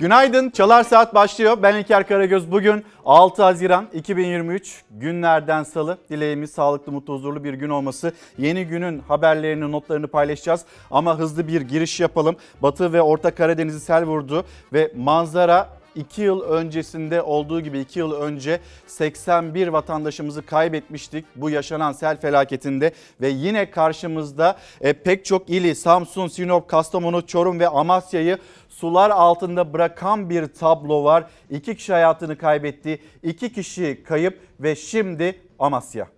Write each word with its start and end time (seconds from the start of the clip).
Günaydın. 0.00 0.50
Çalar 0.50 0.84
Saat 0.84 1.14
başlıyor. 1.14 1.58
Ben 1.62 1.74
İlker 1.74 2.06
Karagöz. 2.08 2.50
Bugün 2.50 2.84
6 3.04 3.42
Haziran 3.42 3.88
2023 3.94 4.82
günlerden 4.90 5.62
salı. 5.62 5.98
Dileğimiz 6.10 6.50
sağlıklı, 6.50 6.92
mutlu, 6.92 7.14
huzurlu 7.14 7.44
bir 7.44 7.54
gün 7.54 7.68
olması. 7.68 8.12
Yeni 8.38 8.64
günün 8.64 8.98
haberlerini, 8.98 9.72
notlarını 9.72 10.06
paylaşacağız. 10.06 10.64
Ama 10.90 11.18
hızlı 11.18 11.48
bir 11.48 11.60
giriş 11.60 12.00
yapalım. 12.00 12.36
Batı 12.62 12.92
ve 12.92 13.02
Orta 13.02 13.34
Karadeniz'i 13.34 13.80
sel 13.80 14.04
vurdu 14.04 14.44
ve 14.72 14.92
manzara 14.96 15.68
2 15.98 16.22
yıl 16.22 16.40
öncesinde 16.40 17.22
olduğu 17.22 17.60
gibi 17.60 17.80
2 17.80 17.98
yıl 17.98 18.12
önce 18.12 18.60
81 18.86 19.68
vatandaşımızı 19.68 20.46
kaybetmiştik 20.46 21.24
bu 21.36 21.50
yaşanan 21.50 21.92
sel 21.92 22.20
felaketinde 22.20 22.92
ve 23.20 23.28
yine 23.28 23.70
karşımızda 23.70 24.58
e, 24.80 24.92
pek 24.92 25.24
çok 25.24 25.50
ili 25.50 25.74
Samsun, 25.74 26.28
Sinop, 26.28 26.68
Kastamonu, 26.68 27.26
Çorum 27.26 27.60
ve 27.60 27.68
Amasya'yı 27.68 28.38
sular 28.68 29.10
altında 29.10 29.72
bırakan 29.72 30.30
bir 30.30 30.46
tablo 30.46 31.04
var. 31.04 31.24
İki 31.50 31.76
kişi 31.76 31.92
hayatını 31.92 32.38
kaybetti, 32.38 32.98
iki 33.22 33.52
kişi 33.52 34.02
kayıp 34.04 34.40
ve 34.60 34.76
şimdi 34.76 35.40
Amasya. 35.58 36.17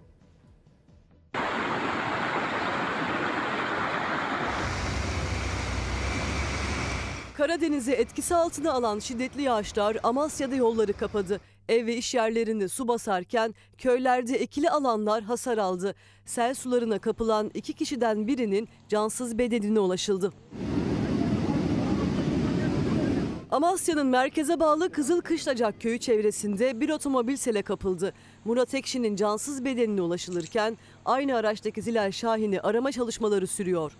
Karadeniz'i 7.40 7.92
etkisi 7.92 8.34
altına 8.34 8.72
alan 8.72 8.98
şiddetli 8.98 9.42
yağışlar 9.42 9.96
Amasya'da 10.02 10.54
yolları 10.54 10.92
kapadı. 10.92 11.40
Ev 11.68 11.86
ve 11.86 11.96
iş 11.96 12.14
yerlerini 12.14 12.68
su 12.68 12.88
basarken 12.88 13.54
köylerde 13.78 14.36
ekili 14.36 14.70
alanlar 14.70 15.22
hasar 15.22 15.58
aldı. 15.58 15.94
Sel 16.24 16.54
sularına 16.54 16.98
kapılan 16.98 17.50
iki 17.54 17.72
kişiden 17.72 18.26
birinin 18.26 18.68
cansız 18.88 19.38
bedenine 19.38 19.80
ulaşıldı. 19.80 20.32
Amasya'nın 23.50 24.06
merkeze 24.06 24.60
bağlı 24.60 24.90
Kızılkışlacak 24.90 25.80
köyü 25.80 25.98
çevresinde 25.98 26.80
bir 26.80 26.90
otomobil 26.90 27.36
sele 27.36 27.62
kapıldı. 27.62 28.12
Murat 28.44 28.74
Ekşi'nin 28.74 29.16
cansız 29.16 29.64
bedenine 29.64 30.02
ulaşılırken 30.02 30.78
aynı 31.04 31.36
araçtaki 31.36 31.82
Zilal 31.82 32.12
Şahin'i 32.12 32.60
arama 32.60 32.92
çalışmaları 32.92 33.46
sürüyor. 33.46 33.92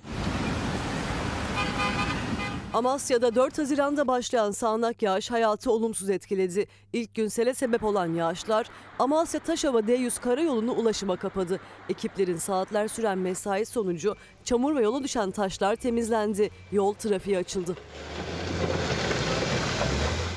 Amasya'da 2.74 3.34
4 3.34 3.58
Haziran'da 3.58 4.06
başlayan 4.08 4.50
sağanak 4.50 5.02
yağış 5.02 5.30
hayatı 5.30 5.70
olumsuz 5.72 6.10
etkiledi. 6.10 6.66
İlk 6.92 7.14
gün 7.14 7.28
sele 7.28 7.54
sebep 7.54 7.84
olan 7.84 8.14
yağışlar 8.14 8.66
Amasya 8.98 9.40
Taşova 9.40 9.80
D100 9.80 10.20
karayolunu 10.20 10.72
ulaşıma 10.72 11.16
kapadı. 11.16 11.60
Ekiplerin 11.88 12.36
saatler 12.36 12.88
süren 12.88 13.18
mesai 13.18 13.66
sonucu 13.66 14.16
çamur 14.44 14.76
ve 14.76 14.82
yola 14.82 15.02
düşen 15.02 15.30
taşlar 15.30 15.76
temizlendi. 15.76 16.50
Yol 16.72 16.94
trafiğe 16.94 17.38
açıldı. 17.38 17.76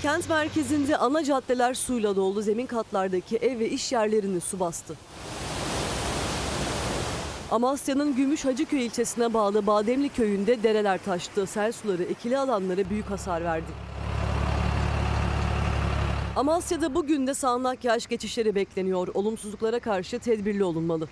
Kent 0.01 0.29
merkezinde 0.29 0.97
ana 0.97 1.23
caddeler 1.23 1.73
suyla 1.73 2.15
doldu. 2.15 2.41
Zemin 2.41 2.65
katlardaki 2.65 3.37
ev 3.37 3.59
ve 3.59 3.69
iş 3.69 3.91
yerlerini 3.91 4.41
su 4.41 4.59
bastı. 4.59 4.95
Amasya'nın 7.53 8.15
Gümüş 8.15 8.45
Hacıköy 8.45 8.85
ilçesine 8.85 9.33
bağlı 9.33 9.67
Bademli 9.67 10.09
köyünde 10.09 10.63
dereler 10.63 11.03
taştı. 11.05 11.45
Sel 11.47 11.71
suları 11.71 12.03
ekili 12.03 12.37
alanlara 12.37 12.89
büyük 12.89 13.09
hasar 13.09 13.43
verdi. 13.43 13.71
Amasya'da 16.35 16.95
bugün 16.95 17.27
de 17.27 17.33
sağanak 17.33 17.83
yağış 17.83 18.07
geçişleri 18.07 18.55
bekleniyor. 18.55 19.07
Olumsuzluklara 19.13 19.79
karşı 19.79 20.19
tedbirli 20.19 20.63
olunmalı. 20.63 21.07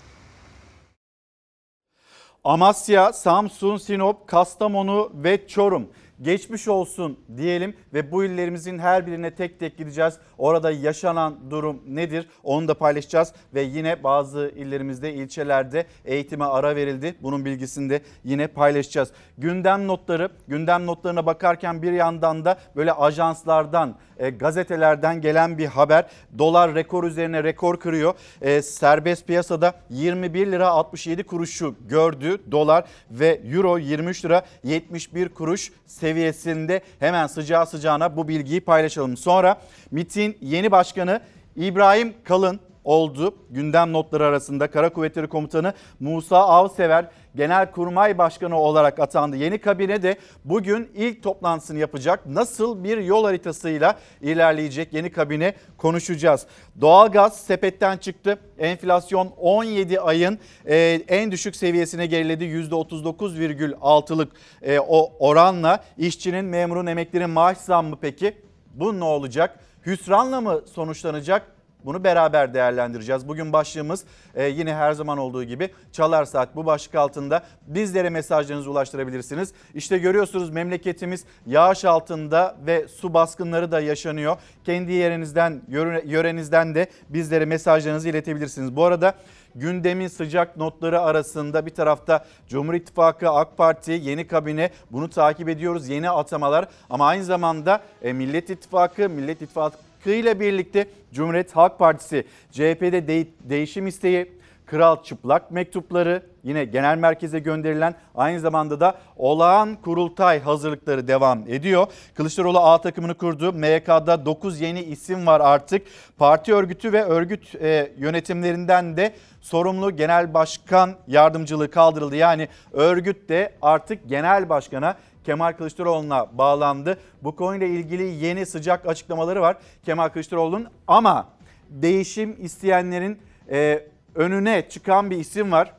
Amasya, 2.43 3.13
Samsun, 3.13 3.77
Sinop, 3.77 4.27
Kastamonu 4.27 5.11
ve 5.13 5.47
Çorum 5.47 5.89
geçmiş 6.21 6.67
olsun 6.67 7.19
diyelim 7.37 7.75
ve 7.93 8.11
bu 8.11 8.23
illerimizin 8.23 8.79
her 8.79 9.07
birine 9.07 9.35
tek 9.35 9.59
tek 9.59 9.77
gideceğiz. 9.77 10.17
Orada 10.37 10.71
yaşanan 10.71 11.37
durum 11.49 11.81
nedir 11.87 12.29
onu 12.43 12.67
da 12.67 12.73
paylaşacağız 12.73 13.33
ve 13.53 13.61
yine 13.61 14.03
bazı 14.03 14.51
illerimizde 14.55 15.13
ilçelerde 15.13 15.85
eğitime 16.05 16.45
ara 16.45 16.75
verildi. 16.75 17.15
Bunun 17.21 17.45
bilgisini 17.45 17.89
de 17.89 18.01
yine 18.23 18.47
paylaşacağız. 18.47 19.11
Gündem 19.37 19.87
notları, 19.87 20.29
gündem 20.47 20.85
notlarına 20.85 21.25
bakarken 21.25 21.81
bir 21.81 21.91
yandan 21.91 22.45
da 22.45 22.57
böyle 22.75 22.93
ajanslardan, 22.93 23.95
e, 24.21 24.29
gazetelerden 24.29 25.21
gelen 25.21 25.57
bir 25.57 25.65
haber. 25.65 26.05
Dolar 26.37 26.75
rekor 26.75 27.03
üzerine 27.03 27.43
rekor 27.43 27.79
kırıyor. 27.79 28.13
E, 28.41 28.61
serbest 28.61 29.27
piyasada 29.27 29.73
21 29.89 30.51
lira 30.51 30.67
67 30.67 31.23
kuruşu 31.23 31.75
gördü 31.89 32.41
dolar 32.51 32.85
ve 33.11 33.41
euro 33.45 33.77
23 33.77 34.25
lira 34.25 34.45
71 34.63 35.29
kuruş 35.29 35.71
seviyesinde 35.85 36.81
hemen 36.99 37.27
sıcağı 37.27 37.65
sıcağına 37.65 38.17
bu 38.17 38.27
bilgiyi 38.27 38.61
paylaşalım. 38.61 39.17
Sonra 39.17 39.61
MIT'in 39.91 40.37
yeni 40.41 40.71
başkanı 40.71 41.21
İbrahim 41.55 42.13
Kalın 42.23 42.59
oldu. 42.83 43.35
Gündem 43.49 43.93
notları 43.93 44.25
arasında 44.25 44.71
Kara 44.71 44.89
Kuvvetleri 44.89 45.27
Komutanı 45.27 45.73
Musa 45.99 46.37
Avsever 46.37 47.09
Genelkurmay 47.35 48.17
Başkanı 48.17 48.59
olarak 48.59 48.99
atandı. 48.99 49.35
Yeni 49.35 49.57
kabine 49.57 50.03
de 50.03 50.17
bugün 50.45 50.89
ilk 50.95 51.23
toplantısını 51.23 51.79
yapacak. 51.79 52.25
Nasıl 52.25 52.83
bir 52.83 52.97
yol 52.97 53.23
haritasıyla 53.23 53.99
ilerleyecek 54.21 54.93
yeni 54.93 55.11
kabine 55.11 55.53
konuşacağız. 55.77 56.45
Doğalgaz 56.81 57.39
sepetten 57.39 57.97
çıktı. 57.97 58.39
Enflasyon 58.59 59.31
17 59.37 60.01
ayın 60.01 60.39
e, 60.65 60.77
en 61.07 61.31
düşük 61.31 61.55
seviyesine 61.55 62.05
geriledi. 62.05 62.43
%39,6'lık 62.43 64.31
e, 64.61 64.79
o 64.79 65.13
oranla 65.19 65.83
işçinin, 65.97 66.45
memurun, 66.45 66.85
emeklinin 66.85 67.29
maaş 67.29 67.57
zammı 67.57 67.95
peki 68.01 68.37
bu 68.73 68.99
ne 68.99 69.03
olacak? 69.03 69.59
Hüsranla 69.85 70.41
mı 70.41 70.61
sonuçlanacak? 70.73 71.60
Bunu 71.85 72.03
beraber 72.03 72.53
değerlendireceğiz. 72.53 73.27
Bugün 73.27 73.53
başlığımız 73.53 74.03
e, 74.35 74.43
yine 74.45 74.75
her 74.75 74.91
zaman 74.93 75.17
olduğu 75.17 75.43
gibi 75.43 75.69
Çalar 75.91 76.25
Saat 76.25 76.55
bu 76.55 76.65
başlık 76.65 76.95
altında 76.95 77.43
bizlere 77.67 78.09
mesajlarınızı 78.09 78.71
ulaştırabilirsiniz. 78.71 79.53
İşte 79.73 79.97
görüyorsunuz 79.97 80.49
memleketimiz 80.49 81.25
yağış 81.45 81.85
altında 81.85 82.55
ve 82.65 82.87
su 82.87 83.13
baskınları 83.13 83.71
da 83.71 83.79
yaşanıyor. 83.79 84.37
Kendi 84.63 84.91
yerinizden, 84.91 85.61
yörenizden 86.05 86.75
de 86.75 86.87
bizlere 87.09 87.45
mesajlarınızı 87.45 88.09
iletebilirsiniz. 88.09 88.75
Bu 88.75 88.85
arada 88.85 89.13
gündemin 89.55 90.07
sıcak 90.07 90.57
notları 90.57 91.01
arasında 91.01 91.65
bir 91.65 91.71
tarafta 91.71 92.25
Cumhur 92.47 92.73
İttifakı, 92.73 93.29
AK 93.29 93.57
Parti, 93.57 93.91
yeni 93.91 94.27
kabine 94.27 94.69
bunu 94.91 95.09
takip 95.09 95.49
ediyoruz. 95.49 95.89
Yeni 95.89 96.09
atamalar 96.09 96.67
ama 96.89 97.07
aynı 97.07 97.23
zamanda 97.23 97.81
e, 98.01 98.13
Millet 98.13 98.49
İttifakı, 98.49 99.09
Millet 99.09 99.41
İttifakı 99.41 99.77
ile 100.09 100.39
birlikte 100.39 100.87
Cumhuriyet 101.13 101.55
Halk 101.55 101.79
Partisi 101.79 102.25
CHP'de 102.51 103.07
de 103.07 103.27
değişim 103.43 103.87
isteği, 103.87 104.31
kral 104.65 105.03
çıplak 105.03 105.51
mektupları 105.51 106.23
yine 106.43 106.65
genel 106.65 106.97
merkeze 106.97 107.39
gönderilen 107.39 107.95
aynı 108.15 108.39
zamanda 108.39 108.79
da 108.79 108.97
olağan 109.17 109.75
kurultay 109.75 110.39
hazırlıkları 110.39 111.07
devam 111.07 111.43
ediyor. 111.47 111.87
Kılıçdaroğlu 112.15 112.59
A 112.59 112.81
takımını 112.81 113.13
kurdu. 113.13 113.53
MYK'da 113.53 114.25
9 114.25 114.61
yeni 114.61 114.81
isim 114.81 115.27
var 115.27 115.41
artık. 115.41 115.87
Parti 116.17 116.53
örgütü 116.53 116.93
ve 116.93 117.03
örgüt 117.03 117.55
e, 117.55 117.91
yönetimlerinden 117.97 118.97
de 118.97 119.15
sorumlu 119.41 119.95
genel 119.95 120.33
başkan 120.33 120.95
yardımcılığı 121.07 121.71
kaldırıldı. 121.71 122.15
Yani 122.15 122.47
örgüt 122.71 123.29
de 123.29 123.53
artık 123.61 124.09
genel 124.09 124.49
başkana 124.49 124.95
Kemal 125.23 125.53
Kılıçdaroğlu'na 125.53 126.37
bağlandı. 126.37 126.97
Bu 127.23 127.35
konuyla 127.35 127.67
ilgili 127.67 128.03
yeni 128.03 128.45
sıcak 128.45 128.87
açıklamaları 128.87 129.41
var 129.41 129.57
Kemal 129.85 130.09
Kılıçdaroğlu'nun 130.09 130.67
ama 130.87 131.27
değişim 131.69 132.35
isteyenlerin 132.39 133.19
e, 133.51 133.87
önüne 134.15 134.69
çıkan 134.69 135.11
bir 135.11 135.17
isim 135.17 135.51
var. 135.51 135.73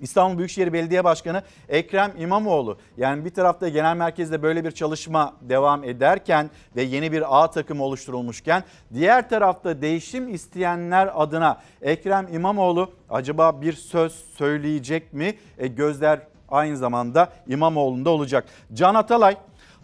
İstanbul 0.00 0.38
Büyükşehir 0.38 0.72
Belediye 0.72 1.04
Başkanı 1.04 1.42
Ekrem 1.68 2.12
İmamoğlu. 2.18 2.78
Yani 2.96 3.24
bir 3.24 3.30
tarafta 3.30 3.68
genel 3.68 3.96
merkezde 3.96 4.42
böyle 4.42 4.64
bir 4.64 4.70
çalışma 4.70 5.34
devam 5.40 5.84
ederken 5.84 6.50
ve 6.76 6.82
yeni 6.82 7.12
bir 7.12 7.42
A 7.42 7.50
takımı 7.50 7.84
oluşturulmuşken 7.84 8.64
diğer 8.94 9.28
tarafta 9.28 9.82
değişim 9.82 10.34
isteyenler 10.34 11.10
adına 11.14 11.60
Ekrem 11.82 12.28
İmamoğlu 12.32 12.90
acaba 13.10 13.62
bir 13.62 13.72
söz 13.72 14.12
söyleyecek 14.12 15.12
mi? 15.12 15.34
E, 15.58 15.66
gözler 15.66 16.20
aynı 16.48 16.76
zamanda 16.76 17.32
İmamoğlu'nda 17.46 18.10
olacak. 18.10 18.44
Can 18.74 18.94
Atalay 18.94 19.36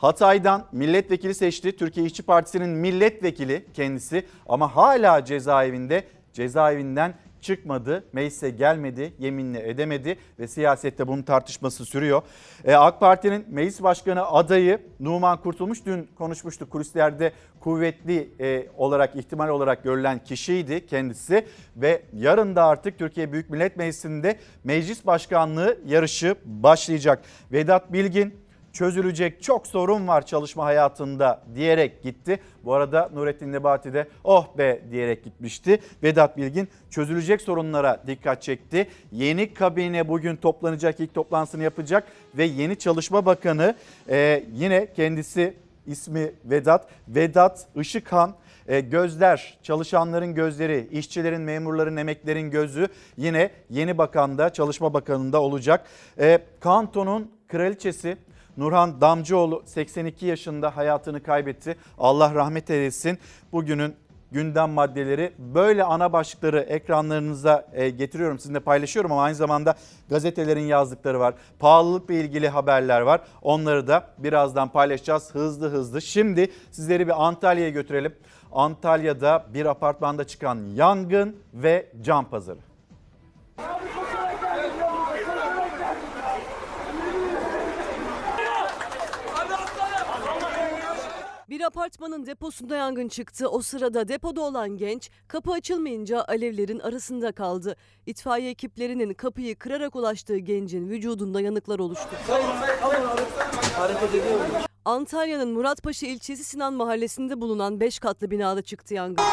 Hatay'dan 0.02 0.64
milletvekili 0.72 1.34
seçti. 1.34 1.76
Türkiye 1.76 2.06
İşçi 2.06 2.22
Partisi'nin 2.22 2.68
milletvekili 2.68 3.66
kendisi 3.74 4.26
ama 4.48 4.76
hala 4.76 5.24
cezaevinde. 5.24 6.04
Cezaevinden 6.32 7.14
çıkmadı, 7.42 8.04
meclise 8.12 8.50
gelmedi, 8.50 9.12
yeminle 9.18 9.70
edemedi 9.70 10.18
ve 10.38 10.48
siyasette 10.48 11.08
bunun 11.08 11.22
tartışması 11.22 11.84
sürüyor. 11.84 12.22
Ee, 12.64 12.74
AK 12.74 13.00
Parti'nin 13.00 13.46
meclis 13.50 13.82
başkanı 13.82 14.26
adayı 14.26 14.78
Numan 15.00 15.40
Kurtulmuş 15.40 15.86
dün 15.86 16.08
konuşmuştuk. 16.18 16.70
Kulislerde 16.70 17.32
kuvvetli 17.60 18.30
e, 18.40 18.66
olarak 18.76 19.16
ihtimal 19.16 19.48
olarak 19.48 19.84
görülen 19.84 20.24
kişiydi 20.24 20.86
kendisi 20.86 21.46
ve 21.76 22.02
yarın 22.12 22.56
da 22.56 22.64
artık 22.64 22.98
Türkiye 22.98 23.32
Büyük 23.32 23.50
Millet 23.50 23.76
Meclisi'nde 23.76 24.38
meclis 24.64 25.06
başkanlığı 25.06 25.78
yarışı 25.86 26.34
başlayacak. 26.44 27.22
Vedat 27.52 27.92
Bilgin 27.92 28.41
çözülecek 28.72 29.42
çok 29.42 29.66
sorun 29.66 30.08
var 30.08 30.26
çalışma 30.26 30.64
hayatında 30.64 31.42
diyerek 31.54 32.02
gitti. 32.02 32.40
Bu 32.64 32.74
arada 32.74 33.10
Nurettin 33.14 33.52
Nebati 33.52 33.94
de 33.94 34.08
oh 34.24 34.58
be 34.58 34.82
diyerek 34.90 35.24
gitmişti. 35.24 35.80
Vedat 36.02 36.36
Bilgin 36.36 36.68
çözülecek 36.90 37.40
sorunlara 37.40 38.02
dikkat 38.06 38.42
çekti. 38.42 38.88
Yeni 39.12 39.54
kabine 39.54 40.08
bugün 40.08 40.36
toplanacak 40.36 41.00
ilk 41.00 41.14
toplantısını 41.14 41.62
yapacak 41.62 42.04
ve 42.34 42.44
yeni 42.44 42.76
Çalışma 42.76 43.26
Bakanı 43.26 43.74
e, 44.08 44.44
yine 44.52 44.92
kendisi 44.92 45.54
ismi 45.86 46.32
Vedat. 46.44 46.88
Vedat 47.08 47.66
Işıkhan 47.76 48.34
e, 48.68 48.80
gözler, 48.80 49.58
çalışanların 49.62 50.34
gözleri, 50.34 50.88
işçilerin, 50.92 51.40
memurların, 51.40 51.96
emeklerin 51.96 52.50
gözü 52.50 52.88
yine 53.16 53.50
yeni 53.70 53.98
bakanda, 53.98 54.50
Çalışma 54.50 54.94
Bakanı'nda 54.94 55.42
olacak. 55.42 55.86
E, 56.18 56.38
Kanton'un 56.60 57.30
kraliçesi 57.48 58.16
Nurhan 58.56 59.00
Damcıoğlu 59.00 59.62
82 59.66 60.26
yaşında 60.26 60.76
hayatını 60.76 61.22
kaybetti. 61.22 61.76
Allah 61.98 62.34
rahmet 62.34 62.70
eylesin. 62.70 63.18
Bugünün 63.52 63.96
gündem 64.32 64.70
maddeleri 64.70 65.32
böyle 65.38 65.84
ana 65.84 66.12
başlıkları 66.12 66.60
ekranlarınıza 66.60 67.68
e, 67.72 67.90
getiriyorum 67.90 68.38
sizinle 68.38 68.60
paylaşıyorum 68.60 69.12
ama 69.12 69.22
aynı 69.22 69.34
zamanda 69.34 69.74
gazetelerin 70.10 70.66
yazdıkları 70.66 71.20
var. 71.20 71.34
Pahalılıkla 71.58 72.14
ilgili 72.14 72.48
haberler 72.48 73.00
var. 73.00 73.20
Onları 73.42 73.86
da 73.86 74.06
birazdan 74.18 74.68
paylaşacağız 74.68 75.34
hızlı 75.34 75.70
hızlı. 75.70 76.02
Şimdi 76.02 76.50
sizleri 76.70 77.06
bir 77.06 77.26
Antalya'ya 77.26 77.70
götürelim. 77.70 78.14
Antalya'da 78.52 79.46
bir 79.54 79.66
apartmanda 79.66 80.24
çıkan 80.24 80.58
yangın 80.74 81.36
ve 81.54 81.86
can 82.02 82.24
pazarı. 82.24 82.58
Bir 91.50 91.60
apartmanın 91.60 92.26
deposunda 92.26 92.76
yangın 92.76 93.08
çıktı. 93.08 93.48
O 93.48 93.62
sırada 93.62 94.08
depoda 94.08 94.40
olan 94.40 94.76
genç 94.76 95.10
kapı 95.28 95.52
açılmayınca 95.52 96.24
alevlerin 96.28 96.78
arasında 96.78 97.32
kaldı. 97.32 97.76
İtfaiye 98.06 98.50
ekiplerinin 98.50 99.14
kapıyı 99.14 99.56
kırarak 99.56 99.96
ulaştığı 99.96 100.38
gencin 100.38 100.88
vücudunda 100.88 101.40
yanıklar 101.40 101.78
oluştu. 101.78 102.08
Antalya'nın 104.84 105.48
Muratpaşa 105.48 106.06
ilçesi 106.06 106.44
Sinan 106.44 106.74
Mahallesi'nde 106.74 107.40
bulunan 107.40 107.80
5 107.80 107.98
katlı 107.98 108.30
binada 108.30 108.62
çıktı 108.62 108.94
yangın. 108.94 109.24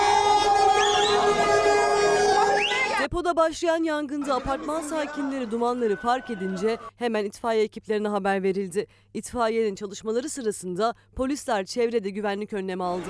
Depoda 3.09 3.35
başlayan 3.35 3.83
yangında 3.83 4.35
apartman 4.35 4.81
sakinleri 4.81 5.51
dumanları 5.51 5.95
fark 5.95 6.29
edince 6.29 6.77
hemen 6.97 7.25
itfaiye 7.25 7.63
ekiplerine 7.63 8.07
haber 8.07 8.43
verildi. 8.43 8.87
İtfaiyenin 9.13 9.75
çalışmaları 9.75 10.29
sırasında 10.29 10.95
polisler 11.15 11.65
çevrede 11.65 12.09
güvenlik 12.09 12.53
önlemi 12.53 12.83
aldı. 12.83 13.09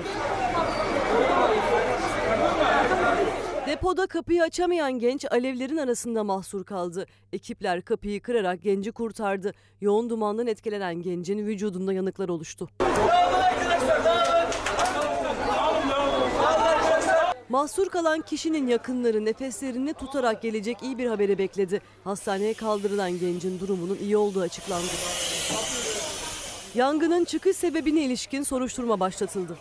Depoda 3.66 4.06
kapıyı 4.06 4.42
açamayan 4.42 4.98
genç 4.98 5.24
alevlerin 5.30 5.76
arasında 5.76 6.24
mahsur 6.24 6.64
kaldı. 6.64 7.06
Ekipler 7.32 7.82
kapıyı 7.82 8.22
kırarak 8.22 8.62
genci 8.62 8.92
kurtardı. 8.92 9.52
Yoğun 9.80 10.10
dumandan 10.10 10.46
etkilenen 10.46 11.02
gencin 11.02 11.46
vücudunda 11.46 11.92
yanıklar 11.92 12.28
oluştu. 12.28 12.68
Mahsur 17.50 17.88
kalan 17.88 18.20
kişinin 18.20 18.66
yakınları 18.66 19.24
nefeslerini 19.24 19.94
tutarak 19.94 20.42
gelecek 20.42 20.82
iyi 20.82 20.98
bir 20.98 21.06
haberi 21.06 21.38
bekledi. 21.38 21.82
Hastaneye 22.04 22.54
kaldırılan 22.54 23.18
gencin 23.18 23.60
durumunun 23.60 23.98
iyi 24.02 24.16
olduğu 24.16 24.40
açıklandı. 24.40 24.86
Yangının 26.74 27.24
çıkış 27.24 27.56
sebebine 27.56 28.00
ilişkin 28.00 28.42
soruşturma 28.42 29.00
başlatıldı. 29.00 29.58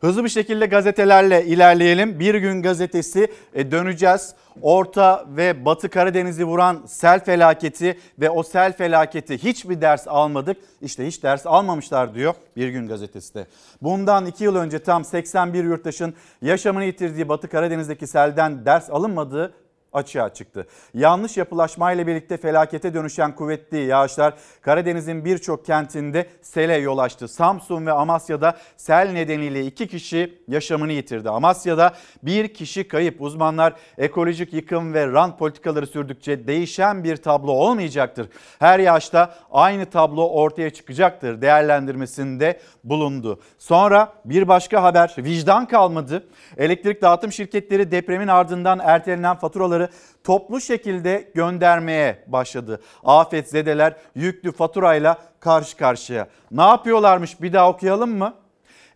Hızlı 0.00 0.24
bir 0.24 0.28
şekilde 0.28 0.66
gazetelerle 0.66 1.44
ilerleyelim. 1.44 2.20
Bir 2.20 2.34
gün 2.34 2.62
gazetesi 2.62 3.32
e, 3.54 3.70
döneceğiz. 3.70 4.34
Orta 4.62 5.26
ve 5.36 5.64
Batı 5.64 5.88
Karadeniz'i 5.88 6.44
vuran 6.44 6.82
sel 6.86 7.24
felaketi 7.24 7.98
ve 8.18 8.30
o 8.30 8.42
sel 8.42 8.72
felaketi 8.72 9.38
hiçbir 9.38 9.80
ders 9.80 10.08
almadık. 10.08 10.56
İşte 10.82 11.06
hiç 11.06 11.22
ders 11.22 11.46
almamışlar 11.46 12.14
diyor 12.14 12.34
Bir 12.56 12.68
Gün 12.68 12.88
gazetesi 12.88 13.34
de. 13.34 13.46
Bundan 13.82 14.26
iki 14.26 14.44
yıl 14.44 14.56
önce 14.56 14.78
tam 14.78 15.04
81 15.04 15.64
yurttaşın 15.64 16.14
yaşamını 16.42 16.84
yitirdiği 16.84 17.28
Batı 17.28 17.48
Karadeniz'deki 17.48 18.06
selden 18.06 18.64
ders 18.64 18.90
alınmadığı 18.90 19.54
açığa 19.92 20.34
çıktı. 20.34 20.66
Yanlış 20.94 21.36
yapılaşmayla 21.36 22.06
birlikte 22.06 22.36
felakete 22.36 22.94
dönüşen 22.94 23.34
kuvvetli 23.34 23.78
yağışlar 23.78 24.34
Karadeniz'in 24.62 25.24
birçok 25.24 25.66
kentinde 25.66 26.26
sele 26.42 26.74
yol 26.76 26.98
açtı. 26.98 27.28
Samsun 27.28 27.86
ve 27.86 27.92
Amasya'da 27.92 28.56
sel 28.76 29.10
nedeniyle 29.12 29.66
iki 29.66 29.88
kişi 29.88 30.38
yaşamını 30.48 30.92
yitirdi. 30.92 31.30
Amasya'da 31.30 31.94
bir 32.22 32.54
kişi 32.54 32.88
kayıp. 32.88 33.22
Uzmanlar 33.22 33.72
ekolojik 33.98 34.52
yıkım 34.52 34.94
ve 34.94 35.06
rant 35.06 35.38
politikaları 35.38 35.86
sürdükçe 35.86 36.46
değişen 36.46 37.04
bir 37.04 37.16
tablo 37.16 37.52
olmayacaktır. 37.52 38.28
Her 38.58 38.78
yaşta 38.78 39.34
aynı 39.50 39.86
tablo 39.86 40.28
ortaya 40.28 40.70
çıkacaktır 40.70 41.42
değerlendirmesinde 41.42 42.60
bulundu. 42.84 43.40
Sonra 43.58 44.12
bir 44.24 44.48
başka 44.48 44.82
haber 44.82 45.14
vicdan 45.18 45.66
kalmadı. 45.66 46.28
Elektrik 46.56 47.02
dağıtım 47.02 47.32
şirketleri 47.32 47.90
depremin 47.90 48.28
ardından 48.28 48.80
ertelenen 48.82 49.36
faturaları 49.36 49.79
toplu 50.24 50.60
şekilde 50.60 51.30
göndermeye 51.34 52.24
başladı. 52.26 52.80
Afetzedeler 53.04 53.96
yüklü 54.14 54.52
faturayla 54.52 55.18
karşı 55.40 55.76
karşıya. 55.76 56.28
Ne 56.50 56.62
yapıyorlarmış 56.62 57.42
bir 57.42 57.52
daha 57.52 57.70
okuyalım 57.70 58.18
mı? 58.18 58.34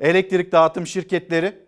Elektrik 0.01 0.53
dağıtım 0.53 0.87
şirketleri 0.87 1.59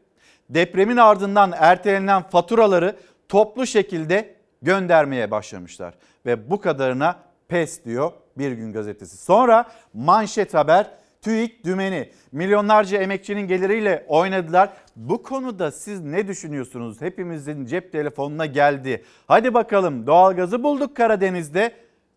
depremin 0.51 0.97
ardından 0.97 1.53
ertelenen 1.57 2.23
faturaları 2.23 2.97
toplu 3.29 3.67
şekilde 3.67 4.35
göndermeye 4.63 5.31
başlamışlar. 5.31 5.95
Ve 6.27 6.51
bu 6.51 6.61
kadarına 6.61 7.17
pes 7.49 7.85
diyor 7.85 8.13
Bir 8.39 8.53
Gün 8.53 8.73
Gazetesi. 8.73 9.17
Sonra 9.17 9.65
manşet 9.95 10.55
haber 10.55 10.91
TÜİK 11.27 11.65
dümeni 11.65 12.11
milyonlarca 12.33 12.99
emekçinin 12.99 13.41
geliriyle 13.41 14.05
oynadılar. 14.09 14.71
Bu 14.97 15.23
konuda 15.23 15.71
siz 15.71 16.01
ne 16.01 16.29
düşünüyorsunuz? 16.29 17.01
Hepimizin 17.01 17.67
cep 17.67 17.93
telefonuna 17.93 18.47
geldi. 18.47 19.05
Hadi 19.29 19.55
bakalım 19.55 20.07
doğalgazı 20.07 20.63
bulduk 20.63 20.97
Karadeniz'de. 20.97 21.73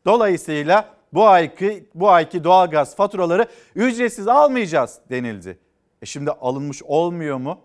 Dolayısıyla 0.05 0.95
bu 1.13 1.27
ayki 1.27 1.89
bu 1.95 2.09
ayki 2.09 2.43
doğalgaz 2.43 2.95
faturaları 2.95 3.45
ücretsiz 3.75 4.27
almayacağız 4.27 4.99
denildi. 5.09 5.59
E 6.01 6.05
şimdi 6.05 6.31
alınmış 6.31 6.83
olmuyor 6.83 7.37
mu? 7.37 7.59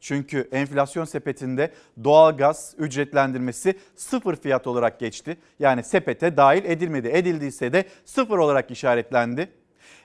Çünkü 0.00 0.48
enflasyon 0.52 1.04
sepetinde 1.04 1.72
doğalgaz 2.04 2.74
ücretlendirmesi 2.78 3.78
sıfır 3.96 4.36
fiyat 4.36 4.66
olarak 4.66 5.00
geçti. 5.00 5.36
Yani 5.58 5.82
sepete 5.82 6.36
dahil 6.36 6.64
edilmedi. 6.64 7.08
Edildiyse 7.08 7.72
de 7.72 7.84
sıfır 8.04 8.38
olarak 8.38 8.70
işaretlendi. 8.70 9.61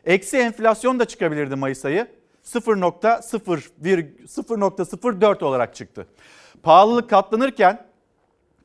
Eksi 0.07 0.37
enflasyon 0.37 0.99
da 0.99 1.05
çıkabilirdi 1.05 1.55
Mayıs 1.55 1.85
ayı. 1.85 2.07
0.04 2.43 5.43
olarak 5.43 5.75
çıktı. 5.75 6.07
Pahalılık 6.63 7.09
katlanırken 7.09 7.87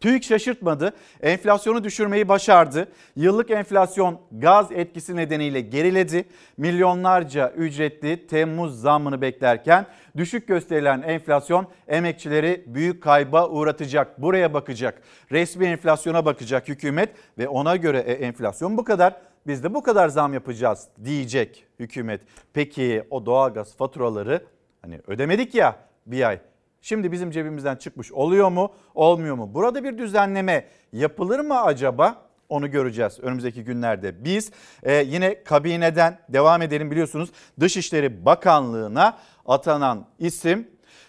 TÜİK 0.00 0.24
şaşırtmadı. 0.24 0.92
Enflasyonu 1.22 1.84
düşürmeyi 1.84 2.28
başardı. 2.28 2.88
Yıllık 3.16 3.50
enflasyon 3.50 4.20
gaz 4.32 4.72
etkisi 4.72 5.16
nedeniyle 5.16 5.60
geriledi. 5.60 6.24
Milyonlarca 6.56 7.50
ücretli 7.50 8.26
Temmuz 8.26 8.80
zammını 8.80 9.20
beklerken 9.20 9.86
düşük 10.16 10.48
gösterilen 10.48 11.02
enflasyon 11.02 11.66
emekçileri 11.88 12.64
büyük 12.66 13.02
kayba 13.02 13.48
uğratacak. 13.48 14.22
Buraya 14.22 14.54
bakacak. 14.54 15.02
Resmi 15.32 15.66
enflasyona 15.66 16.24
bakacak 16.24 16.68
hükümet 16.68 17.10
ve 17.38 17.48
ona 17.48 17.76
göre 17.76 17.98
e, 17.98 18.12
enflasyon 18.12 18.76
bu 18.76 18.84
kadar. 18.84 19.31
Biz 19.46 19.64
de 19.64 19.74
bu 19.74 19.82
kadar 19.82 20.08
zam 20.08 20.34
yapacağız 20.34 20.88
diyecek 21.04 21.66
hükümet. 21.78 22.20
Peki 22.52 23.04
o 23.10 23.26
doğalgaz 23.26 23.76
faturaları 23.76 24.46
hani 24.82 25.00
ödemedik 25.06 25.54
ya 25.54 25.76
bir 26.06 26.28
ay. 26.28 26.40
Şimdi 26.82 27.12
bizim 27.12 27.30
cebimizden 27.30 27.76
çıkmış 27.76 28.12
oluyor 28.12 28.50
mu, 28.50 28.72
olmuyor 28.94 29.36
mu? 29.36 29.54
Burada 29.54 29.84
bir 29.84 29.98
düzenleme 29.98 30.68
yapılır 30.92 31.40
mı 31.40 31.62
acaba? 31.62 32.16
Onu 32.48 32.70
göreceğiz 32.70 33.18
önümüzdeki 33.20 33.64
günlerde. 33.64 34.24
Biz 34.24 34.50
e, 34.82 34.94
yine 34.94 35.44
kabineden 35.44 36.18
devam 36.28 36.62
edelim 36.62 36.90
biliyorsunuz. 36.90 37.30
Dışişleri 37.60 38.24
Bakanlığı'na 38.24 39.18
atanan 39.46 40.06
isim 40.18 40.68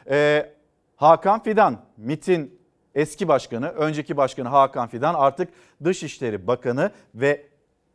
e, 0.09 0.49
Hakan 0.95 1.43
Fidan. 1.43 1.81
MIT'in 1.97 2.59
eski 2.95 3.27
başkanı, 3.27 3.69
önceki 3.69 4.17
başkanı 4.17 4.49
Hakan 4.49 4.87
Fidan 4.87 5.13
artık 5.13 5.49
Dışişleri 5.83 6.47
Bakanı 6.47 6.91
ve 7.15 7.45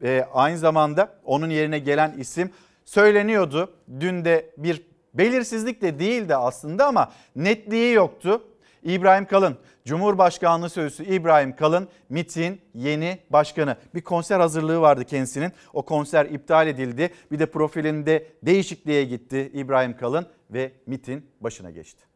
e, 0.02 0.26
aynı 0.32 0.58
zamanda 0.58 1.14
onun 1.24 1.50
yerine 1.50 1.78
gelen 1.78 2.14
isim 2.18 2.50
söyleniyordu. 2.84 3.72
Dün 4.00 4.24
de 4.24 4.50
bir 4.56 4.82
belirsizlik 5.14 5.82
de 5.82 5.98
değildi 5.98 6.36
aslında 6.36 6.86
ama 6.86 7.12
netliği 7.36 7.94
yoktu. 7.94 8.42
İbrahim 8.82 9.24
Kalın, 9.26 9.56
Cumhurbaşkanlığı 9.84 10.70
Sözcüsü 10.70 11.04
İbrahim 11.04 11.56
Kalın, 11.56 11.88
MİT'in 12.08 12.60
yeni 12.74 13.18
başkanı. 13.30 13.76
Bir 13.94 14.00
konser 14.00 14.40
hazırlığı 14.40 14.80
vardı 14.80 15.04
kendisinin. 15.04 15.52
O 15.72 15.82
konser 15.82 16.26
iptal 16.26 16.66
edildi. 16.66 17.10
Bir 17.32 17.38
de 17.38 17.46
profilinde 17.46 18.26
değişikliğe 18.42 19.04
gitti 19.04 19.50
İbrahim 19.54 19.96
Kalın 19.96 20.26
ve 20.50 20.72
MİT'in 20.86 21.26
başına 21.40 21.70
geçti. 21.70 22.07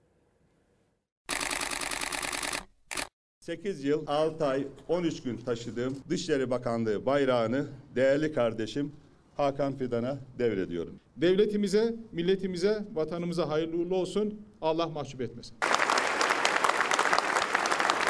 8 3.43 3.85
yıl 3.85 4.07
6 4.07 4.47
ay 4.47 4.67
13 4.89 5.23
gün 5.23 5.37
taşıdığım 5.37 5.97
Dışişleri 6.09 6.51
Bakanlığı 6.51 7.07
bayrağını 7.07 7.67
değerli 7.95 8.33
kardeşim 8.33 8.93
Hakan 9.37 9.77
Fidan'a 9.77 10.19
devrediyorum. 10.39 11.01
Devletimize, 11.17 11.95
milletimize, 12.13 12.85
vatanımıza 12.95 13.49
hayırlı 13.49 13.77
uğurlu 13.77 13.97
olsun. 13.97 14.41
Allah 14.61 14.89
mahcup 14.89 15.21
etmesin. 15.21 15.57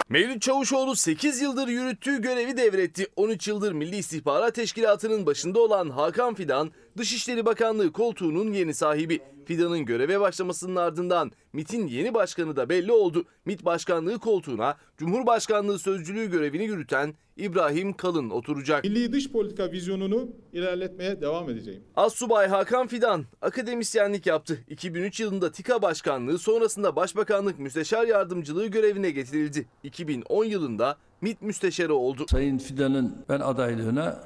Mevlüt 0.08 0.42
Çavuşoğlu 0.42 0.96
8 0.96 1.40
yıldır 1.40 1.68
yürüttüğü 1.68 2.22
görevi 2.22 2.56
devretti. 2.56 3.06
13 3.16 3.48
yıldır 3.48 3.72
Milli 3.72 3.96
İstihbarat 3.96 4.54
Teşkilatı'nın 4.54 5.26
başında 5.26 5.60
olan 5.60 5.90
Hakan 5.90 6.34
Fidan, 6.34 6.70
Dışişleri 6.98 7.46
Bakanlığı 7.46 7.92
koltuğunun 7.92 8.52
yeni 8.52 8.74
sahibi. 8.74 9.20
Fidan'ın 9.46 9.84
göreve 9.84 10.20
başlamasının 10.20 10.76
ardından 10.76 11.32
MİT'in 11.52 11.86
yeni 11.86 12.14
başkanı 12.14 12.56
da 12.56 12.68
belli 12.68 12.92
oldu. 12.92 13.24
MİT 13.44 13.64
Başkanlığı 13.64 14.18
koltuğuna 14.18 14.76
Cumhurbaşkanlığı 14.96 15.78
Sözcülüğü 15.78 16.30
görevini 16.30 16.64
yürüten 16.64 17.14
İbrahim 17.36 17.92
Kalın 17.92 18.30
oturacak. 18.30 18.84
Milli 18.84 19.12
dış 19.12 19.32
politika 19.32 19.72
vizyonunu 19.72 20.28
ilerletmeye 20.52 21.20
devam 21.20 21.50
edeceğim. 21.50 21.82
Assubay 21.96 22.48
Hakan 22.48 22.86
Fidan 22.86 23.24
akademisyenlik 23.42 24.26
yaptı. 24.26 24.58
2003 24.68 25.20
yılında 25.20 25.52
TİKA 25.52 25.82
Başkanlığı 25.82 26.38
sonrasında 26.38 26.96
Başbakanlık 26.96 27.58
Müsteşar 27.58 28.06
Yardımcılığı 28.06 28.66
görevine 28.66 29.10
getirildi. 29.10 29.66
2010 29.82 30.44
yılında 30.44 30.96
MİT 31.20 31.42
Müsteşarı 31.42 31.94
oldu. 31.94 32.26
Sayın 32.30 32.58
Fidan'ın 32.58 33.24
ben 33.28 33.40
adaylığına 33.40 34.20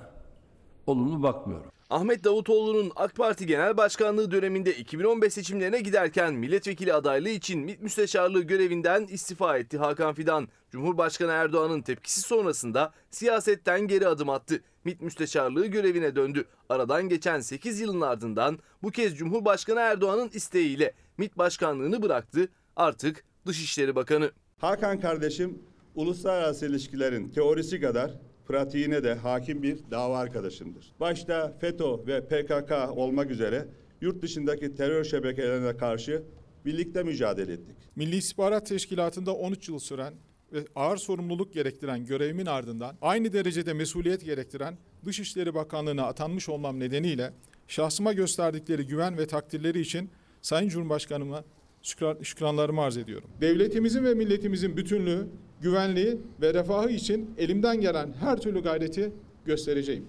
olumlu 0.87 1.23
bakmıyorum. 1.23 1.71
Ahmet 1.91 2.25
Davutoğlu'nun 2.25 2.93
AK 2.97 3.15
Parti 3.15 3.47
Genel 3.47 3.77
Başkanlığı 3.77 4.31
döneminde 4.31 4.77
2015 4.77 5.33
seçimlerine 5.33 5.81
giderken 5.81 6.35
milletvekili 6.35 6.93
adaylığı 6.93 7.29
için 7.29 7.61
MİT 7.61 7.83
Müsteşarlığı 7.83 8.43
görevinden 8.43 9.07
istifa 9.07 9.59
etti 9.59 9.79
Hakan 9.79 10.15
Fidan. 10.15 10.49
Cumhurbaşkanı 10.71 11.33
Erdoğan'ın 11.33 11.83
tepkisi 11.83 12.21
sonrasında 12.21 12.93
siyasetten 13.11 13.81
geri 13.81 14.09
adım 14.09 14.31
attı. 14.31 14.61
MİT 14.85 15.01
Müsteşarlığı 15.01 15.67
görevine 15.67 16.17
döndü. 16.17 16.45
Aradan 16.69 17.09
geçen 17.09 17.41
8 17.41 17.81
yılın 17.81 18.01
ardından 18.01 18.59
bu 18.83 18.91
kez 18.91 19.17
Cumhurbaşkanı 19.17 19.81
Erdoğan'ın 19.81 20.31
isteğiyle 20.35 20.95
MİT 21.19 21.39
Başkanlığını 21.39 22.03
bıraktı. 22.03 22.49
Artık 22.77 23.25
Dışişleri 23.47 23.97
Bakanı. 23.97 24.31
Hakan 24.59 25.01
kardeşim 25.01 25.59
uluslararası 25.95 26.67
ilişkilerin 26.67 27.29
teorisi 27.29 27.81
kadar 27.81 28.11
pratiğine 28.47 29.05
de 29.05 29.15
hakim 29.15 29.63
bir 29.63 29.79
dava 29.91 30.19
arkadaşımdır. 30.19 30.93
Başta 31.01 31.53
FETÖ 31.61 32.07
ve 32.07 32.25
PKK 32.25 32.73
olmak 32.97 33.31
üzere 33.31 33.69
yurt 34.01 34.23
dışındaki 34.23 34.75
terör 34.75 35.05
şebekelerine 35.05 35.77
karşı 35.77 36.23
birlikte 36.65 37.03
mücadele 37.03 37.53
ettik. 37.53 37.77
Milli 37.97 38.17
İstihbarat 38.17 38.67
Teşkilatı'nda 38.67 39.35
13 39.35 39.69
yıl 39.69 39.79
süren 39.79 40.15
ve 40.53 40.65
ağır 40.75 40.97
sorumluluk 40.97 41.53
gerektiren 41.53 42.07
görevimin 42.07 42.47
ardından 42.47 42.97
aynı 43.03 43.33
derecede 43.33 43.73
mesuliyet 43.73 44.25
gerektiren 44.25 44.79
Dışişleri 45.05 45.55
Bakanlığı'na 45.55 46.05
atanmış 46.05 46.49
olmam 46.49 46.81
nedeniyle 46.81 47.33
şahsıma 47.69 48.13
gösterdikleri 48.13 48.87
güven 48.87 49.19
ve 49.19 49.27
takdirleri 49.27 49.81
için 49.81 50.11
Sayın 50.43 50.69
Cumhurbaşkanıma 50.69 51.45
şükran, 51.83 52.19
şükranlarımı 52.23 52.83
arz 52.83 52.97
ediyorum. 52.97 53.31
Devletimizin 53.41 54.05
ve 54.05 54.15
milletimizin 54.15 54.77
bütünlüğü, 54.77 55.29
güvenliği 55.61 56.19
ve 56.41 56.55
refahı 56.55 56.91
için 56.91 57.31
elimden 57.39 57.81
gelen 57.81 58.13
her 58.21 58.37
türlü 58.37 58.63
gayreti 58.63 59.13
göstereceğim. 59.45 60.07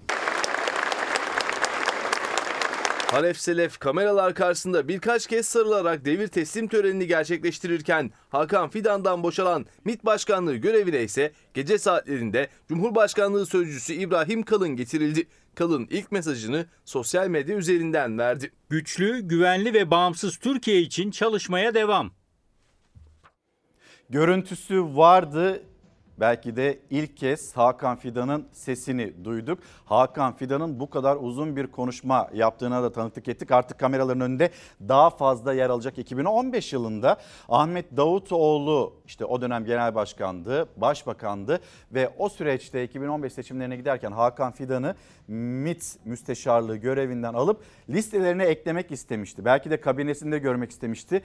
Halef 3.11 3.37
Selef 3.37 3.77
kameralar 3.77 4.35
karşısında 4.35 4.87
birkaç 4.87 5.27
kez 5.27 5.45
sarılarak 5.45 6.05
devir 6.05 6.27
teslim 6.27 6.67
törenini 6.67 7.07
gerçekleştirirken 7.07 8.11
Hakan 8.29 8.69
Fidan'dan 8.69 9.23
boşalan 9.23 9.65
MİT 9.85 10.05
Başkanlığı 10.05 10.55
görevine 10.55 11.03
ise 11.03 11.31
gece 11.53 11.77
saatlerinde 11.77 12.47
Cumhurbaşkanlığı 12.69 13.45
Sözcüsü 13.45 13.93
İbrahim 13.93 14.43
Kalın 14.43 14.69
getirildi. 14.69 15.27
Kalın 15.55 15.87
ilk 15.89 16.11
mesajını 16.11 16.65
sosyal 16.85 17.27
medya 17.27 17.57
üzerinden 17.57 18.17
verdi. 18.17 18.51
Güçlü, 18.69 19.19
güvenli 19.19 19.73
ve 19.73 19.91
bağımsız 19.91 20.37
Türkiye 20.37 20.81
için 20.81 21.11
çalışmaya 21.11 21.73
devam. 21.73 22.11
Görüntüsü 24.09 24.95
vardı. 24.95 25.63
Belki 26.19 26.55
de 26.55 26.79
ilk 26.89 27.17
kez 27.17 27.57
Hakan 27.57 27.97
Fidan'ın 27.97 28.47
sesini 28.51 29.25
duyduk. 29.25 29.59
Hakan 29.85 30.35
Fidan'ın 30.35 30.79
bu 30.79 30.89
kadar 30.89 31.17
uzun 31.21 31.55
bir 31.55 31.67
konuşma 31.67 32.29
yaptığına 32.33 32.83
da 32.83 32.91
tanıklık 32.91 33.27
ettik. 33.27 33.51
Artık 33.51 33.79
kameraların 33.79 34.21
önünde 34.21 34.51
daha 34.87 35.09
fazla 35.09 35.53
yer 35.53 35.69
alacak. 35.69 35.97
2015 35.97 36.73
yılında 36.73 37.17
Ahmet 37.49 37.97
Davutoğlu 37.97 38.93
işte 39.05 39.25
o 39.25 39.41
dönem 39.41 39.65
genel 39.65 39.95
başkandı, 39.95 40.67
başbakandı 40.77 41.59
ve 41.91 42.09
o 42.17 42.29
süreçte 42.29 42.83
2015 42.83 43.33
seçimlerine 43.33 43.75
giderken 43.75 44.11
Hakan 44.11 44.51
Fidan'ı 44.51 44.95
MİT 45.27 45.95
müsteşarlığı 46.05 46.77
görevinden 46.77 47.33
alıp 47.33 47.63
listelerine 47.89 48.43
eklemek 48.43 48.91
istemişti. 48.91 49.45
Belki 49.45 49.69
de 49.69 49.81
kabinesinde 49.81 50.39
görmek 50.39 50.71
istemişti. 50.71 51.23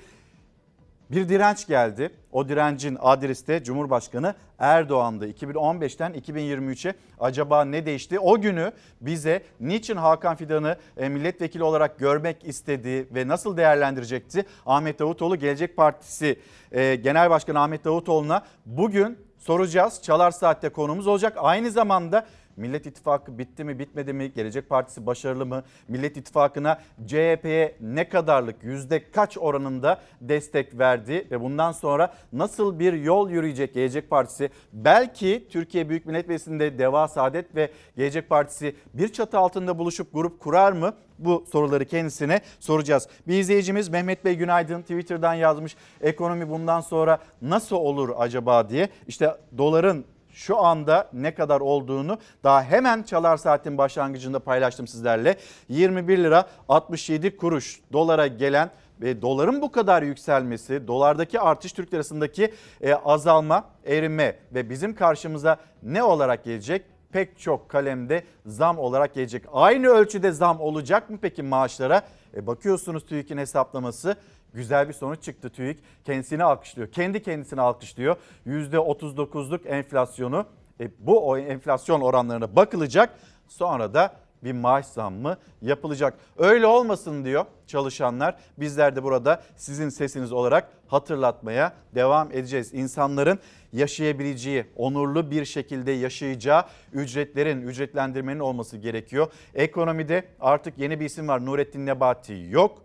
Bir 1.12 1.28
direnç 1.28 1.66
geldi. 1.66 2.10
O 2.32 2.48
direncin 2.48 2.98
adresi 3.00 3.46
de 3.46 3.64
Cumhurbaşkanı 3.64 4.34
Erdoğan'dı. 4.58 5.28
2015'ten 5.28 6.12
2023'e 6.12 6.94
acaba 7.20 7.64
ne 7.64 7.86
değişti? 7.86 8.18
O 8.18 8.40
günü 8.40 8.72
bize 9.00 9.42
niçin 9.60 9.96
Hakan 9.96 10.36
Fidan'ı 10.36 10.76
e, 10.96 11.08
milletvekili 11.08 11.62
olarak 11.62 11.98
görmek 11.98 12.44
istedi 12.44 13.08
ve 13.14 13.28
nasıl 13.28 13.56
değerlendirecekti? 13.56 14.46
Ahmet 14.66 14.98
Davutoğlu 14.98 15.36
Gelecek 15.36 15.76
Partisi 15.76 16.38
e, 16.72 16.94
Genel 16.94 17.30
Başkanı 17.30 17.60
Ahmet 17.60 17.84
Davutoğlu'na 17.84 18.44
bugün 18.66 19.18
soracağız. 19.38 20.02
Çalar 20.02 20.30
Saat'te 20.30 20.68
konumuz 20.68 21.06
olacak. 21.06 21.36
Aynı 21.36 21.70
zamanda 21.70 22.26
Millet 22.56 22.86
İttifakı 22.86 23.38
bitti 23.38 23.64
mi 23.64 23.78
bitmedi 23.78 24.12
mi? 24.12 24.32
Gelecek 24.32 24.68
Partisi 24.68 25.06
başarılı 25.06 25.46
mı? 25.46 25.62
Millet 25.88 26.16
İttifakı'na 26.16 26.80
CHP'ye 27.06 27.76
ne 27.80 28.08
kadarlık 28.08 28.64
yüzde 28.64 29.10
kaç 29.10 29.38
oranında 29.38 30.00
destek 30.20 30.78
verdi 30.78 31.26
ve 31.30 31.40
bundan 31.40 31.72
sonra 31.72 32.14
nasıl 32.32 32.78
bir 32.78 32.92
yol 32.92 33.30
yürüyecek 33.30 33.74
Gelecek 33.74 34.10
Partisi? 34.10 34.50
Belki 34.72 35.48
Türkiye 35.50 35.88
Büyük 35.88 36.06
Millet 36.06 36.28
Meclisi'nde 36.28 36.78
Deva 36.78 37.08
Saadet 37.08 37.56
ve 37.56 37.70
Gelecek 37.96 38.28
Partisi 38.28 38.76
bir 38.94 39.12
çatı 39.12 39.38
altında 39.38 39.78
buluşup 39.78 40.12
grup 40.12 40.40
kurar 40.40 40.72
mı? 40.72 40.94
Bu 41.18 41.44
soruları 41.52 41.84
kendisine 41.84 42.40
soracağız. 42.60 43.08
Bir 43.28 43.38
izleyicimiz 43.38 43.88
Mehmet 43.88 44.24
Bey 44.24 44.34
günaydın 44.34 44.82
Twitter'dan 44.82 45.34
yazmış. 45.34 45.76
Ekonomi 46.00 46.50
bundan 46.50 46.80
sonra 46.80 47.18
nasıl 47.42 47.76
olur 47.76 48.10
acaba 48.18 48.68
diye. 48.68 48.88
İşte 49.08 49.36
doların 49.58 50.04
şu 50.32 50.58
anda 50.58 51.08
ne 51.12 51.34
kadar 51.34 51.60
olduğunu 51.60 52.18
daha 52.44 52.62
hemen 52.64 53.02
Çalar 53.02 53.36
Saat'in 53.36 53.78
başlangıcında 53.78 54.38
paylaştım 54.38 54.86
sizlerle. 54.86 55.36
21 55.68 56.18
lira 56.18 56.46
67 56.68 57.36
kuruş 57.36 57.80
dolara 57.92 58.26
gelen 58.26 58.70
ve 59.00 59.22
doların 59.22 59.62
bu 59.62 59.72
kadar 59.72 60.02
yükselmesi, 60.02 60.86
dolardaki 60.88 61.40
artış 61.40 61.72
Türk 61.72 61.94
lirasındaki 61.94 62.54
e, 62.80 62.94
azalma, 62.94 63.64
erime 63.84 64.36
ve 64.54 64.70
bizim 64.70 64.94
karşımıza 64.94 65.56
ne 65.82 66.02
olarak 66.02 66.44
gelecek? 66.44 66.84
Pek 67.12 67.38
çok 67.38 67.68
kalemde 67.68 68.24
zam 68.46 68.78
olarak 68.78 69.14
gelecek. 69.14 69.44
Aynı 69.52 69.88
ölçüde 69.88 70.32
zam 70.32 70.60
olacak 70.60 71.10
mı 71.10 71.18
peki 71.22 71.42
maaşlara? 71.42 72.02
E, 72.36 72.46
bakıyorsunuz 72.46 73.06
TÜİK'in 73.06 73.38
hesaplaması 73.38 74.16
güzel 74.54 74.88
bir 74.88 74.92
sonuç 74.92 75.22
çıktı 75.22 75.50
TÜİK. 75.50 75.78
Kendisini 76.04 76.44
alkışlıyor. 76.44 76.92
Kendi 76.92 77.22
kendisini 77.22 77.60
alkışlıyor. 77.60 78.16
%39'luk 78.46 79.68
enflasyonu. 79.68 80.46
E, 80.80 80.90
bu 80.98 81.28
o 81.28 81.38
enflasyon 81.38 82.00
oranlarına 82.00 82.56
bakılacak. 82.56 83.10
Sonra 83.48 83.94
da 83.94 84.22
bir 84.44 84.52
maaş 84.52 84.86
zammı 84.86 85.36
yapılacak. 85.62 86.14
Öyle 86.38 86.66
olmasın 86.66 87.24
diyor 87.24 87.44
çalışanlar. 87.66 88.36
Bizler 88.58 88.96
de 88.96 89.02
burada 89.02 89.42
sizin 89.56 89.88
sesiniz 89.88 90.32
olarak 90.32 90.68
hatırlatmaya 90.86 91.72
devam 91.94 92.32
edeceğiz. 92.32 92.74
İnsanların 92.74 93.38
yaşayabileceği, 93.72 94.64
onurlu 94.76 95.30
bir 95.30 95.44
şekilde 95.44 95.92
yaşayacağı 95.92 96.64
ücretlerin, 96.92 97.62
ücretlendirmenin 97.62 98.40
olması 98.40 98.76
gerekiyor. 98.76 99.32
Ekonomide 99.54 100.24
artık 100.40 100.78
yeni 100.78 101.00
bir 101.00 101.04
isim 101.04 101.28
var. 101.28 101.46
Nurettin 101.46 101.86
Nebati 101.86 102.46
yok. 102.50 102.82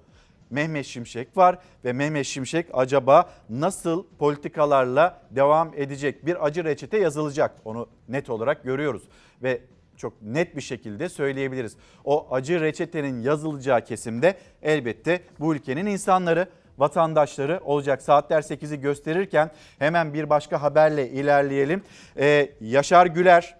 Mehmet 0.49 0.85
Şimşek 0.85 1.37
var 1.37 1.57
ve 1.85 1.93
Mehmet 1.93 2.25
Şimşek 2.25 2.67
acaba 2.73 3.29
nasıl 3.49 4.05
politikalarla 4.19 5.21
devam 5.31 5.71
edecek? 5.75 6.25
Bir 6.25 6.45
acı 6.45 6.63
reçete 6.63 6.97
yazılacak. 6.97 7.55
Onu 7.65 7.87
net 8.09 8.29
olarak 8.29 8.63
görüyoruz 8.63 9.03
ve 9.43 9.61
çok 9.97 10.21
net 10.21 10.55
bir 10.55 10.61
şekilde 10.61 11.09
söyleyebiliriz. 11.09 11.77
O 12.05 12.27
acı 12.31 12.61
reçetenin 12.61 13.21
yazılacağı 13.21 13.85
kesimde 13.85 14.37
elbette 14.61 15.21
bu 15.39 15.55
ülkenin 15.55 15.85
insanları 15.85 16.47
vatandaşları 16.77 17.59
olacak. 17.63 18.01
Saatler 18.01 18.41
8'i 18.41 18.81
gösterirken 18.81 19.51
hemen 19.79 20.13
bir 20.13 20.29
başka 20.29 20.61
haberle 20.61 21.09
ilerleyelim. 21.09 21.83
Ee, 22.17 22.49
Yaşar 22.61 23.05
Güler 23.05 23.57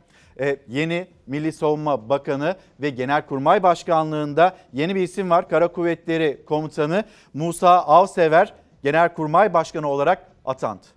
yeni 0.67 1.07
Milli 1.27 1.51
Savunma 1.51 2.09
Bakanı 2.09 2.55
ve 2.81 2.89
Genelkurmay 2.89 3.63
Başkanlığında 3.63 4.57
yeni 4.73 4.95
bir 4.95 5.01
isim 5.01 5.29
var. 5.29 5.49
Kara 5.49 5.67
Kuvvetleri 5.67 6.45
Komutanı 6.45 7.03
Musa 7.33 7.69
Avsever 7.69 8.53
Genelkurmay 8.83 9.53
Başkanı 9.53 9.87
olarak 9.87 10.31
atandı. 10.45 10.87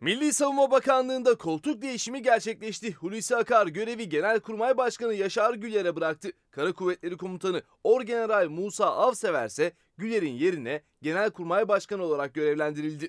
Milli 0.00 0.32
Savunma 0.32 0.70
Bakanlığı'nda 0.70 1.34
koltuk 1.34 1.82
değişimi 1.82 2.22
gerçekleşti. 2.22 2.92
Hulusi 2.92 3.36
Akar 3.36 3.66
görevi 3.66 4.08
Genelkurmay 4.08 4.76
Başkanı 4.76 5.14
Yaşar 5.14 5.54
Güler'e 5.54 5.96
bıraktı. 5.96 6.28
Kara 6.50 6.72
Kuvvetleri 6.72 7.16
Komutanı 7.16 7.62
Orgeneral 7.84 8.48
Musa 8.48 8.96
Avsever 8.96 9.46
ise 9.46 9.72
Güler'in 9.98 10.32
yerine 10.32 10.82
Genelkurmay 11.02 11.68
Başkanı 11.68 12.04
olarak 12.04 12.34
görevlendirildi. 12.34 13.08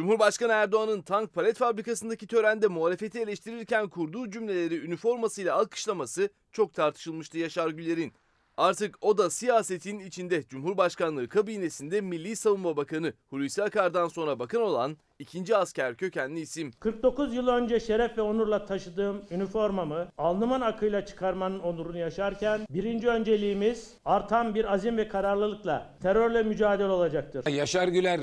Cumhurbaşkanı 0.00 0.52
Erdoğan'ın 0.52 1.02
tank 1.02 1.34
palet 1.34 1.56
fabrikasındaki 1.56 2.26
törende 2.26 2.66
muhalefeti 2.66 3.18
eleştirirken 3.18 3.88
kurduğu 3.88 4.30
cümleleri 4.30 4.84
üniformasıyla 4.84 5.56
alkışlaması 5.56 6.28
çok 6.52 6.74
tartışılmıştı 6.74 7.38
Yaşar 7.38 7.70
Güler'in. 7.70 8.12
Artık 8.56 8.96
o 9.00 9.18
da 9.18 9.30
siyasetin 9.30 9.98
içinde 9.98 10.42
Cumhurbaşkanlığı 10.48 11.28
kabinesinde 11.28 12.00
Milli 12.00 12.36
Savunma 12.36 12.76
Bakanı 12.76 13.12
Hulusi 13.30 13.62
Akar'dan 13.62 14.08
sonra 14.08 14.38
bakan 14.38 14.62
olan 14.62 14.96
ikinci 15.18 15.56
asker 15.56 15.96
kökenli 15.96 16.40
isim. 16.40 16.72
49 16.80 17.34
yıl 17.34 17.48
önce 17.48 17.80
şeref 17.80 18.18
ve 18.18 18.22
onurla 18.22 18.66
taşıdığım 18.66 19.22
üniformamı 19.30 20.08
alnımın 20.18 20.60
akıyla 20.60 21.06
çıkarmanın 21.06 21.58
onurunu 21.58 21.98
yaşarken 21.98 22.60
birinci 22.70 23.08
önceliğimiz 23.08 23.90
artan 24.04 24.54
bir 24.54 24.72
azim 24.72 24.96
ve 24.96 25.08
kararlılıkla 25.08 25.94
terörle 26.02 26.42
mücadele 26.42 26.88
olacaktır. 26.88 27.46
Yaşar 27.46 27.88
Güler 27.88 28.20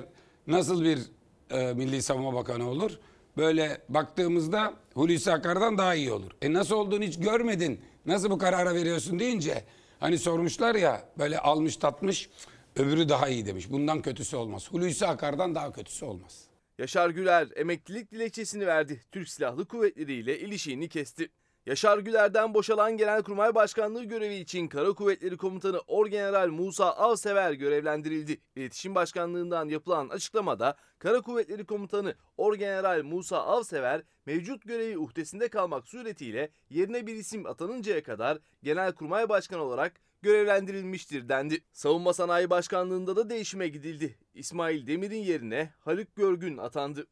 nasıl 0.48 0.84
bir 0.84 1.17
e, 1.52 1.74
Milli 1.74 2.02
Savunma 2.02 2.34
Bakanı 2.34 2.70
olur? 2.70 2.92
Böyle 3.38 3.82
baktığımızda 3.90 4.74
Hulusi 4.94 5.32
Akar'dan 5.32 5.78
daha 5.78 5.96
iyi 5.96 6.12
olur. 6.12 6.32
E 6.42 6.54
nasıl 6.54 6.76
olduğunu 6.76 7.04
hiç 7.04 7.20
görmedin. 7.20 7.82
Nasıl 8.06 8.30
bu 8.30 8.38
karara 8.38 8.76
veriyorsun 8.76 9.20
deyince 9.20 9.64
hani 10.00 10.18
sormuşlar 10.18 10.76
ya 10.76 11.10
böyle 11.18 11.40
almış 11.40 11.78
tatmış 11.78 12.30
öbürü 12.76 13.10
daha 13.10 13.28
iyi 13.28 13.46
demiş. 13.46 13.72
Bundan 13.72 14.02
kötüsü 14.02 14.36
olmaz. 14.36 14.72
Hulusi 14.72 15.08
Akar'dan 15.08 15.56
daha 15.56 15.72
kötüsü 15.72 16.06
olmaz. 16.06 16.44
Yaşar 16.78 17.10
Güler 17.10 17.48
emeklilik 17.56 18.12
dilekçesini 18.12 18.68
verdi. 18.68 19.02
Türk 19.12 19.30
Silahlı 19.30 19.66
Kuvvetleri 19.66 20.14
ile 20.14 20.40
ilişiğini 20.40 20.90
kesti. 20.90 21.30
Yaşar 21.68 21.98
Güler'den 21.98 22.54
boşalan 22.54 22.98
Genelkurmay 22.98 23.56
Başkanlığı 23.56 24.04
görevi 24.04 24.36
için 24.36 24.68
Kara 24.68 24.94
Kuvvetleri 24.94 25.38
Komutanı 25.38 25.80
Orgeneral 25.88 26.48
Musa 26.48 26.92
Avsever 26.92 27.52
görevlendirildi. 27.52 28.42
İletişim 28.56 28.96
Başkanlığından 28.96 29.70
yapılan 29.70 30.10
açıklamada 30.10 30.76
Kara 31.00 31.22
Kuvvetleri 31.22 31.66
Komutanı 31.66 32.16
Orgeneral 32.38 33.04
Musa 33.04 33.38
Avsever 33.38 34.02
mevcut 34.26 34.68
görevi 34.68 34.98
uhdesinde 34.98 35.48
kalmak 35.50 35.88
suretiyle 35.88 36.52
yerine 36.70 37.08
bir 37.08 37.16
isim 37.16 37.46
atanıncaya 37.46 38.04
kadar 38.04 38.38
Genelkurmay 38.64 39.30
Başkanı 39.30 39.62
olarak 39.62 39.94
görevlendirilmiştir 40.22 41.30
dendi. 41.30 41.64
Savunma 41.74 42.14
Sanayi 42.14 42.50
Başkanlığında 42.50 43.16
da 43.16 43.30
değişime 43.30 43.68
gidildi. 43.68 44.18
İsmail 44.34 44.88
Demir'in 44.88 45.24
yerine 45.24 45.74
Haluk 45.80 46.16
Görgün 46.16 46.58
atandı. 46.58 47.08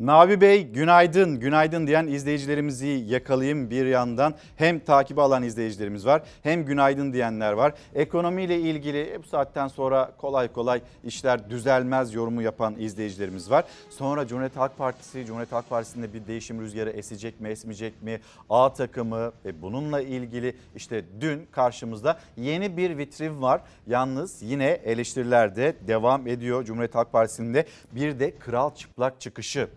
Nabi 0.00 0.40
Bey 0.40 0.66
günaydın, 0.66 1.40
günaydın 1.40 1.86
diyen 1.86 2.06
izleyicilerimizi 2.06 2.86
yakalayayım 2.86 3.70
bir 3.70 3.86
yandan. 3.86 4.34
Hem 4.56 4.78
takibi 4.78 5.20
alan 5.20 5.42
izleyicilerimiz 5.42 6.06
var 6.06 6.22
hem 6.42 6.64
günaydın 6.64 7.12
diyenler 7.12 7.52
var. 7.52 7.74
Ekonomiyle 7.94 8.60
ilgili 8.60 9.18
bu 9.18 9.26
saatten 9.26 9.68
sonra 9.68 10.12
kolay 10.18 10.52
kolay 10.52 10.80
işler 11.04 11.50
düzelmez 11.50 12.14
yorumu 12.14 12.42
yapan 12.42 12.74
izleyicilerimiz 12.78 13.50
var. 13.50 13.64
Sonra 13.90 14.26
Cumhuriyet 14.26 14.56
Halk 14.56 14.78
Partisi, 14.78 15.26
Cumhuriyet 15.26 15.52
Halk 15.52 15.70
Partisi'nde 15.70 16.14
bir 16.14 16.26
değişim 16.26 16.60
rüzgarı 16.60 16.90
esecek 16.90 17.40
mi 17.40 17.48
esmeyecek 17.48 18.02
mi? 18.02 18.20
A 18.50 18.72
takımı 18.72 19.32
ve 19.44 19.62
bununla 19.62 20.00
ilgili 20.00 20.56
işte 20.74 21.04
dün 21.20 21.46
karşımızda 21.52 22.18
yeni 22.36 22.76
bir 22.76 22.98
vitrin 22.98 23.42
var. 23.42 23.60
Yalnız 23.86 24.42
yine 24.42 24.66
eleştiriler 24.66 25.56
de 25.56 25.76
devam 25.86 26.26
ediyor 26.26 26.64
Cumhuriyet 26.64 26.94
Halk 26.94 27.12
Partisi'nde. 27.12 27.66
Bir 27.92 28.20
de 28.20 28.38
kral 28.38 28.74
çıplak 28.74 29.20
çıkışı. 29.20 29.68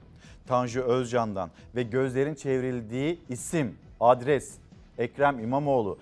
Tanju 0.50 0.82
Özcan'dan 0.82 1.50
ve 1.76 1.84
gözlerin 1.84 2.36
çevrildiği 2.36 3.20
isim, 3.30 3.78
adres 4.00 4.54
Ekrem 4.98 5.40
İmamoğlu. 5.40 5.98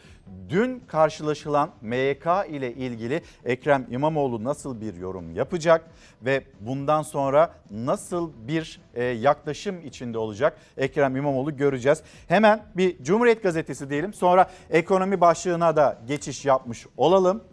Dün 0.50 0.84
karşılaşılan 0.88 1.70
MYK 1.82 2.26
ile 2.50 2.74
ilgili 2.74 3.22
Ekrem 3.46 3.88
İmamoğlu 3.90 4.44
nasıl 4.44 4.82
bir 4.82 4.94
yorum 4.94 5.36
yapacak 5.36 5.86
ve 6.22 6.44
bundan 6.60 7.02
sonra 7.02 7.54
nasıl 7.72 8.32
bir 8.48 8.82
e, 8.94 9.04
yaklaşım 9.04 9.86
içinde 9.86 10.18
olacak 10.18 10.58
Ekrem 10.78 11.16
İmamoğlu 11.16 11.58
göreceğiz. 11.58 12.04
Hemen 12.28 12.64
bir 12.78 13.04
Cumhuriyet 13.04 13.44
Gazetesi 13.44 13.90
diyelim 13.90 14.14
sonra 14.14 14.50
ekonomi 14.70 15.22
başlığına 15.22 15.76
da 15.76 16.02
geçiş 16.08 16.46
yapmış 16.46 16.86
olalım. 16.98 17.44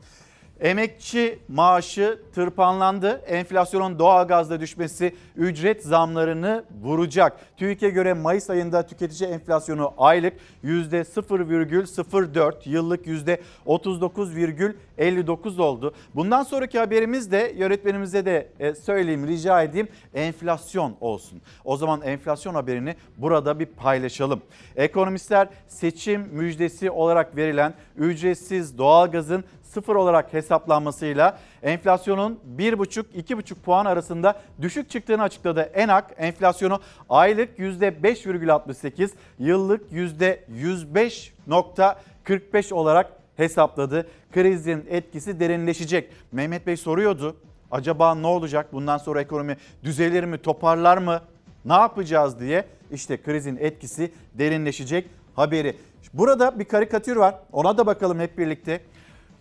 Emekçi 0.61 1.39
maaşı 1.49 2.19
tırpanlandı. 2.35 3.23
Enflasyonun 3.27 3.99
doğalgazda 3.99 4.61
düşmesi 4.61 5.15
ücret 5.37 5.83
zamlarını 5.83 6.65
vuracak. 6.83 7.57
TÜİK'e 7.57 7.91
göre 7.91 8.15
Mayıs 8.15 8.51
ayında 8.51 8.87
tüketici 8.87 9.31
enflasyonu 9.31 9.95
aylık 9.99 10.33
%0,04, 10.65 12.69
yıllık 12.69 13.07
%39,59 13.07 15.63
oldu. 15.63 15.95
Bundan 16.15 16.43
sonraki 16.43 16.79
haberimiz 16.79 17.33
de 17.33 17.55
yönetmenimize 17.57 18.25
de 18.25 18.49
e, 18.61 18.75
söyleyeyim, 18.75 19.27
rica 19.27 19.63
edeyim 19.63 19.89
enflasyon 20.15 20.97
olsun. 21.01 21.43
O 21.65 21.77
zaman 21.77 22.03
enflasyon 22.03 22.55
haberini 22.55 22.97
burada 23.17 23.59
bir 23.59 23.67
paylaşalım. 23.67 24.43
Ekonomistler 24.77 25.49
seçim 25.69 26.29
müjdesi 26.33 26.91
olarak 26.91 27.37
verilen 27.37 27.75
ücretsiz 27.97 28.79
doğalgazın 28.79 29.45
sıfır 29.75 29.95
olarak 29.95 30.33
hesaplanmasıyla 30.33 31.39
enflasyonun 31.63 32.41
1,5-2,5 32.59 33.55
puan 33.55 33.85
arasında 33.85 34.41
düşük 34.61 34.91
çıktığını 34.91 35.23
açıkladı. 35.23 35.61
ENAK 35.61 36.15
enflasyonu 36.19 36.81
aylık 37.09 37.59
%5,68, 37.59 39.11
yıllık 39.39 39.93
%105,45 39.93 42.75
olarak 42.75 43.13
hesapladı. 43.37 44.07
Krizin 44.33 44.87
etkisi 44.91 45.41
derinleşecek. 45.41 46.11
Mehmet 46.33 46.67
Bey 46.67 46.77
soruyordu. 46.77 47.37
Acaba 47.71 48.15
ne 48.15 48.27
olacak? 48.27 48.73
Bundan 48.73 48.99
sonra 48.99 49.21
ekonomi 49.21 49.57
düzelir 49.85 50.25
mi, 50.25 50.39
toparlar 50.39 50.99
mı? 50.99 51.21
Ne 51.65 51.73
yapacağız 51.73 52.41
diye. 52.41 52.65
İşte 52.93 53.23
krizin 53.23 53.57
etkisi 53.57 54.13
derinleşecek 54.35 55.07
haberi. 55.37 55.77
Burada 56.13 56.59
bir 56.59 56.65
karikatür 56.65 57.17
var. 57.17 57.35
Ona 57.53 57.79
da 57.79 57.87
bakalım 57.87 58.21
hep 58.21 58.39
birlikte 58.39 58.81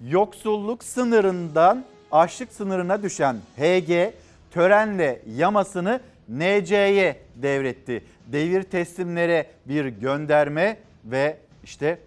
yoksulluk 0.10 0.84
sınırından 0.84 1.84
açlık 2.12 2.54
sınırına 2.54 3.04
düşen 3.04 3.36
HG 3.58 4.14
törenle 4.52 5.22
yamasını 5.36 6.00
NC'ye 6.30 7.20
devretti. 7.36 8.04
Devir 8.28 8.64
teslimlere 8.64 9.48
bir 9.66 9.86
gönderme 9.86 10.78
ve 11.06 11.38
işte 11.64 12.00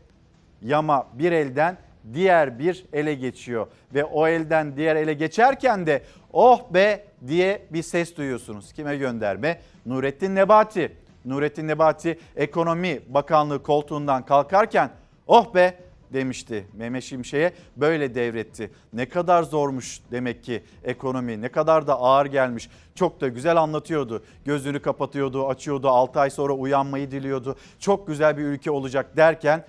yama 0.63 1.07
bir 1.13 1.33
elden 1.33 1.77
diğer 2.15 2.59
bir 2.59 2.85
ele 2.93 3.15
geçiyor. 3.15 3.67
Ve 3.95 4.05
o 4.05 4.29
elden 4.29 4.77
diğer 4.77 4.97
ele 4.97 5.15
geçerken 5.15 5.87
de 5.87 6.03
oh 6.33 6.61
be 6.71 7.05
diye 7.27 7.63
bir 7.71 7.83
ses 7.83 8.17
duyuyorsunuz. 8.17 8.73
Kime 8.73 8.97
gönderme? 8.97 9.61
Nurettin 9.87 10.35
Nebati. 10.35 10.93
Nurettin 11.25 11.69
Nebati 11.69 12.19
Ekonomi 12.37 13.01
Bakanlığı 13.09 13.63
koltuğundan 13.63 14.27
kalkarken 14.27 14.91
oh 15.27 15.55
be 15.55 15.75
demişti 16.17 16.67
Mehmet 16.73 17.05
Şimşek'e 17.05 17.53
böyle 17.77 18.15
devretti. 18.15 18.71
Ne 18.93 19.09
kadar 19.09 19.43
zormuş 19.43 20.01
demek 20.11 20.45
ki 20.45 20.63
ekonomi 20.85 21.43
ne 21.43 21.49
kadar 21.49 21.87
da 21.87 22.01
ağır 22.01 22.27
gelmiş. 22.27 22.71
Çok 22.95 23.21
da 23.21 23.29
güzel 23.29 23.57
anlatıyordu. 23.57 24.25
Gözünü 24.45 24.83
kapatıyordu, 24.83 25.49
açıyordu, 25.49 25.89
6 25.89 26.21
ay 26.21 26.31
sonra 26.31 26.53
uyanmayı 26.53 27.11
diliyordu. 27.11 27.57
Çok 27.79 28.07
güzel 28.07 28.39
bir 28.39 28.43
ülke 28.43 28.71
olacak 28.71 29.17
derken 29.17 29.65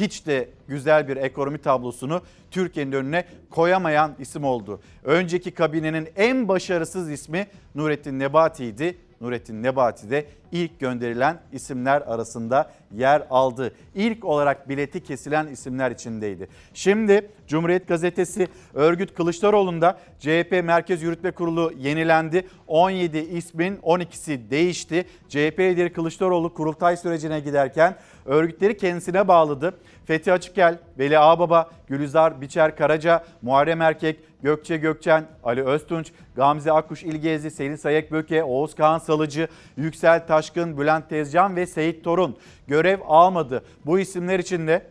hiç 0.00 0.26
de 0.26 0.48
güzel 0.68 1.08
bir 1.08 1.16
ekonomi 1.16 1.58
tablosunu 1.58 2.22
Türkiye'nin 2.50 2.92
önüne 2.92 3.24
koyamayan 3.50 4.14
isim 4.18 4.44
oldu. 4.44 4.80
Önceki 5.04 5.50
kabinenin 5.50 6.08
en 6.16 6.48
başarısız 6.48 7.10
ismi 7.10 7.46
Nurettin 7.74 8.18
Nebati'ydi. 8.18 8.98
Nurettin 9.20 9.62
Nebati 9.62 10.10
de 10.10 10.26
ilk 10.52 10.80
gönderilen 10.80 11.40
isimler 11.52 12.00
arasında 12.00 12.70
yer 12.94 13.26
aldı. 13.30 13.72
İlk 13.94 14.24
olarak 14.24 14.68
bileti 14.68 15.02
kesilen 15.02 15.46
isimler 15.46 15.90
içindeydi. 15.90 16.48
Şimdi 16.74 17.30
Cumhuriyet 17.46 17.88
Gazetesi 17.88 18.48
örgüt 18.74 19.14
Kılıçdaroğlu'nda 19.14 19.98
CHP 20.18 20.60
Merkez 20.64 21.02
Yürütme 21.02 21.30
Kurulu 21.30 21.72
yenilendi. 21.78 22.46
17 22.66 23.18
ismin 23.18 23.76
12'si 23.76 24.50
değişti. 24.50 25.04
CHP 25.28 25.58
lideri 25.60 25.92
Kılıçdaroğlu 25.92 26.54
kurultay 26.54 26.96
sürecine 26.96 27.40
giderken 27.40 27.96
örgütleri 28.26 28.76
kendisine 28.76 29.28
bağladı. 29.28 29.74
Fethi 30.04 30.32
Açıkel 30.32 30.78
Veli 30.98 31.18
Ağbaba, 31.18 31.70
Gülizar 31.86 32.40
Biçer 32.40 32.76
Karaca, 32.76 33.24
Muharrem 33.42 33.82
Erkek, 33.82 34.20
Gökçe 34.42 34.76
Gökçen, 34.76 35.24
Ali 35.44 35.64
Öztunç, 35.64 36.12
Gamze 36.36 36.72
Akkuş 36.72 37.02
İlgezi, 37.02 37.50
Selin 37.50 37.76
Sayek 37.76 38.12
Böke, 38.12 38.44
Oğuz 38.44 38.74
Kağan 38.74 38.98
Salıcı, 38.98 39.48
Yüksel 39.76 40.26
Taşkın, 40.26 40.78
Bülent 40.78 41.08
Tezcan 41.08 41.56
ve 41.56 41.66
Seyit 41.66 42.04
Torun 42.04 42.36
görev 42.66 43.00
almadı. 43.06 43.64
Bu 43.86 43.98
isimler 43.98 44.38
içinde 44.38 44.82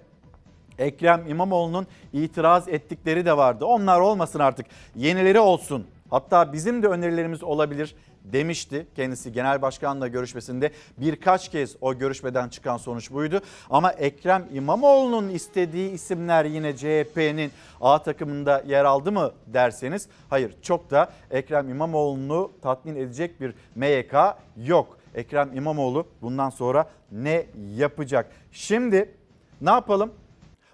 Ekrem 0.80 1.24
İmamoğlu'nun 1.28 1.88
itiraz 2.13 2.67
ettikleri 2.67 3.26
de 3.26 3.38
vardı. 3.38 3.65
Onlar 3.65 4.00
olmasın 4.00 4.39
artık. 4.39 4.65
Yenileri 4.95 5.39
olsun. 5.39 5.88
Hatta 6.10 6.54
bizim 6.54 6.84
de 6.84 6.88
önerilerimiz 6.88 7.44
olabilir 7.44 7.96
demişti 8.24 8.88
kendisi 8.96 9.32
genel 9.32 9.62
başkanla 9.62 10.08
görüşmesinde. 10.08 10.72
Birkaç 10.98 11.50
kez 11.50 11.76
o 11.82 11.98
görüşmeden 11.98 12.50
çıkan 12.50 12.78
sonuç 12.78 13.12
buydu. 13.12 13.41
Ama 13.70 13.91
Ekrem 13.91 14.48
İmamoğlu'nun 14.54 15.30
istediği 15.30 15.91
isimler 15.91 16.46
yine 16.46 16.76
CHP'nin 16.76 17.52
A 17.82 18.04
takımında 18.04 18.63
yer 18.68 18.86
aldı 18.86 19.12
mı 19.12 19.32
derseniz 19.48 20.08
hayır 20.30 20.56
çok 20.62 20.91
da 20.91 21.10
Ekrem 21.32 21.70
İmamoğlu'nu 21.70 22.52
tatmin 22.62 22.96
edecek 22.96 23.41
bir 23.41 23.54
MYK 23.76 24.13
yok. 24.58 24.98
Ekrem 25.15 25.58
İmamoğlu 25.58 26.08
bundan 26.22 26.50
sonra 26.50 26.89
ne 27.12 27.46
yapacak? 27.76 28.32
Şimdi 28.52 29.15
ne 29.62 29.70
yapalım? 29.70 30.13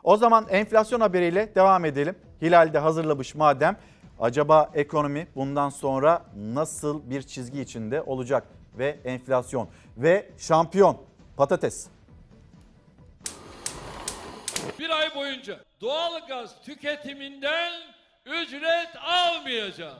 O 0.04 0.18
zaman 0.18 0.46
enflasyon 0.50 1.00
haberiyle 1.00 1.56
devam 1.56 1.86
edelim. 1.86 2.16
Hilal 2.42 2.74
de 2.74 2.80
hazırlamış 2.80 3.36
madem. 3.36 3.78
Acaba 4.22 4.72
ekonomi 4.74 5.28
bundan 5.36 5.70
sonra 5.70 6.26
nasıl 6.36 7.10
bir 7.10 7.22
çizgi 7.22 7.62
içinde 7.62 8.02
olacak? 8.02 8.48
Ve 8.78 9.00
enflasyon 9.06 9.70
ve 9.98 10.30
şampiyon 10.38 10.98
patates. 11.38 11.88
Bir 14.80 14.90
ay 14.90 15.16
boyunca 15.16 15.60
doğal 15.82 16.28
gaz 16.28 16.62
tüketiminden 16.62 17.72
ücret 18.26 18.90
almayacağım. 19.02 19.98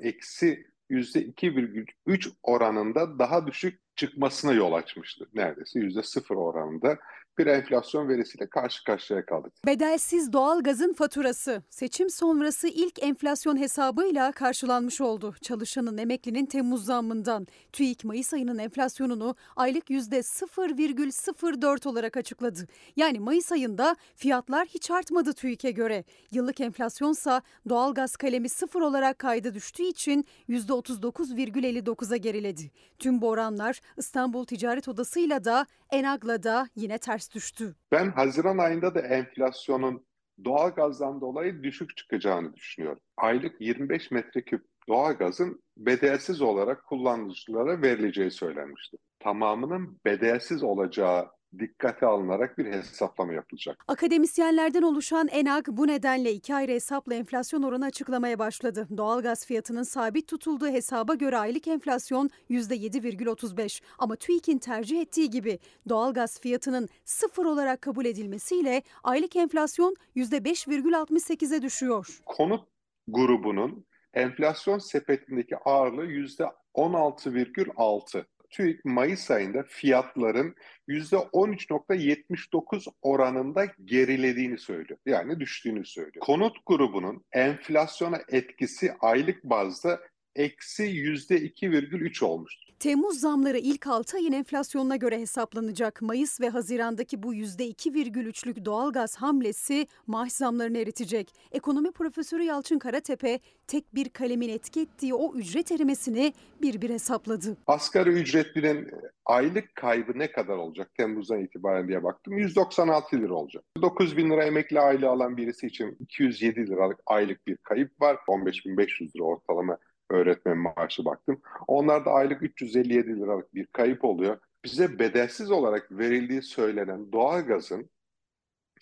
Eksi 0.00 0.66
%2,3 0.90 2.32
oranında 2.42 3.18
daha 3.18 3.46
düşük 3.46 3.80
çıkmasına 3.96 4.52
yol 4.52 4.72
açmıştı. 4.72 5.28
Neredeyse 5.34 5.80
%0 5.80 6.34
oranında 6.34 6.98
bir 7.38 7.46
enflasyon 7.46 8.08
verisiyle 8.08 8.46
karşı 8.46 8.84
karşıya 8.84 9.26
kaldık. 9.26 9.52
Bedelsiz 9.66 10.32
doğalgazın 10.32 10.92
faturası 10.92 11.62
seçim 11.70 12.10
sonrası 12.10 12.68
ilk 12.68 13.02
enflasyon 13.02 13.56
hesabıyla 13.56 14.32
karşılanmış 14.32 15.00
oldu. 15.00 15.34
Çalışanın 15.42 15.98
emeklinin 15.98 16.46
Temmuz 16.46 16.84
zammından 16.84 17.46
TÜİK 17.72 18.04
Mayıs 18.04 18.34
ayının 18.34 18.58
enflasyonunu 18.58 19.36
aylık 19.56 19.90
%0,04 19.90 21.88
olarak 21.88 22.16
açıkladı. 22.16 22.68
Yani 22.96 23.20
Mayıs 23.20 23.52
ayında 23.52 23.96
fiyatlar 24.16 24.66
hiç 24.66 24.90
artmadı 24.90 25.32
TÜİK'e 25.32 25.70
göre. 25.70 26.04
Yıllık 26.30 26.60
enflasyonsa 26.60 27.42
doğalgaz 27.68 28.16
kalemi 28.16 28.48
sıfır 28.48 28.80
olarak 28.80 29.18
kayda 29.18 29.54
düştüğü 29.54 29.82
için 29.82 30.24
%39,59'a 30.48 32.16
geriledi. 32.16 32.70
Tüm 32.98 33.20
bu 33.22 33.28
oranlar 33.28 33.80
İstanbul 33.96 34.44
Ticaret 34.44 34.88
Odası'yla 34.88 35.44
da 35.44 35.66
Enag'la 35.90 36.42
da 36.42 36.68
yine 36.76 36.98
ters 36.98 37.27
düştü. 37.34 37.74
Ben 37.92 38.10
Haziran 38.10 38.58
ayında 38.58 38.94
da 38.94 39.00
enflasyonun 39.00 40.06
doğalgazdan 40.44 41.20
dolayı 41.20 41.62
düşük 41.62 41.96
çıkacağını 41.96 42.54
düşünüyorum. 42.54 43.02
Aylık 43.16 43.60
25 43.60 44.10
metreküp 44.10 44.64
doğalgazın 44.88 45.62
bedelsiz 45.76 46.42
olarak 46.42 46.86
kullanıcılara 46.86 47.82
verileceği 47.82 48.30
söylenmişti. 48.30 48.96
Tamamının 49.20 50.00
bedelsiz 50.04 50.62
olacağı 50.62 51.30
dikkate 51.58 52.06
alınarak 52.06 52.58
bir 52.58 52.66
hesaplama 52.66 53.32
yapılacak. 53.32 53.84
Akademisyenlerden 53.88 54.82
oluşan 54.82 55.28
ENAG 55.28 55.68
bu 55.68 55.88
nedenle 55.88 56.32
iki 56.32 56.54
ayrı 56.54 56.72
hesapla 56.72 57.14
enflasyon 57.14 57.62
oranı 57.62 57.84
açıklamaya 57.84 58.38
başladı. 58.38 58.88
Doğalgaz 58.96 59.46
fiyatının 59.46 59.82
sabit 59.82 60.28
tutulduğu 60.28 60.68
hesaba 60.68 61.14
göre 61.14 61.38
aylık 61.38 61.68
enflasyon 61.68 62.30
%7,35 62.50 63.82
ama 63.98 64.16
TÜİK'in 64.16 64.58
tercih 64.58 65.00
ettiği 65.00 65.30
gibi 65.30 65.58
doğalgaz 65.88 66.40
fiyatının 66.40 66.88
sıfır 67.04 67.44
olarak 67.44 67.82
kabul 67.82 68.04
edilmesiyle 68.04 68.82
aylık 69.04 69.36
enflasyon 69.36 69.96
%5,68'e 70.16 71.62
düşüyor. 71.62 72.20
Konut 72.26 72.64
grubunun 73.08 73.84
enflasyon 74.14 74.78
sepetindeki 74.78 75.56
ağırlığı 75.56 76.06
%16,6. 76.06 78.24
TÜİK 78.50 78.84
Mayıs 78.84 79.30
ayında 79.30 79.62
fiyatların 79.62 80.54
%13.79 80.88 82.86
oranında 83.02 83.66
gerilediğini 83.84 84.58
söylüyor. 84.58 84.98
Yani 85.06 85.40
düştüğünü 85.40 85.84
söylüyor. 85.84 86.20
Konut 86.20 86.56
grubunun 86.66 87.24
enflasyona 87.32 88.20
etkisi 88.28 88.92
aylık 89.00 89.44
bazda 89.44 90.00
eksi 90.36 90.84
%2,3 90.84 92.24
olmuştur. 92.24 92.67
Temmuz 92.78 93.20
zamları 93.20 93.58
ilk 93.58 93.86
6 93.86 94.16
ayın 94.16 94.32
enflasyonuna 94.32 94.96
göre 94.96 95.20
hesaplanacak. 95.20 96.02
Mayıs 96.02 96.40
ve 96.40 96.48
Haziran'daki 96.48 97.22
bu 97.22 97.34
%2,3'lük 97.34 98.64
doğalgaz 98.64 99.16
hamlesi 99.16 99.86
maaş 100.06 100.32
zamlarını 100.32 100.78
eritecek. 100.78 101.34
Ekonomi 101.52 101.92
profesörü 101.92 102.42
Yalçın 102.42 102.78
Karatepe 102.78 103.40
tek 103.66 103.94
bir 103.94 104.08
kalemin 104.08 104.48
etki 104.48 104.80
ettiği 104.80 105.14
o 105.14 105.34
ücret 105.34 105.72
erimesini 105.72 106.32
bir 106.62 106.80
bir 106.80 106.90
hesapladı. 106.90 107.56
Asgari 107.66 108.10
ücretlinin 108.10 108.90
aylık 109.26 109.74
kaybı 109.74 110.18
ne 110.18 110.32
kadar 110.32 110.56
olacak 110.56 110.94
Temmuz'dan 110.94 111.40
itibaren 111.40 111.88
diye 111.88 112.04
baktım. 112.04 112.38
196 112.38 113.16
lira 113.16 113.34
olacak. 113.34 113.64
9 113.82 114.16
bin 114.16 114.30
lira 114.30 114.44
emekli 114.44 114.80
aylığı 114.80 115.08
alan 115.08 115.36
birisi 115.36 115.66
için 115.66 115.96
207 116.00 116.66
liralık 116.66 117.00
aylık 117.06 117.46
bir 117.46 117.56
kayıp 117.56 118.00
var. 118.00 118.18
15.500 118.28 119.16
lira 119.16 119.24
ortalama 119.24 119.78
öğretmen 120.10 120.58
maaşı 120.58 121.04
baktım. 121.04 121.40
Onlarda 121.66 122.10
aylık 122.10 122.42
357 122.42 123.20
liralık 123.20 123.54
bir 123.54 123.66
kayıp 123.66 124.04
oluyor. 124.04 124.38
Bize 124.64 124.98
bedelsiz 124.98 125.50
olarak 125.50 125.92
verildiği 125.92 126.42
söylenen 126.42 127.12
doğalgazın 127.12 127.90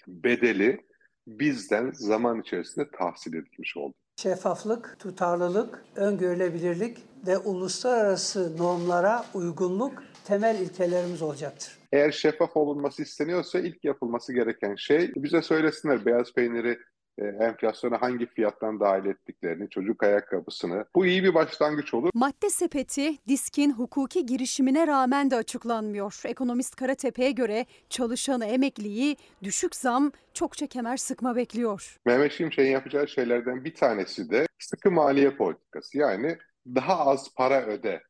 bedeli 0.08 0.86
bizden 1.26 1.90
zaman 1.90 2.40
içerisinde 2.40 2.90
tahsil 2.90 3.34
edilmiş 3.34 3.76
oldu. 3.76 3.94
Şeffaflık, 4.16 4.96
tutarlılık, 4.98 5.84
öngörülebilirlik 5.96 6.98
ve 7.26 7.38
uluslararası 7.38 8.58
normlara 8.58 9.24
uygunluk 9.34 10.02
temel 10.24 10.60
ilkelerimiz 10.60 11.22
olacaktır. 11.22 11.78
Eğer 11.92 12.10
şeffaf 12.10 12.56
olunması 12.56 13.02
isteniyorsa 13.02 13.60
ilk 13.60 13.84
yapılması 13.84 14.32
gereken 14.32 14.74
şey 14.74 15.12
bize 15.16 15.42
söylesinler 15.42 16.06
beyaz 16.06 16.32
peyniri 16.32 16.78
e, 17.18 17.24
enflasyona 17.24 18.02
hangi 18.02 18.26
fiyattan 18.26 18.80
dahil 18.80 19.04
ettiklerini, 19.04 19.70
çocuk 19.70 20.02
ayakkabısını. 20.02 20.84
Bu 20.94 21.06
iyi 21.06 21.24
bir 21.24 21.34
başlangıç 21.34 21.94
olur. 21.94 22.10
Madde 22.14 22.50
sepeti 22.50 23.26
diskin 23.28 23.72
hukuki 23.72 24.26
girişimine 24.26 24.86
rağmen 24.86 25.30
de 25.30 25.36
açıklanmıyor. 25.36 26.22
Ekonomist 26.24 26.76
Karatepe'ye 26.76 27.30
göre 27.30 27.66
çalışanı 27.90 28.44
emekliyi 28.44 29.16
düşük 29.42 29.76
zam 29.76 30.12
çokça 30.34 30.66
kemer 30.66 30.96
sıkma 30.96 31.36
bekliyor. 31.36 31.96
Mehmet 32.06 32.32
Şimşek'in 32.32 32.70
yapacağı 32.70 33.08
şeylerden 33.08 33.64
bir 33.64 33.74
tanesi 33.74 34.30
de 34.30 34.46
sıkı 34.58 34.90
maliye 34.90 35.30
politikası. 35.30 35.98
Yani 35.98 36.38
daha 36.66 37.06
az 37.06 37.34
para 37.34 37.66
öde. 37.66 38.02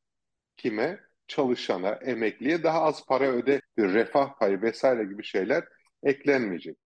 Kime? 0.57 1.01
Çalışana, 1.29 1.90
emekliye 1.90 2.62
daha 2.62 2.83
az 2.83 3.07
para 3.07 3.25
öde. 3.27 3.61
Bir 3.77 3.95
refah 3.95 4.38
payı 4.38 4.62
vesaire 4.62 5.05
gibi 5.05 5.25
şeyler 5.25 5.64
eklenmeyecek. 6.03 6.77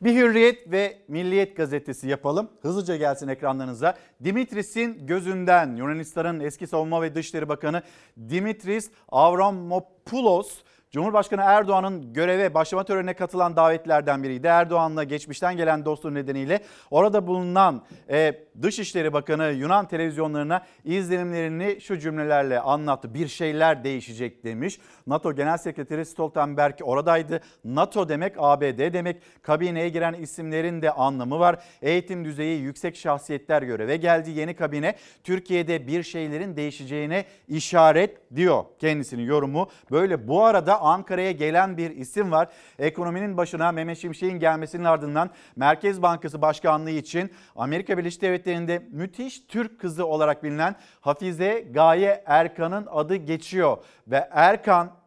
Bir 0.00 0.14
Hürriyet 0.14 0.70
ve 0.72 0.98
Milliyet 1.08 1.56
gazetesi 1.56 2.08
yapalım. 2.08 2.50
Hızlıca 2.62 2.96
gelsin 2.96 3.28
ekranlarınıza. 3.28 3.94
Dimitris'in 4.24 5.06
gözünden 5.06 5.76
Yunanistan'ın 5.76 6.40
eski 6.40 6.66
savunma 6.66 7.02
ve 7.02 7.14
dışişleri 7.14 7.48
bakanı 7.48 7.82
Dimitris 8.28 8.90
Avramopoulos 9.08 10.58
Cumhurbaşkanı 10.96 11.42
Erdoğan'ın 11.44 12.12
göreve 12.12 12.54
başlama 12.54 12.84
törenine 12.84 13.14
katılan 13.14 13.56
davetlerden 13.56 14.22
biriydi. 14.22 14.46
Erdoğan'la 14.46 15.04
geçmişten 15.04 15.56
gelen 15.56 15.84
dostluğu 15.84 16.14
nedeniyle 16.14 16.60
orada 16.90 17.26
bulunan 17.26 17.82
e, 18.10 18.46
Dışişleri 18.62 19.12
Bakanı 19.12 19.44
Yunan 19.44 19.88
televizyonlarına 19.88 20.62
izlenimlerini 20.84 21.80
şu 21.80 21.98
cümlelerle 21.98 22.60
anlattı. 22.60 23.14
Bir 23.14 23.28
şeyler 23.28 23.84
değişecek 23.84 24.44
demiş. 24.44 24.78
NATO 25.06 25.34
Genel 25.34 25.56
Sekreteri 25.56 26.06
Stoltenberg 26.06 26.74
oradaydı. 26.82 27.40
NATO 27.64 28.08
demek 28.08 28.34
ABD 28.38 28.92
demek. 28.92 29.22
Kabineye 29.42 29.88
giren 29.88 30.14
isimlerin 30.14 30.82
de 30.82 30.90
anlamı 30.90 31.38
var. 31.38 31.58
Eğitim 31.82 32.24
düzeyi 32.24 32.60
yüksek 32.60 32.96
şahsiyetler 32.96 33.62
göreve 33.62 33.96
geldi. 33.96 34.30
Yeni 34.30 34.54
kabine 34.54 34.94
Türkiye'de 35.24 35.86
bir 35.86 36.02
şeylerin 36.02 36.56
değişeceğine 36.56 37.24
işaret 37.48 38.34
diyor 38.36 38.64
kendisinin 38.78 39.24
yorumu. 39.24 39.68
Böyle 39.90 40.28
bu 40.28 40.44
arada 40.44 40.85
Ankara'ya 40.86 41.30
gelen 41.32 41.76
bir 41.76 41.90
isim 41.90 42.32
var. 42.32 42.48
Ekonominin 42.78 43.36
başına 43.36 43.72
Mehmet 43.72 43.98
Şimşek'in 43.98 44.38
gelmesinin 44.38 44.84
ardından 44.84 45.30
Merkez 45.56 46.02
Bankası 46.02 46.42
Başkanlığı 46.42 46.90
için 46.90 47.30
Amerika 47.56 47.98
Birleşik 47.98 48.22
Devletleri'nde 48.22 48.82
müthiş 48.90 49.40
Türk 49.48 49.80
kızı 49.80 50.06
olarak 50.06 50.44
bilinen 50.44 50.76
Hafize 51.00 51.60
Gaye 51.70 52.22
Erkan'ın 52.26 52.86
adı 52.90 53.16
geçiyor. 53.16 53.78
Ve 54.08 54.28
Erkan 54.30 55.05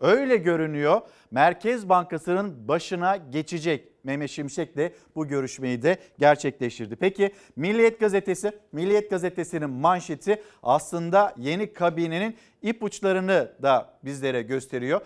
öyle 0.00 0.36
görünüyor. 0.36 1.00
Merkez 1.30 1.88
Bankası'nın 1.88 2.68
başına 2.68 3.16
geçecek. 3.16 3.88
Mehmet 4.04 4.30
Şimşek 4.30 4.76
de 4.76 4.92
bu 5.14 5.28
görüşmeyi 5.28 5.82
de 5.82 5.96
gerçekleştirdi. 6.18 6.96
Peki 6.96 7.32
Milliyet 7.56 8.00
Gazetesi, 8.00 8.52
Milliyet 8.72 9.10
Gazetesi'nin 9.10 9.70
manşeti 9.70 10.42
aslında 10.62 11.34
yeni 11.38 11.72
kabinenin 11.72 12.36
ipuçlarını 12.62 13.52
da 13.62 13.98
bizlere 14.04 14.42
gösteriyor. 14.42 15.00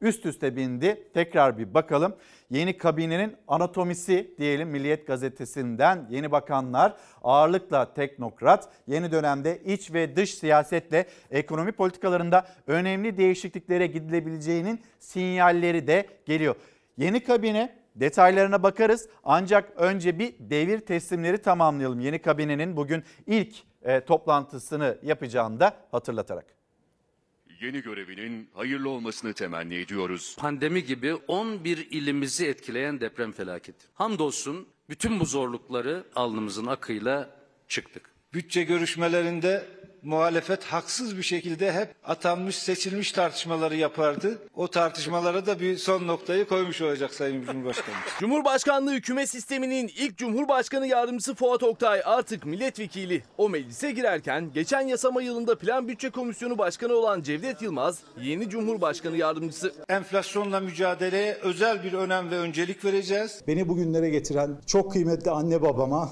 Üst 0.00 0.26
üste 0.26 0.56
bindi. 0.56 1.10
Tekrar 1.14 1.58
bir 1.58 1.74
bakalım. 1.74 2.16
Yeni 2.50 2.78
kabinenin 2.78 3.36
anatomisi 3.48 4.34
diyelim 4.38 4.68
Milliyet 4.68 5.06
Gazetesi'nden 5.06 6.06
yeni 6.10 6.32
bakanlar 6.32 6.96
ağırlıkla 7.22 7.94
teknokrat 7.94 8.68
yeni 8.86 9.12
dönemde 9.12 9.62
iç 9.64 9.92
ve 9.92 10.16
dış 10.16 10.34
siyasetle 10.34 11.06
ekonomi 11.30 11.72
politikalarında 11.72 12.46
önemli 12.66 13.16
değişikliklere 13.16 13.86
gidilebileceğinin 13.86 14.80
sinyalleri 14.98 15.86
de 15.86 16.06
geliyor. 16.26 16.54
Yeni 16.96 17.24
kabine 17.24 17.78
detaylarına 17.94 18.62
bakarız 18.62 19.08
ancak 19.24 19.72
önce 19.76 20.18
bir 20.18 20.34
devir 20.38 20.80
teslimleri 20.80 21.38
tamamlayalım. 21.42 22.00
Yeni 22.00 22.18
kabinenin 22.18 22.76
bugün 22.76 23.04
ilk 23.26 23.56
e, 23.82 24.00
toplantısını 24.00 24.98
yapacağını 25.02 25.60
da 25.60 25.76
hatırlatarak. 25.90 26.57
Yeni 27.60 27.82
görevinin 27.82 28.48
hayırlı 28.54 28.88
olmasını 28.88 29.32
temenni 29.32 29.74
ediyoruz. 29.74 30.36
Pandemi 30.38 30.84
gibi 30.84 31.14
11 31.14 31.86
ilimizi 31.90 32.46
etkileyen 32.46 33.00
deprem 33.00 33.32
felaketi. 33.32 33.86
Hamdolsun 33.94 34.68
bütün 34.88 35.20
bu 35.20 35.24
zorlukları 35.24 36.04
alnımızın 36.14 36.66
akıyla 36.66 37.30
çıktık. 37.68 38.10
Bütçe 38.34 38.62
görüşmelerinde 38.62 39.66
muhalefet 40.02 40.64
haksız 40.64 41.16
bir 41.16 41.22
şekilde 41.22 41.72
hep 41.72 41.94
atanmış 42.04 42.58
seçilmiş 42.58 43.12
tartışmaları 43.12 43.76
yapardı. 43.76 44.38
O 44.54 44.68
tartışmalara 44.68 45.46
da 45.46 45.60
bir 45.60 45.76
son 45.76 46.06
noktayı 46.06 46.48
koymuş 46.48 46.82
olacak 46.82 47.14
Sayın 47.14 47.44
Cumhurbaşkanı. 47.44 47.94
Cumhurbaşkanlığı 48.20 48.92
hükümet 48.92 49.30
sisteminin 49.30 49.88
ilk 49.88 50.18
Cumhurbaşkanı 50.18 50.86
yardımcısı 50.86 51.34
Fuat 51.34 51.62
Oktay 51.62 52.02
artık 52.04 52.46
milletvekili. 52.46 53.22
O 53.38 53.48
meclise 53.48 53.90
girerken 53.92 54.52
geçen 54.54 54.80
yasama 54.80 55.22
yılında 55.22 55.58
Plan 55.58 55.88
Bütçe 55.88 56.10
Komisyonu 56.10 56.58
Başkanı 56.58 56.92
olan 56.92 57.22
Cevdet 57.22 57.62
Yılmaz 57.62 57.98
yeni 58.20 58.48
Cumhurbaşkanı 58.50 59.16
yardımcısı. 59.16 59.72
Enflasyonla 59.88 60.60
mücadeleye 60.60 61.34
özel 61.42 61.84
bir 61.84 61.92
önem 61.92 62.30
ve 62.30 62.38
öncelik 62.38 62.84
vereceğiz. 62.84 63.40
Beni 63.46 63.68
bugünlere 63.68 64.10
getiren 64.10 64.60
çok 64.66 64.92
kıymetli 64.92 65.30
anne 65.30 65.62
babama, 65.62 66.10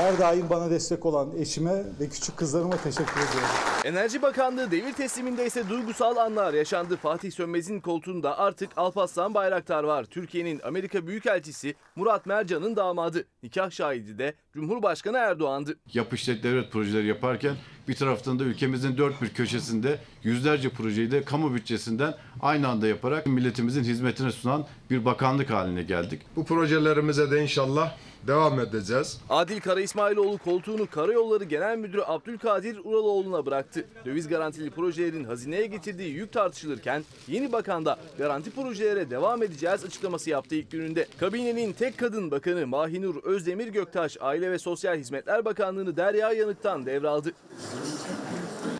her 0.00 0.18
daim 0.18 0.50
bana 0.50 0.70
destek 0.70 1.06
olan 1.06 1.28
eşime 1.38 1.82
ve 2.00 2.08
küçük 2.08 2.36
kızlarıma 2.36 2.76
teşekkür 2.76 3.20
ediyorum. 3.20 3.79
Enerji 3.84 4.22
Bakanlığı 4.22 4.70
devir 4.70 4.92
tesliminde 4.92 5.46
ise 5.46 5.68
duygusal 5.68 6.16
anlar 6.16 6.54
yaşandı. 6.54 6.96
Fatih 6.96 7.32
Sönmez'in 7.32 7.80
koltuğunda 7.80 8.38
artık 8.38 8.70
Alparslan 8.76 9.34
Bayraktar 9.34 9.84
var. 9.84 10.04
Türkiye'nin 10.04 10.60
Amerika 10.64 11.06
Büyükelçisi 11.06 11.74
Murat 11.96 12.26
Mercan'ın 12.26 12.76
damadı. 12.76 13.24
Nikah 13.42 13.70
şahidi 13.70 14.18
de 14.18 14.34
Cumhurbaşkanı 14.54 15.16
Erdoğan'dı. 15.18 15.76
Yapışlet 15.92 16.42
devlet 16.42 16.72
projeleri 16.72 17.06
yaparken 17.06 17.56
bir 17.88 17.94
taraftan 17.94 18.38
da 18.38 18.44
ülkemizin 18.44 18.98
dört 18.98 19.22
bir 19.22 19.28
köşesinde 19.28 19.98
yüzlerce 20.22 20.70
projeyi 20.70 21.10
de 21.10 21.22
kamu 21.22 21.54
bütçesinden 21.54 22.14
aynı 22.42 22.68
anda 22.68 22.86
yaparak 22.86 23.26
milletimizin 23.26 23.84
hizmetine 23.84 24.32
sunan 24.32 24.66
bir 24.90 25.04
bakanlık 25.04 25.50
haline 25.50 25.82
geldik. 25.82 26.22
Bu 26.36 26.44
projelerimize 26.44 27.30
de 27.30 27.42
inşallah 27.42 27.96
devam 28.26 28.60
edeceğiz. 28.60 29.20
Adil 29.30 29.60
Kara 29.60 29.80
İsmailoğlu 29.80 30.38
koltuğunu 30.38 30.86
Karayolları 30.86 31.44
Genel 31.44 31.78
Müdürü 31.78 32.02
Abdülkadir 32.02 32.78
Uraloğlu'na 32.84 33.46
bıraktı. 33.46 33.69
Döviz 34.04 34.28
garantili 34.28 34.70
projelerin 34.70 35.24
hazineye 35.24 35.66
getirdiği 35.66 36.12
yük 36.12 36.32
tartışılırken 36.32 37.04
yeni 37.28 37.52
bakan 37.52 37.84
da 37.84 37.98
garanti 38.18 38.50
projelere 38.50 39.10
devam 39.10 39.42
edeceğiz 39.42 39.84
açıklaması 39.84 40.30
yaptı 40.30 40.54
ilk 40.54 40.70
gününde. 40.70 41.06
Kabinenin 41.20 41.72
tek 41.72 41.98
kadın 41.98 42.30
bakanı 42.30 42.66
Mahinur 42.66 43.24
Özdemir 43.24 43.68
Göktaş 43.68 44.16
Aile 44.20 44.50
ve 44.50 44.58
Sosyal 44.58 44.96
Hizmetler 44.96 45.44
Bakanlığı'nı 45.44 45.96
Derya 45.96 46.32
Yanık'tan 46.32 46.86
devraldı. 46.86 47.32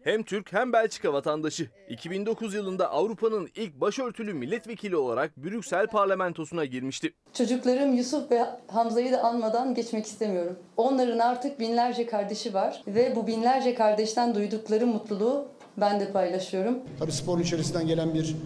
Hem 0.04 0.22
Türk 0.22 0.52
hem 0.52 0.72
Belçika 0.72 1.12
vatandaşı. 1.12 1.68
2009 1.88 2.54
yılında 2.54 2.90
Avrupa'nın 2.90 3.48
ilk 3.56 3.80
başörtülü 3.80 4.34
milletvekili 4.34 4.96
olarak 4.96 5.36
Brüksel 5.36 5.86
parlamentosuna 5.86 6.64
girmişti. 6.64 7.12
Çocuklarım 7.32 7.94
Yusuf 7.94 8.30
ve 8.30 8.44
Hamza'yı 8.66 9.12
da 9.12 9.22
anmadan 9.22 9.74
geçmek 9.74 10.06
istemiyorum. 10.06 10.58
Onların 10.76 11.18
artık 11.18 11.60
binlerce 11.60 12.06
kardeşi 12.06 12.54
var 12.54 12.82
ve 12.86 13.16
bu 13.16 13.26
binlerce 13.26 13.74
kardeşten 13.74 14.34
duydukları 14.34 14.86
mutluluğu 14.86 15.48
ben 15.76 16.00
de 16.00 16.12
paylaşıyorum. 16.12 16.78
Tabii 16.98 17.12
sporun 17.12 17.42
içerisinden 17.42 17.86
gelen 17.86 18.14
bir 18.14 18.36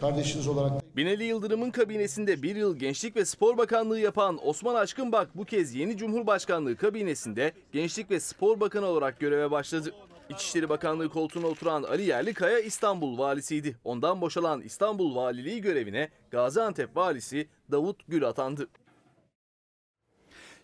kardeşiniz 0.00 0.48
olarak 0.48 0.96
Binali 0.96 1.24
Yıldırım'ın 1.24 1.70
kabinesinde 1.70 2.42
bir 2.42 2.56
yıl 2.56 2.76
Gençlik 2.76 3.16
ve 3.16 3.24
Spor 3.24 3.58
Bakanlığı 3.58 4.00
yapan 4.00 4.48
Osman 4.48 4.74
Aşkınbak 4.74 5.36
bu 5.36 5.44
kez 5.44 5.74
yeni 5.74 5.96
Cumhurbaşkanlığı 5.96 6.76
kabinesinde 6.76 7.52
Gençlik 7.72 8.10
ve 8.10 8.20
Spor 8.20 8.60
Bakanı 8.60 8.86
olarak 8.86 9.20
göreve 9.20 9.50
başladı. 9.50 9.94
İçişleri 10.32 10.68
Bakanlığı 10.68 11.08
koltuğuna 11.08 11.46
oturan 11.46 11.82
Ali 11.82 12.02
Yerlikaya 12.02 12.58
İstanbul 12.58 13.18
valisiydi. 13.18 13.76
Ondan 13.84 14.20
boşalan 14.20 14.60
İstanbul 14.60 15.16
valiliği 15.16 15.60
görevine 15.60 16.08
Gaziantep 16.30 16.96
valisi 16.96 17.48
Davut 17.70 18.08
Gül 18.08 18.28
atandı. 18.28 18.68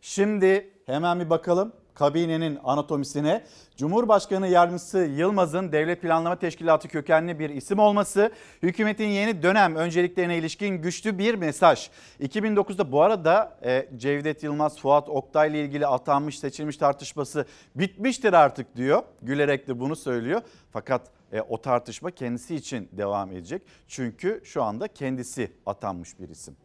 Şimdi 0.00 0.70
hemen 0.86 1.20
bir 1.20 1.30
bakalım 1.30 1.72
kabinenin 1.94 2.58
anatomisine. 2.64 3.44
Cumhurbaşkanı 3.78 4.48
Yardımcısı 4.48 4.98
Yılmaz'ın 4.98 5.72
Devlet 5.72 6.02
Planlama 6.02 6.38
Teşkilatı 6.38 6.88
kökenli 6.88 7.38
bir 7.38 7.50
isim 7.50 7.78
olması, 7.78 8.32
hükümetin 8.62 9.08
yeni 9.08 9.42
dönem 9.42 9.76
önceliklerine 9.76 10.38
ilişkin 10.38 10.82
güçlü 10.82 11.18
bir 11.18 11.34
mesaj. 11.34 11.90
2009'da 12.20 12.92
bu 12.92 13.02
arada 13.02 13.58
e, 13.64 13.88
Cevdet 13.96 14.42
Yılmaz, 14.42 14.78
Fuat 14.78 15.08
Oktay 15.08 15.50
ile 15.50 15.64
ilgili 15.64 15.86
atanmış 15.86 16.38
seçilmiş 16.38 16.76
tartışması 16.76 17.46
bitmiştir 17.74 18.32
artık 18.32 18.76
diyor. 18.76 19.02
Gülerek 19.22 19.68
de 19.68 19.80
bunu 19.80 19.96
söylüyor. 19.96 20.40
Fakat 20.72 21.02
e, 21.32 21.40
o 21.40 21.60
tartışma 21.60 22.10
kendisi 22.10 22.54
için 22.54 22.88
devam 22.92 23.32
edecek. 23.32 23.62
Çünkü 23.88 24.40
şu 24.44 24.62
anda 24.62 24.88
kendisi 24.88 25.52
atanmış 25.66 26.20
bir 26.20 26.28
isim. 26.28 26.56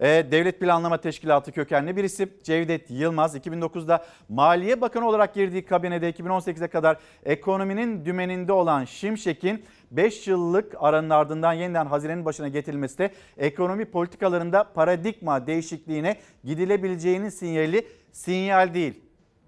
E, 0.00 0.06
Devlet 0.06 0.60
Planlama 0.60 1.00
Teşkilatı 1.00 1.52
kökenli 1.52 1.96
bir 1.96 2.04
isim 2.04 2.30
Cevdet 2.42 2.90
Yılmaz 2.90 3.36
2009'da 3.36 4.04
Maliye 4.28 4.80
Bakanı 4.80 5.08
olarak 5.08 5.34
girdiği 5.34 5.64
kabinede 5.64 6.10
2018'e 6.60 6.68
kadar 6.68 6.96
ekonominin 7.24 8.04
dümeninde 8.04 8.52
olan 8.52 8.84
Şimşek'in 8.84 9.64
5 9.90 10.28
yıllık 10.28 10.74
aranın 10.78 11.10
ardından 11.10 11.52
yeniden 11.52 11.86
hazinenin 11.86 12.24
başına 12.24 12.48
getirilmesi 12.48 12.98
de 12.98 13.10
ekonomi 13.38 13.84
politikalarında 13.84 14.64
paradigma 14.64 15.46
değişikliğine 15.46 16.16
gidilebileceğinin 16.44 17.28
sinyali 17.28 17.86
sinyal 18.12 18.74
değil 18.74 19.00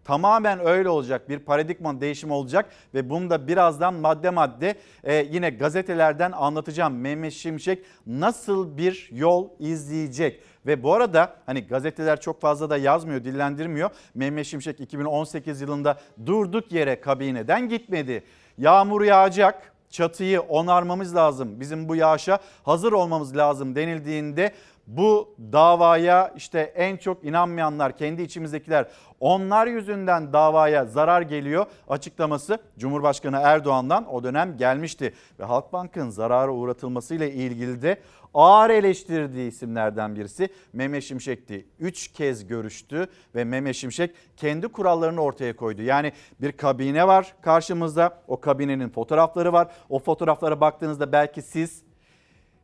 tamamen 0.04 0.66
öyle 0.66 0.88
olacak 0.88 1.28
bir 1.28 1.38
paradigma 1.38 2.00
değişimi 2.00 2.32
olacak 2.32 2.70
ve 2.94 3.10
bunu 3.10 3.30
da 3.30 3.48
birazdan 3.48 3.94
madde 3.94 4.30
madde 4.30 4.74
e, 5.04 5.14
yine 5.14 5.50
gazetelerden 5.50 6.32
anlatacağım. 6.32 6.94
Mehmet 6.94 7.32
Şimşek 7.32 7.84
nasıl 8.06 8.76
bir 8.76 9.08
yol 9.12 9.48
izleyecek 9.58 10.40
ve 10.66 10.82
bu 10.82 10.94
arada 10.94 11.36
hani 11.46 11.66
gazeteler 11.66 12.20
çok 12.20 12.40
fazla 12.40 12.70
da 12.70 12.76
yazmıyor, 12.76 13.24
dillendirmiyor. 13.24 13.90
Mehmet 14.14 14.46
Şimşek 14.46 14.80
2018 14.80 15.60
yılında 15.60 15.98
durduk 16.26 16.72
yere 16.72 17.00
kabineden 17.00 17.68
gitmedi. 17.68 18.24
Yağmur 18.58 19.02
yağacak, 19.02 19.72
çatıyı 19.90 20.40
onarmamız 20.40 21.14
lazım. 21.14 21.60
Bizim 21.60 21.88
bu 21.88 21.96
yağışa 21.96 22.38
hazır 22.62 22.92
olmamız 22.92 23.36
lazım 23.36 23.74
denildiğinde 23.74 24.52
bu 24.96 25.34
davaya 25.52 26.32
işte 26.36 26.60
en 26.60 26.96
çok 26.96 27.24
inanmayanlar 27.24 27.96
kendi 27.96 28.22
içimizdekiler 28.22 28.86
onlar 29.20 29.66
yüzünden 29.66 30.32
davaya 30.32 30.84
zarar 30.84 31.22
geliyor 31.22 31.66
açıklaması 31.88 32.58
Cumhurbaşkanı 32.78 33.40
Erdoğan'dan 33.42 34.14
o 34.14 34.24
dönem 34.24 34.56
gelmişti. 34.56 35.14
Ve 35.40 35.44
Halkbank'ın 35.44 36.10
zarara 36.10 36.52
uğratılmasıyla 36.52 37.26
ilgili 37.26 37.82
de 37.82 38.00
ağır 38.34 38.70
eleştirdiği 38.70 39.48
isimlerden 39.48 40.16
birisi 40.16 40.48
Mehmet 40.72 41.04
Şimşek'ti. 41.04 41.66
Üç 41.78 42.08
kez 42.08 42.46
görüştü 42.46 43.06
ve 43.34 43.44
Mehmet 43.44 43.76
Şimşek 43.76 44.14
kendi 44.36 44.68
kurallarını 44.68 45.20
ortaya 45.20 45.56
koydu. 45.56 45.82
Yani 45.82 46.12
bir 46.40 46.52
kabine 46.52 47.06
var 47.06 47.34
karşımızda 47.42 48.22
o 48.28 48.40
kabinenin 48.40 48.88
fotoğrafları 48.88 49.52
var. 49.52 49.68
O 49.88 49.98
fotoğraflara 49.98 50.60
baktığınızda 50.60 51.12
belki 51.12 51.42
siz 51.42 51.91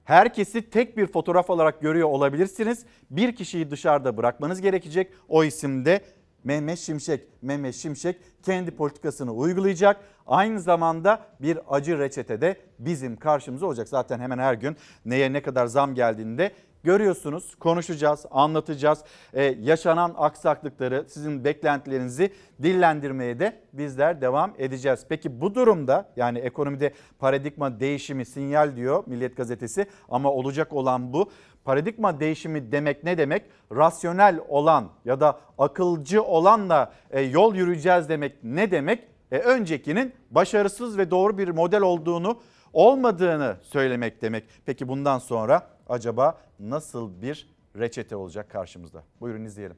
Herkesi 0.08 0.70
tek 0.70 0.96
bir 0.96 1.06
fotoğraf 1.06 1.50
olarak 1.50 1.80
görüyor 1.80 2.08
olabilirsiniz. 2.08 2.84
Bir 3.10 3.36
kişiyi 3.36 3.70
dışarıda 3.70 4.16
bırakmanız 4.16 4.60
gerekecek. 4.60 5.12
O 5.28 5.44
isim 5.44 5.84
de 5.84 6.00
Mehmet 6.44 6.78
Şimşek. 6.78 7.28
Mehmet 7.42 7.74
Şimşek 7.74 8.16
kendi 8.42 8.70
politikasını 8.70 9.32
uygulayacak. 9.32 10.00
Aynı 10.26 10.60
zamanda 10.60 11.20
bir 11.40 11.58
acı 11.70 11.98
reçete 11.98 12.40
de 12.40 12.56
bizim 12.78 13.16
karşımıza 13.16 13.66
olacak. 13.66 13.88
Zaten 13.88 14.20
hemen 14.20 14.38
her 14.38 14.54
gün 14.54 14.76
neye 15.04 15.32
ne 15.32 15.42
kadar 15.42 15.66
zam 15.66 15.94
geldiğinde 15.94 16.52
Görüyorsunuz 16.84 17.54
konuşacağız, 17.54 18.26
anlatacağız. 18.30 19.04
Ee, 19.32 19.42
yaşanan 19.60 20.14
aksaklıkları, 20.16 21.04
sizin 21.08 21.44
beklentilerinizi 21.44 22.32
dillendirmeye 22.62 23.38
de 23.38 23.60
bizler 23.72 24.20
devam 24.20 24.54
edeceğiz. 24.58 25.06
Peki 25.08 25.40
bu 25.40 25.54
durumda 25.54 26.08
yani 26.16 26.38
ekonomide 26.38 26.92
paradigma 27.18 27.80
değişimi 27.80 28.24
sinyal 28.24 28.76
diyor 28.76 29.02
Milliyet 29.06 29.36
Gazetesi 29.36 29.86
ama 30.08 30.32
olacak 30.32 30.72
olan 30.72 31.12
bu. 31.12 31.30
Paradigma 31.64 32.20
değişimi 32.20 32.72
demek 32.72 33.04
ne 33.04 33.18
demek? 33.18 33.42
Rasyonel 33.72 34.40
olan 34.48 34.88
ya 35.04 35.20
da 35.20 35.40
akılcı 35.58 36.22
olanla 36.22 36.92
e, 37.10 37.20
yol 37.20 37.54
yürüyeceğiz 37.54 38.08
demek 38.08 38.44
ne 38.44 38.70
demek? 38.70 39.04
E, 39.32 39.38
öncekinin 39.38 40.14
başarısız 40.30 40.98
ve 40.98 41.10
doğru 41.10 41.38
bir 41.38 41.48
model 41.48 41.82
olduğunu 41.82 42.40
olmadığını 42.72 43.56
söylemek 43.62 44.22
demek. 44.22 44.44
Peki 44.66 44.88
bundan 44.88 45.18
sonra 45.18 45.66
acaba 45.88 46.38
nasıl 46.60 47.22
bir 47.22 47.46
reçete 47.78 48.16
olacak 48.16 48.50
karşımızda? 48.50 49.04
Buyurun 49.20 49.44
izleyelim. 49.44 49.76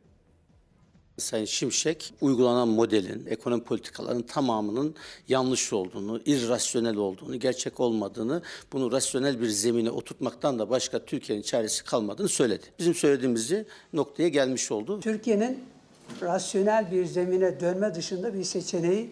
Sayın 1.19 1.45
Şimşek 1.45 2.15
uygulanan 2.21 2.69
modelin, 2.69 3.27
ekonomi 3.27 3.65
politikalarının 3.65 4.23
tamamının 4.23 4.95
yanlış 5.29 5.73
olduğunu, 5.73 6.21
irrasyonel 6.27 6.97
olduğunu, 6.97 7.37
gerçek 7.37 7.81
olmadığını, 7.81 8.43
bunu 8.73 8.93
rasyonel 8.93 9.41
bir 9.41 9.49
zemine 9.49 9.91
oturtmaktan 9.91 10.59
da 10.59 10.71
başka 10.71 11.05
Türkiye'nin 11.05 11.43
çaresi 11.43 11.85
kalmadığını 11.85 12.29
söyledi. 12.29 12.67
Bizim 12.79 12.95
söylediğimizi 12.95 13.67
noktaya 13.93 14.29
gelmiş 14.29 14.73
oldu. 14.73 15.01
Türkiye'nin 15.01 15.65
rasyonel 16.23 16.91
bir 16.93 17.05
zemine 17.05 17.61
dönme 17.61 17.95
dışında 17.95 18.35
bir 18.35 18.45
seçeneği 18.45 19.11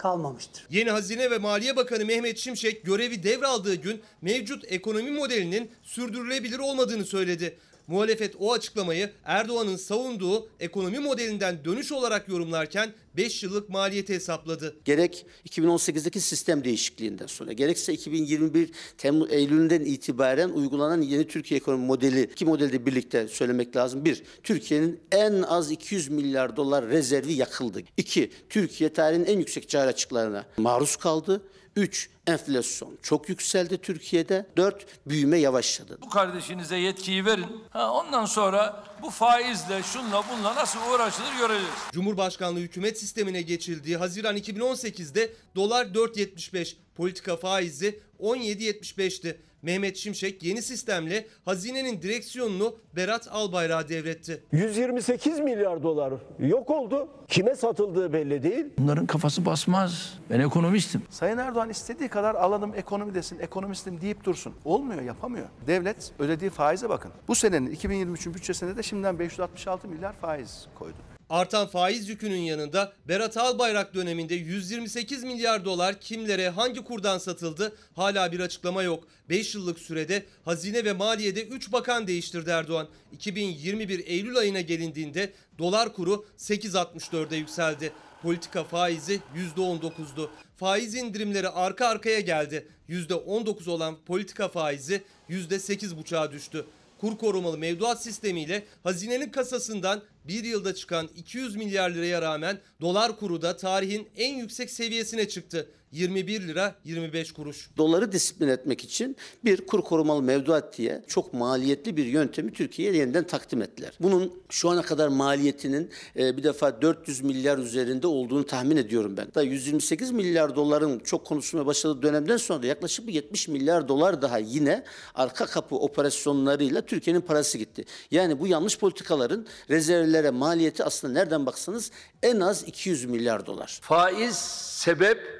kalmamıştır. 0.00 0.66
Yeni 0.70 0.90
Hazine 0.90 1.30
ve 1.30 1.38
Maliye 1.38 1.76
Bakanı 1.76 2.04
Mehmet 2.04 2.38
Şimşek 2.38 2.84
görevi 2.84 3.22
devraldığı 3.22 3.74
gün 3.74 4.00
mevcut 4.22 4.64
ekonomi 4.72 5.10
modelinin 5.10 5.70
sürdürülebilir 5.82 6.58
olmadığını 6.58 7.04
söyledi. 7.04 7.58
Muhalefet 7.90 8.34
o 8.38 8.52
açıklamayı 8.52 9.10
Erdoğan'ın 9.24 9.76
savunduğu 9.76 10.48
ekonomi 10.60 10.98
modelinden 10.98 11.64
dönüş 11.64 11.92
olarak 11.92 12.28
yorumlarken 12.28 12.92
5 13.16 13.42
yıllık 13.42 13.68
maliyeti 13.68 14.14
hesapladı. 14.14 14.76
Gerek 14.84 15.26
2018'deki 15.48 16.20
sistem 16.20 16.64
değişikliğinden 16.64 17.26
sonra 17.26 17.52
gerekse 17.52 17.92
2021 17.92 18.70
Temmuz 18.98 19.32
Eylül'ünden 19.32 19.80
itibaren 19.80 20.50
uygulanan 20.50 21.02
yeni 21.02 21.26
Türkiye 21.26 21.58
ekonomi 21.58 21.86
modeli 21.86 22.22
iki 22.22 22.44
modelde 22.44 22.86
birlikte 22.86 23.28
söylemek 23.28 23.76
lazım. 23.76 24.04
Bir, 24.04 24.22
Türkiye'nin 24.42 25.00
en 25.12 25.42
az 25.42 25.70
200 25.70 26.08
milyar 26.08 26.56
dolar 26.56 26.88
rezervi 26.88 27.32
yakıldı. 27.32 27.82
İki, 27.96 28.30
Türkiye 28.48 28.92
tarihin 28.92 29.24
en 29.24 29.38
yüksek 29.38 29.68
cari 29.68 29.88
açıklarına 29.88 30.46
maruz 30.56 30.96
kaldı. 30.96 31.42
Üç, 31.76 32.10
enflasyon 32.26 32.98
çok 33.02 33.28
yükseldi 33.28 33.78
Türkiye'de. 33.78 34.46
Dört, 34.56 34.86
büyüme 35.06 35.38
yavaşladı. 35.38 35.98
Bu 36.02 36.08
kardeşinize 36.10 36.76
yetkiyi 36.76 37.24
verin. 37.24 37.46
Ha, 37.70 37.92
ondan 37.92 38.24
sonra 38.24 38.84
bu 39.02 39.10
faizle 39.10 39.82
şunla 39.82 40.24
bunla 40.32 40.54
nasıl 40.54 40.78
uğraşılır 40.94 41.32
göreceğiz. 41.38 41.74
Cumhurbaşkanlığı 41.92 42.58
hükümet 42.60 42.98
sistemine 43.00 43.42
geçildiği 43.42 43.96
Haziran 43.96 44.36
2018'de 44.36 45.32
dolar 45.56 45.86
4.75, 45.86 46.76
politika 46.96 47.36
faizi 47.36 48.00
17.75'ti. 48.22 49.36
Mehmet 49.62 49.96
Şimşek 49.96 50.42
yeni 50.42 50.62
sistemle 50.62 51.26
hazinenin 51.44 52.02
direksiyonunu 52.02 52.76
Berat 52.96 53.28
Albayrak'a 53.30 53.88
devretti. 53.88 54.42
128 54.52 55.40
milyar 55.40 55.82
dolar 55.82 56.12
yok 56.38 56.70
oldu. 56.70 57.08
Kime 57.28 57.54
satıldığı 57.54 58.12
belli 58.12 58.42
değil. 58.42 58.66
Bunların 58.78 59.06
kafası 59.06 59.44
basmaz. 59.44 60.18
Ben 60.30 60.40
ekonomistim. 60.40 61.02
Sayın 61.10 61.38
Erdoğan 61.38 61.70
istediği 61.70 62.08
kadar 62.08 62.34
alanım 62.34 62.74
ekonomi 62.74 63.14
desin, 63.14 63.38
ekonomistim 63.38 64.00
deyip 64.00 64.24
dursun. 64.24 64.54
Olmuyor, 64.64 65.02
yapamıyor. 65.02 65.46
Devlet 65.66 66.12
ödediği 66.18 66.50
faize 66.50 66.88
bakın. 66.88 67.12
Bu 67.28 67.34
senenin 67.34 67.74
2023'ün 67.74 68.34
bütçesinde 68.34 68.76
de 68.76 68.82
şimdiden 68.82 69.18
566 69.18 69.88
milyar 69.88 70.12
faiz 70.12 70.66
koydu. 70.74 70.96
Artan 71.30 71.66
faiz 71.66 72.08
yükünün 72.08 72.40
yanında 72.40 72.92
Berat 73.08 73.36
Albayrak 73.36 73.94
döneminde 73.94 74.34
128 74.34 75.24
milyar 75.24 75.64
dolar 75.64 76.00
kimlere 76.00 76.48
hangi 76.48 76.84
kurdan 76.84 77.18
satıldı 77.18 77.76
hala 77.96 78.32
bir 78.32 78.40
açıklama 78.40 78.82
yok. 78.82 79.04
5 79.28 79.54
yıllık 79.54 79.78
sürede 79.78 80.26
hazine 80.44 80.84
ve 80.84 80.92
maliyede 80.92 81.44
3 81.44 81.72
bakan 81.72 82.06
değiştirdi 82.06 82.50
Erdoğan. 82.50 82.88
2021 83.12 84.06
Eylül 84.06 84.36
ayına 84.36 84.60
gelindiğinde 84.60 85.32
dolar 85.58 85.92
kuru 85.92 86.26
8.64'e 86.38 87.36
yükseldi. 87.36 87.92
Politika 88.22 88.64
faizi 88.64 89.20
%19'du. 89.56 90.30
Faiz 90.56 90.94
indirimleri 90.94 91.48
arka 91.48 91.86
arkaya 91.86 92.20
geldi. 92.20 92.68
%19 92.88 93.70
olan 93.70 93.96
politika 94.06 94.48
faizi 94.48 95.02
%8,5'a 95.28 96.32
düştü 96.32 96.66
kur 97.00 97.18
korumalı 97.18 97.58
mevduat 97.58 98.02
sistemiyle 98.02 98.64
hazinenin 98.82 99.30
kasasından 99.30 100.02
bir 100.30 100.44
yılda 100.44 100.74
çıkan 100.74 101.08
200 101.16 101.56
milyar 101.56 101.90
liraya 101.90 102.22
rağmen 102.22 102.58
dolar 102.80 103.16
kuru 103.18 103.42
da 103.42 103.56
tarihin 103.56 104.08
en 104.16 104.34
yüksek 104.34 104.70
seviyesine 104.70 105.28
çıktı. 105.28 105.70
21 105.92 106.48
lira 106.48 106.74
25 106.84 107.32
kuruş. 107.32 107.70
Doları 107.76 108.12
disiplin 108.12 108.48
etmek 108.48 108.84
için 108.84 109.16
bir 109.44 109.66
kur 109.66 109.82
korumalı 109.82 110.22
mevduat 110.22 110.78
diye 110.78 111.04
çok 111.06 111.34
maliyetli 111.34 111.96
bir 111.96 112.04
yöntemi 112.04 112.52
Türkiye'ye 112.52 112.96
yeniden 112.96 113.26
takdim 113.26 113.62
ettiler. 113.62 113.92
Bunun 114.00 114.42
şu 114.48 114.70
ana 114.70 114.82
kadar 114.82 115.08
maliyetinin 115.08 115.90
e, 116.16 116.36
bir 116.36 116.42
defa 116.42 116.82
400 116.82 117.20
milyar 117.20 117.58
üzerinde 117.58 118.06
olduğunu 118.06 118.46
tahmin 118.46 118.76
ediyorum 118.76 119.16
ben. 119.16 119.34
Da 119.34 119.42
128 119.42 120.10
milyar 120.10 120.56
doların 120.56 120.98
çok 120.98 121.26
konuşulmaya 121.26 121.66
başladığı 121.66 122.02
dönemden 122.02 122.36
sonra 122.36 122.66
yaklaşık 122.66 123.06
bir 123.06 123.12
70 123.12 123.48
milyar 123.48 123.88
dolar 123.88 124.22
daha 124.22 124.38
yine 124.38 124.84
arka 125.14 125.46
kapı 125.46 125.76
operasyonlarıyla 125.76 126.82
Türkiye'nin 126.82 127.20
parası 127.20 127.58
gitti. 127.58 127.84
Yani 128.10 128.40
bu 128.40 128.46
yanlış 128.46 128.78
politikaların 128.78 129.46
rezervlere 129.70 130.30
maliyeti 130.30 130.84
aslında 130.84 131.12
nereden 131.12 131.46
baksanız 131.46 131.90
en 132.22 132.40
az 132.40 132.64
200 132.68 133.04
milyar 133.04 133.46
dolar. 133.46 133.78
Faiz 133.82 134.36
sebep, 134.36 135.39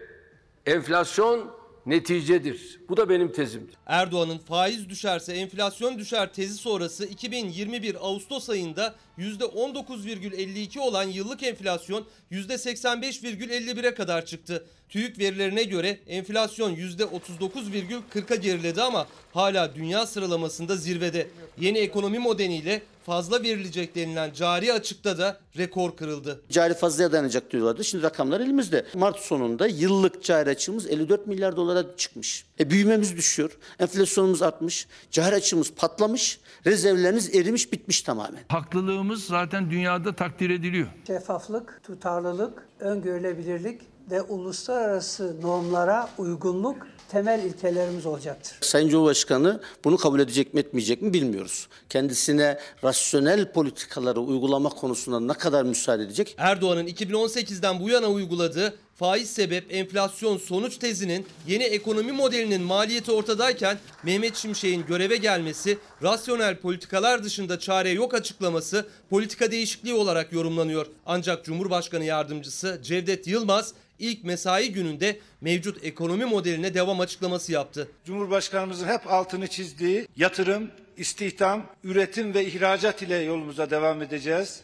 enflasyon 0.66 1.50
neticedir. 1.86 2.80
Bu 2.88 2.96
da 2.96 3.08
benim 3.08 3.32
tezimdir. 3.32 3.74
Erdoğan'ın 3.86 4.38
faiz 4.38 4.88
düşerse 4.88 5.32
enflasyon 5.32 5.98
düşer 5.98 6.32
tezi 6.32 6.54
sonrası 6.54 7.06
2021 7.06 7.94
Ağustos 7.94 8.50
ayında 8.50 8.94
%19,52 9.18 10.80
olan 10.80 11.04
yıllık 11.04 11.42
enflasyon 11.42 12.06
%85,51'e 12.32 13.94
kadar 13.94 14.26
çıktı. 14.26 14.66
TÜİK 14.90 15.18
verilerine 15.18 15.62
göre 15.62 15.98
enflasyon 16.06 16.74
%39,40'a 16.74 18.36
geriledi 18.36 18.82
ama 18.82 19.06
hala 19.32 19.74
dünya 19.74 20.06
sıralamasında 20.06 20.76
zirvede. 20.76 21.26
Yeni 21.60 21.78
ekonomi 21.78 22.18
modeliyle 22.18 22.82
fazla 23.06 23.42
verilecek 23.42 23.94
denilen 23.94 24.32
cari 24.32 24.72
açıkta 24.72 25.18
da 25.18 25.40
rekor 25.58 25.96
kırıldı. 25.96 26.40
Cari 26.50 26.74
fazlaya 26.74 27.12
dayanacak 27.12 27.52
diyorlardı. 27.52 27.84
Şimdi 27.84 28.04
rakamlar 28.04 28.40
elimizde. 28.40 28.86
Mart 28.94 29.18
sonunda 29.18 29.66
yıllık 29.66 30.24
cari 30.24 30.50
açığımız 30.50 30.86
54 30.86 31.26
milyar 31.26 31.56
dolara 31.56 31.96
çıkmış. 31.96 32.44
E, 32.60 32.70
büyümemiz 32.70 33.16
düşüyor. 33.16 33.50
Enflasyonumuz 33.78 34.42
artmış. 34.42 34.86
Cari 35.10 35.34
açığımız 35.34 35.72
patlamış. 35.72 36.40
Rezervleriniz 36.66 37.34
erimiş 37.34 37.72
bitmiş 37.72 38.02
tamamen. 38.02 38.40
Haklılığımız 38.48 39.24
zaten 39.24 39.70
dünyada 39.70 40.12
takdir 40.16 40.50
ediliyor. 40.50 40.86
Şeffaflık, 41.06 41.80
tutarlılık, 41.82 42.68
öngörülebilirlik 42.80 43.80
ve 44.10 44.22
uluslararası 44.22 45.36
normlara 45.42 46.10
uygunluk 46.18 46.86
temel 47.10 47.44
ilkelerimiz 47.44 48.06
olacaktır. 48.06 48.58
Sayın 48.60 48.88
Cumhurbaşkanı 48.88 49.60
bunu 49.84 49.96
kabul 49.96 50.20
edecek 50.20 50.54
mi 50.54 50.60
etmeyecek 50.60 51.02
mi 51.02 51.12
bilmiyoruz. 51.12 51.68
Kendisine 51.88 52.58
rasyonel 52.84 53.52
politikaları 53.52 54.20
uygulama 54.20 54.68
konusunda 54.68 55.20
ne 55.20 55.32
kadar 55.32 55.62
müsaade 55.62 56.02
edecek? 56.02 56.34
Erdoğan'ın 56.38 56.86
2018'den 56.86 57.80
bu 57.80 57.88
yana 57.88 58.06
uyguladığı 58.06 58.74
faiz 58.96 59.30
sebep 59.30 59.74
enflasyon 59.74 60.38
sonuç 60.38 60.76
tezinin 60.78 61.26
yeni 61.46 61.64
ekonomi 61.64 62.12
modelinin 62.12 62.62
maliyeti 62.62 63.12
ortadayken 63.12 63.78
Mehmet 64.02 64.36
Şimşek'in 64.36 64.86
göreve 64.86 65.16
gelmesi, 65.16 65.78
rasyonel 66.02 66.56
politikalar 66.56 67.24
dışında 67.24 67.58
çare 67.58 67.90
yok 67.90 68.14
açıklaması 68.14 68.86
politika 69.10 69.50
değişikliği 69.50 69.94
olarak 69.94 70.32
yorumlanıyor. 70.32 70.86
Ancak 71.06 71.44
Cumhurbaşkanı 71.44 72.04
Yardımcısı 72.04 72.80
Cevdet 72.82 73.26
Yılmaz 73.26 73.74
ilk 74.00 74.24
mesai 74.24 74.72
gününde 74.72 75.18
mevcut 75.40 75.84
ekonomi 75.84 76.24
modeline 76.24 76.74
devam 76.74 77.00
açıklaması 77.00 77.52
yaptı. 77.52 77.88
Cumhurbaşkanımızın 78.04 78.86
hep 78.86 79.12
altını 79.12 79.46
çizdiği 79.46 80.06
yatırım, 80.16 80.70
istihdam, 80.96 81.66
üretim 81.84 82.34
ve 82.34 82.46
ihracat 82.46 83.02
ile 83.02 83.16
yolumuza 83.16 83.70
devam 83.70 84.02
edeceğiz. 84.02 84.60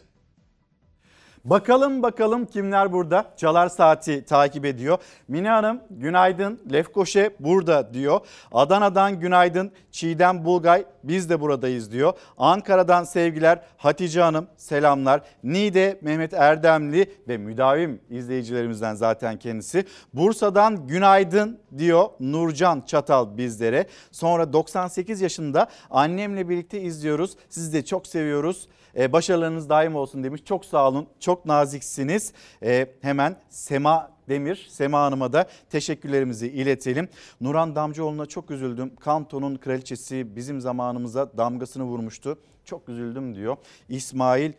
Bakalım 1.49 2.03
bakalım 2.03 2.45
kimler 2.45 2.93
burada? 2.93 3.25
Çalar 3.37 3.69
Saati 3.69 4.25
takip 4.25 4.65
ediyor. 4.65 4.97
Mine 5.27 5.49
Hanım 5.49 5.81
günaydın. 5.89 6.59
Lefkoşe 6.71 7.35
burada 7.39 7.93
diyor. 7.93 8.19
Adana'dan 8.51 9.19
günaydın. 9.19 9.71
Çiğdem 9.91 10.45
Bulgay 10.45 10.85
biz 11.03 11.29
de 11.29 11.41
buradayız 11.41 11.91
diyor. 11.91 12.13
Ankara'dan 12.37 13.03
sevgiler. 13.03 13.61
Hatice 13.77 14.21
Hanım 14.21 14.47
selamlar. 14.57 15.21
Nide 15.43 15.99
Mehmet 16.01 16.33
Erdemli 16.33 17.13
ve 17.27 17.37
müdavim 17.37 18.01
izleyicilerimizden 18.09 18.95
zaten 18.95 19.39
kendisi. 19.39 19.85
Bursa'dan 20.13 20.87
günaydın 20.87 21.59
diyor 21.77 22.05
Nurcan 22.19 22.83
Çatal 22.87 23.37
bizlere. 23.37 23.87
Sonra 24.11 24.53
98 24.53 25.21
yaşında 25.21 25.67
annemle 25.89 26.49
birlikte 26.49 26.81
izliyoruz. 26.81 27.35
Sizi 27.49 27.73
de 27.73 27.85
çok 27.85 28.07
seviyoruz. 28.07 28.67
Ee, 28.97 29.13
başarılarınız 29.13 29.69
daim 29.69 29.95
olsun 29.95 30.23
demiş. 30.23 30.41
Çok 30.45 30.65
sağ 30.65 30.89
olun. 30.89 31.07
Çok 31.19 31.45
naziksiniz. 31.45 32.33
Ee, 32.63 32.87
hemen 33.01 33.35
Sema 33.49 34.11
Demir, 34.29 34.67
Sema 34.69 35.01
Hanım'a 35.01 35.33
da 35.33 35.47
teşekkürlerimizi 35.69 36.47
iletelim. 36.47 37.09
Nuran 37.41 37.75
Damcıoğlu'na 37.75 38.25
çok 38.25 38.51
üzüldüm. 38.51 38.95
Kanto'nun 38.95 39.55
kraliçesi 39.55 40.35
bizim 40.35 40.61
zamanımıza 40.61 41.37
damgasını 41.37 41.83
vurmuştu. 41.83 42.37
Çok 42.65 42.89
üzüldüm 42.89 43.35
diyor. 43.35 43.57
İsmail 43.89 44.51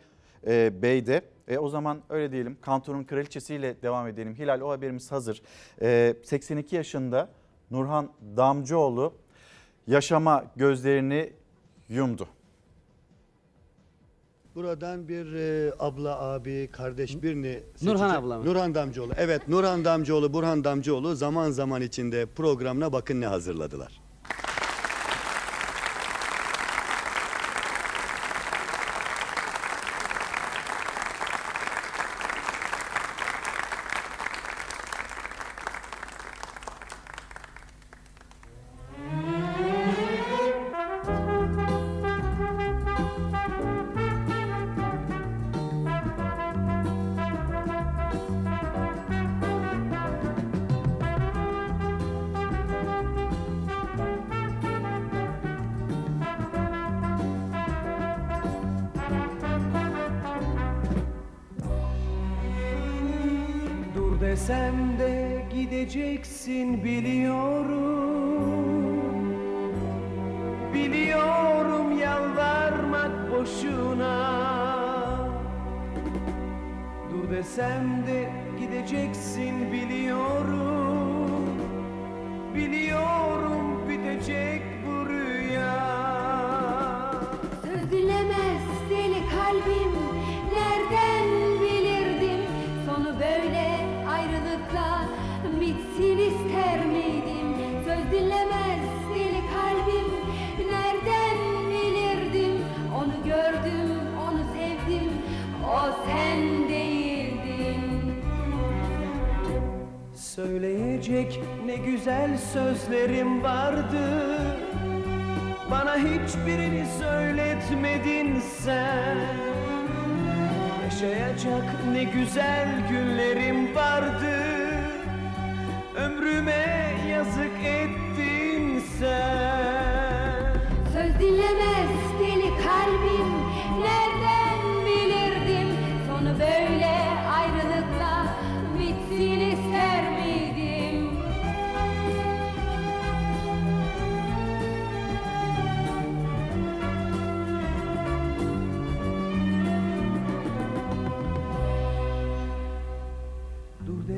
e, 0.47 0.81
Bey 0.81 1.05
de 1.05 1.21
e, 1.47 1.57
o 1.57 1.69
zaman 1.69 2.01
öyle 2.09 2.31
diyelim 2.31 2.57
Kanto'nun 2.61 3.03
kraliçesiyle 3.03 3.81
devam 3.81 4.07
edelim. 4.07 4.35
Hilal 4.35 4.61
o 4.61 4.69
haberimiz 4.69 5.11
hazır. 5.11 5.41
E, 5.81 6.15
82 6.23 6.75
yaşında 6.75 7.29
Nurhan 7.71 8.09
Damcıoğlu 8.37 9.13
yaşama 9.87 10.45
gözlerini 10.55 11.33
yumdu. 11.89 12.27
Buradan 14.63 15.07
bir 15.07 15.33
e, 15.33 15.73
abla, 15.79 16.19
abi, 16.21 16.69
kardeş 16.71 17.21
birini 17.23 17.59
Nurhan 17.81 17.97
seçecek. 17.97 18.23
abla 18.23 18.37
mı? 18.39 18.45
Nurhan 18.45 18.75
Damcıoğlu. 18.75 19.13
Evet 19.17 19.47
Nurhan 19.47 19.85
Damcıoğlu, 19.85 20.33
Burhan 20.33 20.63
Damcıoğlu 20.63 21.15
zaman 21.15 21.51
zaman 21.51 21.81
içinde 21.81 22.25
programına 22.25 22.93
bakın 22.93 23.21
ne 23.21 23.27
hazırladılar. 23.27 24.01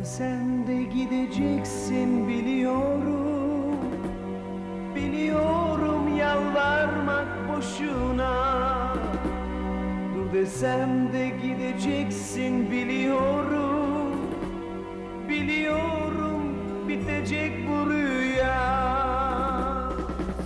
Desem 0.01 0.67
de 0.67 0.83
gideceksin 0.83 2.27
biliyorum. 2.27 3.75
Biliyorum 4.95 6.17
yalvarmak 6.17 7.27
boşuna. 7.49 8.33
Dur 10.15 10.33
desem 10.33 11.13
de 11.13 11.31
gideceksin 11.43 12.71
biliyorum. 12.71 14.15
Biliyorum 15.29 16.43
bitecek 16.87 17.51
bu 17.69 17.89
rüya. 17.89 18.59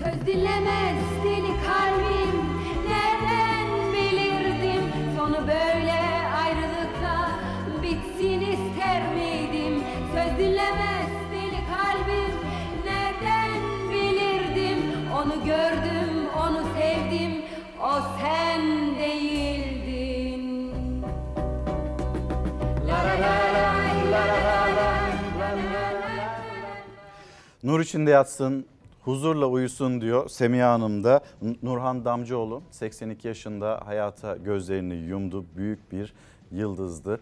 Söz 0.04 0.28
dinlemez 0.28 0.85
Nur 27.66 27.80
içinde 27.80 28.12
yatsın, 28.12 28.66
huzurla 29.02 29.48
uyusun 29.48 30.02
diyor 30.02 30.30
Semiha 30.30 30.74
Hanım 30.74 31.04
da. 31.04 31.22
Nurhan 31.64 32.06
Damcıoğlu 32.06 32.62
82 32.72 33.28
yaşında 33.28 33.82
hayata 33.86 34.38
gözlerini 34.38 34.96
yumdu. 34.96 35.46
Büyük 35.58 35.92
bir 35.92 36.14
yıldızdı. 36.52 37.20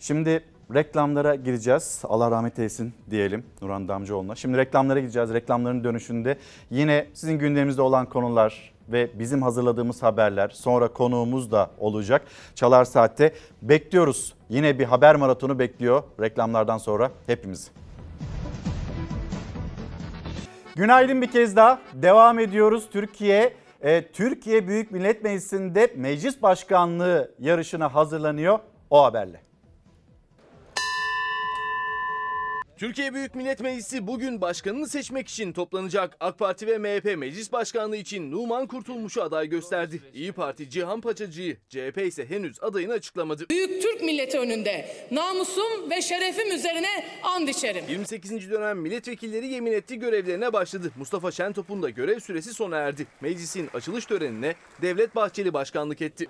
Şimdi 0.00 0.44
reklamlara 0.74 1.34
gireceğiz. 1.34 2.02
Allah 2.04 2.30
rahmet 2.30 2.58
eylesin 2.58 2.94
diyelim 3.10 3.44
Nurhan 3.62 3.88
Damcıoğlu'na. 3.88 4.34
Şimdi 4.34 4.58
reklamlara 4.58 5.00
gideceğiz. 5.00 5.34
Reklamların 5.34 5.84
dönüşünde 5.84 6.38
yine 6.70 7.06
sizin 7.14 7.38
gündeminizde 7.38 7.82
olan 7.82 8.08
konular 8.08 8.72
ve 8.88 9.10
bizim 9.18 9.42
hazırladığımız 9.42 10.02
haberler 10.02 10.48
sonra 10.48 10.88
konuğumuz 10.88 11.52
da 11.52 11.70
olacak. 11.78 12.22
Çalar 12.54 12.84
Saat'te 12.84 13.34
bekliyoruz. 13.62 14.34
Yine 14.48 14.78
bir 14.78 14.84
haber 14.84 15.16
maratonu 15.16 15.58
bekliyor 15.58 16.02
reklamlardan 16.20 16.78
sonra 16.78 17.10
hepimizi. 17.26 17.83
Günaydın 20.76 21.22
bir 21.22 21.30
kez 21.30 21.56
daha. 21.56 21.78
Devam 21.92 22.38
ediyoruz. 22.38 22.88
Türkiye 22.92 23.52
e, 23.80 24.12
Türkiye 24.12 24.68
Büyük 24.68 24.90
Millet 24.90 25.24
Meclisi'nde 25.24 25.92
meclis 25.96 26.42
başkanlığı 26.42 27.34
yarışına 27.38 27.94
hazırlanıyor 27.94 28.58
o 28.90 29.04
haberle. 29.04 29.40
Türkiye 32.76 33.14
Büyük 33.14 33.34
Millet 33.34 33.60
Meclisi 33.60 34.06
bugün 34.06 34.40
başkanını 34.40 34.88
seçmek 34.88 35.28
için 35.28 35.52
toplanacak. 35.52 36.16
AK 36.20 36.38
Parti 36.38 36.66
ve 36.66 36.78
MHP 36.78 37.18
meclis 37.18 37.52
başkanlığı 37.52 37.96
için 37.96 38.32
Numan 38.32 38.66
Kurtulmuş'u 38.66 39.22
aday 39.22 39.48
gösterdi. 39.48 40.00
İyi 40.14 40.32
Parti 40.32 40.70
Cihan 40.70 41.00
Paçacı'yı, 41.00 41.56
CHP 41.68 41.98
ise 42.06 42.30
henüz 42.30 42.62
adayını 42.62 42.92
açıklamadı. 42.92 43.48
Büyük 43.50 43.82
Türk 43.82 44.02
milleti 44.02 44.38
önünde 44.38 44.88
namusum 45.10 45.90
ve 45.90 46.02
şerefim 46.02 46.52
üzerine 46.52 47.06
and 47.22 47.48
içerim. 47.48 47.84
28. 47.88 48.50
dönem 48.50 48.78
milletvekilleri 48.78 49.46
yemin 49.46 49.72
etti 49.72 49.98
görevlerine 49.98 50.52
başladı. 50.52 50.90
Mustafa 50.96 51.30
Şentop'un 51.30 51.82
da 51.82 51.90
görev 51.90 52.20
süresi 52.20 52.54
sona 52.54 52.76
erdi. 52.76 53.06
Meclisin 53.20 53.70
açılış 53.74 54.06
törenine 54.06 54.54
Devlet 54.82 55.14
Bahçeli 55.14 55.52
başkanlık 55.52 56.02
etti. 56.02 56.26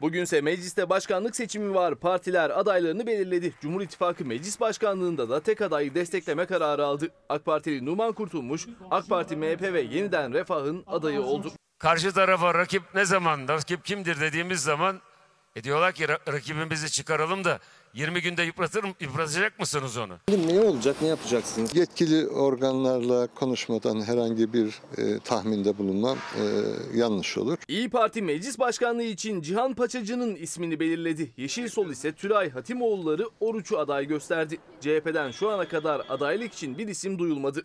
Bugünse 0.00 0.40
mecliste 0.40 0.88
başkanlık 0.90 1.36
seçimi 1.36 1.74
var. 1.74 1.94
Partiler 1.94 2.50
adaylarını 2.60 3.06
belirledi. 3.06 3.52
Cumhur 3.60 3.80
İttifakı 3.80 4.24
Meclis 4.24 4.60
Başkanlığında 4.60 5.28
da 5.28 5.40
tek 5.40 5.62
adayı 5.62 5.94
destekleme 5.94 6.46
kararı 6.46 6.84
aldı. 6.84 7.08
AK 7.28 7.44
Partili 7.44 7.86
Numan 7.86 8.12
Kurtulmuş, 8.12 8.66
AK 8.90 9.08
Parti, 9.08 9.36
MHP 9.36 9.62
ve 9.62 9.80
Yeniden 9.80 10.32
Refah'ın 10.34 10.84
adayı 10.86 11.20
oldu. 11.22 11.52
Karşı 11.78 12.12
tarafa 12.12 12.54
rakip 12.54 12.82
ne 12.94 13.04
zaman, 13.04 13.48
rakip 13.48 13.84
kimdir 13.84 14.20
dediğimiz 14.20 14.60
zaman 14.60 15.00
e 15.56 15.64
diyorlar 15.64 15.92
ki 15.92 16.04
"Ra- 16.04 16.32
rakibimizi 16.32 16.90
çıkaralım 16.90 17.44
da 17.44 17.58
20 17.96 18.22
günde 18.22 18.42
yıpratır, 18.42 18.84
yıpratacak 19.00 19.58
mısınız 19.58 19.96
onu? 19.96 20.14
Ne 20.46 20.60
olacak, 20.60 20.96
ne 21.02 21.08
yapacaksınız? 21.08 21.76
Yetkili 21.76 22.28
organlarla 22.28 23.26
konuşmadan 23.26 24.00
herhangi 24.00 24.52
bir 24.52 24.66
e, 24.98 25.18
tahminde 25.18 25.78
bulunmam 25.78 26.18
e, 26.18 26.42
yanlış 26.98 27.38
olur. 27.38 27.58
İyi 27.68 27.90
Parti 27.90 28.22
Meclis 28.22 28.58
Başkanlığı 28.58 29.02
için 29.02 29.42
Cihan 29.42 29.74
Paçacı'nın 29.74 30.34
ismini 30.34 30.80
belirledi. 30.80 31.32
Yeşil 31.36 31.68
Sol 31.68 31.90
ise 31.90 32.12
Tülay 32.12 32.50
Hatimoğulları 32.50 33.24
Oruç'u 33.40 33.78
aday 33.78 34.06
gösterdi. 34.06 34.58
CHP'den 34.80 35.30
şu 35.30 35.50
ana 35.50 35.68
kadar 35.68 36.02
adaylık 36.08 36.52
için 36.52 36.78
bir 36.78 36.88
isim 36.88 37.18
duyulmadı. 37.18 37.62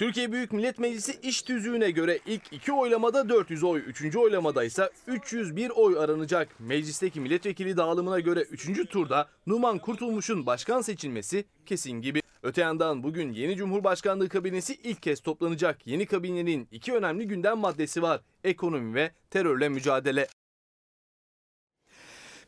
Türkiye 0.00 0.32
Büyük 0.32 0.52
Millet 0.52 0.78
Meclisi 0.78 1.18
iş 1.22 1.42
tüzüğüne 1.42 1.90
göre 1.90 2.18
ilk 2.26 2.42
iki 2.52 2.72
oylamada 2.72 3.28
400 3.28 3.64
oy, 3.64 3.82
üçüncü 3.86 4.18
oylamada 4.18 4.64
ise 4.64 4.90
301 5.06 5.70
oy 5.70 5.98
aranacak. 5.98 6.60
Meclisteki 6.60 7.20
milletvekili 7.20 7.76
dağılımına 7.76 8.20
göre 8.20 8.40
üçüncü 8.40 8.86
turda 8.86 9.28
Numan 9.46 9.78
Kurtulmuş'un 9.78 10.46
başkan 10.46 10.80
seçilmesi 10.80 11.44
kesin 11.66 11.92
gibi. 11.92 12.22
Öte 12.42 12.60
yandan 12.60 13.02
bugün 13.02 13.32
yeni 13.32 13.56
Cumhurbaşkanlığı 13.56 14.28
kabinesi 14.28 14.74
ilk 14.74 15.02
kez 15.02 15.20
toplanacak. 15.20 15.86
Yeni 15.86 16.06
kabinenin 16.06 16.68
iki 16.70 16.92
önemli 16.92 17.28
gündem 17.28 17.58
maddesi 17.58 18.02
var. 18.02 18.20
Ekonomi 18.44 18.94
ve 18.94 19.10
terörle 19.30 19.68
mücadele. 19.68 20.26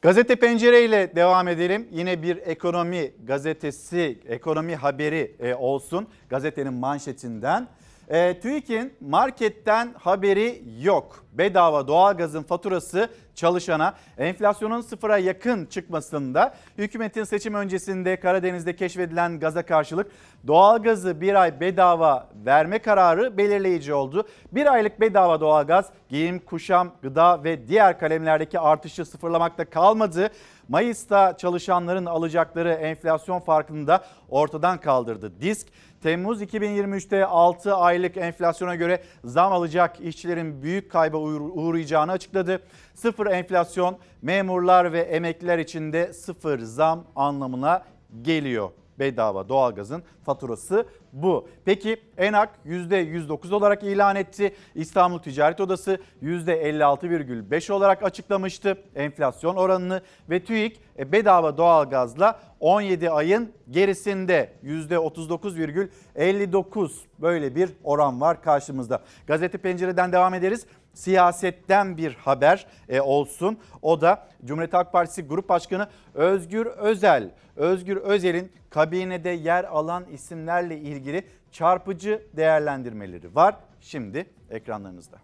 Gazete 0.02 0.36
Pencere 0.36 0.84
ile 0.84 1.16
devam 1.16 1.48
edelim. 1.48 1.88
Yine 1.90 2.22
bir 2.22 2.36
ekonomi 2.36 3.12
gazetesi, 3.24 4.18
ekonomi 4.28 4.76
haberi 4.76 5.36
e, 5.40 5.54
olsun 5.54 6.08
gazetenin 6.28 6.72
manşetinden. 6.72 7.68
E, 8.12 8.40
TÜİK'in 8.40 8.94
marketten 9.00 9.94
haberi 9.98 10.62
yok. 10.80 11.24
Bedava 11.32 11.88
doğalgazın 11.88 12.42
faturası 12.42 13.08
çalışana 13.34 13.94
enflasyonun 14.18 14.80
sıfıra 14.80 15.18
yakın 15.18 15.66
çıkmasında 15.66 16.54
hükümetin 16.78 17.24
seçim 17.24 17.54
öncesinde 17.54 18.20
Karadeniz'de 18.20 18.76
keşfedilen 18.76 19.40
gaza 19.40 19.66
karşılık 19.66 20.10
doğalgazı 20.46 21.20
bir 21.20 21.34
ay 21.34 21.60
bedava 21.60 22.28
verme 22.46 22.78
kararı 22.78 23.38
belirleyici 23.38 23.94
oldu. 23.94 24.28
Bir 24.52 24.72
aylık 24.72 25.00
bedava 25.00 25.40
doğalgaz 25.40 25.86
giyim, 26.08 26.38
kuşam, 26.38 26.92
gıda 27.02 27.44
ve 27.44 27.68
diğer 27.68 27.98
kalemlerdeki 27.98 28.60
artışı 28.60 29.04
sıfırlamakta 29.04 29.64
kalmadı. 29.64 30.30
Mayıs'ta 30.68 31.36
çalışanların 31.36 32.06
alacakları 32.06 32.72
enflasyon 32.72 33.40
farkını 33.40 33.86
da 33.86 34.04
ortadan 34.28 34.80
kaldırdı. 34.80 35.40
Disk 35.40 35.68
Temmuz 36.02 36.42
2023'te 36.42 37.26
6 37.26 37.74
aylık 37.74 38.16
enflasyona 38.16 38.74
göre 38.74 39.02
zam 39.24 39.52
alacak 39.52 40.00
işçilerin 40.00 40.62
büyük 40.62 40.90
kayba 40.90 41.16
uğrayacağını 41.18 42.12
açıkladı. 42.12 42.62
Sıfır 42.94 43.26
enflasyon 43.26 43.98
memurlar 44.22 44.92
ve 44.92 45.00
emekliler 45.00 45.58
için 45.58 45.92
de 45.92 46.12
sıfır 46.12 46.58
zam 46.58 47.04
anlamına 47.16 47.84
geliyor. 48.22 48.70
Bedava 48.98 49.48
doğalgazın 49.48 50.02
faturası 50.24 50.86
bu. 51.12 51.48
Peki 51.64 51.96
ENAK 52.18 52.50
%109 52.66 53.54
olarak 53.54 53.82
ilan 53.82 54.16
etti. 54.16 54.54
İstanbul 54.74 55.18
Ticaret 55.18 55.60
Odası 55.60 55.98
%56,5 56.22 57.72
olarak 57.72 58.02
açıklamıştı 58.02 58.78
enflasyon 58.94 59.56
oranını 59.56 60.02
ve 60.30 60.44
TÜİK 60.44 60.80
e, 60.98 61.12
bedava 61.12 61.56
doğalgazla 61.56 62.40
17 62.62 63.10
ayın 63.10 63.52
gerisinde 63.70 64.52
%39,59 64.64 66.90
böyle 67.18 67.54
bir 67.54 67.70
oran 67.84 68.20
var 68.20 68.42
karşımızda. 68.42 69.02
Gazete 69.26 69.58
Pencere'den 69.58 70.12
devam 70.12 70.34
ederiz. 70.34 70.66
Siyasetten 70.94 71.96
bir 71.96 72.14
haber 72.14 72.66
e, 72.88 73.00
olsun. 73.00 73.58
O 73.82 74.00
da 74.00 74.28
Cumhuriyet 74.44 74.74
Halk 74.74 74.92
Partisi 74.92 75.22
Grup 75.22 75.48
Başkanı 75.48 75.88
Özgür 76.14 76.66
Özel. 76.66 77.30
Özgür 77.56 77.96
Özel'in 77.96 78.52
kabinede 78.70 79.30
yer 79.30 79.64
alan 79.64 80.04
isimlerle 80.12 80.78
ilgili 80.78 81.24
çarpıcı 81.52 82.22
değerlendirmeleri 82.36 83.34
var. 83.34 83.56
Şimdi 83.80 84.26
ekranlarınızda. 84.50 85.16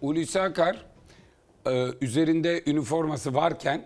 Hulusi 0.00 0.40
Akar 0.40 0.76
e, 1.66 1.86
üzerinde 2.00 2.62
üniforması 2.66 3.34
varken 3.34 3.84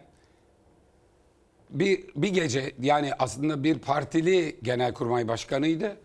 bir, 1.74 2.04
bir 2.16 2.28
gece 2.28 2.72
yani 2.80 3.10
aslında 3.18 3.64
bir 3.64 3.78
partili 3.78 4.56
genelkurmay 4.62 5.28
başkanıydı. 5.28 5.96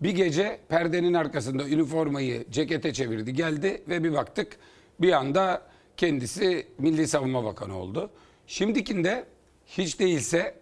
Bir 0.00 0.10
gece 0.10 0.58
perdenin 0.68 1.14
arkasında 1.14 1.68
üniformayı 1.68 2.44
cekete 2.50 2.92
çevirdi 2.92 3.32
geldi 3.32 3.82
ve 3.88 4.04
bir 4.04 4.12
baktık 4.12 4.56
bir 5.00 5.12
anda 5.12 5.62
kendisi 5.96 6.66
Milli 6.78 7.08
Savunma 7.08 7.44
Bakanı 7.44 7.78
oldu. 7.78 8.10
Şimdikinde 8.46 9.24
hiç 9.66 10.00
değilse 10.00 10.54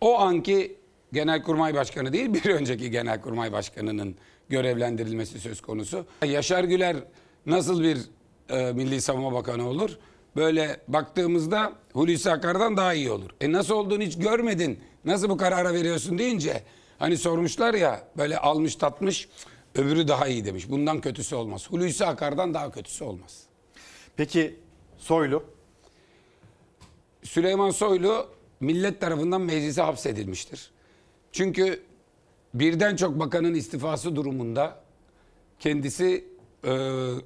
o 0.00 0.18
anki 0.18 0.76
Genelkurmay 1.12 1.74
Başkanı 1.74 2.12
değil 2.12 2.34
bir 2.34 2.50
önceki 2.50 2.90
Genelkurmay 2.90 3.52
Başkanı'nın 3.52 4.16
görevlendirilmesi 4.48 5.40
söz 5.40 5.60
konusu. 5.60 6.06
Yaşar 6.26 6.64
Güler 6.64 6.96
nasıl 7.46 7.82
bir 7.82 7.98
e, 8.50 8.72
Milli 8.72 9.00
Savunma 9.00 9.32
Bakanı 9.32 9.68
olur? 9.68 9.98
Böyle 10.36 10.80
baktığımızda 10.88 11.72
Hulusi 11.92 12.30
Akar'dan 12.30 12.76
daha 12.76 12.94
iyi 12.94 13.10
olur. 13.10 13.30
E 13.40 13.52
nasıl 13.52 13.74
olduğunu 13.74 14.02
hiç 14.02 14.18
görmedin. 14.18 14.80
Nasıl 15.04 15.28
bu 15.28 15.36
karara 15.36 15.74
veriyorsun 15.74 16.18
deyince 16.18 16.62
hani 16.98 17.16
sormuşlar 17.16 17.74
ya 17.74 18.08
böyle 18.16 18.38
almış 18.38 18.76
tatmış 18.76 19.28
öbürü 19.74 20.08
daha 20.08 20.26
iyi 20.26 20.44
demiş. 20.44 20.70
Bundan 20.70 21.00
kötüsü 21.00 21.34
olmaz. 21.34 21.70
Hulusi 21.70 22.06
Akar'dan 22.06 22.54
daha 22.54 22.70
kötüsü 22.70 23.04
olmaz. 23.04 23.42
Peki 24.16 24.56
Soylu? 24.98 25.44
Süleyman 27.22 27.70
Soylu 27.70 28.28
millet 28.60 29.00
tarafından 29.00 29.40
meclise 29.40 29.82
hapsedilmiştir. 29.82 30.70
Çünkü 31.32 31.82
birden 32.54 32.96
çok 32.96 33.18
bakanın 33.20 33.54
istifası 33.54 34.16
durumunda 34.16 34.82
kendisi 35.60 36.31
e, 36.64 36.70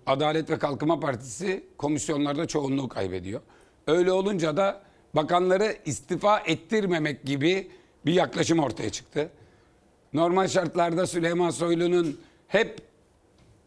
Adalet 0.07 0.51
ve 0.51 0.59
Kalkınma 0.59 1.01
Partisi 1.01 1.65
komisyonlarda 1.79 2.47
çoğunluğu 2.47 2.89
kaybediyor. 2.89 3.41
Öyle 3.87 4.13
olunca 4.13 4.57
da 4.57 4.83
bakanları 5.15 5.77
istifa 5.85 6.39
ettirmemek 6.39 7.25
gibi 7.25 7.71
bir 8.07 8.13
yaklaşım 8.13 8.59
ortaya 8.59 8.91
çıktı. 8.91 9.29
Normal 10.13 10.49
şartlarda 10.49 11.07
Süleyman 11.07 11.51
Soylu'nun 11.51 12.21
hep 12.49 12.81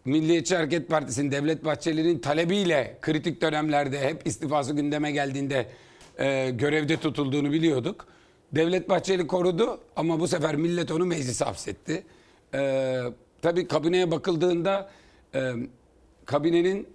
Milliyetçi 0.05 0.55
Hareket 0.55 0.89
Partisi'nin 0.89 1.31
Devlet 1.31 1.65
Bahçeli'nin 1.65 2.19
talebiyle 2.19 2.97
kritik 3.01 3.41
dönemlerde 3.41 3.99
hep 3.99 4.27
istifası 4.27 4.73
gündeme 4.73 5.11
geldiğinde 5.11 5.65
e, 6.19 6.49
görevde 6.49 6.97
tutulduğunu 6.97 7.51
biliyorduk. 7.51 8.07
Devlet 8.51 8.89
Bahçeli 8.89 9.27
korudu 9.27 9.79
ama 9.95 10.19
bu 10.19 10.27
sefer 10.27 10.55
millet 10.55 10.91
onu 10.91 11.05
meclise 11.05 11.45
hapsetti. 11.45 12.03
E, 12.53 13.01
tabii 13.41 13.67
kabineye 13.67 14.11
bakıldığında 14.11 14.89
e, 15.35 15.51
kabinenin 16.25 16.87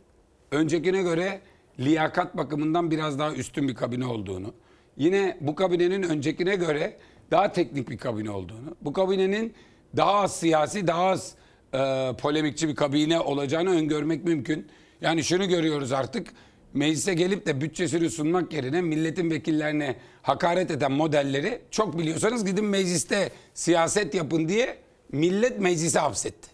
öncekine 0.51 1.03
göre 1.03 1.41
liyakat 1.81 2.37
bakımından 2.37 2.91
biraz 2.91 3.19
daha 3.19 3.33
üstün 3.33 3.69
bir 3.69 3.75
kabine 3.75 4.07
olduğunu, 4.07 4.55
yine 4.97 5.39
bu 5.41 5.55
kabinenin 5.55 6.03
öncekine 6.03 6.57
göre 6.57 6.97
daha 7.31 7.53
teknik 7.53 7.91
bir 7.91 7.99
kabine 7.99 8.31
olduğunu, 8.31 8.77
bu 8.81 8.93
kabinenin 8.93 9.55
daha 9.97 10.15
az 10.15 10.37
siyasi, 10.37 10.87
daha 10.87 11.05
az 11.05 11.35
e, 11.75 12.13
polemikçi 12.21 12.69
bir 12.69 12.75
kabine 12.75 13.21
olacağını 13.21 13.71
öngörmek 13.71 14.25
mümkün. 14.25 14.67
Yani 15.01 15.25
şunu 15.25 15.49
görüyoruz 15.49 15.93
artık 15.93 16.29
meclise 16.75 17.15
gelip 17.15 17.47
de 17.47 17.61
bütçesini 17.61 18.11
sunmak 18.11 18.53
yerine 18.53 18.81
milletin 18.83 19.31
vekillerine 19.31 19.97
hakaret 20.23 20.71
eden 20.71 20.93
modelleri 20.93 21.61
çok 21.71 21.99
biliyorsanız 21.99 22.45
gidin 22.45 22.65
mecliste 22.65 23.31
siyaset 23.55 24.15
yapın 24.15 24.49
diye 24.49 24.79
millet 25.13 25.61
meclise 25.61 25.99
hapsetti. 25.99 26.54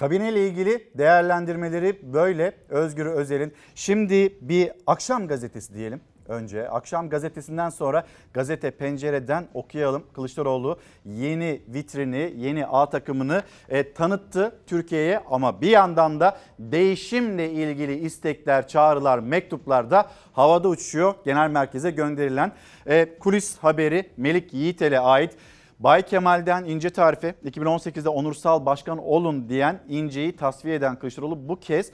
Kabineyle 0.00 0.48
ilgili 0.48 0.88
değerlendirmeleri 0.98 2.12
böyle 2.12 2.52
Özgür 2.68 3.06
Özel'in. 3.06 3.52
Şimdi 3.74 4.34
bir 4.40 4.72
akşam 4.86 5.28
gazetesi 5.28 5.74
diyelim. 5.74 6.00
önce. 6.28 6.68
Akşam 6.68 7.08
gazetesinden 7.08 7.68
sonra 7.68 8.04
gazete 8.34 8.70
pencereden 8.70 9.48
okuyalım. 9.54 10.02
Kılıçdaroğlu 10.14 10.78
yeni 11.04 11.62
vitrini, 11.68 12.34
yeni 12.36 12.66
A 12.66 12.90
takımını 12.90 13.42
e, 13.68 13.92
tanıttı 13.92 14.52
Türkiye'ye 14.66 15.20
ama 15.30 15.60
bir 15.60 15.70
yandan 15.70 16.20
da 16.20 16.38
değişimle 16.58 17.50
ilgili 17.50 17.94
istekler, 17.94 18.68
çağrılar, 18.68 19.18
mektuplar 19.18 19.90
da 19.90 20.10
havada 20.32 20.68
uçuşuyor. 20.68 21.14
Genel 21.24 21.50
merkeze 21.50 21.90
gönderilen 21.90 22.52
e, 22.86 23.18
kulis 23.18 23.58
haberi 23.58 24.10
Melik 24.16 24.54
Yiğitel'e 24.54 25.00
ait. 25.00 25.36
Bay 25.80 26.02
Kemal'den 26.02 26.64
İnce 26.64 26.90
tarife 26.90 27.34
2018'de 27.44 28.08
onursal 28.08 28.66
başkan 28.66 28.98
olun 28.98 29.48
diyen 29.48 29.80
İnce'yi 29.88 30.36
tasfiye 30.36 30.74
eden 30.74 30.98
Kılıçdaroğlu 30.98 31.48
bu 31.48 31.60
kez 31.60 31.92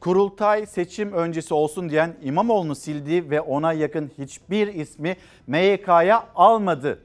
kurultay 0.00 0.66
seçim 0.66 1.12
öncesi 1.12 1.54
olsun 1.54 1.90
diyen 1.90 2.16
İmamoğlu'nu 2.22 2.74
sildi 2.74 3.30
ve 3.30 3.40
ona 3.40 3.72
yakın 3.72 4.10
hiçbir 4.18 4.66
ismi 4.74 5.16
MYK'ya 5.46 6.28
almadı. 6.34 6.98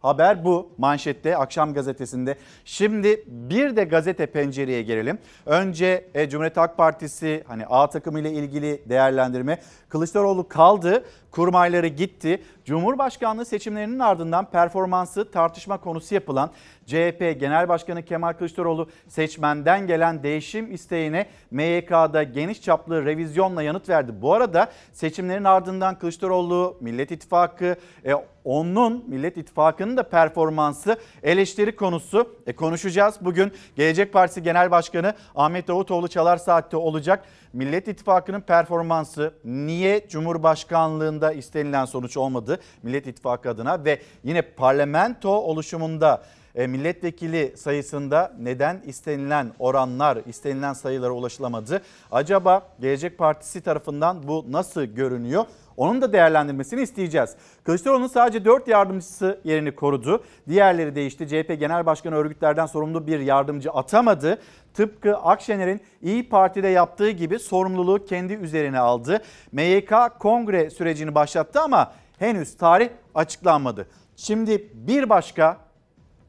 Haber 0.00 0.44
bu 0.44 0.70
manşette 0.78 1.36
akşam 1.36 1.74
gazetesinde. 1.74 2.36
Şimdi 2.64 3.24
bir 3.26 3.76
de 3.76 3.84
gazete 3.84 4.26
pencereye 4.26 4.82
gelelim. 4.82 5.18
Önce 5.46 6.08
e, 6.14 6.28
Cumhuriyet 6.28 6.56
Halk 6.56 6.76
Partisi 6.76 7.44
hani 7.48 7.66
A 7.66 7.90
takımı 7.90 8.20
ile 8.20 8.32
ilgili 8.32 8.82
değerlendirme. 8.88 9.60
Kılıçdaroğlu 9.88 10.48
kaldı, 10.48 11.04
kurmayları 11.30 11.86
gitti. 11.86 12.42
Cumhurbaşkanlığı 12.64 13.44
seçimlerinin 13.44 13.98
ardından 13.98 14.50
performansı 14.50 15.30
tartışma 15.30 15.78
konusu 15.80 16.14
yapılan 16.14 16.50
CHP 16.86 17.40
Genel 17.40 17.68
Başkanı 17.68 18.02
Kemal 18.02 18.32
Kılıçdaroğlu 18.32 18.88
seçmenden 19.08 19.86
gelen 19.86 20.22
değişim 20.22 20.74
isteğine 20.74 21.26
MYK'da 21.50 22.22
geniş 22.22 22.62
çaplı 22.62 23.04
revizyonla 23.04 23.62
yanıt 23.62 23.88
verdi. 23.88 24.12
Bu 24.20 24.34
arada 24.34 24.70
seçimlerin 24.92 25.44
ardından 25.44 25.98
Kılıçdaroğlu, 25.98 26.76
Millet 26.80 27.10
İttifakı, 27.10 27.76
e, 28.04 28.14
onun 28.44 29.04
Millet 29.08 29.36
İttifakı'nın 29.36 29.96
da 29.96 30.02
performansı 30.02 30.96
eleştiri 31.22 31.76
konusu. 31.76 32.36
E, 32.46 32.52
konuşacağız. 32.52 33.14
Bugün 33.20 33.52
Gelecek 33.76 34.12
Partisi 34.12 34.42
Genel 34.42 34.70
Başkanı 34.70 35.14
Ahmet 35.34 35.68
Davutoğlu 35.68 36.08
Çalar 36.08 36.36
Saat'te 36.36 36.76
olacak. 36.76 37.24
Millet 37.52 37.88
İttifakı'nın 37.88 38.40
performansı 38.40 39.34
niye 39.44 40.08
Cumhurbaşkanlığında 40.08 41.32
istenilen 41.32 41.84
sonuç 41.84 42.16
olmadı 42.16 42.60
Millet 42.82 43.06
İttifakı 43.06 43.50
adına 43.50 43.84
ve 43.84 44.00
yine 44.24 44.42
parlamento 44.42 45.30
oluşumunda 45.30 46.22
milletvekili 46.56 47.52
sayısında 47.56 48.32
neden 48.38 48.82
istenilen 48.86 49.52
oranlar, 49.58 50.18
istenilen 50.26 50.72
sayılara 50.72 51.12
ulaşılamadı? 51.12 51.82
Acaba 52.12 52.62
Gelecek 52.80 53.18
Partisi 53.18 53.60
tarafından 53.60 54.28
bu 54.28 54.44
nasıl 54.48 54.82
görünüyor? 54.82 55.44
Onun 55.76 56.02
da 56.02 56.12
değerlendirmesini 56.12 56.82
isteyeceğiz. 56.82 57.36
Kılıçdaroğlu'nun 57.64 58.06
sadece 58.06 58.44
4 58.44 58.68
yardımcısı 58.68 59.40
yerini 59.44 59.74
korudu. 59.74 60.24
Diğerleri 60.48 60.94
değişti. 60.94 61.28
CHP 61.28 61.60
Genel 61.60 61.86
Başkanı 61.86 62.14
örgütlerden 62.14 62.66
sorumlu 62.66 63.06
bir 63.06 63.20
yardımcı 63.20 63.70
atamadı. 63.70 64.38
Tıpkı 64.74 65.16
Akşener'in 65.16 65.80
İyi 66.02 66.28
Parti'de 66.28 66.68
yaptığı 66.68 67.10
gibi 67.10 67.38
sorumluluğu 67.38 68.04
kendi 68.04 68.32
üzerine 68.32 68.78
aldı. 68.78 69.22
MYK 69.52 69.92
kongre 70.18 70.70
sürecini 70.70 71.14
başlattı 71.14 71.60
ama 71.60 71.92
henüz 72.18 72.56
tarih 72.56 72.88
açıklanmadı. 73.14 73.86
Şimdi 74.16 74.70
bir 74.74 75.08
başka 75.08 75.65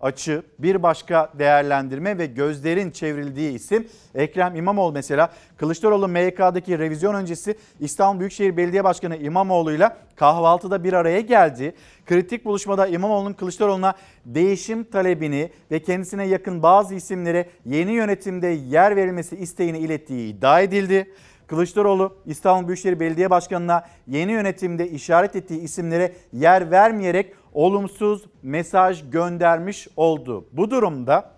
açı, 0.01 0.43
bir 0.59 0.83
başka 0.83 1.31
değerlendirme 1.39 2.17
ve 2.17 2.25
gözlerin 2.25 2.91
çevrildiği 2.91 3.51
isim 3.51 3.87
Ekrem 4.15 4.55
İmamoğlu 4.55 4.93
mesela. 4.93 5.33
Kılıçdaroğlu 5.57 6.07
MYK'daki 6.07 6.79
revizyon 6.79 7.15
öncesi 7.15 7.55
İstanbul 7.79 8.19
Büyükşehir 8.19 8.57
Belediye 8.57 8.83
Başkanı 8.83 9.17
İmamoğlu'yla 9.17 9.97
kahvaltıda 10.15 10.83
bir 10.83 10.93
araya 10.93 11.21
geldi. 11.21 11.75
Kritik 12.05 12.45
buluşmada 12.45 12.87
İmamoğlu'nun 12.87 13.33
Kılıçdaroğlu'na 13.33 13.93
değişim 14.25 14.83
talebini 14.83 15.51
ve 15.71 15.79
kendisine 15.79 16.27
yakın 16.27 16.63
bazı 16.63 16.95
isimlere 16.95 17.49
yeni 17.65 17.91
yönetimde 17.91 18.47
yer 18.47 18.95
verilmesi 18.95 19.35
isteğini 19.35 19.77
ilettiği 19.77 20.33
iddia 20.33 20.61
edildi. 20.61 21.13
Kılıçdaroğlu 21.47 22.17
İstanbul 22.25 22.67
Büyükşehir 22.67 22.99
Belediye 22.99 23.29
Başkanı'na 23.29 23.85
yeni 24.07 24.31
yönetimde 24.31 24.89
işaret 24.89 25.35
ettiği 25.35 25.61
isimlere 25.61 26.11
yer 26.33 26.71
vermeyerek 26.71 27.33
olumsuz 27.57 28.21
mesaj 28.43 29.09
göndermiş 29.09 29.87
oldu. 29.95 30.45
Bu 30.51 30.71
durumda 30.71 31.31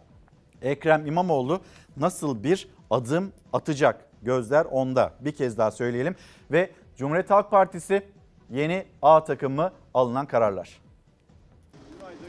Ekrem 0.61 1.05
İmamoğlu 1.05 1.59
nasıl 1.97 2.43
bir 2.43 2.67
adım 2.89 3.32
atacak? 3.53 4.05
Gözler 4.22 4.65
onda. 4.65 5.13
Bir 5.20 5.32
kez 5.32 5.57
daha 5.57 5.72
söyleyelim 5.72 6.15
ve 6.51 6.70
Cumhuriyet 6.97 7.30
Halk 7.30 7.51
Partisi 7.51 8.03
yeni 8.49 8.86
A 9.01 9.24
takımı 9.24 9.72
alınan 9.93 10.26
kararlar. 10.26 10.82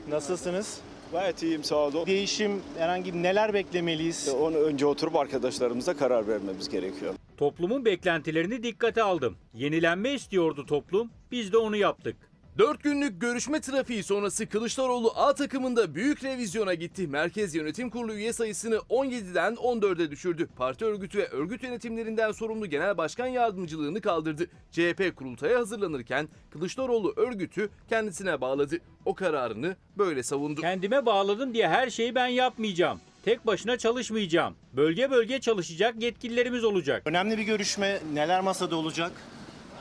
Nasılsınız? 0.08 0.80
Gayet 1.12 1.42
iyiyim 1.42 1.64
sağ 1.64 1.76
olun. 1.76 2.06
Değişim 2.06 2.62
herhangi 2.78 3.22
neler 3.22 3.54
beklemeliyiz? 3.54 4.34
Onu 4.40 4.56
önce 4.56 4.86
oturup 4.86 5.16
arkadaşlarımıza 5.16 5.96
karar 5.96 6.28
vermemiz 6.28 6.68
gerekiyor. 6.68 7.14
Toplumun 7.36 7.84
beklentilerini 7.84 8.62
dikkate 8.62 9.02
aldım. 9.02 9.36
Yenilenme 9.54 10.12
istiyordu 10.12 10.66
toplum, 10.66 11.10
biz 11.30 11.52
de 11.52 11.58
onu 11.58 11.76
yaptık. 11.76 12.29
4 12.60 12.82
günlük 12.82 13.20
görüşme 13.20 13.60
trafiği 13.60 14.02
sonrası 14.02 14.46
Kılıçdaroğlu 14.46 15.12
A 15.16 15.34
takımında 15.34 15.94
büyük 15.94 16.24
revizyona 16.24 16.74
gitti. 16.74 17.08
Merkez 17.08 17.54
Yönetim 17.54 17.90
Kurulu 17.90 18.14
üye 18.14 18.32
sayısını 18.32 18.74
17'den 18.74 19.54
14'e 19.54 20.10
düşürdü. 20.10 20.48
Parti 20.56 20.84
örgütü 20.84 21.18
ve 21.18 21.28
örgüt 21.28 21.62
yönetimlerinden 21.62 22.32
sorumlu 22.32 22.66
genel 22.66 22.98
başkan 22.98 23.26
yardımcılığını 23.26 24.00
kaldırdı. 24.00 24.46
CHP 24.72 25.16
kurultaya 25.16 25.58
hazırlanırken 25.58 26.28
Kılıçdaroğlu 26.50 27.12
örgütü 27.16 27.70
kendisine 27.88 28.40
bağladı. 28.40 28.76
O 29.04 29.14
kararını 29.14 29.76
böyle 29.98 30.22
savundu. 30.22 30.60
Kendime 30.60 31.06
bağladım 31.06 31.54
diye 31.54 31.68
her 31.68 31.90
şeyi 31.90 32.14
ben 32.14 32.26
yapmayacağım. 32.26 33.00
Tek 33.24 33.46
başına 33.46 33.78
çalışmayacağım. 33.78 34.54
Bölge 34.72 35.10
bölge 35.10 35.40
çalışacak 35.40 36.02
yetkililerimiz 36.02 36.64
olacak. 36.64 37.02
Önemli 37.04 37.38
bir 37.38 37.42
görüşme 37.42 38.00
neler 38.14 38.40
masada 38.40 38.76
olacak? 38.76 39.12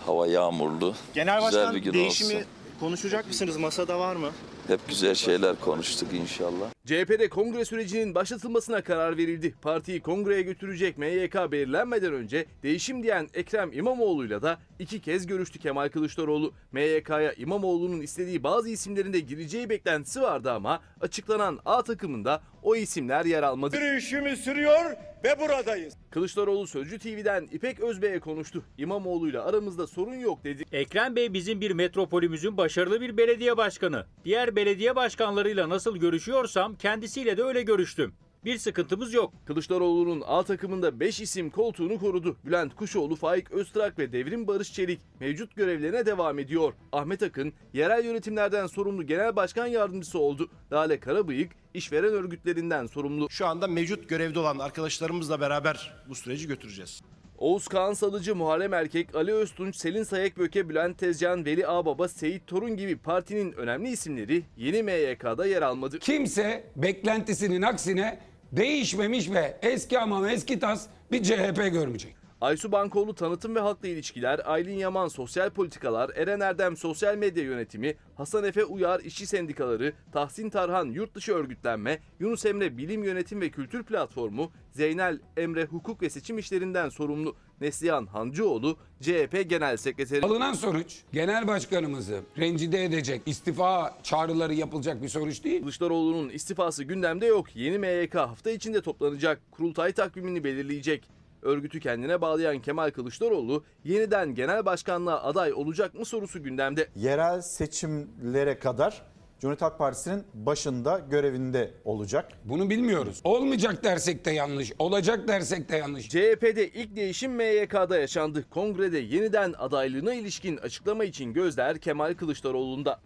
Hava 0.06 0.28
yağmurlu. 0.28 0.96
Genel 1.14 1.36
güzel 1.36 1.62
başkan 1.62 1.76
bir 1.76 1.82
gün 1.82 1.94
değişimi 1.94 2.36
olsun. 2.36 2.48
Konuşacak 2.80 3.28
mısınız? 3.28 3.58
Masada 3.58 4.00
var 4.00 4.16
mı? 4.16 4.32
Hep 4.68 4.80
güzel 4.88 5.16
şeyler 5.16 5.56
konuştuk 5.60 6.14
inşallah. 6.14 6.70
CHP'de 6.86 7.30
kongre 7.30 7.66
sürecinin 7.66 8.16
başlatılmasına 8.16 8.82
karar 8.82 9.18
verildi. 9.18 9.54
Partiyi 9.62 10.02
kongreye 10.02 10.42
götürecek 10.42 10.98
MYK 10.98 11.36
belirlenmeden 11.52 12.14
önce 12.14 12.46
değişim 12.64 13.04
diyen 13.04 13.30
Ekrem 13.34 13.74
İmamoğlu'yla 13.74 14.42
da 14.42 14.60
iki 14.80 15.02
kez 15.02 15.28
görüştü 15.28 15.60
Kemal 15.60 15.90
Kılıçdaroğlu. 15.90 16.54
MYK'ya 16.72 17.34
İmamoğlu'nun 17.34 18.02
istediği 18.02 18.44
bazı 18.44 18.70
isimlerin 18.70 19.14
de 19.14 19.20
gireceği 19.20 19.70
beklentisi 19.70 20.22
vardı 20.22 20.52
ama 20.52 20.80
açıklanan 21.02 21.60
A 21.66 21.84
takımında 21.84 22.42
o 22.64 22.76
isimler 22.76 23.26
yer 23.26 23.44
almadı. 23.44 23.76
Yürüyüşümüz 23.76 24.40
sürüyor 24.44 24.96
ve 25.24 25.40
buradayız. 25.40 25.94
Kılıçdaroğlu 26.12 26.68
Sözcü 26.68 27.00
TV'den 27.00 27.48
İpek 27.52 27.80
Özbey'e 27.80 28.20
konuştu. 28.20 28.64
İmamoğlu'yla 28.78 29.46
aramızda 29.46 29.88
sorun 29.88 30.16
yok 30.16 30.44
dedi. 30.44 30.64
Ekrem 30.72 31.16
Bey 31.16 31.34
bizim 31.34 31.62
bir 31.62 31.72
metropolümüzün 31.72 32.58
başarılı 32.58 33.02
bir 33.02 33.18
belediye 33.18 33.58
başkanı. 33.58 34.06
Diğer 34.26 34.56
belediye 34.56 34.96
başkanlarıyla 34.96 35.70
nasıl 35.70 35.98
görüşüyorsam 35.98 36.76
kendisiyle 36.76 37.38
de 37.38 37.44
öyle 37.44 37.62
görüştüm. 37.62 38.14
Bir 38.46 38.58
sıkıntımız 38.58 39.14
yok. 39.14 39.34
Kılıçdaroğlu'nun 39.46 40.24
A 40.28 40.44
takımında 40.44 41.00
5 41.00 41.22
isim 41.22 41.50
koltuğunu 41.50 42.00
korudu. 42.00 42.38
Bülent 42.46 42.76
Kuşoğlu, 42.76 43.16
Faik 43.16 43.52
Öztrak 43.52 44.00
ve 44.00 44.14
Devrim 44.14 44.48
Barış 44.48 44.74
Çelik 44.74 45.00
mevcut 45.20 45.56
görevlerine 45.56 46.06
devam 46.06 46.40
ediyor. 46.40 46.74
Ahmet 46.92 47.24
Akın 47.24 47.54
yerel 47.74 48.06
yönetimlerden 48.06 48.68
sorumlu 48.68 49.08
genel 49.08 49.36
başkan 49.36 49.68
yardımcısı 49.68 50.20
oldu. 50.20 50.50
Lale 50.72 51.00
Karabıyık 51.00 51.52
işveren 51.74 52.14
örgütlerinden 52.14 52.88
sorumlu. 52.88 53.30
Şu 53.30 53.48
anda 53.48 53.68
mevcut 53.68 54.10
görevde 54.10 54.40
olan 54.40 54.60
arkadaşlarımızla 54.60 55.42
beraber 55.42 56.04
bu 56.10 56.16
süreci 56.16 56.48
götüreceğiz. 56.48 57.02
Oğuz 57.38 57.68
Kağan 57.68 57.94
Salıcı, 57.94 58.36
Muharrem 58.36 58.74
Erkek, 58.74 59.16
Ali 59.16 59.34
Öztunç, 59.34 59.76
Selin 59.76 60.04
Sayekböke, 60.04 60.70
Bülent 60.70 60.98
Tezcan, 60.98 61.46
Veli 61.46 61.68
Ağbaba, 61.68 62.08
Seyit 62.08 62.48
Torun 62.48 62.78
gibi 62.78 62.98
partinin 62.98 63.52
önemli 63.52 63.90
isimleri 63.90 64.44
yeni 64.58 64.84
MYK'da 64.84 65.46
yer 65.46 65.62
almadı. 65.62 66.00
Kimse 66.00 66.72
beklentisinin 66.76 67.62
aksine 67.62 68.29
değişmemiş 68.52 69.32
ve 69.32 69.58
eski 69.62 69.98
hamam 69.98 70.26
eski 70.26 70.60
tas 70.60 70.88
bir 71.12 71.24
CHP 71.24 71.56
görmeyecek. 71.56 72.19
Aysu 72.42 72.72
Bankoğlu 72.72 73.16
tanıtım 73.16 73.56
ve 73.56 73.60
halkla 73.60 73.88
ilişkiler, 73.88 74.42
Aylin 74.46 74.78
Yaman 74.78 75.08
sosyal 75.08 75.50
politikalar, 75.50 76.12
Eren 76.16 76.40
Erdem 76.40 76.78
sosyal 76.78 77.18
medya 77.18 77.44
yönetimi, 77.44 77.96
Hasan 78.16 78.44
Efe 78.44 78.66
Uyar 78.66 79.00
işçi 79.00 79.28
sendikaları, 79.28 79.94
Tahsin 80.12 80.50
Tarhan 80.50 80.86
yurt 80.86 81.16
dışı 81.16 81.34
örgütlenme, 81.34 82.00
Yunus 82.20 82.46
Emre 82.46 82.78
bilim 82.78 83.04
yönetim 83.04 83.42
ve 83.42 83.50
kültür 83.50 83.84
platformu, 83.84 84.52
Zeynel 84.72 85.20
Emre 85.38 85.66
hukuk 85.66 86.02
ve 86.02 86.10
seçim 86.10 86.38
işlerinden 86.38 86.90
sorumlu, 86.90 87.36
Neslihan 87.62 88.06
Hancıoğlu 88.06 88.78
CHP 89.02 89.50
Genel 89.50 89.78
Sekreteri. 89.78 90.26
Alınan 90.26 90.54
sonuç 90.54 90.98
genel 91.14 91.48
başkanımızı 91.48 92.20
rencide 92.38 92.84
edecek, 92.84 93.22
istifa 93.26 93.98
çağrıları 94.04 94.54
yapılacak 94.54 95.02
bir 95.02 95.10
sonuç 95.10 95.44
değil. 95.44 95.62
Kılıçdaroğlu'nun 95.62 96.30
istifası 96.30 96.84
gündemde 96.84 97.26
yok. 97.26 97.56
Yeni 97.56 97.78
MYK 97.78 98.16
hafta 98.16 98.52
içinde 98.52 98.82
toplanacak. 98.82 99.42
Kurultay 99.52 99.94
takvimini 99.94 100.44
belirleyecek. 100.44 101.19
Örgütü 101.42 101.80
kendine 101.80 102.22
bağlayan 102.22 102.60
Kemal 102.60 102.92
Kılıçdaroğlu 102.92 103.64
yeniden 103.84 104.36
genel 104.36 104.66
başkanlığa 104.66 105.24
aday 105.24 105.54
olacak 105.54 105.94
mı 105.94 106.06
sorusu 106.06 106.44
gündemde. 106.44 106.88
Yerel 106.96 107.42
seçimlere 107.42 108.60
kadar 108.60 109.02
Cumhuriyet 109.40 109.62
Halk 109.62 109.78
Partisi'nin 109.78 110.24
başında 110.34 111.00
görevinde 111.00 111.74
olacak. 111.86 112.32
Bunu 112.46 112.70
bilmiyoruz. 112.70 113.22
Olmayacak 113.24 113.84
dersek 113.84 114.26
de 114.26 114.32
yanlış, 114.32 114.74
olacak 114.80 115.28
dersek 115.28 115.70
de 115.70 115.78
yanlış. 115.78 116.10
CHP'de 116.10 116.70
ilk 116.70 116.96
değişim 116.96 117.32
MYK'da 117.32 117.98
yaşandı. 118.00 118.46
Kongrede 118.50 118.98
yeniden 118.98 119.54
adaylığına 119.58 120.14
ilişkin 120.14 120.58
açıklama 120.58 121.04
için 121.04 121.34
gözler 121.34 121.78
Kemal 121.78 122.14
Kılıçdaroğlu'nda. 122.14 123.00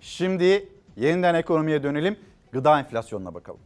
Şimdi 0.00 0.68
yeniden 0.96 1.34
ekonomiye 1.34 1.82
dönelim. 1.82 2.16
Gıda 2.52 2.78
enflasyonuna 2.78 3.34
bakalım. 3.34 3.60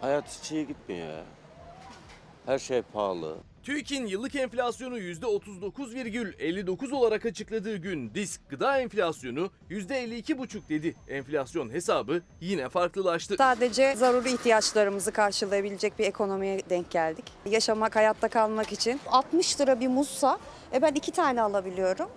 Hayat 0.00 0.38
hiç 0.40 0.52
iyi 0.52 0.66
gitmiyor 0.66 1.08
ya. 1.08 1.24
Her 2.46 2.58
şey 2.58 2.82
pahalı. 2.82 3.36
TÜİK'in 3.62 4.06
yıllık 4.06 4.34
enflasyonu 4.34 4.98
%39,59 4.98 6.94
olarak 6.94 7.26
açıkladığı 7.26 7.76
gün 7.76 8.14
disk 8.14 8.40
gıda 8.48 8.78
enflasyonu 8.78 9.50
%52,5 9.70 10.68
dedi. 10.68 10.94
Enflasyon 11.08 11.70
hesabı 11.70 12.22
yine 12.40 12.68
farklılaştı. 12.68 13.34
Sadece 13.38 13.94
zaruri 13.96 14.32
ihtiyaçlarımızı 14.32 15.12
karşılayabilecek 15.12 15.98
bir 15.98 16.04
ekonomiye 16.04 16.60
denk 16.70 16.90
geldik. 16.90 17.24
Yaşamak, 17.46 17.96
hayatta 17.96 18.28
kalmak 18.28 18.72
için 18.72 19.00
60 19.06 19.60
lira 19.60 19.80
bir 19.80 19.88
muzsa 19.88 20.38
e 20.74 20.82
ben 20.82 20.94
iki 20.94 21.12
tane 21.12 21.42
alabiliyorum. 21.42 22.08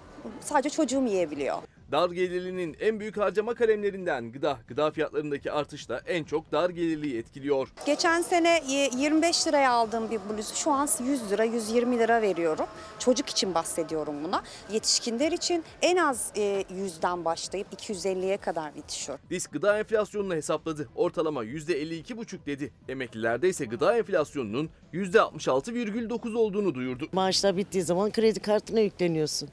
Sadece 0.41 0.69
çocuğum 0.69 1.05
yiyebiliyor. 1.05 1.57
Dar 1.91 2.09
gelirlinin 2.09 2.75
en 2.79 2.99
büyük 2.99 3.17
harcama 3.17 3.53
kalemlerinden 3.53 4.31
gıda. 4.31 4.57
Gıda 4.67 4.91
fiyatlarındaki 4.91 5.51
artış 5.51 5.89
da 5.89 6.01
en 6.07 6.23
çok 6.23 6.51
dar 6.51 6.69
gelirliyi 6.69 7.17
etkiliyor. 7.17 7.73
Geçen 7.85 8.21
sene 8.21 8.63
y- 8.67 8.89
25 8.97 9.47
liraya 9.47 9.71
aldığım 9.71 10.11
bir 10.11 10.19
bluzu 10.29 10.55
şu 10.55 10.71
an 10.71 10.89
100 11.05 11.31
lira, 11.31 11.43
120 11.43 11.99
lira 11.99 12.21
veriyorum. 12.21 12.65
Çocuk 12.99 13.29
için 13.29 13.53
bahsediyorum 13.53 14.15
buna. 14.23 14.43
Yetişkinler 14.71 15.31
için 15.31 15.63
en 15.81 15.97
az 15.97 16.31
e, 16.35 16.41
100'den 16.73 17.25
başlayıp 17.25 17.67
250'ye 17.73 18.37
kadar 18.37 18.73
yetişiyor. 18.73 19.19
Disk 19.29 19.51
gıda 19.51 19.79
enflasyonunu 19.79 20.35
hesapladı. 20.35 20.89
Ortalama 20.95 21.45
%52,5 21.45 22.45
dedi. 22.45 22.71
Emeklilerde 22.89 23.49
ise 23.49 23.65
gıda 23.65 23.97
enflasyonunun 23.97 24.69
%66,9 24.93 26.35
olduğunu 26.37 26.75
duyurdu. 26.75 27.07
Maaşlar 27.11 27.57
bittiği 27.57 27.83
zaman 27.83 28.11
kredi 28.11 28.39
kartına 28.39 28.79
yükleniyorsun. 28.79 29.49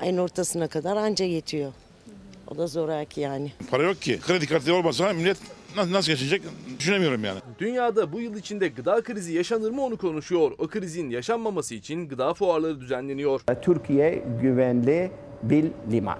Ayın 0.00 0.18
ortasına 0.18 0.68
kadar 0.68 0.96
anca 0.96 1.24
yetiyor. 1.24 1.72
O 2.48 2.58
da 2.58 2.66
zoraki 2.66 3.20
yani. 3.20 3.52
Para 3.70 3.82
yok 3.82 4.02
ki. 4.02 4.20
Kredi 4.20 4.46
kartı 4.46 4.74
olmasa 4.74 5.12
millet 5.12 5.36
nasıl, 5.76 5.92
nasıl 5.92 6.12
geçecek 6.12 6.42
düşünemiyorum 6.78 7.24
yani. 7.24 7.40
Dünyada 7.58 8.12
bu 8.12 8.20
yıl 8.20 8.36
içinde 8.36 8.68
gıda 8.68 9.02
krizi 9.02 9.32
yaşanır 9.32 9.70
mı 9.70 9.82
onu 9.84 9.96
konuşuyor. 9.96 10.52
O 10.58 10.68
krizin 10.68 11.10
yaşanmaması 11.10 11.74
için 11.74 12.08
gıda 12.08 12.34
fuarları 12.34 12.80
düzenleniyor. 12.80 13.40
Türkiye 13.62 14.24
güvenli 14.42 15.10
bir 15.42 15.70
liman. 15.92 16.18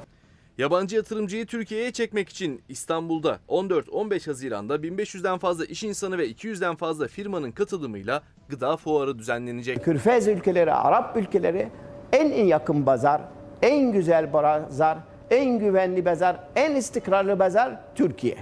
Yabancı 0.58 0.96
yatırımcıyı 0.96 1.46
Türkiye'ye 1.46 1.92
çekmek 1.92 2.28
için 2.28 2.62
İstanbul'da 2.68 3.38
14-15 3.48 4.26
Haziran'da 4.26 4.76
1500'den 4.76 5.38
fazla 5.38 5.64
iş 5.64 5.82
insanı 5.84 6.18
ve 6.18 6.30
200'den 6.30 6.76
fazla 6.76 7.08
firmanın 7.08 7.52
katılımıyla 7.52 8.22
gıda 8.48 8.76
fuarı 8.76 9.18
düzenlenecek. 9.18 9.84
Körfez 9.84 10.28
ülkeleri, 10.28 10.72
Arap 10.72 11.16
ülkeleri 11.16 11.68
en 12.12 12.44
yakın 12.44 12.82
pazar, 12.82 13.22
en 13.62 13.92
güzel 13.92 14.30
pazar, 14.32 14.98
en 15.30 15.58
güvenli 15.58 16.04
pazar, 16.04 16.36
en 16.56 16.76
istikrarlı 16.76 17.38
pazar 17.38 17.78
Türkiye. 17.94 18.36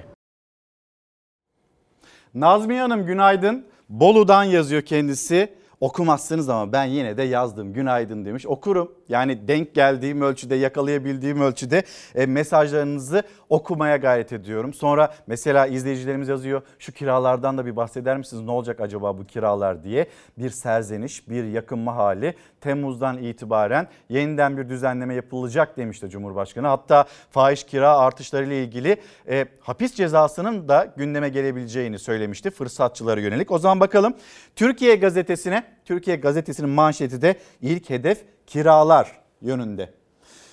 Nazmiye 2.35 2.81
Hanım 2.81 3.07
günaydın. 3.07 3.67
Bolu'dan 3.89 4.45
yazıyor 4.45 4.83
kendisi. 4.83 5.58
Okumazsınız 5.81 6.49
ama 6.49 6.73
ben 6.73 6.85
yine 6.85 7.17
de 7.17 7.23
yazdım 7.23 7.73
günaydın 7.73 8.25
demiş. 8.25 8.47
Okurum 8.47 8.93
yani 9.09 9.49
denk 9.49 9.75
geldiğim 9.75 10.23
ölçüde 10.23 10.55
yakalayabildiğim 10.55 11.41
ölçüde 11.41 11.83
e, 12.15 12.27
mesajlarınızı 12.27 13.23
okumaya 13.49 13.97
gayret 13.97 14.33
ediyorum. 14.33 14.75
Sonra 14.75 15.15
mesela 15.27 15.67
izleyicilerimiz 15.67 16.29
yazıyor 16.29 16.63
şu 16.79 16.93
kiralardan 16.93 17.59
da 17.59 17.67
bir 17.67 17.77
bahseder 17.77 18.17
misiniz 18.17 18.43
ne 18.43 18.51
olacak 18.51 18.81
acaba 18.81 19.19
bu 19.19 19.25
kiralar 19.25 19.85
diye. 19.85 20.07
Bir 20.39 20.51
serzeniş 20.51 21.29
bir 21.29 21.45
yakınma 21.45 21.97
hali 21.97 22.35
Temmuz'dan 22.61 23.23
itibaren 23.23 23.89
yeniden 24.09 24.57
bir 24.57 24.69
düzenleme 24.69 25.15
yapılacak 25.15 25.77
demişti 25.77 26.11
Cumhurbaşkanı. 26.11 26.67
Hatta 26.67 27.05
fahiş 27.31 27.65
kira 27.65 27.99
artışları 27.99 28.47
ile 28.47 28.65
ilgili 28.65 28.97
e, 29.29 29.47
hapis 29.61 29.95
cezasının 29.95 30.69
da 30.69 30.95
gündeme 30.97 31.29
gelebileceğini 31.29 31.99
söylemişti 31.99 32.51
fırsatçılara 32.51 33.21
yönelik. 33.21 33.51
O 33.51 33.59
zaman 33.59 33.81
bakalım 33.81 34.15
Türkiye 34.57 34.97
gazetesine 34.97 35.68
Türkiye 35.85 36.17
gazetesinin 36.17 36.71
manşeti 36.71 37.23
de 37.23 37.37
ilk 37.63 37.91
hedef 37.91 38.25
kiralar 38.47 39.13
yönünde. 39.43 39.99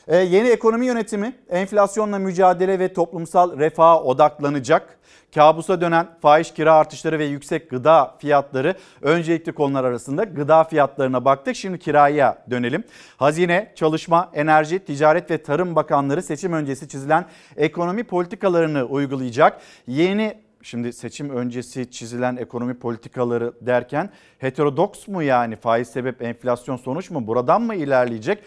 Ee, 0.08 0.16
yeni 0.18 0.48
ekonomi 0.50 0.86
yönetimi 0.86 1.34
enflasyonla 1.50 2.20
mücadele 2.20 2.80
ve 2.80 2.94
toplumsal 2.94 3.60
refaha 3.60 4.04
odaklanacak. 4.04 4.98
Kabusa 5.36 5.82
dönen 5.82 6.08
fahiş 6.22 6.54
kira 6.54 6.74
artışları 6.74 7.20
ve 7.20 7.26
yüksek 7.26 7.70
gıda 7.70 8.16
fiyatları 8.20 8.76
öncelikli 9.02 9.52
konular 9.52 9.84
arasında 9.84 10.24
gıda 10.24 10.64
fiyatlarına 10.64 11.26
baktık. 11.26 11.56
Şimdi 11.56 11.80
kiraya 11.80 12.46
dönelim. 12.50 12.84
Hazine, 13.18 13.72
Çalışma, 13.76 14.32
Enerji, 14.34 14.80
Ticaret 14.80 15.32
ve 15.32 15.44
Tarım 15.44 15.76
Bakanları 15.76 16.24
seçim 16.24 16.54
öncesi 16.54 16.88
çizilen 16.88 17.26
ekonomi 17.58 18.04
politikalarını 18.04 18.84
uygulayacak. 18.84 19.62
Yeni 19.88 20.45
Şimdi 20.66 20.94
seçim 20.94 21.30
öncesi 21.30 21.92
çizilen 21.92 22.36
ekonomi 22.36 22.74
politikaları 22.74 23.54
derken 23.62 24.10
heterodoks 24.38 25.08
mu 25.08 25.24
yani 25.24 25.56
faiz 25.56 25.88
sebep 25.88 26.22
enflasyon 26.22 26.78
sonuç 26.78 27.12
mu 27.12 27.28
buradan 27.28 27.62
mı 27.62 27.76
ilerleyecek? 27.76 28.44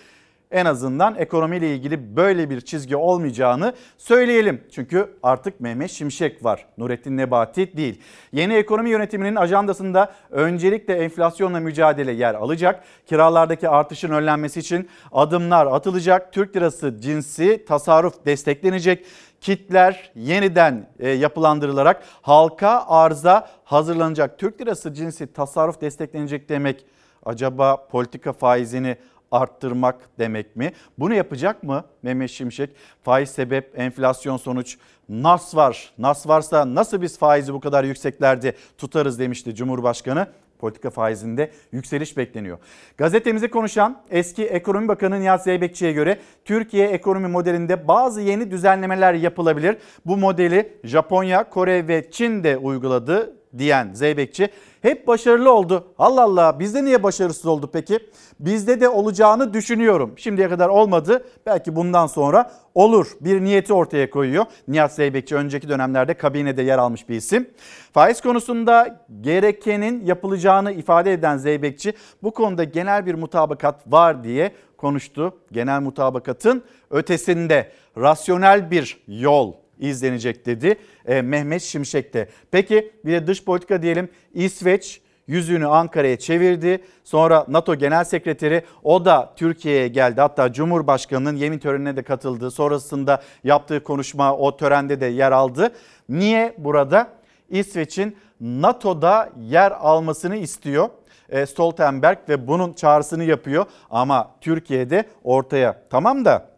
En 0.50 0.64
azından 0.64 1.14
ekonomiyle 1.14 1.74
ilgili 1.74 2.16
böyle 2.16 2.50
bir 2.50 2.60
çizgi 2.60 2.96
olmayacağını 2.96 3.72
söyleyelim. 3.98 4.62
Çünkü 4.72 5.16
artık 5.22 5.60
Mehmet 5.60 5.90
Şimşek 5.90 6.44
var. 6.44 6.66
Nurettin 6.78 7.16
Nebati 7.16 7.76
değil. 7.76 8.02
Yeni 8.32 8.54
ekonomi 8.54 8.90
yönetiminin 8.90 9.36
ajandasında 9.36 10.12
öncelikle 10.30 10.94
enflasyonla 10.94 11.60
mücadele 11.60 12.12
yer 12.12 12.34
alacak. 12.34 12.84
Kiralardaki 13.06 13.68
artışın 13.68 14.10
önlenmesi 14.10 14.60
için 14.60 14.88
adımlar 15.12 15.66
atılacak. 15.66 16.32
Türk 16.32 16.56
lirası 16.56 17.00
cinsi 17.00 17.64
tasarruf 17.64 18.26
desteklenecek 18.26 19.06
kitler 19.40 20.12
yeniden 20.14 20.88
e, 20.98 21.10
yapılandırılarak 21.10 22.02
halka 22.22 22.84
arza 22.88 23.48
hazırlanacak. 23.64 24.38
Türk 24.38 24.60
lirası 24.60 24.94
cinsi 24.94 25.32
tasarruf 25.32 25.80
desteklenecek 25.80 26.48
demek 26.48 26.84
acaba 27.24 27.86
politika 27.86 28.32
faizini 28.32 28.96
arttırmak 29.30 29.96
demek 30.18 30.56
mi? 30.56 30.72
Bunu 30.98 31.14
yapacak 31.14 31.62
mı 31.62 31.84
Mehmet 32.02 32.30
Şimşek? 32.30 32.70
Faiz 33.02 33.30
sebep, 33.30 33.78
enflasyon 33.78 34.36
sonuç, 34.36 34.78
nas 35.08 35.56
var. 35.56 35.92
Nas 35.98 36.28
varsa 36.28 36.74
nasıl 36.74 37.02
biz 37.02 37.18
faizi 37.18 37.54
bu 37.54 37.60
kadar 37.60 37.84
yükseklerde 37.84 38.54
tutarız 38.78 39.18
demişti 39.18 39.54
Cumhurbaşkanı 39.54 40.26
politika 40.58 40.90
faizinde 40.90 41.50
yükseliş 41.72 42.16
bekleniyor. 42.16 42.58
Gazetemizi 42.96 43.50
konuşan 43.50 44.02
eski 44.10 44.44
Ekonomi 44.44 44.88
Bakanı 44.88 45.20
Nihat 45.20 45.44
Zeybekçi'ye 45.44 45.92
göre 45.92 46.18
Türkiye 46.44 46.88
ekonomi 46.88 47.28
modelinde 47.28 47.88
bazı 47.88 48.20
yeni 48.20 48.50
düzenlemeler 48.50 49.14
yapılabilir. 49.14 49.76
Bu 50.06 50.16
modeli 50.16 50.72
Japonya, 50.84 51.50
Kore 51.50 51.88
ve 51.88 52.10
Çin 52.10 52.44
de 52.44 52.56
uyguladı 52.56 53.36
diyen 53.58 53.90
Zeybekçi 53.92 54.48
hep 54.82 55.06
başarılı 55.06 55.52
oldu. 55.52 55.86
Allah 55.98 56.22
Allah 56.22 56.58
bizde 56.58 56.84
niye 56.84 57.02
başarısız 57.02 57.46
oldu 57.46 57.70
peki? 57.72 57.98
Bizde 58.40 58.80
de 58.80 58.88
olacağını 58.88 59.54
düşünüyorum. 59.54 60.14
Şimdiye 60.16 60.48
kadar 60.48 60.68
olmadı. 60.68 61.24
Belki 61.46 61.76
bundan 61.76 62.06
sonra 62.06 62.50
olur. 62.74 63.06
Bir 63.20 63.40
niyeti 63.40 63.72
ortaya 63.72 64.10
koyuyor. 64.10 64.44
Nihat 64.68 64.94
Zeybekçi 64.94 65.36
önceki 65.36 65.68
dönemlerde 65.68 66.14
kabinede 66.14 66.62
yer 66.62 66.78
almış 66.78 67.08
bir 67.08 67.16
isim. 67.16 67.50
Faiz 67.92 68.20
konusunda 68.20 69.06
gerekenin 69.20 70.06
yapılacağını 70.06 70.72
ifade 70.72 71.12
eden 71.12 71.36
Zeybekçi 71.36 71.92
bu 72.22 72.30
konuda 72.30 72.64
genel 72.64 73.06
bir 73.06 73.14
mutabakat 73.14 73.92
var 73.92 74.24
diye 74.24 74.52
konuştu. 74.76 75.38
Genel 75.52 75.80
mutabakatın 75.80 76.62
ötesinde 76.90 77.72
rasyonel 77.96 78.70
bir 78.70 79.02
yol 79.08 79.52
izlenecek 79.78 80.46
dedi 80.46 80.76
e, 81.06 81.22
Mehmet 81.22 81.62
Şimşek 81.62 82.14
de. 82.14 82.28
Peki 82.50 82.92
bir 83.04 83.12
de 83.12 83.26
dış 83.26 83.44
politika 83.44 83.82
diyelim 83.82 84.08
İsveç 84.34 85.00
yüzünü 85.28 85.66
Ankara'ya 85.66 86.18
çevirdi. 86.18 86.84
Sonra 87.04 87.44
NATO 87.48 87.74
Genel 87.74 88.04
Sekreteri 88.04 88.62
o 88.82 89.04
da 89.04 89.32
Türkiye'ye 89.36 89.88
geldi. 89.88 90.20
Hatta 90.20 90.52
Cumhurbaşkanı'nın 90.52 91.36
yemin 91.36 91.58
törenine 91.58 91.96
de 91.96 92.02
katıldı. 92.02 92.50
Sonrasında 92.50 93.22
yaptığı 93.44 93.82
konuşma 93.82 94.36
o 94.36 94.56
törende 94.56 95.00
de 95.00 95.06
yer 95.06 95.32
aldı. 95.32 95.72
Niye 96.08 96.54
burada? 96.58 97.08
İsveç'in 97.50 98.16
NATO'da 98.40 99.30
yer 99.40 99.70
almasını 99.70 100.36
istiyor. 100.36 100.88
E, 101.28 101.46
Stoltenberg 101.46 102.18
ve 102.28 102.46
bunun 102.46 102.72
çağrısını 102.72 103.24
yapıyor. 103.24 103.66
Ama 103.90 104.34
Türkiye'de 104.40 105.04
ortaya 105.24 105.82
tamam 105.90 106.24
da 106.24 106.48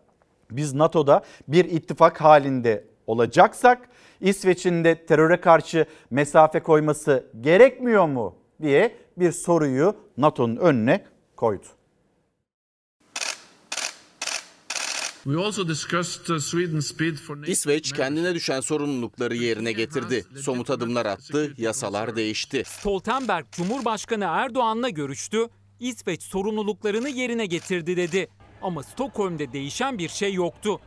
biz 0.50 0.74
NATO'da 0.74 1.22
bir 1.48 1.64
ittifak 1.64 2.20
halinde 2.20 2.84
olacaksak 3.06 3.88
İsveç'in 4.20 4.84
de 4.84 5.06
teröre 5.06 5.40
karşı 5.40 5.86
mesafe 6.10 6.60
koyması 6.60 7.26
gerekmiyor 7.40 8.06
mu 8.06 8.36
diye 8.62 8.96
bir 9.16 9.32
soruyu 9.32 9.96
NATO'nun 10.16 10.56
önüne 10.56 11.04
koydu. 11.36 11.66
İsveç 17.46 17.92
kendine 17.92 18.34
düşen 18.34 18.60
sorumlulukları 18.60 19.36
yerine 19.36 19.72
getirdi. 19.72 20.24
Somut 20.40 20.70
adımlar 20.70 21.06
attı, 21.06 21.54
yasalar 21.58 22.16
değişti. 22.16 22.62
Stoltenberg 22.66 23.46
Cumhurbaşkanı 23.52 24.24
Erdoğan'la 24.24 24.88
görüştü. 24.88 25.48
İsveç 25.80 26.22
sorumluluklarını 26.22 27.08
yerine 27.08 27.46
getirdi 27.46 27.96
dedi. 27.96 28.28
Ama 28.62 28.82
Stockholm'de 28.82 29.52
değişen 29.52 29.98
bir 29.98 30.08
şey 30.08 30.34
yoktu. 30.34 30.80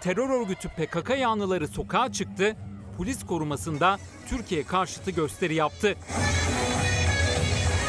Terör 0.00 0.30
örgütü 0.30 0.68
PKK 0.68 1.18
yanlıları 1.18 1.68
sokağa 1.68 2.12
çıktı. 2.12 2.56
Polis 2.98 3.26
korumasında 3.26 3.98
Türkiye 4.28 4.62
karşıtı 4.64 5.10
gösteri 5.10 5.54
yaptı. 5.54 5.96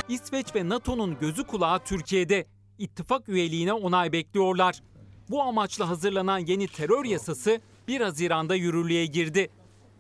İsveç 0.10 0.55
ve 0.55 0.70
NATO'nun 0.70 1.18
gözü 1.20 1.47
kulağı 1.47 1.80
Türkiye'de. 1.80 2.45
İttifak 2.78 3.30
üyeliğine 3.30 3.74
onay 3.74 4.12
bekliyorlar. 4.12 4.82
Bu 5.30 5.41
amaçla 5.41 5.89
hazırlanan 5.89 6.39
yeni 6.39 6.68
terör 6.68 7.05
yasası 7.05 7.62
1 7.88 8.01
Haziran'da 8.01 8.55
yürürlüğe 8.55 9.05
girdi. 9.05 9.49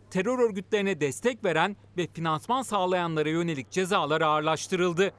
Terör 0.09 0.39
örgütlerine 0.39 1.01
destek 1.01 1.43
veren 1.43 1.77
ve 1.97 2.07
finansman 2.13 2.61
sağlayanlara 2.61 3.29
yönelik 3.29 3.71
cezalar 3.71 4.21
ağırlaştırıldı. 4.21 5.11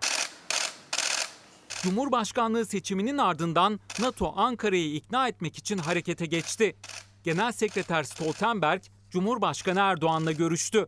Cumhurbaşkanlığı 1.83 2.67
seçiminin 2.67 3.19
ardından 3.19 3.81
NATO 4.01 4.33
Ankara'yı 4.37 4.95
ikna 4.95 5.29
etmek 5.29 5.59
için 5.59 5.79
harekete 5.79 6.27
geçti. 6.27 6.77
Genel 7.25 7.53
Sekreter 7.53 8.03
Stoltenberg, 8.03 8.83
Cumhurbaşkanı 9.11 9.81
Erdoğan'la 9.81 10.33
görüştü. 10.33 10.87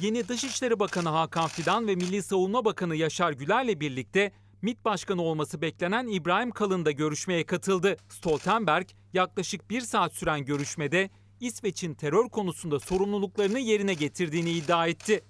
Yeni 0.00 0.28
Dışişleri 0.28 0.80
Bakanı 0.80 1.08
Hakan 1.08 1.48
Fidan 1.48 1.86
ve 1.86 1.94
Milli 1.94 2.22
Savunma 2.22 2.64
Bakanı 2.64 2.96
Yaşar 2.96 3.32
Güler'le 3.32 3.80
birlikte 3.80 4.32
MİT 4.62 4.84
Başkanı 4.84 5.22
olması 5.22 5.62
beklenen 5.62 6.06
İbrahim 6.06 6.50
Kalın 6.50 6.84
da 6.84 6.90
görüşmeye 6.90 7.46
katıldı. 7.46 7.96
Stoltenberg 8.08 8.88
yaklaşık 9.12 9.70
bir 9.70 9.80
saat 9.80 10.14
süren 10.14 10.44
görüşmede 10.44 11.10
İsveç'in 11.40 11.94
terör 11.94 12.28
konusunda 12.28 12.80
sorumluluklarını 12.80 13.58
yerine 13.58 13.94
getirdiğini 13.94 14.50
iddia 14.50 14.86
etti. 14.86 15.24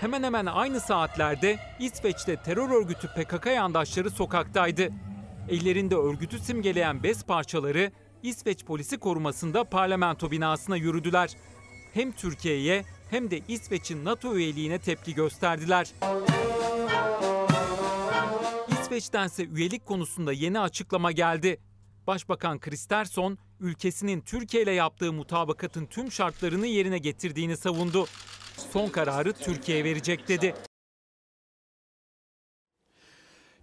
Hemen 0.00 0.22
hemen 0.22 0.46
aynı 0.46 0.80
saatlerde 0.80 1.58
İsveç'te 1.80 2.36
terör 2.36 2.70
örgütü 2.70 3.08
PKK 3.08 3.46
yandaşları 3.46 4.10
sokaktaydı. 4.10 4.88
Ellerinde 5.48 5.94
örgütü 5.94 6.38
simgeleyen 6.38 7.02
bez 7.02 7.24
parçaları 7.24 7.92
İsveç 8.22 8.64
polisi 8.64 8.98
korumasında 8.98 9.64
parlamento 9.64 10.30
binasına 10.30 10.76
yürüdüler. 10.76 11.30
Hem 11.94 12.12
Türkiye'ye 12.12 12.84
hem 13.10 13.30
de 13.30 13.40
İsveç'in 13.48 14.04
NATO 14.04 14.36
üyeliğine 14.36 14.78
tepki 14.78 15.14
gösterdiler. 15.14 15.92
İsveç'tense 18.80 19.44
üyelik 19.44 19.86
konusunda 19.86 20.32
yeni 20.32 20.60
açıklama 20.60 21.12
geldi. 21.12 21.60
Başbakan 22.06 22.58
Kristersson 22.58 23.38
ülkesinin 23.60 24.20
Türkiye 24.20 24.62
ile 24.62 24.72
yaptığı 24.72 25.12
mutabakatın 25.12 25.86
tüm 25.86 26.12
şartlarını 26.12 26.66
yerine 26.66 26.98
getirdiğini 26.98 27.56
savundu. 27.56 28.06
Son 28.56 28.88
kararı 28.88 29.32
Türkiye 29.32 29.84
verecek 29.84 30.28
dedi. 30.28 30.54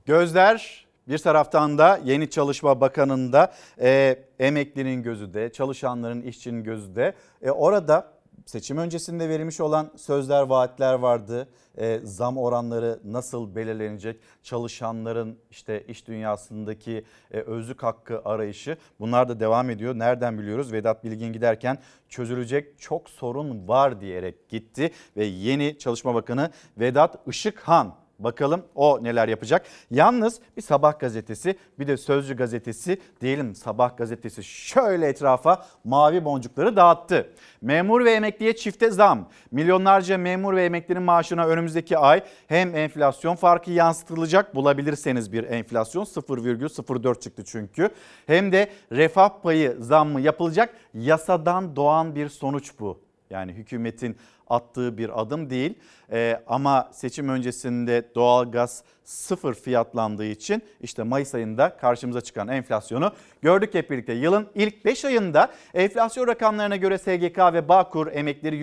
Gözler 0.05 0.85
bir 1.07 1.17
taraftan 1.17 1.77
da 1.77 1.99
yeni 2.03 2.29
Çalışma 2.29 2.81
Bakanı'nda 2.81 3.53
e, 3.81 4.19
emeklinin 4.39 5.03
gözü 5.03 5.33
de, 5.33 5.51
çalışanların, 5.51 6.21
işçinin 6.21 6.63
gözü 6.63 6.95
de. 6.95 7.13
E, 7.41 7.51
orada 7.51 8.13
seçim 8.45 8.77
öncesinde 8.77 9.29
verilmiş 9.29 9.61
olan 9.61 9.91
sözler, 9.95 10.41
vaatler 10.41 10.93
vardı. 10.93 11.49
E, 11.77 11.99
zam 12.03 12.37
oranları 12.37 12.99
nasıl 13.03 13.55
belirlenecek? 13.55 14.19
Çalışanların 14.43 15.37
işte 15.51 15.83
iş 15.87 16.07
dünyasındaki 16.07 17.05
e, 17.31 17.39
özlük 17.39 17.83
hakkı 17.83 18.21
arayışı 18.25 18.77
bunlar 18.99 19.29
da 19.29 19.39
devam 19.39 19.69
ediyor. 19.69 19.99
Nereden 19.99 20.37
biliyoruz? 20.39 20.73
Vedat 20.73 21.03
Bilgin 21.03 21.33
giderken 21.33 21.77
çözülecek 22.09 22.79
çok 22.79 23.09
sorun 23.09 23.67
var 23.67 24.01
diyerek 24.01 24.49
gitti 24.49 24.91
ve 25.17 25.25
yeni 25.25 25.77
Çalışma 25.77 26.15
Bakanı 26.15 26.51
Vedat 26.77 27.27
Işıkhan 27.27 28.02
Bakalım 28.23 28.63
o 28.75 29.03
neler 29.03 29.27
yapacak. 29.27 29.65
Yalnız 29.91 30.39
bir 30.57 30.61
sabah 30.61 30.99
gazetesi 30.99 31.55
bir 31.79 31.87
de 31.87 31.97
Sözcü 31.97 32.35
gazetesi 32.35 33.01
diyelim 33.21 33.55
sabah 33.55 33.97
gazetesi 33.97 34.43
şöyle 34.43 35.07
etrafa 35.07 35.65
mavi 35.83 36.25
boncukları 36.25 36.75
dağıttı. 36.75 37.29
Memur 37.61 38.05
ve 38.05 38.11
emekliye 38.11 38.55
çifte 38.55 38.91
zam. 38.91 39.29
Milyonlarca 39.51 40.17
memur 40.17 40.55
ve 40.55 40.65
emeklinin 40.65 41.03
maaşına 41.03 41.47
önümüzdeki 41.47 41.97
ay 41.97 42.23
hem 42.47 42.75
enflasyon 42.75 43.35
farkı 43.35 43.71
yansıtılacak 43.71 44.55
bulabilirseniz 44.55 45.33
bir 45.33 45.43
enflasyon 45.43 46.03
0,04 46.03 47.19
çıktı 47.19 47.43
çünkü. 47.45 47.89
Hem 48.27 48.51
de 48.51 48.69
refah 48.91 49.29
payı 49.43 49.75
zammı 49.79 50.21
yapılacak 50.21 50.73
yasadan 50.93 51.75
doğan 51.75 52.15
bir 52.15 52.29
sonuç 52.29 52.71
bu. 52.79 53.12
Yani 53.33 53.53
hükümetin 53.53 54.17
attığı 54.47 54.97
bir 54.97 55.21
adım 55.21 55.49
değil. 55.49 55.73
Ee, 56.11 56.43
ama 56.47 56.89
seçim 56.93 57.29
öncesinde 57.29 58.09
doğalgaz 58.15 58.83
sıfır 59.03 59.53
fiyatlandığı 59.53 60.25
için 60.25 60.61
işte 60.81 61.03
Mayıs 61.03 61.35
ayında 61.35 61.77
karşımıza 61.77 62.21
çıkan 62.21 62.47
enflasyonu 62.47 63.13
gördük 63.41 63.73
hep 63.73 63.91
birlikte. 63.91 64.13
Yılın 64.13 64.49
ilk 64.55 64.85
5 64.85 65.05
ayında 65.05 65.51
enflasyon 65.73 66.27
rakamlarına 66.27 66.75
göre 66.75 66.97
SGK 66.97 67.39
ve 67.53 67.69
Bağkur 67.69 68.07
emekleri 68.11 68.55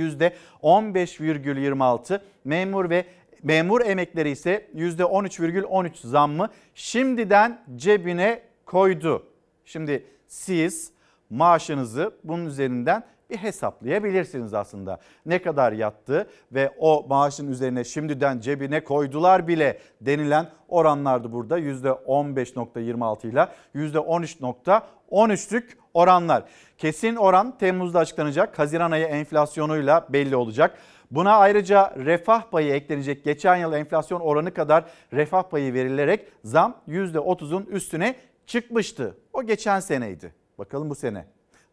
%15,26, 0.62 2.20
memur 2.44 2.90
ve 2.90 3.04
memur 3.42 3.80
emekleri 3.80 4.30
ise 4.30 4.68
%13,13 4.76 6.06
zammı 6.06 6.48
şimdiden 6.74 7.64
cebine 7.76 8.42
koydu. 8.66 9.26
Şimdi 9.64 10.06
siz 10.26 10.92
maaşınızı 11.30 12.14
bunun 12.24 12.46
üzerinden 12.46 13.04
bir 13.30 13.36
hesaplayabilirsiniz 13.36 14.54
aslında. 14.54 15.00
Ne 15.26 15.42
kadar 15.42 15.72
yattı 15.72 16.26
ve 16.52 16.70
o 16.78 17.06
maaşın 17.08 17.50
üzerine 17.50 17.84
şimdiden 17.84 18.40
cebine 18.40 18.84
koydular 18.84 19.48
bile 19.48 19.78
denilen 20.00 20.48
oranlardı 20.68 21.32
burada 21.32 21.58
%15.26 21.58 23.28
ile 23.30 23.48
%13.13'lük 23.74 25.64
oranlar. 25.94 26.44
Kesin 26.78 27.16
oran 27.16 27.58
Temmuz'da 27.58 27.98
açıklanacak. 27.98 28.58
Haziran 28.58 28.90
ayı 28.90 29.06
enflasyonuyla 29.06 30.06
belli 30.08 30.36
olacak. 30.36 30.78
Buna 31.10 31.36
ayrıca 31.36 31.94
refah 31.96 32.50
payı 32.50 32.72
eklenecek. 32.72 33.24
Geçen 33.24 33.56
yıl 33.56 33.72
enflasyon 33.72 34.20
oranı 34.20 34.54
kadar 34.54 34.84
refah 35.12 35.42
payı 35.42 35.74
verilerek 35.74 36.28
zam 36.44 36.76
%30'un 36.88 37.66
üstüne 37.66 38.14
çıkmıştı. 38.46 39.16
O 39.32 39.42
geçen 39.42 39.80
seneydi. 39.80 40.34
Bakalım 40.58 40.90
bu 40.90 40.94
sene 40.94 41.24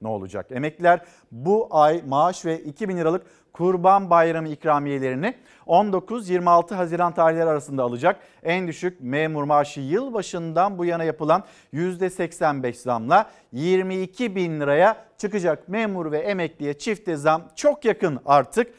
ne 0.02 0.08
olacak? 0.08 0.46
Emekliler 0.52 1.02
bu 1.32 1.68
ay 1.72 2.02
maaş 2.08 2.46
ve 2.46 2.60
2000 2.60 2.98
liralık 2.98 3.26
Kurban 3.54 4.10
Bayramı 4.10 4.48
ikramiyelerini 4.48 5.36
19-26 5.68 6.76
Haziran 6.76 7.14
tarihleri 7.14 7.50
arasında 7.50 7.84
alacak. 7.84 8.20
En 8.44 8.68
düşük 8.68 9.02
memur 9.02 9.44
maaşı 9.44 9.80
yıl 9.80 10.14
başından 10.14 10.78
bu 10.78 10.86
yana 10.86 11.04
yapılan 11.04 11.44
%85 11.74 12.74
zamla 12.74 13.32
22 13.52 14.36
bin 14.36 14.60
liraya 14.60 15.06
çıkacak. 15.18 15.70
Memur 15.70 16.12
ve 16.12 16.18
emekliye 16.18 16.74
çifte 16.74 17.16
zam 17.16 17.44
çok 17.56 17.86
yakın 17.86 18.20
artık 18.26 18.74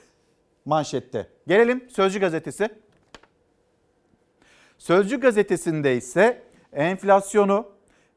manşette. 0.64 1.26
Gelelim 1.46 1.90
Sözcü 1.90 2.20
Gazetesi. 2.20 2.68
Sözcü 4.78 5.20
Gazetesi'nde 5.20 5.96
ise 5.96 6.42
enflasyonu, 6.72 7.66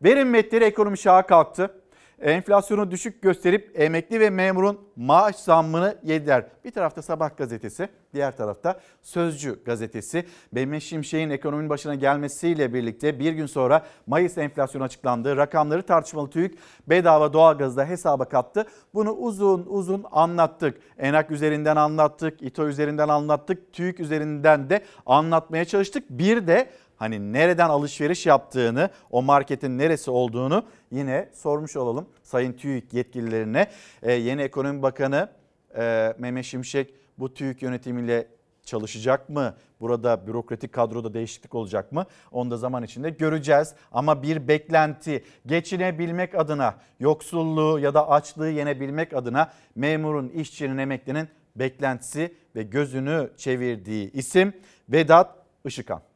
verim 0.04 0.30
metleri 0.30 0.64
ekonomi 0.64 0.97
şaha 0.97 1.26
kalktı 1.26 1.81
enflasyonu 2.22 2.92
düşük 2.92 3.22
gösterip 3.22 3.80
emekli 3.80 4.20
ve 4.20 4.30
memurun 4.30 4.80
maaş 4.96 5.36
zammını 5.36 5.98
yediler. 6.04 6.46
Bir 6.66 6.72
tarafta 6.72 7.02
Sabah 7.02 7.38
gazetesi, 7.38 7.90
diğer 8.14 8.38
tarafta 8.38 8.80
Sözcü 9.02 9.64
gazetesi. 9.64 10.26
Mehmet 10.52 10.84
Şimşek'in 10.84 11.30
ekonominin 11.30 11.70
başına 11.70 11.96
gelmesiyle 11.96 12.74
birlikte 12.74 13.20
bir 13.20 13.34
gün 13.34 13.46
sonra 13.46 13.86
Mayıs 14.08 14.38
enflasyonu 14.38 14.84
açıklandı. 14.84 15.38
Rakamları 15.38 15.84
tartışmalı 15.84 16.30
TÜİK 16.30 16.58
bedava 16.88 17.34
doğalgazı 17.34 17.78
da 17.78 17.86
hesaba 17.86 18.26
kattı. 18.26 18.66
Bunu 18.94 19.12
uzun 19.12 19.66
uzun 19.70 20.06
anlattık. 20.12 20.78
Enak 20.98 21.32
üzerinden 21.32 21.76
anlattık, 21.76 22.42
İTO 22.42 22.68
üzerinden 22.68 23.10
anlattık, 23.10 23.74
TÜİK 23.74 24.00
üzerinden 24.00 24.70
de 24.70 24.84
anlatmaya 25.06 25.66
çalıştık. 25.66 26.10
Bir 26.10 26.48
de 26.48 26.70
hani 27.02 27.34
nereden 27.34 27.70
alışveriş 27.70 28.26
yaptığını, 28.26 28.89
o 29.12 29.22
marketin 29.22 29.78
neresi 29.78 30.12
olduğunu 30.12 30.66
yine 30.91 31.30
sormuş 31.34 31.76
olalım 31.76 32.08
Sayın 32.24 32.54
TÜİK 32.54 32.93
yetkililerine. 32.93 33.68
Ee, 34.04 34.14
yeni 34.14 34.41
Ekonomi 34.41 34.82
Bakanı 34.82 35.30
e, 35.78 36.14
Mehmet 36.18 36.45
Şimşek 36.45 36.93
bu 37.18 37.34
TÜİK 37.34 37.62
yönetimiyle 37.62 38.28
çalışacak 38.64 39.30
mı? 39.30 39.56
Burada 39.80 40.28
bürokratik 40.28 40.74
kadroda 40.74 41.14
değişiklik 41.14 41.56
olacak 41.56 41.91
mı? 41.91 42.06
Onu 42.32 42.52
da 42.52 42.58
zaman 42.58 42.84
içinde 42.84 43.10
göreceğiz. 43.10 43.74
Ama 43.91 44.24
bir 44.24 44.47
beklenti 44.47 45.24
geçinebilmek 45.45 46.36
adına, 46.36 46.76
yoksulluğu 46.99 47.80
ya 47.80 47.93
da 47.93 48.10
açlığı 48.10 48.49
yenebilmek 48.49 49.14
adına 49.14 49.52
memurun, 49.76 50.30
işçinin, 50.30 50.78
emeklinin 50.78 51.28
beklentisi 51.56 52.36
ve 52.56 52.64
gözünü 52.64 53.30
çevirdiği 53.38 54.12
isim 54.12 54.54
Vedat 54.89 55.36
Işıkhan. 55.66 56.11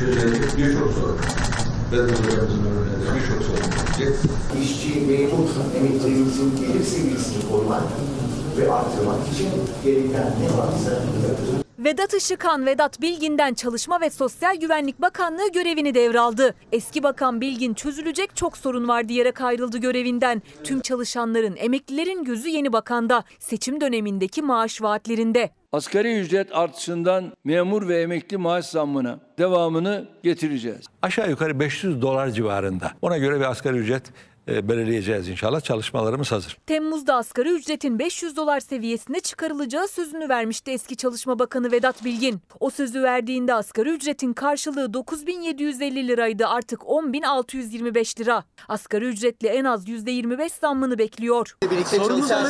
Çözülecek 0.00 0.58
birçok 0.58 0.92
sorun. 0.92 1.18
Bedavalarımızın 1.92 2.66
önünde 2.66 3.14
birçok 3.14 3.42
sorun 3.42 3.70
gelecek. 3.98 4.30
İşçi, 4.62 5.00
memursun, 5.00 5.64
emeklerimizin 5.78 6.56
gelir 6.56 6.84
seviyesini 6.84 7.50
korumak 7.50 7.82
ve 8.58 8.72
artırmak 8.72 9.28
için 9.32 9.48
gereken 9.84 10.32
ne 10.40 10.58
varsa 10.58 10.90
yapacağız. 10.90 11.64
Vedat 11.78 12.14
Işıkhan, 12.14 12.66
Vedat 12.66 13.00
Bilgin'den 13.00 13.54
Çalışma 13.54 14.00
ve 14.00 14.10
Sosyal 14.10 14.56
Güvenlik 14.56 15.02
Bakanlığı 15.02 15.52
görevini 15.52 15.94
devraldı. 15.94 16.54
Eski 16.72 17.02
Bakan 17.02 17.40
Bilgin 17.40 17.74
çözülecek 17.74 18.36
çok 18.36 18.56
sorun 18.56 18.88
var 18.88 19.08
diyerek 19.08 19.40
ayrıldı 19.40 19.78
görevinden. 19.78 20.42
Tüm 20.64 20.80
çalışanların, 20.80 21.56
emeklilerin 21.56 22.24
gözü 22.24 22.48
yeni 22.48 22.72
bakanda. 22.72 23.24
Seçim 23.38 23.80
dönemindeki 23.80 24.42
maaş 24.42 24.82
vaatlerinde. 24.82 25.50
Asgari 25.72 26.20
ücret 26.20 26.56
artışından 26.56 27.32
memur 27.44 27.88
ve 27.88 28.02
emekli 28.02 28.36
maaş 28.36 28.66
zammına 28.66 29.20
devamını 29.38 30.08
getireceğiz. 30.22 30.86
Aşağı 31.02 31.30
yukarı 31.30 31.60
500 31.60 32.02
dolar 32.02 32.30
civarında. 32.30 32.92
Ona 33.02 33.18
göre 33.18 33.40
bir 33.40 33.44
asgari 33.44 33.76
ücret 33.76 34.02
belirleyeceğiz 34.50 35.28
inşallah. 35.28 35.60
Çalışmalarımız 35.60 36.32
hazır. 36.32 36.58
Temmuz'da 36.66 37.14
asgari 37.14 37.50
ücretin 37.50 37.98
500 37.98 38.36
dolar 38.36 38.60
seviyesine 38.60 39.20
çıkarılacağı 39.20 39.88
sözünü 39.88 40.28
vermişti 40.28 40.70
eski 40.70 40.96
Çalışma 40.96 41.38
Bakanı 41.38 41.72
Vedat 41.72 42.04
Bilgin. 42.04 42.40
O 42.60 42.70
sözü 42.70 43.02
verdiğinde 43.02 43.54
asgari 43.54 43.90
ücretin 43.90 44.32
karşılığı 44.32 44.94
9750 44.94 46.08
liraydı 46.08 46.46
artık 46.46 46.80
10625 46.86 48.20
lira. 48.20 48.44
Asgari 48.68 49.04
ücretli 49.04 49.48
en 49.48 49.64
az 49.64 49.88
%25 49.88 50.50
zammını 50.60 50.98
bekliyor. 50.98 51.56
Birlikte 51.70 51.96
çalışacağız. 51.96 52.48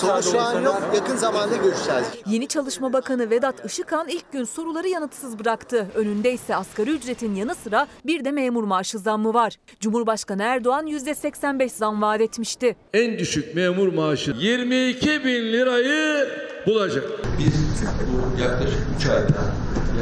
Soru 0.00 0.22
şu 0.22 0.40
an 0.40 0.62
yok. 0.62 0.82
Yakın 0.94 1.16
zamanda 1.16 1.56
görüşeceğiz. 1.56 2.06
Yeni 2.26 2.48
Çalışma 2.48 2.92
Bakanı 2.92 3.30
Vedat 3.30 3.64
Işıkhan 3.64 4.08
ilk 4.08 4.32
gün 4.32 4.44
soruları 4.44 4.88
yanıtsız 4.88 5.38
bıraktı. 5.38 5.88
Önünde 5.94 6.32
ise 6.32 6.56
asgari 6.56 6.90
ücretin 6.90 7.34
yanı 7.34 7.54
sıra 7.54 7.86
bir 8.06 8.24
de 8.24 8.30
memur 8.30 8.64
maaşı 8.64 8.98
zammı 8.98 9.34
var. 9.34 9.56
Cumhurbaşkanı 9.80 10.42
Erdoğan 10.42 10.86
%85 11.22 11.68
zam 11.68 12.02
vaat 12.02 12.20
etmişti. 12.20 12.76
En 12.94 13.18
düşük 13.18 13.54
memur 13.54 13.92
maaşı 13.92 14.34
22 14.38 15.24
bin 15.24 15.52
lirayı 15.52 16.28
bulacak. 16.66 17.04
Biz 17.38 17.82
bu 17.82 18.42
yaklaşık 18.42 18.80
3 18.96 19.06
ayda 19.06 19.42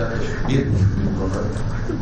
yaklaşık 0.00 0.48
1 0.48 0.54
milyon 0.54 1.20
dolar 1.20 1.44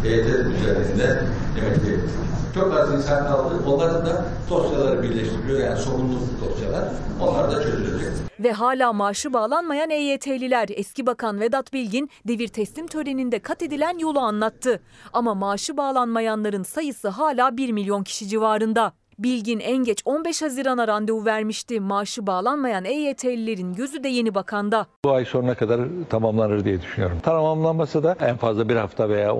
EYT 0.04 0.26
üzerinde 0.26 1.22
emekli 1.58 1.92
ettik. 1.92 2.10
Çok 2.54 2.74
az 2.74 2.94
insan 2.94 3.26
kaldı. 3.26 3.54
Onların 3.66 4.06
da 4.06 4.24
dosyaları 4.50 5.02
birleştiriyor. 5.02 5.60
Yani 5.60 5.78
sorumluluk 5.78 6.28
dosyalar. 6.40 6.84
Onlar 7.20 7.50
da 7.50 7.62
çözülecek. 7.62 8.12
Ve 8.40 8.52
hala 8.52 8.92
maaşı 8.92 9.32
bağlanmayan 9.32 9.90
EYT'liler 9.90 10.68
eski 10.70 11.06
bakan 11.06 11.40
Vedat 11.40 11.72
Bilgin 11.72 12.10
devir 12.28 12.48
teslim 12.48 12.86
töreninde 12.86 13.38
kat 13.38 13.62
edilen 13.62 13.98
yolu 13.98 14.18
anlattı. 14.18 14.82
Ama 15.12 15.34
maaşı 15.34 15.76
bağlanmayanların 15.76 16.62
sayısı 16.62 17.08
hala 17.08 17.56
1 17.56 17.72
milyon 17.72 18.04
kişi 18.04 18.28
civarında. 18.28 18.92
Bilgin 19.18 19.60
en 19.60 19.76
geç 19.84 20.02
15 20.04 20.42
Haziran'a 20.42 20.88
randevu 20.88 21.24
vermişti. 21.24 21.80
Maaşı 21.80 22.26
bağlanmayan 22.26 22.84
EYT'lilerin 22.84 23.74
gözü 23.74 24.04
de 24.04 24.08
yeni 24.08 24.34
bakanda. 24.34 24.86
Bu 25.04 25.12
ay 25.12 25.24
sonuna 25.24 25.54
kadar 25.54 25.80
tamamlanır 26.10 26.64
diye 26.64 26.82
düşünüyorum. 26.82 27.18
Tamamlanmasa 27.22 28.02
da 28.02 28.16
en 28.20 28.36
fazla 28.36 28.68
bir 28.68 28.76
hafta 28.76 29.08
veya 29.08 29.30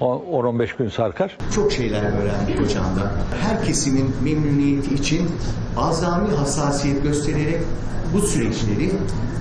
10-15 0.00 0.78
gün 0.78 0.88
sarkar. 0.88 1.38
Çok 1.54 1.72
şeyler 1.72 2.02
öğrendik 2.02 2.60
hocamdan. 2.60 3.10
Her 3.40 3.64
kesimin 3.64 4.14
memnuniyeti 4.24 4.94
için 4.94 5.28
azami 5.76 6.34
hassasiyet 6.34 7.02
göstererek 7.02 7.60
bu 8.14 8.20
süreçleri 8.26 8.90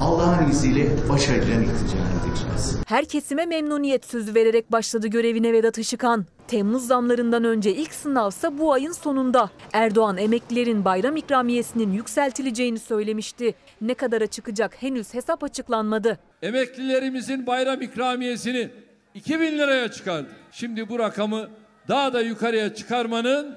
Allah'ın 0.01 0.49
izniyle 0.49 0.89
başarıyla 1.09 1.59
netice 1.59 1.97
edeceğiz. 1.97 2.77
Her 2.87 3.05
kesime 3.05 3.45
memnuniyet 3.45 4.05
sözü 4.05 4.35
vererek 4.35 4.71
başladı 4.71 5.07
görevine 5.07 5.53
Vedat 5.53 5.77
Işıkhan. 5.77 6.25
Temmuz 6.47 6.87
zamlarından 6.87 7.43
önce 7.43 7.75
ilk 7.75 7.93
sınavsa 7.93 8.57
bu 8.57 8.73
ayın 8.73 8.91
sonunda. 8.91 9.49
Erdoğan 9.73 10.17
emeklilerin 10.17 10.85
bayram 10.85 11.15
ikramiyesinin 11.15 11.91
yükseltileceğini 11.91 12.79
söylemişti. 12.79 13.55
Ne 13.81 13.93
kadara 13.93 14.27
çıkacak 14.27 14.83
henüz 14.83 15.13
hesap 15.13 15.43
açıklanmadı. 15.43 16.19
Emeklilerimizin 16.41 17.47
bayram 17.47 17.81
ikramiyesini 17.81 18.69
2000 19.13 19.57
liraya 19.57 19.91
çıkardı. 19.91 20.29
Şimdi 20.51 20.89
bu 20.89 20.99
rakamı 20.99 21.49
daha 21.87 22.13
da 22.13 22.21
yukarıya 22.21 22.75
çıkarmanın 22.75 23.55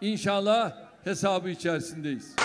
inşallah 0.00 0.72
hesabı 1.04 1.50
içerisindeyiz. 1.50 2.36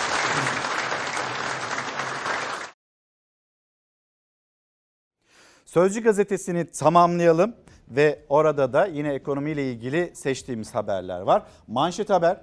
Sözcü 5.76 6.02
gazetesini 6.02 6.66
tamamlayalım 6.66 7.54
ve 7.90 8.18
orada 8.28 8.72
da 8.72 8.86
yine 8.86 9.12
ekonomiyle 9.12 9.70
ilgili 9.70 10.10
seçtiğimiz 10.14 10.74
haberler 10.74 11.20
var. 11.20 11.42
Manşet 11.68 12.10
haber. 12.10 12.36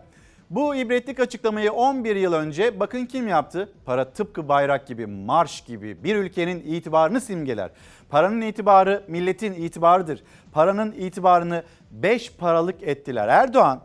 Bu 0.49 0.75
ibretlik 0.75 1.19
açıklamayı 1.19 1.71
11 1.71 2.15
yıl 2.15 2.33
önce 2.33 2.79
bakın 2.79 3.05
kim 3.05 3.27
yaptı? 3.27 3.73
Para 3.85 4.11
tıpkı 4.11 4.47
bayrak 4.47 4.87
gibi, 4.87 5.07
marş 5.07 5.61
gibi 5.61 6.03
bir 6.03 6.15
ülkenin 6.15 6.59
itibarını 6.59 7.21
simgeler. 7.21 7.71
Paranın 8.09 8.41
itibarı 8.41 9.03
milletin 9.07 9.53
itibarıdır. 9.53 10.23
Paranın 10.51 10.91
itibarını 10.91 11.63
5 11.91 12.33
paralık 12.33 12.83
ettiler. 12.83 13.27
Erdoğan 13.27 13.81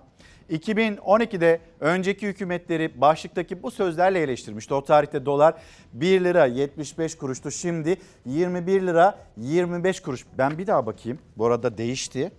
2012'de 0.51 1.61
önceki 1.81 2.27
hükümetleri 2.27 3.01
başlıktaki 3.01 3.63
bu 3.63 3.71
sözlerle 3.71 4.21
eleştirmişti. 4.21 4.75
O 4.75 4.85
tarihte 4.85 5.27
dolar 5.27 5.55
1 5.93 6.25
lira 6.25 6.47
75 6.47 7.15
kuruştu. 7.15 7.51
Şimdi 7.51 7.97
21 8.27 8.83
lira 8.83 9.19
25 9.37 10.01
kuruş. 10.01 10.25
Ben 10.39 10.59
bir 10.59 10.67
daha 10.67 10.87
bakayım. 10.87 11.19
Bu 11.37 11.47
arada 11.47 11.79
değişti. 11.79 12.33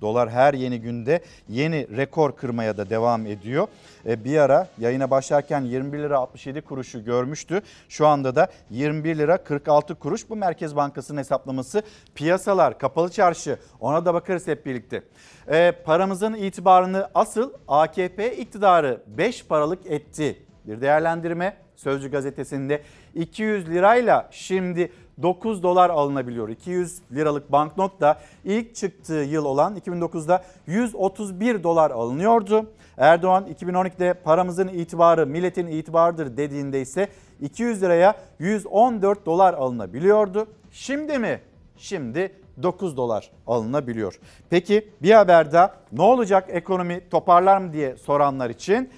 Dolar 0.00 0.30
her 0.30 0.54
yeni 0.54 0.80
günde 0.80 1.20
yeni 1.48 1.96
rekor 1.96 2.36
kırmaya 2.36 2.76
da 2.76 2.90
devam 2.90 3.26
ediyor. 3.26 3.68
E, 4.06 4.24
bir 4.24 4.38
ara 4.38 4.68
yayına 4.78 5.10
başlarken 5.10 5.60
21 5.60 5.98
lira 5.98 6.18
67 6.18 6.60
kuruşu 6.60 7.04
görmüştü. 7.04 7.62
Şu 7.88 8.06
anda 8.06 8.36
da 8.36 8.48
21 8.70 9.18
lira 9.18 9.44
46 9.44 9.94
kuruş. 9.94 10.30
Bu 10.30 10.36
Merkez 10.36 10.76
Bankası'nın 10.76 11.18
hesaplaması. 11.18 11.82
Piyasalar, 12.14 12.78
kapalı 12.78 13.10
çarşı 13.10 13.58
ona 13.80 14.04
da 14.04 14.14
bakarız 14.14 14.46
hep 14.46 14.66
birlikte. 14.66 15.02
E, 15.48 15.72
paramızın 15.84 16.34
itibarını 16.34 17.08
asıl 17.14 17.52
AKP 17.68 18.36
iktidarı 18.36 19.02
5 19.06 19.46
paralık 19.46 19.86
etti. 19.86 20.42
Bir 20.66 20.80
değerlendirme 20.80 21.66
Sözcü 21.76 22.10
gazetesinde 22.10 22.82
200 23.14 23.68
lirayla 23.68 24.28
şimdi 24.30 24.92
9 25.22 25.62
dolar 25.62 25.90
alınabiliyor. 25.90 26.48
200 26.48 26.98
liralık 27.12 27.52
banknot 27.52 28.00
da 28.00 28.20
ilk 28.44 28.74
çıktığı 28.74 29.14
yıl 29.14 29.44
olan 29.44 29.76
2009'da 29.76 30.44
131 30.66 31.62
dolar 31.62 31.90
alınıyordu. 31.90 32.66
Erdoğan 32.98 33.46
2012'de 33.60 34.14
paramızın 34.14 34.68
itibarı 34.68 35.26
milletin 35.26 35.66
itibarıdır 35.66 36.36
dediğinde 36.36 36.80
ise 36.80 37.08
200 37.40 37.82
liraya 37.82 38.14
114 38.38 39.26
dolar 39.26 39.54
alınabiliyordu. 39.54 40.46
Şimdi 40.70 41.18
mi? 41.18 41.40
Şimdi 41.76 42.32
9 42.62 42.96
dolar 42.96 43.30
alınabiliyor. 43.46 44.20
Peki 44.50 44.88
bir 45.02 45.10
haber 45.10 45.52
daha 45.52 45.74
ne 45.92 46.02
olacak 46.02 46.48
ekonomi 46.48 47.00
toparlar 47.10 47.58
mı 47.58 47.72
diye 47.72 47.96
soranlar 47.96 48.50
için 48.50 48.90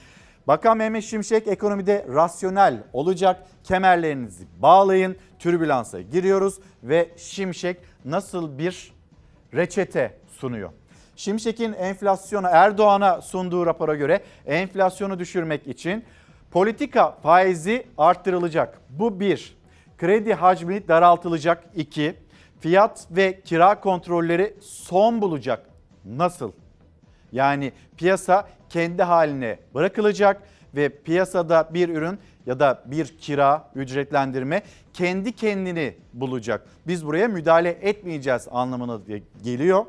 Bakan 0.48 0.76
Mehmet 0.76 1.04
Şimşek 1.04 1.48
ekonomide 1.48 2.06
rasyonel 2.14 2.82
olacak. 2.92 3.46
Kemerlerinizi 3.64 4.46
bağlayın. 4.58 5.16
Türbülansa 5.38 6.00
giriyoruz 6.00 6.58
ve 6.82 7.10
Şimşek 7.16 7.76
nasıl 8.04 8.58
bir 8.58 8.92
reçete 9.54 10.18
sunuyor? 10.28 10.70
Şimşek'in 11.16 11.72
enflasyonu 11.72 12.46
Erdoğan'a 12.50 13.20
sunduğu 13.20 13.66
rapora 13.66 13.94
göre 13.94 14.22
enflasyonu 14.46 15.18
düşürmek 15.18 15.66
için 15.66 16.04
politika 16.50 17.12
faizi 17.12 17.86
arttırılacak. 17.98 18.80
Bu 18.90 19.20
bir. 19.20 19.58
Kredi 19.98 20.34
hacmi 20.34 20.88
daraltılacak. 20.88 21.64
iki. 21.74 22.14
Fiyat 22.60 23.06
ve 23.10 23.40
kira 23.40 23.80
kontrolleri 23.80 24.56
son 24.60 25.22
bulacak. 25.22 25.66
Nasıl? 26.04 26.52
Yani 27.32 27.72
piyasa 27.96 28.48
kendi 28.68 29.02
haline 29.02 29.58
bırakılacak 29.74 30.42
ve 30.74 30.88
piyasada 30.88 31.68
bir 31.74 31.88
ürün 31.88 32.18
ya 32.46 32.60
da 32.60 32.82
bir 32.86 33.18
kira 33.18 33.70
ücretlendirme 33.74 34.62
kendi 34.92 35.32
kendini 35.32 35.94
bulacak. 36.12 36.66
Biz 36.86 37.06
buraya 37.06 37.28
müdahale 37.28 37.70
etmeyeceğiz 37.70 38.48
anlamına 38.50 39.00
geliyor. 39.42 39.86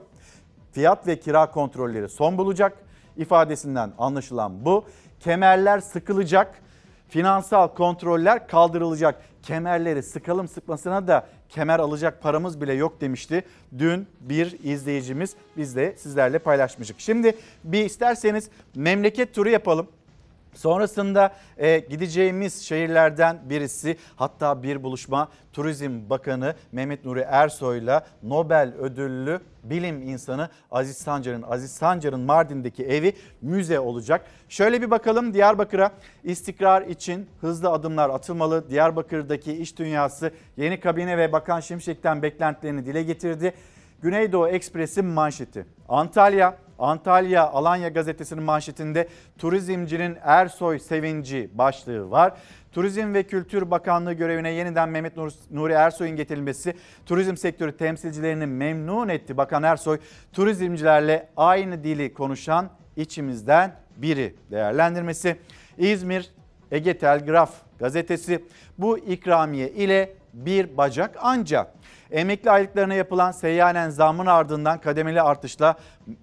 Fiyat 0.72 1.08
ve 1.08 1.20
kira 1.20 1.52
kontrolleri 1.52 2.10
son 2.10 2.38
bulacak 2.38 2.78
ifadesinden 3.18 3.92
anlaşılan 3.98 4.66
bu. 4.66 4.86
kemerler 5.20 5.80
sıkılacak, 5.80 6.62
finansal 7.10 7.68
kontroller 7.68 8.48
kaldırılacak. 8.48 9.22
Kemerleri 9.44 10.04
sıkalım 10.04 10.48
sıkmasına 10.48 11.08
da 11.08 11.28
kemer 11.50 11.80
alacak 11.80 12.22
paramız 12.22 12.62
bile 12.62 12.74
yok 12.74 13.02
demişti. 13.02 13.44
Dün 13.78 14.08
bir 14.22 14.58
izleyicimiz 14.64 15.36
biz 15.58 15.76
de 15.76 15.96
sizlerle 15.98 16.40
paylaşmıştık. 16.40 17.00
Şimdi 17.00 17.36
bir 17.64 17.86
isterseniz 17.86 18.50
memleket 18.76 19.36
turu 19.36 19.50
yapalım. 19.50 19.88
Sonrasında 20.60 21.34
e, 21.58 21.80
gideceğimiz 21.80 22.62
şehirlerden 22.62 23.40
birisi 23.50 23.98
hatta 24.16 24.64
bir 24.64 24.84
buluşma 24.84 25.30
Turizm 25.54 26.10
Bakanı 26.10 26.56
Mehmet 26.72 27.06
Nuri 27.06 27.20
Ersoy'la 27.20 28.06
Nobel 28.24 28.74
ödüllü 28.80 29.40
bilim 29.64 30.02
insanı 30.02 30.50
Aziz 30.72 30.98
Sancar'ın 30.98 31.42
Aziz 31.42 31.72
Sancar'ın 31.72 32.20
Mardin'deki 32.20 32.86
evi 32.86 33.14
müze 33.42 33.80
olacak. 33.80 34.26
Şöyle 34.50 34.82
bir 34.82 34.92
bakalım 34.92 35.34
Diyarbakır'a 35.34 35.92
istikrar 36.24 36.82
için 36.82 37.30
hızlı 37.42 37.70
adımlar 37.70 38.10
atılmalı. 38.10 38.70
Diyarbakır'daki 38.70 39.54
iş 39.54 39.78
dünyası 39.78 40.32
yeni 40.58 40.80
kabine 40.80 41.18
ve 41.18 41.32
Bakan 41.32 41.60
Şimşek'ten 41.60 42.22
beklentilerini 42.22 42.86
dile 42.86 43.04
getirdi. 43.04 43.54
Güneydoğu 44.02 44.48
Ekspres'in 44.48 45.06
manşeti. 45.06 45.66
Antalya, 45.90 46.58
Antalya 46.80 47.50
Alanya 47.50 47.90
gazetesinin 47.90 48.44
manşetinde 48.44 49.08
turizmcinin 49.38 50.18
Ersoy 50.24 50.80
sevinci 50.80 51.50
başlığı 51.54 52.12
var. 52.12 52.34
Turizm 52.72 53.14
ve 53.14 53.24
Kültür 53.24 53.72
Bakanlığı 53.72 54.14
görevine 54.14 54.52
yeniden 54.52 54.90
Mehmet 54.90 55.14
Nuri 55.52 55.74
Ersoy'un 55.74 56.16
getirilmesi 56.16 56.74
turizm 57.06 57.38
sektörü 57.38 57.78
temsilcilerini 57.78 58.46
memnun 58.46 59.10
etti. 59.10 59.38
Bakan 59.38 59.64
Ersoy 59.64 60.00
turizmcilerle 60.34 61.30
aynı 61.38 61.84
dili 61.84 62.14
konuşan 62.14 62.70
içimizden 62.96 63.76
biri 63.98 64.36
değerlendirmesi. 64.52 65.38
İzmir 65.78 66.32
Ege 66.72 66.98
Telgraf 66.98 67.52
gazetesi 67.80 68.46
bu 68.78 68.98
ikramiye 68.98 69.70
ile 69.70 70.14
bir 70.34 70.78
bacak 70.78 71.16
ancak 71.22 71.74
Emekli 72.12 72.52
aylıklarına 72.52 72.94
yapılan 72.94 73.32
seyyanen 73.32 73.90
zammın 73.90 74.26
ardından 74.26 74.82
kademeli 74.82 75.22
artışla 75.22 75.76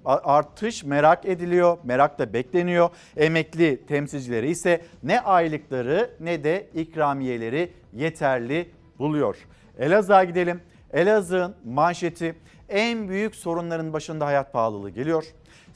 artış 0.04 0.84
merak 0.84 1.24
ediliyor, 1.24 1.78
merak 1.84 2.18
da 2.18 2.32
bekleniyor. 2.32 2.90
Emekli 3.16 3.86
temsilcileri 3.86 4.50
ise 4.50 4.80
ne 5.02 5.20
aylıkları 5.20 6.10
ne 6.20 6.44
de 6.44 6.68
ikramiyeleri 6.74 7.72
yeterli 7.92 8.70
buluyor. 8.98 9.36
Elazığ'a 9.78 10.24
gidelim. 10.24 10.60
Elazığ'ın 10.92 11.54
manşeti 11.64 12.34
en 12.68 13.08
büyük 13.08 13.34
sorunların 13.34 13.92
başında 13.92 14.26
hayat 14.26 14.52
pahalılığı 14.52 14.90
geliyor. 14.90 15.24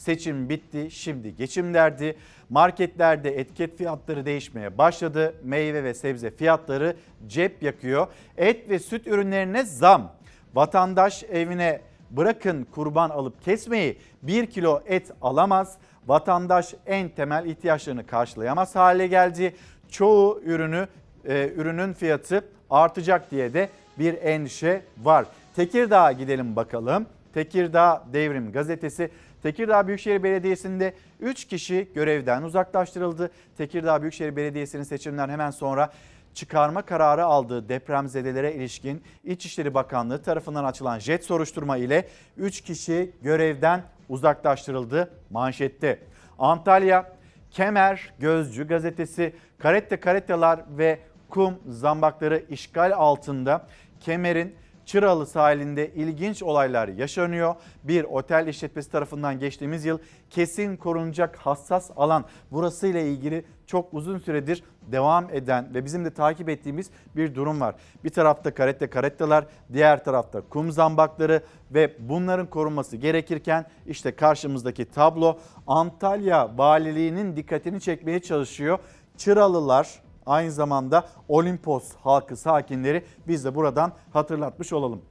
Seçim 0.01 0.49
bitti, 0.49 0.91
şimdi 0.91 1.37
geçim 1.37 1.75
derdi. 1.75 2.17
Marketlerde 2.51 3.39
etiket 3.39 3.79
fiyatları 3.79 4.27
değişmeye 4.27 4.79
başladı. 4.79 5.35
Meyve 5.45 5.85
ve 5.85 5.95
sebze 5.95 6.31
fiyatları 6.31 6.97
cep 7.27 7.63
yakıyor. 7.63 8.07
Et 8.37 8.71
ve 8.71 8.79
süt 8.79 9.07
ürünlerine 9.07 9.65
zam. 9.65 10.13
Vatandaş 10.55 11.25
evine 11.25 11.81
bırakın 12.11 12.67
kurban 12.75 13.11
alıp 13.11 13.45
kesmeyi 13.45 13.99
1 14.23 14.47
kilo 14.47 14.83
et 14.87 15.13
alamaz. 15.23 15.79
Vatandaş 16.07 16.75
en 16.87 17.09
temel 17.09 17.47
ihtiyaçlarını 17.47 18.07
karşılayamaz 18.07 18.77
hale 18.77 19.07
geldi. 19.07 19.55
Çoğu 19.91 20.41
ürünü 20.45 20.89
e, 21.25 21.53
ürünün 21.57 21.93
fiyatı 21.93 22.45
artacak 22.71 23.31
diye 23.31 23.55
de 23.55 23.69
bir 23.99 24.15
endişe 24.23 24.83
var. 25.03 25.27
Tekirdağ'a 25.57 26.13
gidelim 26.13 26.57
bakalım. 26.57 27.07
Tekirdağ 27.35 28.05
Devrim 28.13 28.53
gazetesi 28.53 29.11
Tekirdağ 29.43 29.87
Büyükşehir 29.87 30.23
Belediyesi'nde 30.23 30.95
3 31.21 31.45
kişi 31.45 31.89
görevden 31.95 32.43
uzaklaştırıldı. 32.43 33.31
Tekirdağ 33.59 34.03
Büyükşehir 34.03 34.37
Belediyesi'nin 34.37 34.83
seçimden 34.83 35.29
hemen 35.29 35.51
sonra 35.51 35.93
çıkarma 36.35 36.83
kararı 36.83 37.25
aldığı 37.25 37.69
depremzedelere 37.69 38.55
ilişkin 38.55 39.03
İçişleri 39.25 39.75
Bakanlığı 39.75 40.23
tarafından 40.23 40.65
açılan 40.65 40.99
jet 40.99 41.25
soruşturma 41.25 41.77
ile 41.77 42.09
3 42.37 42.61
kişi 42.61 43.11
görevden 43.23 43.83
uzaklaştırıldı 44.09 45.11
manşette. 45.31 45.99
Antalya 46.39 47.13
Kemer 47.51 48.13
Gözcü 48.19 48.69
gazetesi 48.69 49.33
karette 49.59 50.01
karettalar 50.01 50.61
ve 50.79 50.99
kum 51.29 51.55
zambakları 51.69 52.43
işgal 52.51 52.93
altında 52.97 53.67
Kemer'in 54.01 54.55
Çıralı 54.91 55.27
sahilinde 55.27 55.91
ilginç 55.95 56.43
olaylar 56.43 56.89
yaşanıyor. 56.89 57.55
Bir 57.85 58.05
otel 58.05 58.47
işletmesi 58.47 58.91
tarafından 58.91 59.39
geçtiğimiz 59.39 59.85
yıl 59.85 59.99
kesin 60.31 60.77
korunacak 60.77 61.37
hassas 61.37 61.91
alan 61.97 62.25
burasıyla 62.53 63.01
ilgili 63.01 63.45
çok 63.67 63.95
uzun 63.95 64.19
süredir 64.19 64.63
devam 64.93 65.31
eden 65.33 65.75
ve 65.75 65.85
bizim 65.85 66.05
de 66.05 66.11
takip 66.11 66.49
ettiğimiz 66.49 66.91
bir 67.17 67.35
durum 67.35 67.61
var. 67.61 67.75
Bir 68.05 68.11
tarafta 68.11 68.55
karette 68.55 68.91
karettalar, 68.91 69.47
diğer 69.73 70.05
tarafta 70.05 70.41
kum 70.41 70.73
zambakları 70.73 71.43
ve 71.71 71.97
bunların 71.99 72.47
korunması 72.47 72.97
gerekirken 72.97 73.67
işte 73.87 74.17
karşımızdaki 74.17 74.85
tablo 74.85 75.39
Antalya 75.67 76.59
Valiliği'nin 76.59 77.37
dikkatini 77.37 77.81
çekmeye 77.81 78.21
çalışıyor. 78.21 78.79
Çıralılar 79.17 80.03
aynı 80.27 80.53
zamanda 80.53 81.09
Olimpos 81.29 81.93
halkı 81.97 82.37
sakinleri 82.37 83.05
biz 83.29 83.45
de 83.45 83.55
buradan 83.55 83.93
hatırlatmış 84.13 84.73
olalım. 84.73 85.03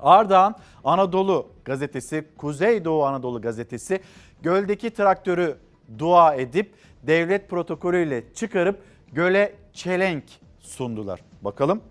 Ardahan 0.00 0.54
Anadolu 0.84 1.48
gazetesi, 1.64 2.24
Kuzeydoğu 2.38 3.04
Anadolu 3.04 3.42
gazetesi 3.42 4.00
göldeki 4.42 4.90
traktörü 4.90 5.56
dua 5.98 6.34
edip 6.34 6.74
devlet 7.02 7.50
protokolüyle 7.50 8.34
çıkarıp 8.34 8.82
göle 9.12 9.54
çelenk 9.72 10.24
sundular. 10.60 11.20
Bakalım. 11.42 11.82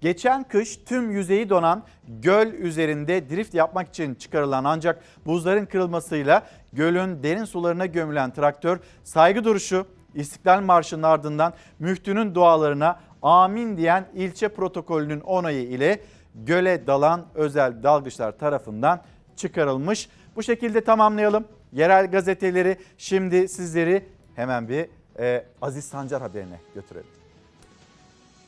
Geçen 0.00 0.44
kış 0.44 0.76
tüm 0.76 1.10
yüzeyi 1.10 1.50
donan 1.50 1.82
göl 2.08 2.46
üzerinde 2.52 3.30
drift 3.30 3.54
yapmak 3.54 3.88
için 3.88 4.14
çıkarılan 4.14 4.64
ancak 4.64 5.02
buzların 5.26 5.66
kırılmasıyla 5.66 6.46
gölün 6.72 7.22
derin 7.22 7.44
sularına 7.44 7.86
gömülen 7.86 8.30
traktör 8.30 8.78
saygı 9.04 9.44
duruşu 9.44 9.86
İstiklal 10.14 10.60
Marşı'nın 10.60 11.02
ardından 11.02 11.52
müftünün 11.78 12.34
dualarına 12.34 13.00
amin 13.22 13.76
diyen 13.76 14.08
ilçe 14.14 14.48
protokolünün 14.48 15.20
onayı 15.20 15.62
ile 15.62 16.00
göle 16.34 16.86
dalan 16.86 17.24
özel 17.34 17.82
dalgıçlar 17.82 18.38
tarafından 18.38 19.00
çıkarılmış. 19.36 20.08
Bu 20.36 20.42
şekilde 20.42 20.80
tamamlayalım. 20.80 21.44
Yerel 21.72 22.10
gazeteleri 22.10 22.78
şimdi 22.98 23.48
sizleri 23.48 24.08
hemen 24.36 24.68
bir 24.68 24.86
e, 25.18 25.44
Aziz 25.62 25.84
Sancar 25.84 26.22
haberine 26.22 26.60
götürelim. 26.74 27.10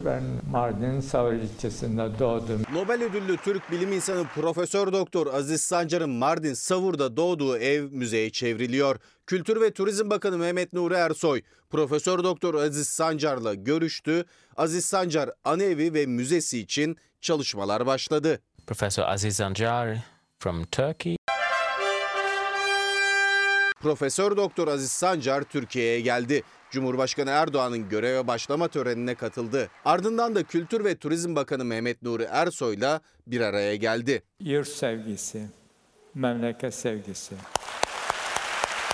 Ben 0.01 0.23
Mardin 0.51 1.01
Savur 1.01 1.33
ilçesinde 1.33 2.19
doğdum. 2.19 2.63
Nobel 2.73 3.03
ödüllü 3.03 3.37
Türk 3.37 3.71
bilim 3.71 3.93
insanı 3.93 4.25
Profesör 4.35 4.93
Doktor 4.93 5.35
Aziz 5.35 5.61
Sancar'ın 5.61 6.11
Mardin 6.11 6.55
Savur'da 6.55 7.17
doğduğu 7.17 7.59
ev 7.59 7.83
müzeye 7.93 8.31
çevriliyor. 8.31 8.97
Kültür 9.27 9.61
ve 9.61 9.71
Turizm 9.73 10.11
Bakanı 10.11 10.39
Mehmet 10.39 10.73
Nuri 10.73 10.95
Ersoy, 10.95 11.43
Profesör 11.71 12.25
Doktor 12.25 12.55
Aziz 12.55 12.89
Sancar'la 12.89 13.55
görüştü. 13.55 14.25
Aziz 14.57 14.85
Sancar 14.85 15.31
Anevi 15.45 15.95
ve 15.95 16.07
müzesi 16.07 16.59
için 16.59 16.97
çalışmalar 17.21 17.87
başladı. 17.87 18.41
Professor 18.67 19.03
Aziz 19.03 19.37
Sancar 19.37 19.99
from 20.39 20.65
Turkey. 20.65 21.17
Profesör 23.81 24.37
Doktor 24.37 24.69
Aziz 24.69 24.91
Sancar 24.91 25.43
Türkiye'ye 25.43 26.01
geldi. 26.01 26.43
Cumhurbaşkanı 26.71 27.31
Erdoğan'ın 27.31 27.89
göreve 27.89 28.27
başlama 28.27 28.69
törenine 28.69 29.15
katıldı. 29.15 29.69
Ardından 29.85 30.35
da 30.35 30.43
Kültür 30.43 30.85
ve 30.85 30.97
Turizm 30.97 31.37
Bakanı 31.37 31.65
Mehmet 31.65 32.03
Nuri 32.03 32.23
Ersoy'la 32.23 33.01
bir 33.27 33.41
araya 33.41 33.77
geldi. 33.77 34.23
Yurt 34.41 34.69
sevgisi, 34.69 35.47
memleket 36.15 36.75
sevgisi. 36.75 37.35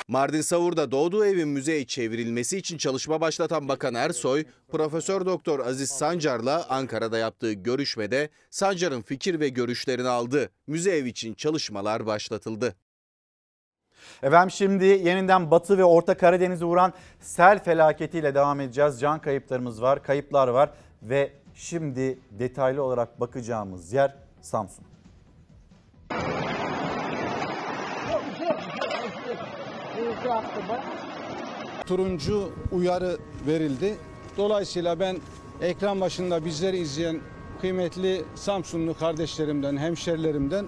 Mardin 0.08 0.40
Savur'da 0.40 0.90
doğduğu 0.90 1.26
evin 1.26 1.48
müzeye 1.48 1.86
çevrilmesi 1.86 2.58
için 2.58 2.78
çalışma 2.78 3.20
başlatan 3.20 3.68
Bakan 3.68 3.94
Ersoy, 3.94 4.44
Profesör 4.72 5.26
Doktor 5.26 5.60
Aziz 5.60 5.90
Sancar'la 5.90 6.66
Ankara'da 6.68 7.18
yaptığı 7.18 7.52
görüşmede 7.52 8.28
Sancar'ın 8.50 9.02
fikir 9.02 9.40
ve 9.40 9.48
görüşlerini 9.48 10.08
aldı. 10.08 10.50
Müze 10.66 10.96
ev 10.96 11.04
için 11.04 11.34
çalışmalar 11.34 12.06
başlatıldı. 12.06 12.74
Efendim 14.22 14.50
şimdi 14.50 14.84
yeniden 14.84 15.50
Batı 15.50 15.78
ve 15.78 15.84
Orta 15.84 16.16
Karadeniz'i 16.16 16.64
vuran 16.64 16.92
sel 17.20 17.64
felaketiyle 17.64 18.34
devam 18.34 18.60
edeceğiz. 18.60 19.00
Can 19.00 19.18
kayıplarımız 19.18 19.82
var, 19.82 20.02
kayıplar 20.02 20.48
var 20.48 20.70
ve 21.02 21.32
şimdi 21.54 22.18
detaylı 22.30 22.82
olarak 22.82 23.20
bakacağımız 23.20 23.92
yer 23.92 24.14
Samsun. 24.40 24.84
Turuncu 31.86 32.52
uyarı 32.72 33.18
verildi. 33.46 33.96
Dolayısıyla 34.36 35.00
ben 35.00 35.16
ekran 35.60 36.00
başında 36.00 36.44
bizleri 36.44 36.78
izleyen 36.78 37.20
kıymetli 37.60 38.24
Samsunlu 38.34 38.94
kardeşlerimden, 38.98 39.76
hemşerilerimden 39.76 40.66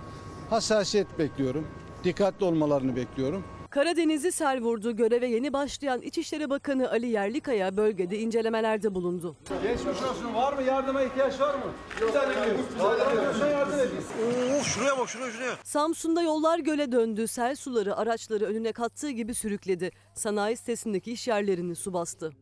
hassasiyet 0.51 1.19
bekliyorum. 1.19 1.67
Dikkatli 2.05 2.45
olmalarını 2.45 2.97
bekliyorum. 2.97 3.45
Karadeniz'i 3.75 4.33
sel 4.33 4.61
vurdu. 4.61 4.97
Göreve 4.97 5.27
yeni 5.27 5.53
başlayan 5.53 6.03
İçişleri 6.03 6.51
Bakanı 6.51 6.91
Ali 6.91 7.07
Yerlikaya 7.07 7.77
bölgede 7.77 8.19
incelemelerde 8.19 8.95
bulundu. 8.95 9.37
Geçmiş 9.63 10.03
olsun. 10.03 10.35
Var 10.35 10.53
mı? 10.53 10.63
Yardıma 10.63 11.03
ihtiyaç 11.03 11.41
var 11.41 11.55
mı? 11.55 11.65
Güzel 12.01 12.31
ediyoruz. 12.31 12.65
Kaldıramıyorsan 12.79 13.51
yardım 13.51 13.79
edin. 13.79 13.97
Oo, 13.97 14.63
şuraya 14.65 14.99
bak 14.99 15.09
şuraya 15.09 15.33
şuraya. 15.33 15.55
Samsun'da 15.65 16.23
yollar 16.23 16.59
göle 16.59 16.93
döndü. 16.93 17.29
Sel 17.29 17.57
suları 17.57 17.97
araçları 17.97 18.45
önüne 18.45 18.73
kattığı 18.73 19.11
gibi 19.11 19.35
sürükledi. 19.35 19.91
Sanayi 20.15 20.57
sitesindeki 20.57 21.13
iş 21.13 21.29
yerlerini 21.29 21.77
su 21.77 21.93
bastı. 21.93 22.33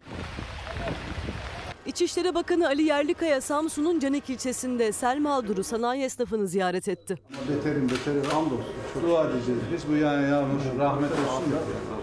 İçişleri 1.93 2.35
Bakanı 2.35 2.67
Ali 2.67 2.83
Yerlikaya 2.83 3.41
Samsun'un 3.41 3.99
Canik 4.01 4.31
ilçesinde 4.31 4.93
sel 4.93 5.19
mağduru 5.19 5.65
sanayi 5.65 6.03
esnafını 6.03 6.49
ziyaret 6.49 6.89
etti. 6.89 7.19
Beterin 7.51 7.91
beteri 7.91 8.33
hamdolsun. 8.33 8.65
Çok 8.95 9.03
dua 9.03 9.25
edeceğiz. 9.31 9.61
Biz 9.73 9.89
bu 9.89 9.97
yani 9.97 10.31
yağmur 10.31 10.61
rahmet 10.79 11.11
olsun 11.13 11.53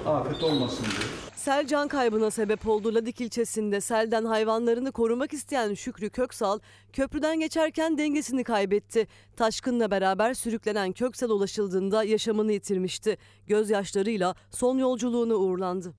da 0.05 0.11
afet 0.11 0.43
olmasın 0.43 0.85
diye. 0.85 1.07
Sel 1.35 1.67
can 1.67 1.87
kaybına 1.87 2.31
sebep 2.31 2.67
oldu. 2.67 2.95
Ladik 2.95 3.21
ilçesinde 3.21 3.81
selden 3.81 4.25
hayvanlarını 4.25 4.91
korumak 4.91 5.33
isteyen 5.33 5.73
Şükrü 5.73 6.09
Köksal 6.09 6.59
köprüden 6.93 7.39
geçerken 7.39 7.97
dengesini 7.97 8.43
kaybetti. 8.43 9.07
Taşkınla 9.37 9.91
beraber 9.91 10.33
sürüklenen 10.33 10.91
Köksal 10.91 11.29
ulaşıldığında 11.29 12.03
yaşamını 12.03 12.51
yitirmişti. 12.51 13.17
Gözyaşlarıyla 13.47 14.35
son 14.51 14.77
yolculuğuna 14.77 15.35
uğurlandı. 15.35 15.93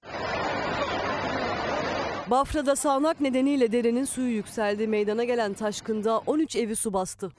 Bafra'da 2.30 2.76
sağanak 2.76 3.20
nedeniyle 3.20 3.72
derenin 3.72 4.04
suyu 4.04 4.28
yükseldi. 4.34 4.86
Meydana 4.86 5.24
gelen 5.24 5.52
taşkında 5.52 6.18
13 6.26 6.56
evi 6.56 6.76
su 6.76 6.92
bastı. 6.92 7.32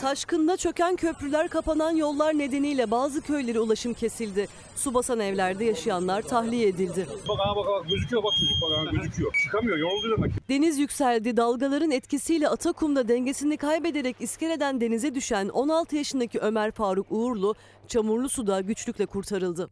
Taşkında 0.00 0.56
çöken 0.56 0.96
köprüler, 0.96 1.48
kapanan 1.48 1.96
yollar 1.96 2.38
nedeniyle 2.38 2.90
bazı 2.90 3.20
köylere 3.20 3.60
ulaşım 3.60 3.94
kesildi. 3.94 4.48
Su 4.76 4.94
basan 4.94 5.20
evlerde 5.20 5.64
yaşayanlar 5.64 6.22
tahliye 6.22 6.68
edildi. 6.68 7.06
Bak 7.28 7.38
bak 7.38 7.56
bak 7.56 7.88
gözüküyor 7.88 8.22
bak 8.22 8.32
çocuk 8.40 8.62
bak 8.62 8.78
aha 8.78 8.96
gözüküyor. 8.96 9.32
Çıkamıyor 9.44 9.78
yoruldu 9.78 10.16
demek. 10.16 10.48
Deniz 10.48 10.78
yükseldi. 10.78 11.36
Dalgaların 11.36 11.90
etkisiyle 11.90 12.48
Atakum'da 12.48 13.08
dengesini 13.08 13.56
kaybederek 13.56 14.16
iskeleden 14.20 14.80
denize 14.80 15.14
düşen 15.14 15.48
16 15.48 15.96
yaşındaki 15.96 16.38
Ömer 16.38 16.70
Faruk 16.70 17.06
Uğurlu 17.10 17.54
çamurlu 17.88 18.28
suda 18.28 18.60
güçlükle 18.60 19.06
kurtarıldı. 19.06 19.70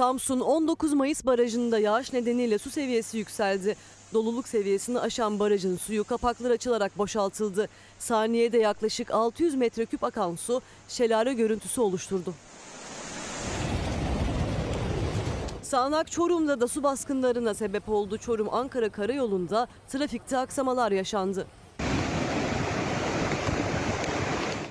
Samsun 0.00 0.40
19 0.40 0.92
Mayıs 0.92 1.26
barajında 1.26 1.78
yağış 1.78 2.12
nedeniyle 2.12 2.58
su 2.58 2.70
seviyesi 2.70 3.18
yükseldi. 3.18 3.76
Doluluk 4.14 4.48
seviyesini 4.48 4.98
aşan 5.00 5.38
barajın 5.38 5.76
suyu 5.76 6.04
kapaklar 6.04 6.50
açılarak 6.50 6.98
boşaltıldı. 6.98 7.68
Saniyede 7.98 8.58
yaklaşık 8.58 9.10
600 9.10 9.54
metreküp 9.54 10.04
akan 10.04 10.36
su 10.36 10.62
şelale 10.88 11.32
görüntüsü 11.32 11.80
oluşturdu. 11.80 12.34
Sağnak 15.62 16.10
Çorum'da 16.10 16.60
da 16.60 16.68
su 16.68 16.82
baskınlarına 16.82 17.54
sebep 17.54 17.88
oldu. 17.88 18.18
Çorum-Ankara 18.18 18.88
karayolunda 18.88 19.66
trafikte 19.88 20.38
aksamalar 20.38 20.92
yaşandı. 20.92 21.46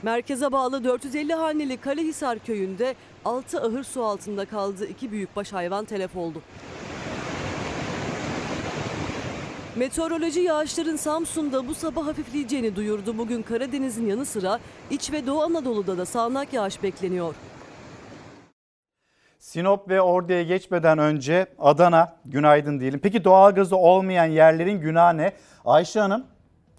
Merkeze 0.03 0.51
bağlı 0.51 0.83
450 0.83 1.33
haneli 1.33 1.77
Kalehisar 1.77 2.39
köyünde 2.39 2.95
6 3.25 3.61
ahır 3.61 3.83
su 3.83 4.03
altında 4.03 4.45
kaldı. 4.45 4.85
İki 4.87 5.11
büyükbaş 5.11 5.53
hayvan 5.53 5.85
telef 5.85 6.15
oldu. 6.15 6.41
Meteoroloji 9.75 10.39
yağışların 10.39 10.95
Samsun'da 10.95 11.67
bu 11.67 11.75
sabah 11.75 12.07
hafifleyeceğini 12.07 12.75
duyurdu. 12.75 13.17
Bugün 13.17 13.41
Karadeniz'in 13.41 14.07
yanı 14.07 14.25
sıra 14.25 14.59
İç 14.91 15.11
ve 15.11 15.27
Doğu 15.27 15.41
Anadolu'da 15.41 15.97
da 15.97 16.05
sağanak 16.05 16.53
yağış 16.53 16.83
bekleniyor. 16.83 17.35
Sinop 19.39 19.89
ve 19.89 20.01
Ordu'ya 20.01 20.43
geçmeden 20.43 20.97
önce 20.97 21.45
Adana 21.59 22.15
günaydın 22.25 22.79
diyelim. 22.79 22.99
Peki 22.99 23.23
doğalgazı 23.23 23.75
olmayan 23.75 24.25
yerlerin 24.25 24.81
günahı 24.81 25.17
ne? 25.17 25.33
Ayşe 25.65 25.99
Hanım 25.99 26.25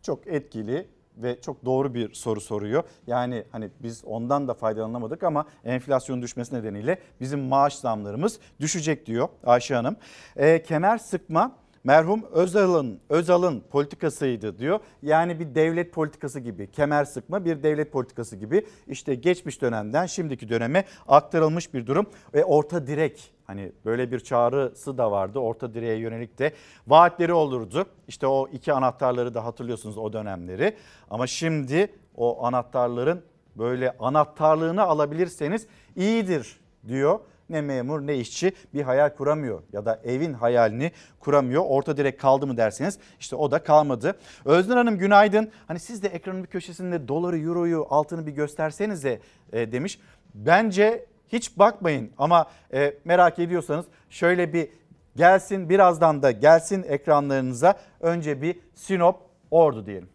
çok 0.02 0.26
etkili 0.26 0.88
ve 1.22 1.40
çok 1.40 1.64
doğru 1.64 1.94
bir 1.94 2.14
soru 2.14 2.40
soruyor. 2.40 2.82
Yani 3.06 3.44
hani 3.52 3.70
biz 3.82 4.04
ondan 4.04 4.48
da 4.48 4.54
faydalanamadık 4.54 5.22
ama 5.22 5.44
enflasyon 5.64 6.22
düşmesi 6.22 6.54
nedeniyle 6.54 6.98
bizim 7.20 7.40
maaş 7.40 7.74
zamlarımız 7.74 8.38
düşecek 8.60 9.06
diyor 9.06 9.28
Ayşe 9.44 9.74
Hanım. 9.74 9.96
E, 10.36 10.62
kemer 10.62 10.98
sıkma 10.98 11.52
merhum 11.84 12.24
Özal'ın 12.32 13.00
Özal'ın 13.08 13.60
politikasıydı 13.70 14.58
diyor. 14.58 14.80
Yani 15.02 15.40
bir 15.40 15.54
devlet 15.54 15.92
politikası 15.92 16.40
gibi 16.40 16.70
kemer 16.70 17.04
sıkma 17.04 17.44
bir 17.44 17.62
devlet 17.62 17.92
politikası 17.92 18.36
gibi 18.36 18.66
işte 18.86 19.14
geçmiş 19.14 19.62
dönemden 19.62 20.06
şimdiki 20.06 20.48
döneme 20.48 20.84
aktarılmış 21.08 21.74
bir 21.74 21.86
durum 21.86 22.06
ve 22.34 22.44
orta 22.44 22.86
direk 22.86 23.32
Hani 23.50 23.72
böyle 23.84 24.12
bir 24.12 24.20
çağrısı 24.20 24.98
da 24.98 25.10
vardı. 25.10 25.38
Orta 25.38 25.74
direğe 25.74 25.96
yönelik 25.96 26.38
de 26.38 26.52
vaatleri 26.86 27.32
olurdu. 27.32 27.86
İşte 28.08 28.26
o 28.26 28.48
iki 28.52 28.72
anahtarları 28.72 29.34
da 29.34 29.44
hatırlıyorsunuz 29.44 29.98
o 29.98 30.12
dönemleri. 30.12 30.76
Ama 31.10 31.26
şimdi 31.26 31.92
o 32.16 32.44
anahtarların 32.44 33.22
böyle 33.56 33.96
anahtarlığını 33.98 34.82
alabilirseniz 34.82 35.66
iyidir 35.96 36.60
diyor. 36.88 37.20
Ne 37.50 37.60
memur 37.60 38.00
ne 38.00 38.16
işçi 38.16 38.52
bir 38.74 38.82
hayal 38.82 39.10
kuramıyor 39.10 39.62
ya 39.72 39.84
da 39.84 40.00
evin 40.04 40.32
hayalini 40.32 40.92
kuramıyor. 41.20 41.64
Orta 41.66 41.96
direk 41.96 42.20
kaldı 42.20 42.46
mı 42.46 42.56
derseniz 42.56 42.98
işte 43.20 43.36
o 43.36 43.50
da 43.50 43.62
kalmadı. 43.62 44.18
Özden 44.44 44.76
Hanım 44.76 44.98
günaydın. 44.98 45.50
Hani 45.68 45.78
siz 45.80 46.02
de 46.02 46.08
ekranın 46.08 46.42
bir 46.42 46.48
köşesinde 46.48 47.08
doları, 47.08 47.38
euroyu, 47.38 47.86
altını 47.90 48.26
bir 48.26 48.32
göstersenize 48.32 49.20
e, 49.52 49.72
demiş. 49.72 50.00
Bence 50.34 51.06
hiç 51.28 51.58
bakmayın 51.58 52.10
ama 52.18 52.46
e, 52.72 52.94
merak 53.04 53.38
ediyorsanız 53.38 53.86
şöyle 54.10 54.52
bir 54.52 54.68
gelsin 55.16 55.68
birazdan 55.68 56.22
da 56.22 56.30
gelsin 56.30 56.84
ekranlarınıza. 56.88 57.74
Önce 58.00 58.42
bir 58.42 58.58
Sinop 58.74 59.16
Ordu 59.50 59.86
diyelim. 59.86 60.08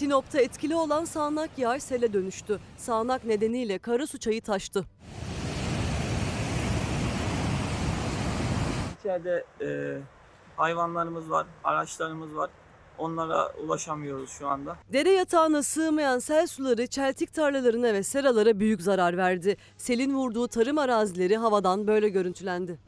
Sinop'ta 0.00 0.40
etkili 0.40 0.74
olan 0.74 1.04
sağanak 1.04 1.50
yağış 1.58 1.82
sele 1.82 2.12
dönüştü. 2.12 2.60
Sağanak 2.76 3.24
nedeniyle 3.24 3.78
Karasu 3.78 4.18
çayı 4.18 4.42
taştı. 4.42 4.84
İçeride 9.00 9.44
e, 9.60 9.98
hayvanlarımız 10.56 11.30
var, 11.30 11.46
araçlarımız 11.64 12.36
var. 12.36 12.50
Onlara 12.98 13.52
ulaşamıyoruz 13.52 14.30
şu 14.30 14.48
anda. 14.48 14.76
Dere 14.92 15.10
yatağına 15.10 15.62
sığmayan 15.62 16.18
sel 16.18 16.46
suları 16.46 16.86
çeltik 16.86 17.34
tarlalarına 17.34 17.92
ve 17.92 18.02
seralara 18.02 18.60
büyük 18.60 18.82
zarar 18.82 19.16
verdi. 19.16 19.56
Selin 19.76 20.14
vurduğu 20.14 20.48
tarım 20.48 20.78
arazileri 20.78 21.36
havadan 21.36 21.86
böyle 21.86 22.08
görüntülendi. 22.08 22.78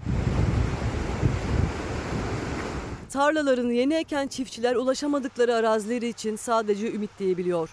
Tarlalarını 3.12 3.72
yeni 3.72 3.94
eken 3.94 4.26
çiftçiler 4.26 4.76
ulaşamadıkları 4.76 5.54
arazileri 5.54 6.08
için 6.08 6.36
sadece 6.36 6.92
ümit 6.92 7.10
diyebiliyor. 7.18 7.70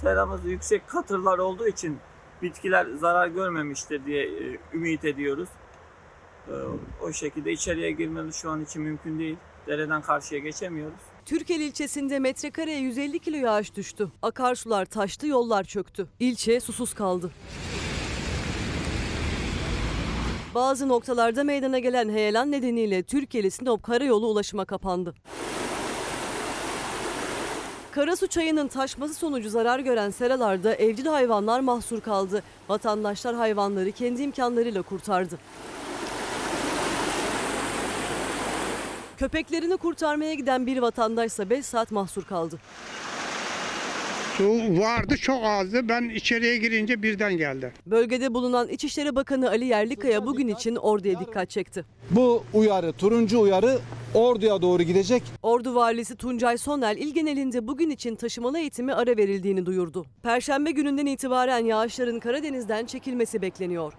Seramız 0.00 0.44
yüksek 0.44 0.88
katırlar 0.88 1.38
olduğu 1.38 1.68
için 1.68 1.98
bitkiler 2.42 2.86
zarar 3.00 3.28
görmemiştir 3.28 4.06
diye 4.06 4.24
e, 4.24 4.58
ümit 4.74 5.04
ediyoruz. 5.04 5.48
E, 6.48 6.52
o 7.02 7.12
şekilde 7.12 7.52
içeriye 7.52 7.90
girmemiz 7.90 8.36
şu 8.36 8.50
an 8.50 8.64
için 8.64 8.82
mümkün 8.82 9.18
değil. 9.18 9.36
Dereden 9.66 10.02
karşıya 10.02 10.40
geçemiyoruz. 10.40 11.00
Türkel 11.24 11.60
ilçesinde 11.60 12.18
metrekareye 12.18 12.80
150 12.80 13.18
kilo 13.18 13.36
yağış 13.36 13.76
düştü. 13.76 14.08
Akarsular 14.22 14.84
taştı, 14.84 15.26
yollar 15.26 15.64
çöktü. 15.64 16.06
İlçe 16.20 16.60
susuz 16.60 16.94
kaldı. 16.94 17.30
Bazı 20.54 20.88
noktalarda 20.88 21.44
meydana 21.44 21.78
gelen 21.78 22.08
heyelan 22.08 22.52
nedeniyle 22.52 23.02
Türkiye'li 23.02 23.50
Sinop 23.50 23.82
Karayolu 23.82 24.26
ulaşıma 24.26 24.64
kapandı. 24.64 25.14
Karasu 27.90 28.26
çayının 28.26 28.68
taşması 28.68 29.14
sonucu 29.14 29.50
zarar 29.50 29.78
gören 29.78 30.10
seralarda 30.10 30.74
evcil 30.74 31.06
hayvanlar 31.06 31.60
mahsur 31.60 32.00
kaldı. 32.00 32.42
Vatandaşlar 32.68 33.34
hayvanları 33.34 33.92
kendi 33.92 34.22
imkanlarıyla 34.22 34.82
kurtardı. 34.82 35.38
Köpeklerini 39.16 39.76
kurtarmaya 39.76 40.34
giden 40.34 40.66
bir 40.66 40.78
vatandaşsa 40.78 41.50
5 41.50 41.66
saat 41.66 41.90
mahsur 41.90 42.24
kaldı. 42.24 42.58
Su 44.38 44.80
vardı 44.80 45.16
çok 45.16 45.44
azdı. 45.44 45.88
Ben 45.88 46.08
içeriye 46.08 46.56
girince 46.56 47.02
birden 47.02 47.36
geldi. 47.36 47.72
Bölgede 47.86 48.34
bulunan 48.34 48.68
İçişleri 48.68 49.16
Bakanı 49.16 49.48
Ali 49.48 49.64
Yerlikaya 49.64 50.26
bugün 50.26 50.48
için 50.48 50.76
orduya 50.76 51.20
dikkat 51.20 51.50
çekti. 51.50 51.84
Bu 52.10 52.44
uyarı, 52.54 52.92
turuncu 52.92 53.40
uyarı 53.40 53.78
Ordu'ya 54.14 54.62
doğru 54.62 54.82
gidecek. 54.82 55.22
Ordu 55.42 55.74
Valisi 55.74 56.16
Tuncay 56.16 56.58
Sonel 56.58 56.96
il 56.96 57.14
genelinde 57.14 57.66
bugün 57.66 57.90
için 57.90 58.16
taşımalı 58.16 58.58
eğitimi 58.58 58.94
ara 58.94 59.16
verildiğini 59.16 59.66
duyurdu. 59.66 60.06
Perşembe 60.22 60.70
gününden 60.70 61.06
itibaren 61.06 61.64
yağışların 61.64 62.20
Karadeniz'den 62.20 62.86
çekilmesi 62.86 63.42
bekleniyor. 63.42 63.92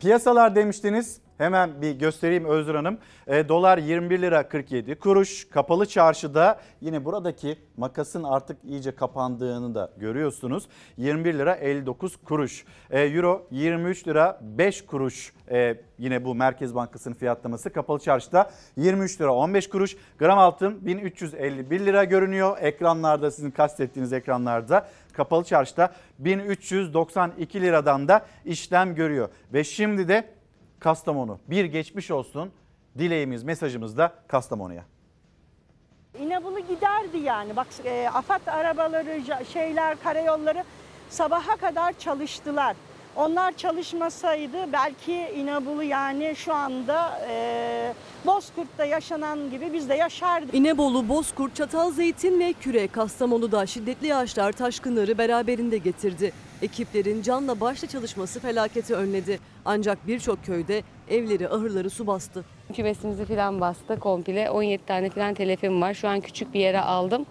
Piyasalar 0.00 0.54
demiştiniz. 0.56 1.20
Hemen 1.38 1.82
bir 1.82 1.92
göstereyim 1.92 2.44
Özür 2.44 2.74
Hanım. 2.74 2.98
E, 3.26 3.48
dolar 3.48 3.78
21 3.78 4.22
lira 4.22 4.48
47 4.48 4.94
kuruş. 4.94 5.48
Kapalı 5.50 5.86
çarşıda 5.86 6.60
yine 6.80 7.04
buradaki 7.04 7.58
makasın 7.76 8.22
artık 8.22 8.56
iyice 8.64 8.94
kapandığını 8.94 9.74
da 9.74 9.92
görüyorsunuz. 9.96 10.68
21 10.96 11.34
lira 11.34 11.54
59 11.54 12.16
kuruş. 12.16 12.64
E, 12.90 13.00
Euro 13.00 13.46
23 13.50 14.08
lira 14.08 14.40
5 14.42 14.86
kuruş. 14.86 15.32
E, 15.50 15.80
yine 15.98 16.24
bu 16.24 16.34
Merkez 16.34 16.74
Bankası'nın 16.74 17.14
fiyatlaması. 17.14 17.72
Kapalı 17.72 17.98
çarşıda 17.98 18.50
23 18.76 19.20
lira 19.20 19.34
15 19.34 19.68
kuruş. 19.68 19.96
Gram 20.18 20.38
altın 20.38 20.86
1351 20.86 21.86
lira 21.86 22.04
görünüyor. 22.04 22.56
Ekranlarda 22.60 23.30
sizin 23.30 23.50
kastettiğiniz 23.50 24.12
ekranlarda. 24.12 24.88
Kapalı 25.12 25.44
çarşıda 25.44 25.92
1392 26.18 27.60
liradan 27.60 28.08
da 28.08 28.26
işlem 28.44 28.94
görüyor. 28.94 29.28
Ve 29.52 29.64
şimdi 29.64 30.08
de 30.08 30.37
Kastamonu 30.80 31.38
bir 31.50 31.64
geçmiş 31.64 32.10
olsun 32.10 32.50
dileğimiz 32.98 33.42
mesajımız 33.42 33.98
da 33.98 34.12
Kastamonu'ya. 34.28 34.84
İnebolu 36.20 36.60
giderdi 36.60 37.18
yani. 37.18 37.56
Bak 37.56 37.66
e, 37.84 38.08
AFAD 38.14 38.46
arabaları, 38.46 39.22
şeyler, 39.52 40.02
karayolları 40.02 40.64
sabaha 41.10 41.56
kadar 41.56 41.98
çalıştılar. 41.98 42.76
Onlar 43.16 43.52
çalışmasaydı 43.52 44.72
belki 44.72 45.12
İnebolu 45.12 45.82
yani 45.82 46.34
şu 46.36 46.54
anda 46.54 47.20
e, 47.30 47.92
Bozkurt'ta 48.26 48.84
yaşanan 48.84 49.50
gibi 49.50 49.72
biz 49.72 49.88
de 49.88 49.94
yaşardık. 49.94 50.54
İnebolu, 50.54 51.08
Bozkurt, 51.08 51.56
Çatalzeytin 51.56 52.40
ve 52.40 52.52
Küre 52.52 52.88
Kastamonu'da 52.88 53.66
şiddetli 53.66 54.06
yağışlar 54.06 54.52
taşkınları 54.52 55.18
beraberinde 55.18 55.78
getirdi. 55.78 56.32
Ekiplerin 56.62 57.22
canla 57.22 57.60
başla 57.60 57.88
çalışması 57.88 58.40
felaketi 58.40 58.94
önledi. 58.94 59.38
Ancak 59.64 60.06
birçok 60.06 60.44
köyde 60.44 60.82
evleri, 61.10 61.48
ahırları 61.48 61.90
su 61.90 62.06
bastı. 62.06 62.44
Kümesimizi 62.74 63.24
falan 63.24 63.60
bastı 63.60 63.98
komple. 63.98 64.50
17 64.50 64.86
tane 64.86 65.10
falan 65.10 65.34
telefim 65.34 65.82
var. 65.82 65.94
Şu 65.94 66.08
an 66.08 66.20
küçük 66.20 66.54
bir 66.54 66.60
yere 66.60 66.80
aldım. 66.80 67.26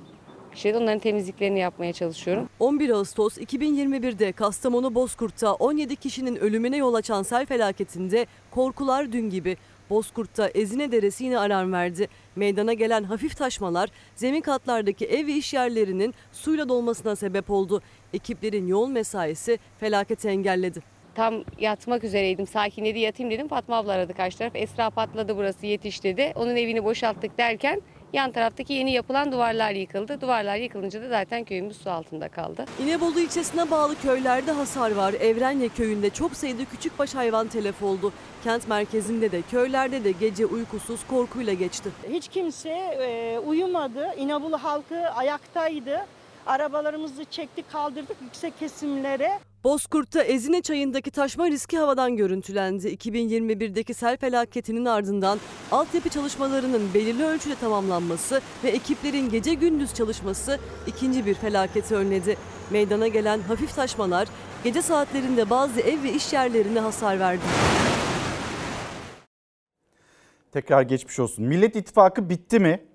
İşte 0.53 0.77
onların 0.77 0.99
temizliklerini 0.99 1.59
yapmaya 1.59 1.93
çalışıyorum. 1.93 2.49
11 2.59 2.89
Ağustos 2.89 3.37
2021'de 3.37 4.31
Kastamonu 4.31 4.95
Bozkurt'ta 4.95 5.53
17 5.53 5.95
kişinin 5.95 6.35
ölümüne 6.35 6.77
yol 6.77 6.93
açan 6.93 7.23
sel 7.23 7.45
felaketinde 7.45 8.25
korkular 8.51 9.11
dün 9.11 9.29
gibi. 9.29 9.57
Bozkurt'ta 9.89 10.47
Ezine 10.47 10.91
Deresi 10.91 11.23
yine 11.23 11.37
alarm 11.37 11.73
verdi. 11.73 12.07
Meydana 12.35 12.73
gelen 12.73 13.03
hafif 13.03 13.37
taşmalar 13.37 13.89
zemin 14.15 14.41
katlardaki 14.41 15.05
ev 15.05 15.27
ve 15.27 15.33
iş 15.33 15.53
yerlerinin 15.53 16.13
suyla 16.31 16.69
dolmasına 16.69 17.15
sebep 17.15 17.49
oldu. 17.49 17.81
Ekiplerin 18.13 18.67
yoğun 18.67 18.91
mesaisi 18.91 19.59
felaketi 19.79 20.27
engelledi. 20.27 20.79
Tam 21.15 21.43
yatmak 21.59 22.03
üzereydim. 22.03 22.47
Sakinledi 22.47 22.99
yatayım 22.99 23.31
dedim. 23.31 23.47
Fatma 23.47 23.77
abla 23.77 23.91
aradı 23.91 24.13
karşı 24.13 24.37
taraf. 24.37 24.51
Esra 24.55 24.89
patladı 24.89 25.37
burası 25.37 25.65
yetiş 25.65 26.03
dedi. 26.03 26.31
Onun 26.35 26.55
evini 26.55 26.83
boşalttık 26.83 27.37
derken 27.37 27.81
yan 28.13 28.31
taraftaki 28.31 28.73
yeni 28.73 28.91
yapılan 28.91 29.31
duvarlar 29.31 29.71
yıkıldı. 29.71 30.21
Duvarlar 30.21 30.57
yıkılınca 30.57 31.01
da 31.01 31.09
zaten 31.09 31.43
köyümüz 31.43 31.77
su 31.77 31.89
altında 31.89 32.29
kaldı. 32.29 32.65
İnebolu 32.83 33.19
ilçesine 33.19 33.71
bağlı 33.71 33.95
köylerde 34.01 34.51
hasar 34.51 34.91
var. 34.91 35.13
Evrenye 35.13 35.69
köyünde 35.69 36.09
çok 36.09 36.35
sayıda 36.35 36.65
küçükbaş 36.65 37.15
hayvan 37.15 37.47
telef 37.47 37.83
oldu. 37.83 38.13
Kent 38.43 38.67
merkezinde 38.67 39.31
de 39.31 39.41
köylerde 39.51 40.03
de 40.03 40.11
gece 40.11 40.45
uykusuz 40.45 41.07
korkuyla 41.07 41.53
geçti. 41.53 41.89
Hiç 42.09 42.27
kimse 42.27 42.69
e, 42.69 43.39
uyumadı. 43.39 44.07
İnebolu 44.17 44.57
halkı 44.57 45.09
ayaktaydı. 45.09 46.05
Arabalarımızı 46.47 47.25
çektik 47.25 47.71
kaldırdık 47.71 48.17
yüksek 48.21 48.59
kesimlere. 48.59 49.39
Bozkurt'ta 49.63 50.23
Ezine 50.23 50.61
çayındaki 50.61 51.11
taşma 51.11 51.47
riski 51.49 51.77
havadan 51.77 52.17
görüntülendi. 52.17 52.87
2021'deki 52.87 53.93
sel 53.93 54.17
felaketinin 54.17 54.85
ardından 54.85 55.39
altyapı 55.71 56.09
çalışmalarının 56.09 56.93
belirli 56.93 57.25
ölçüde 57.25 57.55
tamamlanması 57.55 58.41
ve 58.63 58.69
ekiplerin 58.69 59.29
gece 59.29 59.53
gündüz 59.53 59.93
çalışması 59.93 60.59
ikinci 60.87 61.25
bir 61.25 61.33
felaketi 61.33 61.95
önledi. 61.95 62.37
Meydana 62.71 63.07
gelen 63.07 63.39
hafif 63.39 63.75
taşmalar 63.75 64.27
gece 64.63 64.81
saatlerinde 64.81 65.49
bazı 65.49 65.81
ev 65.81 66.03
ve 66.03 66.13
iş 66.13 66.33
yerlerine 66.33 66.79
hasar 66.79 67.19
verdi. 67.19 67.43
Tekrar 70.51 70.81
geçmiş 70.81 71.19
olsun. 71.19 71.45
Millet 71.45 71.75
İttifakı 71.75 72.29
bitti 72.29 72.59
mi? 72.59 72.86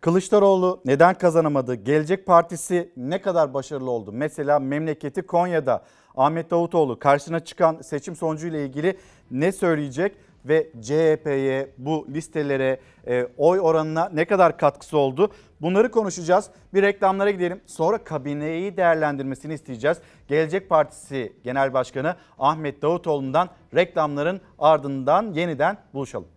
Kılıçdaroğlu 0.00 0.80
neden 0.84 1.14
kazanamadı? 1.14 1.74
Gelecek 1.74 2.26
Partisi 2.26 2.92
ne 2.96 3.22
kadar 3.22 3.54
başarılı 3.54 3.90
oldu? 3.90 4.12
Mesela 4.12 4.58
memleketi 4.58 5.22
Konya'da 5.22 5.84
Ahmet 6.16 6.50
Davutoğlu 6.50 6.98
karşısına 6.98 7.40
çıkan 7.40 7.78
seçim 7.82 8.16
sonucuyla 8.16 8.58
ilgili 8.58 8.98
ne 9.30 9.52
söyleyecek? 9.52 10.16
Ve 10.44 10.70
CHP'ye 10.82 11.70
bu 11.78 12.06
listelere 12.08 12.80
e, 13.06 13.28
oy 13.36 13.60
oranına 13.60 14.10
ne 14.14 14.24
kadar 14.24 14.58
katkısı 14.58 14.98
oldu? 14.98 15.32
Bunları 15.60 15.90
konuşacağız. 15.90 16.50
Bir 16.74 16.82
reklamlara 16.82 17.30
gidelim. 17.30 17.60
Sonra 17.66 18.04
kabineyi 18.04 18.76
değerlendirmesini 18.76 19.54
isteyeceğiz. 19.54 19.98
Gelecek 20.28 20.68
Partisi 20.68 21.32
Genel 21.44 21.74
Başkanı 21.74 22.16
Ahmet 22.38 22.82
Davutoğlu'ndan 22.82 23.48
reklamların 23.74 24.40
ardından 24.58 25.32
yeniden 25.32 25.76
buluşalım. 25.94 26.28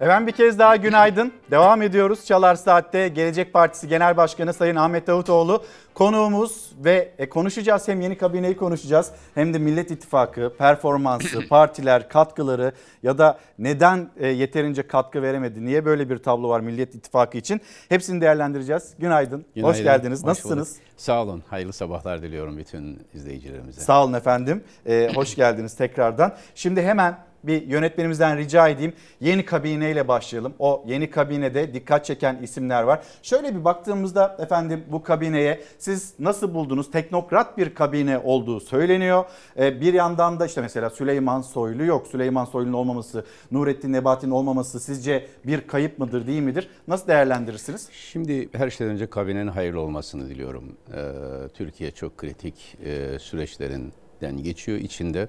Efendim 0.00 0.26
bir 0.26 0.32
kez 0.32 0.58
daha 0.58 0.76
günaydın. 0.76 1.32
Devam 1.50 1.82
ediyoruz. 1.82 2.24
Çalar 2.26 2.54
Saat'te 2.54 3.08
Gelecek 3.08 3.52
Partisi 3.52 3.88
Genel 3.88 4.16
Başkanı 4.16 4.52
Sayın 4.54 4.76
Ahmet 4.76 5.06
Davutoğlu 5.06 5.64
konuğumuz 5.94 6.72
ve 6.84 7.12
e, 7.18 7.28
konuşacağız. 7.28 7.88
Hem 7.88 8.00
yeni 8.00 8.18
kabineyi 8.18 8.56
konuşacağız 8.56 9.10
hem 9.34 9.54
de 9.54 9.58
Millet 9.58 9.90
İttifakı, 9.90 10.52
performansı, 10.58 11.48
partiler, 11.50 12.08
katkıları 12.08 12.72
ya 13.02 13.18
da 13.18 13.38
neden 13.58 14.10
e, 14.16 14.28
yeterince 14.28 14.86
katkı 14.86 15.22
veremedi? 15.22 15.64
Niye 15.64 15.84
böyle 15.84 16.10
bir 16.10 16.18
tablo 16.18 16.48
var 16.48 16.60
Millet 16.60 16.94
İttifakı 16.94 17.38
için? 17.38 17.60
Hepsini 17.88 18.20
değerlendireceğiz. 18.20 18.94
Günaydın. 18.98 19.38
Hoş 19.40 19.54
Günaydın, 19.54 19.84
geldiniz. 19.84 20.20
hoş 20.22 20.26
Nasılsınız? 20.28 20.68
bulduk. 20.74 20.82
Sağ 20.96 21.22
olun. 21.22 21.42
Hayırlı 21.48 21.72
sabahlar 21.72 22.22
diliyorum 22.22 22.58
bütün 22.58 23.02
izleyicilerimize. 23.14 23.80
Sağ 23.80 24.04
olun 24.04 24.12
efendim. 24.12 24.64
Ee, 24.86 25.10
hoş 25.14 25.34
geldiniz 25.34 25.76
tekrardan. 25.76 26.34
Şimdi 26.54 26.82
hemen 26.82 27.18
bir 27.44 27.66
yönetmenimizden 27.66 28.38
rica 28.38 28.68
edeyim. 28.68 28.92
Yeni 29.20 29.44
kabineyle 29.44 30.08
başlayalım. 30.08 30.54
O 30.58 30.84
yeni 30.86 31.10
kabinede 31.10 31.74
dikkat 31.74 32.04
çeken 32.04 32.38
isimler 32.42 32.82
var. 32.82 33.02
Şöyle 33.22 33.54
bir 33.54 33.64
baktığımızda 33.64 34.36
efendim 34.38 34.84
bu 34.92 35.02
kabineye 35.02 35.60
siz 35.78 36.14
nasıl 36.18 36.54
buldunuz? 36.54 36.90
Teknokrat 36.90 37.58
bir 37.58 37.74
kabine 37.74 38.18
olduğu 38.18 38.60
söyleniyor. 38.60 39.24
Ee, 39.58 39.80
bir 39.80 39.94
yandan 39.94 40.40
da 40.40 40.46
işte 40.46 40.60
mesela 40.60 40.90
Süleyman 40.90 41.40
Soylu 41.40 41.84
yok. 41.84 42.06
Süleyman 42.06 42.44
Soylu'nun 42.44 42.72
olmaması, 42.72 43.24
Nurettin 43.50 43.92
Nebati'nin 43.92 44.30
olmaması 44.30 44.80
sizce 44.80 45.26
bir 45.46 45.60
kayıp 45.60 45.98
mıdır 45.98 46.26
değil 46.26 46.42
midir? 46.42 46.68
Nasıl 46.88 47.06
değerlendirirsiniz? 47.08 47.88
Şimdi 47.92 48.48
her 48.52 48.70
şeyden 48.70 48.94
önce 48.94 49.06
kabinenin 49.06 49.48
hayırlı 49.48 49.80
olmasını 49.80 50.28
diliyorum. 50.28 50.64
Ee, 50.94 51.12
Türkiye 51.54 51.90
çok 51.90 52.16
kritik 52.18 52.76
e, 52.84 53.18
süreçlerinden 53.18 54.42
geçiyor. 54.42 54.78
İçinde 54.78 55.28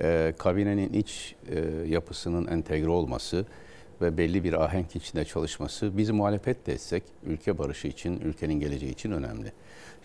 e, 0.00 0.34
kabinenin 0.38 0.92
iç 0.92 1.34
e, 1.48 1.88
yapısının 1.88 2.46
entegre 2.46 2.88
olması 2.88 3.46
ve 4.00 4.18
belli 4.18 4.44
bir 4.44 4.64
ahenk 4.64 4.96
içinde 4.96 5.24
çalışması 5.24 5.98
biz 5.98 6.10
muhalefet 6.10 6.66
de 6.66 6.72
etsek 6.72 7.02
ülke 7.22 7.58
barışı 7.58 7.88
için, 7.88 8.20
ülkenin 8.20 8.60
geleceği 8.60 8.90
için 8.92 9.10
önemli. 9.10 9.52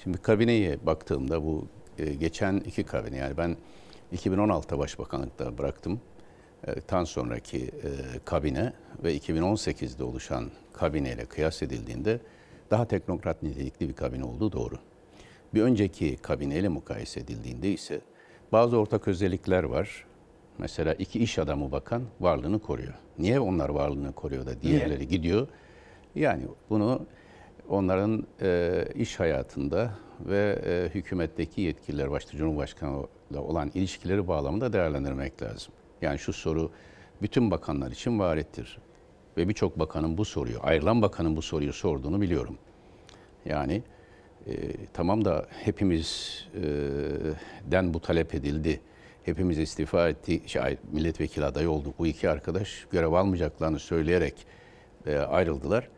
Şimdi 0.03 0.17
kabineye 0.17 0.85
baktığımda 0.85 1.43
bu 1.43 1.67
e, 1.99 2.13
geçen 2.13 2.57
iki 2.57 2.83
kabine 2.83 3.17
yani 3.17 3.37
ben 3.37 3.57
2016'da 4.15 4.79
başbakanlıkta 4.79 5.57
bıraktım. 5.57 6.01
E, 6.67 6.81
tan 6.81 7.03
sonraki 7.03 7.57
e, 7.57 7.89
kabine 8.25 8.73
ve 9.03 9.17
2018'de 9.17 10.03
oluşan 10.03 10.51
kabineyle 10.73 11.25
kıyas 11.25 11.63
edildiğinde 11.63 12.19
daha 12.71 12.87
teknokrat 12.87 13.43
nitelikli 13.43 13.89
bir 13.89 13.93
kabine 13.93 14.23
olduğu 14.23 14.51
doğru. 14.51 14.79
Bir 15.53 15.61
önceki 15.61 16.17
kabineyle 16.17 16.67
mukayese 16.67 17.19
edildiğinde 17.19 17.69
ise 17.71 18.01
bazı 18.51 18.77
ortak 18.77 19.07
özellikler 19.07 19.63
var. 19.63 20.05
Mesela 20.57 20.93
iki 20.93 21.19
iş 21.19 21.39
adamı 21.39 21.71
bakan 21.71 22.03
varlığını 22.19 22.59
koruyor. 22.59 22.93
Niye 23.19 23.39
onlar 23.39 23.69
varlığını 23.69 24.11
koruyor 24.13 24.45
da 24.45 24.61
diğerleri 24.61 25.07
gidiyor? 25.07 25.47
Yani 26.15 26.43
bunu 26.69 27.05
onların 27.69 28.27
e, 28.41 28.83
iş 28.95 29.19
hayatında 29.19 29.93
ve 30.19 30.61
e, 30.65 30.95
hükümetteki 30.95 31.61
yetkililer 31.61 32.11
başta 32.11 32.37
Cumhurbaşkanı'yla 32.37 33.41
olan 33.41 33.71
ilişkileri 33.73 34.27
bağlamında 34.27 34.73
değerlendirmek 34.73 35.41
lazım. 35.41 35.73
Yani 36.01 36.19
şu 36.19 36.33
soru 36.33 36.71
bütün 37.21 37.51
bakanlar 37.51 37.91
için 37.91 38.19
varettir. 38.19 38.77
Ve 39.37 39.49
birçok 39.49 39.79
bakanın 39.79 40.17
bu 40.17 40.25
soruyu, 40.25 40.57
ayrılan 40.61 41.01
bakanın 41.01 41.35
bu 41.35 41.41
soruyu 41.41 41.73
sorduğunu 41.73 42.21
biliyorum. 42.21 42.57
Yani 43.45 43.83
e, 44.47 44.51
tamam 44.93 45.25
da 45.25 45.45
hepimizden 45.63 47.93
bu 47.93 47.99
talep 47.99 48.35
edildi. 48.35 48.79
Hepimiz 49.23 49.59
istifa 49.59 50.09
etti, 50.09 50.41
şey, 50.45 50.77
milletvekili 50.91 51.45
adayı 51.45 51.69
olduk. 51.69 51.99
Bu 51.99 52.07
iki 52.07 52.29
arkadaş 52.29 52.85
görev 52.91 53.11
almayacaklarını 53.11 53.79
söyleyerek 53.79 54.35
e, 55.05 55.17
ayrıldılar. 55.17 55.89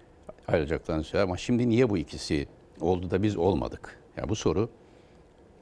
Ayrılacaklarını 0.47 1.03
söylediler 1.03 1.23
ama 1.23 1.37
şimdi 1.37 1.69
niye 1.69 1.89
bu 1.89 1.97
ikisi 1.97 2.47
oldu 2.81 3.11
da 3.11 3.23
biz 3.23 3.37
olmadık? 3.37 3.99
Yani 4.17 4.29
bu 4.29 4.35
soru 4.35 4.69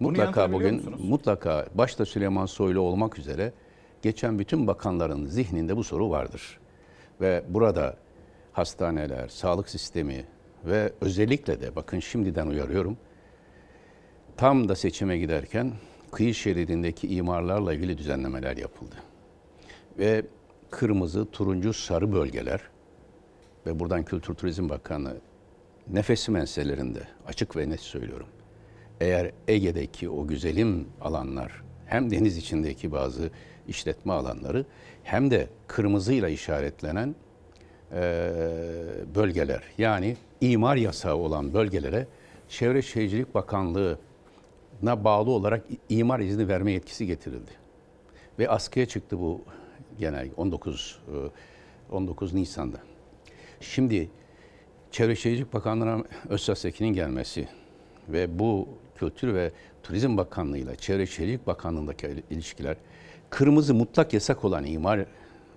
Bunu 0.01 0.09
mutlaka 0.09 0.53
bugün 0.53 0.75
musunuz? 0.75 1.01
mutlaka 1.03 1.65
başta 1.75 2.05
Süleyman 2.05 2.45
Soylu 2.45 2.79
olmak 2.79 3.19
üzere 3.19 3.53
geçen 4.01 4.39
bütün 4.39 4.67
bakanların 4.67 5.25
zihninde 5.25 5.77
bu 5.77 5.83
soru 5.83 6.09
vardır. 6.09 6.59
Ve 7.21 7.43
burada 7.49 7.97
hastaneler, 8.51 9.27
sağlık 9.27 9.69
sistemi 9.69 10.25
ve 10.67 10.93
özellikle 11.01 11.61
de 11.61 11.75
bakın 11.75 11.99
şimdiden 11.99 12.47
uyarıyorum. 12.47 12.97
Tam 14.37 14.69
da 14.69 14.75
seçime 14.75 15.17
giderken 15.17 15.73
kıyı 16.11 16.33
şeridindeki 16.33 17.07
imarlarla 17.07 17.73
ilgili 17.73 17.97
düzenlemeler 17.97 18.57
yapıldı. 18.57 18.95
Ve 19.99 20.25
kırmızı, 20.69 21.31
turuncu, 21.31 21.73
sarı 21.73 22.13
bölgeler 22.13 22.61
ve 23.65 23.79
buradan 23.79 24.03
Kültür 24.03 24.33
Turizm 24.33 24.69
Bakanı 24.69 25.17
nefesi 25.87 26.31
meselelerinde 26.31 26.99
açık 27.27 27.55
ve 27.55 27.69
net 27.69 27.79
söylüyorum. 27.79 28.27
Eğer 29.01 29.31
Ege'deki 29.47 30.09
o 30.09 30.27
güzelim 30.27 30.87
alanlar 31.01 31.63
hem 31.85 32.11
deniz 32.11 32.37
içindeki 32.37 32.91
bazı 32.91 33.29
işletme 33.67 34.13
alanları 34.13 34.65
hem 35.03 35.31
de 35.31 35.47
kırmızıyla 35.67 36.29
işaretlenen 36.29 37.15
e, 37.91 38.01
bölgeler 39.15 39.63
yani 39.77 40.17
imar 40.41 40.75
yasağı 40.75 41.15
olan 41.15 41.53
bölgelere 41.53 42.07
Çevre 42.49 42.81
Şehircilik 42.81 43.35
Bakanlığı'na 43.35 45.03
bağlı 45.03 45.31
olarak 45.31 45.65
imar 45.89 46.19
izni 46.19 46.47
verme 46.47 46.71
yetkisi 46.71 47.07
getirildi. 47.07 47.51
Ve 48.39 48.49
askıya 48.49 48.85
çıktı 48.85 49.19
bu 49.19 49.41
genel 49.99 50.29
19 50.37 50.99
e, 51.91 51.95
19 51.95 52.33
Nisan'da. 52.33 52.77
Şimdi 53.59 54.09
Çevre 54.91 55.15
Şehircilik 55.15 55.53
Bakanlığı'na 55.53 56.03
Özsas 56.29 56.65
Ekin'in 56.65 56.93
gelmesi 56.93 57.47
ve 58.09 58.39
bu 58.39 58.67
Kültür 58.95 59.33
ve 59.33 59.51
Turizm 59.83 60.17
Bakanlığı 60.17 60.57
ile 60.57 60.75
Çevre 60.75 61.05
Şehircilik 61.05 61.47
Bakanlığı'ndaki 61.47 62.23
ilişkiler 62.29 62.77
kırmızı 63.29 63.73
mutlak 63.73 64.13
yasak 64.13 64.45
olan 64.45 64.65
imar 64.65 65.05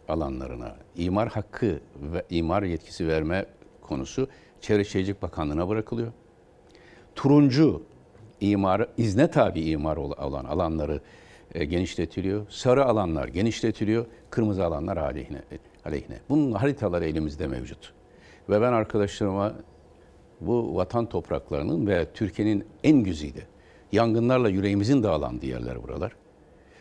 alanlarına 0.08 0.76
imar 0.96 1.28
hakkı 1.28 1.80
ve 1.96 2.24
imar 2.30 2.62
yetkisi 2.62 3.08
verme 3.08 3.46
konusu 3.82 4.28
Çevre 4.60 4.84
Şehircilik 4.84 5.22
Bakanlığı'na 5.22 5.68
bırakılıyor. 5.68 6.12
Turuncu 7.14 7.82
imar, 8.40 8.88
izne 8.96 9.30
tabi 9.30 9.60
imar 9.60 9.96
olan 9.96 10.44
alanları 10.44 11.00
e, 11.54 11.64
genişletiliyor. 11.64 12.46
Sarı 12.50 12.84
alanlar 12.84 13.28
genişletiliyor. 13.28 14.06
Kırmızı 14.30 14.64
alanlar 14.64 14.96
aleyhine. 14.96 15.42
aleyhine. 15.84 16.18
Bunun 16.28 16.52
haritaları 16.52 17.04
elimizde 17.04 17.46
mevcut. 17.46 17.92
Ve 18.48 18.60
ben 18.60 18.72
arkadaşlarıma 18.72 19.52
bu 20.40 20.76
vatan 20.76 21.06
topraklarının 21.06 21.86
ve 21.86 22.06
Türkiye'nin 22.14 22.64
en 22.84 22.96
güzide 22.98 23.42
yangınlarla 23.92 24.48
yüreğimizin 24.48 25.02
dağlandığı 25.02 25.46
yerler 25.46 25.82
buralar. 25.82 26.12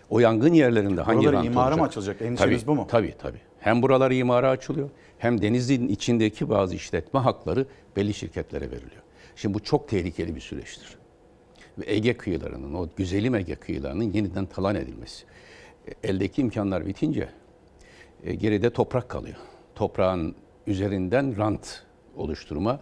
O 0.10 0.20
yangın 0.20 0.54
yerlerinde 0.54 1.02
hangi 1.02 1.20
Buraları 1.20 1.36
rant 1.36 1.46
imara 1.46 1.66
olacak? 1.66 1.80
mı 1.80 1.86
açılacak? 1.86 2.22
Endişeniz 2.22 2.62
tabii, 2.62 2.68
bu 2.68 2.76
mu? 2.76 2.88
Tabii 2.90 3.16
tabii. 3.20 3.42
Hem 3.60 3.82
buralar 3.82 4.12
imara 4.12 4.50
açılıyor 4.50 4.90
hem 5.20 5.41
denizin 5.41 5.88
içindeki 5.88 6.50
bazı 6.50 6.76
işletme 6.76 7.20
hakları 7.20 7.66
belli 7.96 8.14
şirketlere 8.14 8.66
veriliyor. 8.72 9.02
Şimdi 9.36 9.54
bu 9.54 9.60
çok 9.60 9.88
tehlikeli 9.90 10.36
bir 10.36 10.41
süreçtir. 10.41 10.98
Ve 11.78 11.84
Ege 11.94 12.18
kıyılarının, 12.18 12.74
o 12.74 12.88
güzelim 12.96 13.36
Ege 13.36 13.56
kıyılarının 13.56 14.04
yeniden 14.04 14.46
talan 14.46 14.76
edilmesi. 14.76 15.26
E, 15.88 16.08
Eldeki 16.10 16.41
imkanlar 16.41 16.86
bitince 16.86 17.30
e, 18.24 18.36
geride 18.36 18.70
toprak 18.70 19.10
kalıyor. 19.10 19.36
Toprağın 19.76 20.36
üzerinden 20.68 21.38
rant 21.38 21.84
oluşturma. 22.16 22.80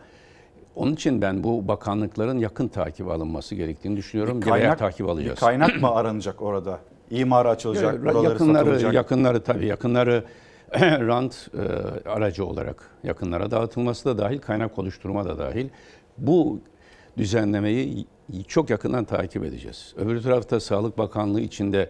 Onun 0.76 0.94
için 0.94 1.22
ben 1.22 1.44
bu 1.44 1.68
bakanlıkların 1.68 2.38
yakın 2.40 2.68
takip 2.68 3.08
alınması 3.08 3.56
gerektiğini 3.56 3.98
düşünüyorum. 3.98 4.42
Bir 4.42 4.46
kaynak, 4.46 4.80
takip 4.80 5.10
alacağız. 5.10 5.36
Bir 5.36 5.40
kaynak 5.40 5.82
mı 5.82 5.90
aranacak 5.92 6.42
orada? 6.42 6.80
İmara 7.12 7.50
açılacak, 7.50 7.94
Ya, 7.94 8.02
buraları 8.02 8.24
yakınları, 8.24 8.66
satılacak. 8.66 8.94
yakınları 8.94 9.44
tabii 9.44 9.66
yakınları 9.66 10.24
rant 10.82 11.50
e, 11.54 12.10
aracı 12.10 12.46
olarak 12.46 12.90
yakınlara 13.04 13.52
dağıtılması 13.52 14.06
da 14.06 14.18
dahil, 14.18 14.40
kaynak 14.40 14.80
oluşturma 14.80 15.26
da 15.26 15.38
dahil. 15.38 15.70
Bu 16.18 16.60
düzenlemeyi 17.18 18.06
çok 18.48 18.70
yakından 18.70 19.06
takip 19.06 19.44
edeceğiz. 19.44 19.94
Öbür 19.98 20.22
tarafta 20.22 20.60
Sağlık 20.60 20.98
Bakanlığı 20.98 21.42
içinde 21.42 21.90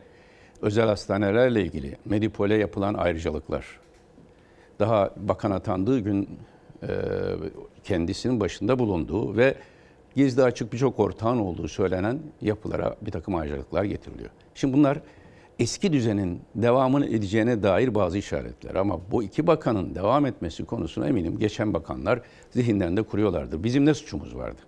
özel 0.62 0.86
hastanelerle 0.86 1.62
ilgili 1.62 1.98
Medipol'e 2.06 2.56
yapılan 2.56 2.94
ayrıcalıklar. 2.94 3.80
Daha 4.80 5.14
bakan 5.18 5.52
atandığı 5.52 6.00
gün 6.00 6.30
e, 6.84 6.88
kendisinin 7.84 8.40
başında 8.40 8.80
bulunduğu 8.80 9.38
ve 9.38 9.56
gizli 10.16 10.44
açık 10.44 10.74
birçok 10.74 11.00
ortağın 11.00 11.38
olduğu 11.38 11.68
söylenen 11.68 12.20
yapılara 12.42 12.96
bir 13.02 13.12
takım 13.12 13.36
ayrıcalıklar 13.36 13.84
getiriliyor. 13.84 14.30
Şimdi 14.56 14.74
bunlar 14.74 15.00
eski 15.60 15.94
düzenin 15.94 16.42
devamını 16.56 17.06
edeceğine 17.06 17.64
dair 17.64 17.96
bazı 17.96 18.18
işaretler. 18.18 18.76
Ama 18.76 19.00
bu 19.12 19.24
iki 19.24 19.48
bakanın 19.48 19.96
devam 19.96 20.26
etmesi 20.26 20.66
konusuna 20.66 21.08
eminim 21.08 21.40
geçen 21.40 21.74
bakanlar 21.74 22.22
zihinlerinde 22.50 23.02
kuruyorlardı. 23.02 23.64
Bizim 23.64 23.86
ne 23.86 23.94
suçumuz 23.94 24.36
vardı? 24.36 24.62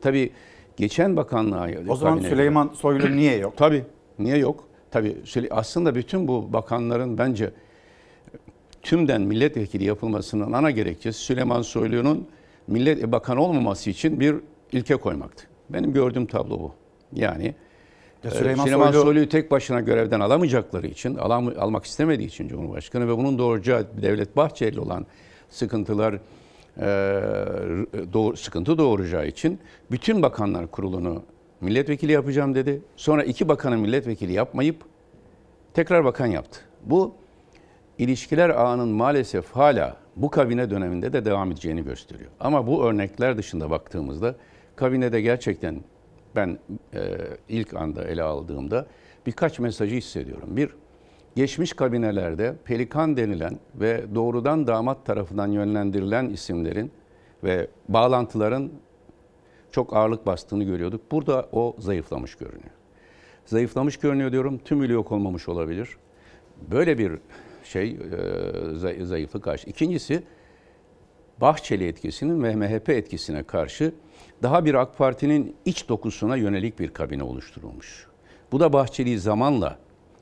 Tabii 0.00 0.30
geçen 0.76 1.16
bakanlığa... 1.16 1.68
O 1.88 1.96
zaman 1.96 2.18
Süleyman 2.18 2.70
Soylu 2.74 3.16
niye 3.16 3.36
yok? 3.36 3.54
Tabii. 3.56 3.84
Niye 4.18 4.36
yok? 4.36 4.68
Tabii 4.90 5.16
aslında 5.50 5.94
bütün 5.94 6.28
bu 6.28 6.52
bakanların 6.52 7.18
bence 7.18 7.50
tümden 8.82 9.22
milletvekili 9.22 9.84
yapılmasının 9.84 10.52
ana 10.52 10.70
gerekçesi 10.70 11.18
Süleyman 11.18 11.62
Soylu'nun 11.62 12.28
millet 12.66 13.12
bakan 13.12 13.36
olmaması 13.36 13.90
için 13.90 14.20
bir 14.20 14.36
ilke 14.72 14.96
koymaktı. 14.96 15.46
Benim 15.70 15.92
gördüğüm 15.92 16.26
tablo 16.26 16.60
bu. 16.60 16.72
Yani 17.12 17.54
Ya 18.24 18.30
e, 18.30 18.34
Süleyman 18.34 18.64
Süleyman, 18.64 18.86
Soylu- 18.92 19.02
Soylu'yu 19.02 19.28
tek 19.28 19.50
başına 19.50 19.80
görevden 19.80 20.20
alamayacakları 20.20 20.86
için, 20.86 21.14
alam, 21.14 21.52
almak 21.58 21.84
istemediği 21.84 22.26
için 22.26 22.48
Cumhurbaşkanı 22.48 23.08
ve 23.08 23.16
bunun 23.16 23.38
doğuracağı 23.38 23.86
Devlet 24.02 24.36
Bahçeli 24.36 24.80
olan 24.80 25.06
sıkıntılar 25.50 26.14
e, 26.14 26.86
doğ- 28.12 28.36
sıkıntı 28.36 28.78
doğuracağı 28.78 29.26
için 29.26 29.58
bütün 29.90 30.22
bakanlar 30.22 30.66
kurulunu 30.66 31.22
milletvekili 31.60 32.12
yapacağım 32.12 32.54
dedi. 32.54 32.82
Sonra 32.96 33.24
iki 33.24 33.48
bakanı 33.48 33.76
milletvekili 33.78 34.32
yapmayıp 34.32 34.76
tekrar 35.74 36.04
bakan 36.04 36.26
yaptı. 36.26 36.60
Bu 36.84 37.14
ilişkiler 37.98 38.50
ağının 38.50 38.88
maalesef 38.88 39.50
hala 39.50 39.96
bu 40.16 40.30
kabine 40.30 40.70
döneminde 40.70 41.12
de 41.12 41.24
devam 41.24 41.50
edeceğini 41.52 41.84
gösteriyor. 41.84 42.30
Ama 42.40 42.66
bu 42.66 42.84
örnekler 42.84 43.38
dışında 43.38 43.70
baktığımızda 43.70 44.34
kabinede 44.76 45.20
gerçekten 45.20 45.80
ben 46.36 46.58
e, 46.94 47.18
ilk 47.48 47.74
anda 47.74 48.04
ele 48.04 48.22
aldığımda 48.22 48.86
birkaç 49.26 49.58
mesajı 49.58 49.94
hissediyorum. 49.94 50.56
Bir, 50.56 50.70
geçmiş 51.36 51.72
kabinelerde 51.72 52.56
pelikan 52.64 53.16
denilen 53.16 53.58
ve 53.74 54.04
doğrudan 54.14 54.66
damat 54.66 55.06
tarafından 55.06 55.46
yönlendirilen 55.52 56.28
isimlerin 56.28 56.92
ve 57.44 57.68
bağlantıların 57.88 58.70
çok 59.70 59.96
ağırlık 59.96 60.26
bastığını 60.26 60.64
görüyorduk. 60.64 61.12
Burada 61.12 61.48
o 61.52 61.76
zayıflamış 61.78 62.34
görünüyor. 62.34 62.70
Zayıflamış 63.46 63.96
görünüyor 63.96 64.32
diyorum. 64.32 64.58
Tümüyle 64.58 64.92
yok 64.92 65.12
olmamış 65.12 65.48
olabilir. 65.48 65.96
Böyle 66.70 66.98
bir 66.98 67.12
şey 67.64 67.90
e, 67.90 67.96
zay- 68.74 69.04
zayıflık 69.04 69.44
karşı. 69.44 69.70
İkincisi 69.70 70.22
Bahçeli 71.40 71.86
etkisinin 71.86 72.42
ve 72.42 72.56
MHP 72.56 72.88
etkisine 72.88 73.42
karşı 73.42 73.92
daha 74.42 74.64
bir 74.64 74.74
AK 74.74 74.98
Parti'nin 74.98 75.56
iç 75.64 75.88
dokusuna 75.88 76.36
yönelik 76.36 76.78
bir 76.78 76.88
kabine 76.88 77.22
oluşturulmuş. 77.22 78.06
Bu 78.52 78.60
da 78.60 78.72
Bahçeli'yi 78.72 79.18
zamanla 79.18 79.78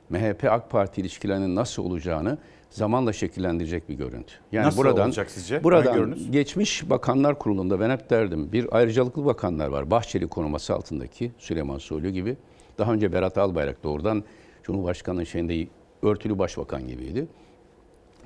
MHP 0.09 0.43
AK 0.51 0.69
Parti 0.69 1.01
ilişkilerinin 1.01 1.55
nasıl 1.55 1.83
olacağını 1.85 2.37
zamanla 2.69 3.13
şekillendirecek 3.13 3.89
bir 3.89 3.93
görüntü. 3.93 4.33
Yani 4.51 4.65
Nasıl 4.65 4.77
buradan 4.77 5.05
olacak 5.07 5.31
sizce? 5.31 5.63
buradan 5.63 6.15
geçmiş 6.31 6.89
bakanlar 6.89 7.39
kurulunda 7.39 7.79
ben 7.79 7.89
hep 7.89 8.09
derdim 8.09 8.51
bir 8.51 8.77
ayrıcalıklı 8.77 9.25
bakanlar 9.25 9.67
var. 9.67 9.91
Bahçeli 9.91 10.27
koruması 10.27 10.73
altındaki 10.73 11.31
Süleyman 11.37 11.77
Soylu 11.77 12.09
gibi. 12.09 12.37
Daha 12.77 12.93
önce 12.93 13.13
Berat 13.13 13.37
Albayrak 13.37 13.83
doğrudan 13.83 14.23
Cumhurbaşkanı'nın 14.63 15.23
şeyinde 15.23 15.67
örtülü 16.01 16.39
başbakan 16.39 16.87
gibiydi. 16.87 17.27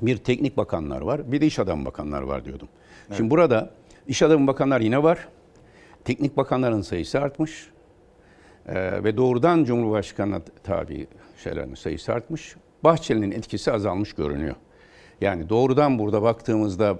Bir 0.01 0.17
teknik 0.17 0.57
bakanlar 0.57 1.01
var, 1.01 1.31
bir 1.31 1.41
de 1.41 1.45
iş 1.45 1.59
adamı 1.59 1.85
bakanlar 1.85 2.21
var 2.21 2.45
diyordum. 2.45 2.67
Şimdi 3.17 3.29
burada 3.29 3.69
iş 4.07 4.21
adamı 4.21 4.47
bakanlar 4.47 4.81
yine 4.81 5.03
var. 5.03 5.27
Teknik 6.09 6.37
bakanların 6.37 6.81
sayısı 6.81 7.19
artmış. 7.19 7.69
Ee, 8.67 9.03
ve 9.03 9.17
doğrudan 9.17 9.63
Cumhurbaşkanı'na 9.63 10.41
tabi 10.63 11.07
şeylerin 11.43 11.75
sayısı 11.75 12.13
artmış. 12.13 12.55
Bahçeli'nin 12.83 13.31
etkisi 13.31 13.71
azalmış 13.71 14.13
görünüyor. 14.13 14.55
Yani 15.21 15.49
doğrudan 15.49 15.99
burada 15.99 16.21
baktığımızda 16.21 16.99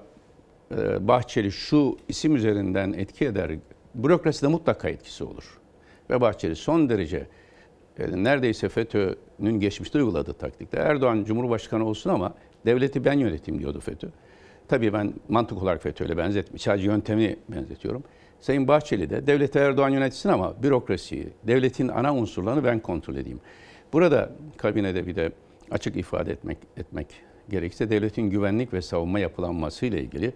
e, 0.76 1.08
Bahçeli 1.08 1.52
şu 1.52 1.96
isim 2.08 2.36
üzerinden 2.36 2.92
etki 2.92 3.24
eder. 3.24 3.50
Bürokraside 3.94 4.48
mutlaka 4.48 4.88
etkisi 4.88 5.24
olur. 5.24 5.58
Ve 6.10 6.20
Bahçeli 6.20 6.56
son 6.56 6.88
derece 6.88 7.26
e, 7.98 8.24
neredeyse 8.24 8.68
FETÖ'nün 8.68 9.60
geçmişte 9.60 9.98
uyguladığı 9.98 10.32
taktikte 10.32 10.76
Erdoğan 10.76 11.24
Cumhurbaşkanı 11.24 11.84
olsun 11.84 12.10
ama 12.10 12.34
devleti 12.66 13.04
ben 13.04 13.18
yöneteyim 13.18 13.60
diyordu 13.60 13.80
FETÖ. 13.80 14.08
Tabii 14.68 14.92
ben 14.92 15.14
mantık 15.28 15.62
olarak 15.62 15.82
FETÖ'yle 15.82 16.16
benzetmiyorum. 16.16 16.58
Sadece 16.58 16.86
yöntemini 16.86 17.36
benzetiyorum. 17.48 18.04
Sayın 18.40 18.68
Bahçeli 18.68 19.10
de 19.10 19.26
devleti 19.26 19.58
Erdoğan 19.58 19.88
yönetsin 19.88 20.28
ama 20.28 20.62
bürokrasiyi, 20.62 21.28
devletin 21.46 21.88
ana 21.88 22.14
unsurlarını 22.14 22.64
ben 22.64 22.80
kontrol 22.80 23.16
edeyim. 23.16 23.40
Burada 23.92 24.30
kabinede 24.56 25.06
bir 25.06 25.16
de 25.16 25.32
açık 25.70 25.96
ifade 25.96 26.32
etmek 26.32 26.58
etmek 26.76 27.06
gerekirse 27.48 27.90
devletin 27.90 28.30
güvenlik 28.30 28.72
ve 28.72 28.82
savunma 28.82 29.18
yapılanması 29.18 29.86
ile 29.86 30.00
ilgili 30.00 30.32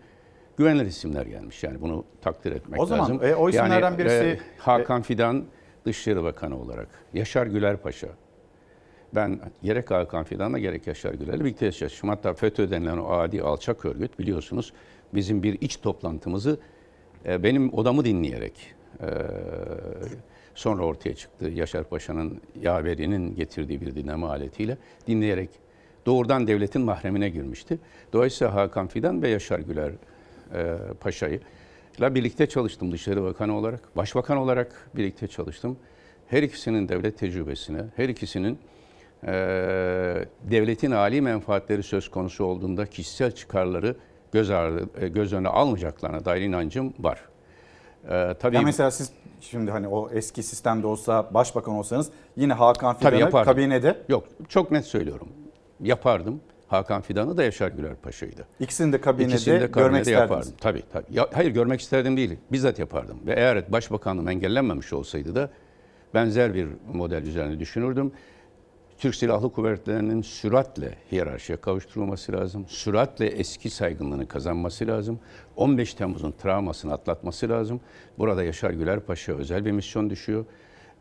güvenilir 0.57 0.87
isimler 0.87 1.27
gelmiş. 1.27 1.63
Yani 1.65 1.81
bunu 1.81 2.05
takdir 2.23 2.53
etmek 2.53 2.81
O 2.81 2.87
zaman, 2.87 3.03
lazım. 3.05 3.21
e, 3.25 3.35
o 3.35 3.49
isimlerden 3.51 3.91
yani, 3.91 3.99
birisi- 3.99 4.39
Hakan 4.59 5.03
Fidan 5.03 5.45
Dışişleri 5.85 6.23
Bakanı 6.23 6.61
olarak, 6.61 6.89
Yaşar 7.15 7.47
Güler 7.47 7.77
Paşa. 7.77 8.09
Ben 9.15 9.41
gerek 9.63 9.91
Hakan 9.91 10.25
Fidan'la 10.25 10.59
gerek 10.59 10.87
Yaşar 10.87 11.15
Güler'le 11.15 11.41
birlikte 11.41 11.73
çalıştım. 11.73 12.09
Hatta 12.09 12.35
FETÖ 12.35 12.71
denilen 12.71 12.99
o 12.99 13.13
adi 13.13 13.43
alçak 13.43 13.85
örgüt 13.85 14.19
biliyorsunuz 14.19 14.73
bizim 15.15 15.43
bir 15.43 15.59
iç 15.61 15.77
toplantımızı 15.77 16.51
e, 16.51 16.74
benim 17.27 17.75
odamı 17.75 18.05
dinleyerek 18.05 18.75
e, 19.01 19.07
sonra 20.55 20.83
ortaya 20.85 21.15
çıktı. 21.15 21.51
Yaşar 21.55 21.85
Paşa'nın 21.85 22.41
yaverinin 22.61 23.37
getirdiği 23.37 23.81
bir 23.81 23.95
dinleme 23.95 24.27
aletiyle 24.27 24.79
dinleyerek 25.07 25.51
doğrudan 26.07 26.47
devletin 26.47 26.83
mahremine 26.83 27.29
girmişti. 27.29 27.79
Dolayısıyla 28.13 28.55
Hakan 28.55 28.87
Fidan 28.87 29.23
ve 29.23 29.29
Yaşar 29.29 29.59
Güler 29.59 29.93
e, 30.55 30.77
Paşa'yı 31.01 31.41
ile 31.99 32.15
birlikte 32.15 32.47
çalıştım 32.47 32.93
Dışişleri 32.93 33.23
Bakanı 33.23 33.57
olarak. 33.57 33.97
Başbakan 33.97 34.37
olarak 34.37 34.91
birlikte 34.97 35.29
çalıştım. 35.29 35.77
Her 36.27 36.43
ikisinin 36.43 36.89
devlet 36.89 37.19
tecrübesine, 37.19 37.85
her 37.97 38.09
ikisinin 38.09 38.59
e, 39.27 39.33
devletin 40.51 40.91
âli 40.91 41.21
menfaatleri 41.21 41.83
söz 41.83 42.11
konusu 42.11 42.45
olduğunda 42.45 42.87
kişisel 42.87 43.33
çıkarları 43.33 43.97
göz, 44.35 44.51
ardı, 44.51 44.89
e, 45.01 45.09
göz 45.09 45.33
önüne 45.33 45.49
almayacaklarına 45.49 46.25
dair 46.25 46.43
inancım 46.43 46.95
var. 46.99 47.21
E, 48.11 48.35
tabii 48.41 48.57
Ya 48.57 48.63
mesela 48.63 48.91
siz 48.91 49.11
şimdi 49.41 49.71
hani 49.71 49.89
o 49.89 50.11
eski 50.11 50.43
sistemde 50.43 50.87
olsa 50.87 51.35
başbakan 51.35 51.75
olsanız 51.75 52.11
yine 52.37 52.53
Hakan 52.53 52.97
Fidan'ı 52.99 53.45
kabinede 53.45 53.97
Yok 54.09 54.25
çok 54.49 54.71
net 54.71 54.85
söylüyorum. 54.85 55.29
Yapardım. 55.81 56.41
Hakan 56.69 57.03
Fidan'ı 57.03 57.37
da 57.37 57.45
Yaşar 57.45 57.69
Güler 57.69 57.95
Paşa'ydı. 57.97 58.47
ikisini 58.61 58.93
de 58.93 59.01
kabinede, 59.01 59.33
İkisini 59.33 59.55
de 59.55 59.59
görmek 59.59 59.75
kabinede 59.75 60.01
isterdiniz. 60.01 60.21
yapardım. 60.31 60.53
Tabii 60.61 60.83
tabii. 60.93 61.07
Ya, 61.11 61.29
hayır 61.33 61.51
görmek 61.51 61.81
isterdim 61.81 62.17
değil. 62.17 62.37
Bizzat 62.53 62.79
yapardım. 62.79 63.19
Ve 63.27 63.33
eğer 63.33 63.73
başbakanlığım 63.73 64.29
engellenmemiş 64.29 64.93
olsaydı 64.93 65.35
da 65.35 65.51
benzer 66.15 66.55
bir 66.55 66.69
model 66.93 67.23
üzerine 67.23 67.61
düşünürdüm. 67.61 68.13
Türk 69.05 69.15
Silahlı 69.15 69.53
Kuvvetleri'nin 69.53 70.23
süratle 70.23 70.95
hiyerarşiye 71.13 71.61
kavuşturulması 71.61 72.33
lazım. 72.33 72.65
Süratle 72.69 73.27
eski 73.27 73.71
saygınlığını 73.71 74.29
kazanması 74.29 74.87
lazım. 74.87 75.19
15 75.57 75.95
Temmuz'un 75.95 76.33
travmasını 76.33 76.93
atlatması 76.93 77.49
lazım. 77.49 77.81
Burada 78.19 78.45
Yaşar 78.45 78.71
Güler 78.71 79.01
Paşa 79.01 79.33
özel 79.33 79.65
bir 79.65 79.71
misyon 79.71 80.11
düşüyor. 80.11 80.45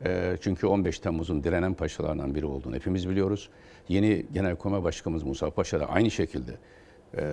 Ee, 0.05 0.37
çünkü 0.41 0.67
15 0.67 0.99
Temmuz'un 0.99 1.43
direnen 1.43 1.73
paşalarından 1.73 2.35
biri 2.35 2.45
olduğunu 2.45 2.75
hepimiz 2.75 3.09
biliyoruz. 3.09 3.49
Yeni 3.89 4.25
Genelkurmay 4.33 4.83
Başkanımız 4.83 5.23
Musa 5.23 5.49
Paşa 5.49 5.79
da 5.79 5.85
aynı 5.85 6.11
şekilde 6.11 6.51
e, 7.17 7.25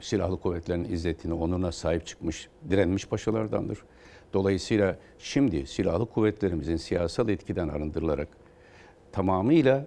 Silahlı 0.00 0.40
Kuvvetlerin 0.40 0.84
izzetine, 0.84 1.34
onuruna 1.34 1.72
sahip 1.72 2.06
çıkmış, 2.06 2.48
direnmiş 2.70 3.06
paşalardandır. 3.06 3.78
Dolayısıyla 4.32 4.96
şimdi 5.18 5.66
Silahlı 5.66 6.06
Kuvvetlerimizin 6.06 6.76
siyasal 6.76 7.28
etkiden 7.28 7.68
arındırılarak 7.68 8.28
tamamıyla 9.18 9.84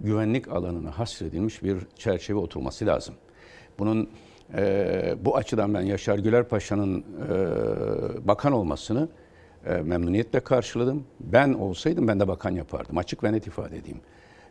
güvenlik 0.00 0.48
alanına 0.48 0.98
hasredilmiş 0.98 1.62
bir 1.62 1.78
çerçeve 1.96 2.38
oturması 2.38 2.86
lazım. 2.86 3.14
Bunun 3.78 4.10
e, 4.54 5.14
bu 5.24 5.36
açıdan 5.36 5.74
ben 5.74 5.80
Yaşar 5.80 6.18
Güler 6.18 6.48
Paşa'nın 6.48 7.00
e, 7.00 8.28
bakan 8.28 8.52
olmasını 8.52 9.08
e, 9.66 9.74
memnuniyetle 9.74 10.40
karşıladım. 10.40 11.04
Ben 11.20 11.52
olsaydım 11.52 12.08
ben 12.08 12.20
de 12.20 12.28
bakan 12.28 12.50
yapardım. 12.50 12.98
Açık 12.98 13.24
ve 13.24 13.32
net 13.32 13.46
ifade 13.46 13.76
edeyim. 13.76 14.00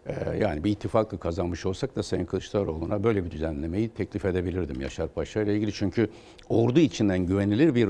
E, 0.05 0.37
yani 0.37 0.63
bir 0.63 0.71
ittifakla 0.71 1.17
kazanmış 1.19 1.65
olsak 1.65 1.95
da 1.95 2.03
Sayın 2.03 2.25
Kılıçdaroğlu'na 2.25 3.03
böyle 3.03 3.25
bir 3.25 3.31
düzenlemeyi 3.31 3.89
teklif 3.89 4.25
edebilirdim 4.25 4.81
Yaşar 4.81 5.07
Paşa 5.07 5.41
ile 5.41 5.55
ilgili. 5.55 5.73
Çünkü 5.73 6.09
ordu 6.49 6.79
içinden 6.79 7.19
güvenilir 7.19 7.75
bir 7.75 7.89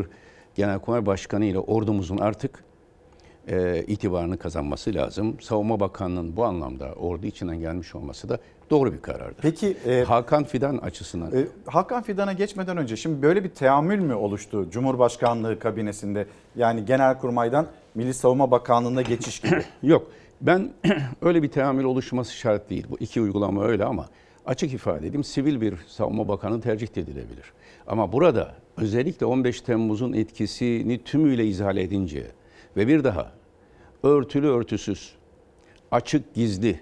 Genelkurmay 0.56 1.06
Başkanı 1.06 1.46
ile 1.46 1.60
ordumuzun 1.60 2.18
artık 2.18 2.64
e, 3.48 3.84
itibarını 3.88 4.38
kazanması 4.38 4.94
lazım. 4.94 5.38
Savunma 5.42 5.80
Bakanlığı'nın 5.80 6.36
bu 6.36 6.46
anlamda 6.46 6.94
ordu 6.94 7.26
içinden 7.26 7.60
gelmiş 7.60 7.96
olması 7.96 8.30
da 8.30 8.40
doğru 8.70 8.94
bir 8.94 9.02
karardır. 9.02 9.42
Peki 9.42 9.78
e, 9.88 10.04
Hakan 10.04 10.44
Fidan 10.44 10.78
açısından 10.78 11.32
e, 11.32 11.48
Hakan 11.66 12.04
Fidan'a 12.04 12.34
geçmeden 12.34 12.78
önce 12.78 12.96
şimdi 12.96 13.22
böyle 13.22 13.44
bir 13.44 13.50
teamül 13.50 14.00
mü 14.00 14.14
oluştu 14.14 14.68
Cumhurbaşkanlığı 14.72 15.60
kabinesinde? 15.60 16.28
Yani 16.56 16.86
Genelkurmay'dan 16.86 17.68
Milli 17.96 18.14
Savunma 18.14 18.52
Bakanlığı'na 18.52 19.02
geçiş 19.02 19.40
gibi. 19.40 19.64
yok. 19.84 20.08
Ben 20.42 20.72
öyle 21.22 21.44
bir 21.44 21.50
teamül 21.50 21.84
oluşması 21.84 22.34
şart 22.34 22.70
değil. 22.70 22.88
Bu 22.90 22.98
iki 23.00 23.22
uygulama 23.22 23.64
öyle 23.64 23.86
ama 23.86 24.06
açık 24.46 24.74
ifade 24.74 25.08
edeyim 25.08 25.24
sivil 25.24 25.62
bir 25.62 25.76
savunma 25.88 26.28
bakanı 26.28 26.62
tercih 26.62 26.88
edilebilir. 26.88 27.54
Ama 27.88 28.12
burada 28.12 28.56
özellikle 28.78 29.26
15 29.26 29.62
Temmuz'un 29.62 30.14
etkisini 30.14 31.04
tümüyle 31.04 31.46
izah 31.46 31.76
edince 31.76 32.32
ve 32.78 32.88
bir 32.88 33.04
daha 33.04 33.32
örtülü 34.04 34.48
örtüsüz, 34.48 35.16
açık 35.92 36.34
gizli, 36.34 36.80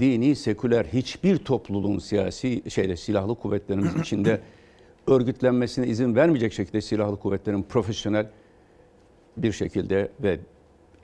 dini 0.00 0.36
seküler 0.36 0.84
hiçbir 0.84 1.36
topluluğun 1.38 1.98
siyasi 1.98 2.62
şeyle 2.70 2.96
silahlı 2.96 3.34
kuvvetlerimiz 3.34 3.96
içinde 4.00 4.40
örgütlenmesine 5.06 5.86
izin 5.86 6.14
vermeyecek 6.14 6.52
şekilde 6.52 6.80
silahlı 6.80 7.16
kuvvetlerin 7.16 7.62
profesyonel 7.62 8.26
bir 9.36 9.52
şekilde 9.52 10.12
ve 10.22 10.38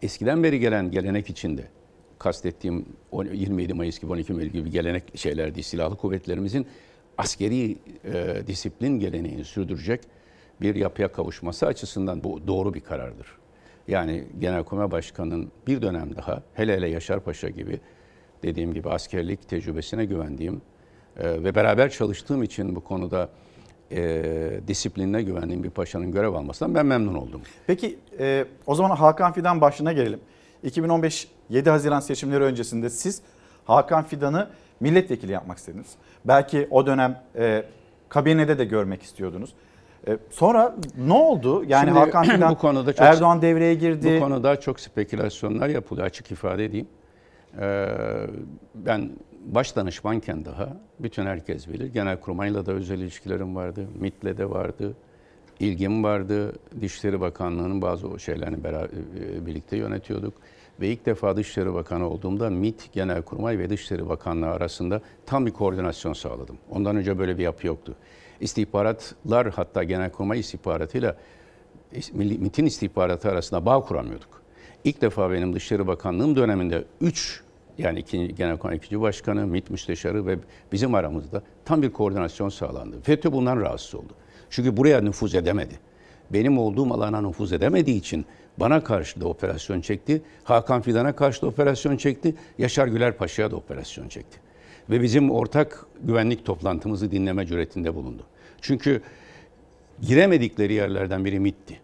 eskiden 0.02 0.42
beri 0.42 0.60
gelen 0.60 0.90
gelenek 0.90 1.30
içinde 1.30 1.64
kastettiğim 2.18 2.86
27 3.32 3.74
Mayıs 3.74 3.98
gibi 3.98 4.12
12 4.12 4.32
Mayıs 4.32 4.52
gibi 4.52 4.70
gelenek 4.70 5.18
şeyler 5.18 5.54
değil. 5.54 5.64
Silahlı 5.64 5.96
kuvvetlerimizin 5.96 6.66
askeri 7.18 7.76
e, 8.04 8.42
disiplin 8.46 9.00
geleneğini 9.00 9.44
sürdürecek 9.44 10.00
bir 10.60 10.74
yapıya 10.74 11.12
kavuşması 11.12 11.66
açısından 11.66 12.24
bu 12.24 12.46
doğru 12.46 12.74
bir 12.74 12.80
karardır. 12.80 13.39
Yani 13.90 14.24
Genelkurmay 14.38 14.90
Başkanı'nın 14.90 15.52
bir 15.66 15.82
dönem 15.82 16.16
daha 16.16 16.42
hele 16.54 16.76
hele 16.76 16.88
Yaşar 16.88 17.20
Paşa 17.20 17.48
gibi 17.48 17.80
dediğim 18.42 18.74
gibi 18.74 18.90
askerlik 18.90 19.48
tecrübesine 19.48 20.04
güvendiğim 20.04 20.62
e, 21.16 21.42
ve 21.44 21.54
beraber 21.54 21.90
çalıştığım 21.90 22.42
için 22.42 22.76
bu 22.76 22.84
konuda 22.84 23.28
e, 23.92 24.60
disiplinine 24.68 25.22
güvendiğim 25.22 25.64
bir 25.64 25.70
paşanın 25.70 26.12
görev 26.12 26.32
almasından 26.32 26.74
ben 26.74 26.86
memnun 26.86 27.14
oldum. 27.14 27.42
Peki 27.66 27.98
e, 28.18 28.44
o 28.66 28.74
zaman 28.74 28.96
Hakan 28.96 29.32
Fidan 29.32 29.60
başına 29.60 29.92
gelelim. 29.92 30.20
2015 30.62 31.28
7 31.48 31.70
Haziran 31.70 32.00
seçimleri 32.00 32.44
öncesinde 32.44 32.90
siz 32.90 33.22
Hakan 33.64 34.04
Fidan'ı 34.04 34.50
milletvekili 34.80 35.32
yapmak 35.32 35.58
istediniz. 35.58 35.94
Belki 36.24 36.68
o 36.70 36.86
dönem 36.86 37.22
e, 37.36 37.64
kabinede 38.08 38.58
de 38.58 38.64
görmek 38.64 39.02
istiyordunuz. 39.02 39.54
E, 40.08 40.18
sonra 40.30 40.76
ne 41.06 41.12
oldu? 41.12 41.64
Yani 41.68 41.86
Şimdi 41.86 41.98
Hakan 41.98 42.24
Fidan 42.34 42.52
bu 42.52 42.58
konuda 42.58 42.92
çok- 42.92 43.06
Erdoğan 43.06 43.42
devreye 43.42 43.74
girdi. 43.74 44.16
Bu 44.16 44.24
konuda 44.24 44.60
çok 44.60 44.80
spekülasyonlar 44.80 45.68
yapılıyor 45.68 46.06
açık 46.06 46.30
ifade 46.30 46.64
edeyim. 46.64 46.86
Ee, 47.60 47.86
ben 48.74 49.10
baş 49.44 49.76
danışmanken 49.76 50.44
daha 50.44 50.76
bütün 51.00 51.26
herkes 51.26 51.68
bilir. 51.68 51.86
Genelkurmay'la 51.86 52.66
da 52.66 52.72
özel 52.72 52.98
ilişkilerim 52.98 53.56
vardı. 53.56 53.86
MİT'le 54.00 54.38
de 54.38 54.50
vardı. 54.50 54.96
ilgim 55.60 56.04
vardı. 56.04 56.52
Dışişleri 56.80 57.20
Bakanlığı'nın 57.20 57.82
bazı 57.82 58.08
o 58.08 58.18
şeylerini 58.18 58.64
beraber, 58.64 58.88
birlikte 59.46 59.76
yönetiyorduk. 59.76 60.34
Ve 60.80 60.88
ilk 60.88 61.06
defa 61.06 61.36
Dışişleri 61.36 61.74
Bakanı 61.74 62.08
olduğumda 62.08 62.50
MİT, 62.50 62.92
Genelkurmay 62.92 63.58
ve 63.58 63.70
Dışişleri 63.70 64.08
Bakanlığı 64.08 64.46
arasında 64.50 65.00
tam 65.26 65.46
bir 65.46 65.50
koordinasyon 65.50 66.12
sağladım. 66.12 66.58
Ondan 66.70 66.96
önce 66.96 67.18
böyle 67.18 67.38
bir 67.38 67.42
yapı 67.42 67.66
yoktu. 67.66 67.94
İstihbaratlar 68.40 69.50
hatta 69.50 69.84
Genelkurmay 69.84 70.40
istihbaratıyla 70.40 71.16
MİT'in 72.14 72.66
istihbaratı 72.66 73.30
arasında 73.30 73.66
bağ 73.66 73.80
kuramıyorduk. 73.80 74.42
İlk 74.84 75.00
defa 75.00 75.30
benim 75.30 75.54
Dışişleri 75.54 75.86
Bakanlığım 75.86 76.36
döneminde 76.36 76.84
3 77.00 77.42
yani 77.78 77.98
ikinci, 77.98 78.34
Genelkurmay 78.34 78.76
ikinci 78.76 79.00
başkanı, 79.00 79.46
MİT 79.46 79.70
müsteşarı 79.70 80.26
ve 80.26 80.38
bizim 80.72 80.94
aramızda 80.94 81.42
tam 81.64 81.82
bir 81.82 81.90
koordinasyon 81.92 82.48
sağlandı. 82.48 83.00
FETÖ 83.02 83.32
bundan 83.32 83.60
rahatsız 83.60 83.94
oldu. 83.94 84.12
Çünkü 84.50 84.76
buraya 84.76 85.00
nüfuz 85.00 85.34
edemedi. 85.34 85.74
Benim 86.30 86.58
olduğum 86.58 86.94
alana 86.94 87.20
nüfuz 87.20 87.52
edemediği 87.52 87.98
için 87.98 88.26
bana 88.56 88.84
karşı 88.84 89.20
da 89.20 89.28
operasyon 89.28 89.80
çekti. 89.80 90.22
Hakan 90.44 90.82
Fidan'a 90.82 91.16
karşı 91.16 91.42
da 91.42 91.46
operasyon 91.46 91.96
çekti. 91.96 92.34
Yaşar 92.58 92.86
Güler 92.86 93.16
Paşa'ya 93.16 93.50
da 93.50 93.56
operasyon 93.56 94.08
çekti. 94.08 94.40
Ve 94.90 95.02
bizim 95.02 95.30
ortak 95.30 95.86
güvenlik 96.02 96.44
toplantımızı 96.44 97.10
dinleme 97.10 97.46
cüretinde 97.46 97.94
bulundu. 97.94 98.22
Çünkü 98.62 99.02
giremedikleri 100.02 100.72
yerlerden 100.72 101.24
biri 101.24 101.40
MİT'ti. 101.40 101.80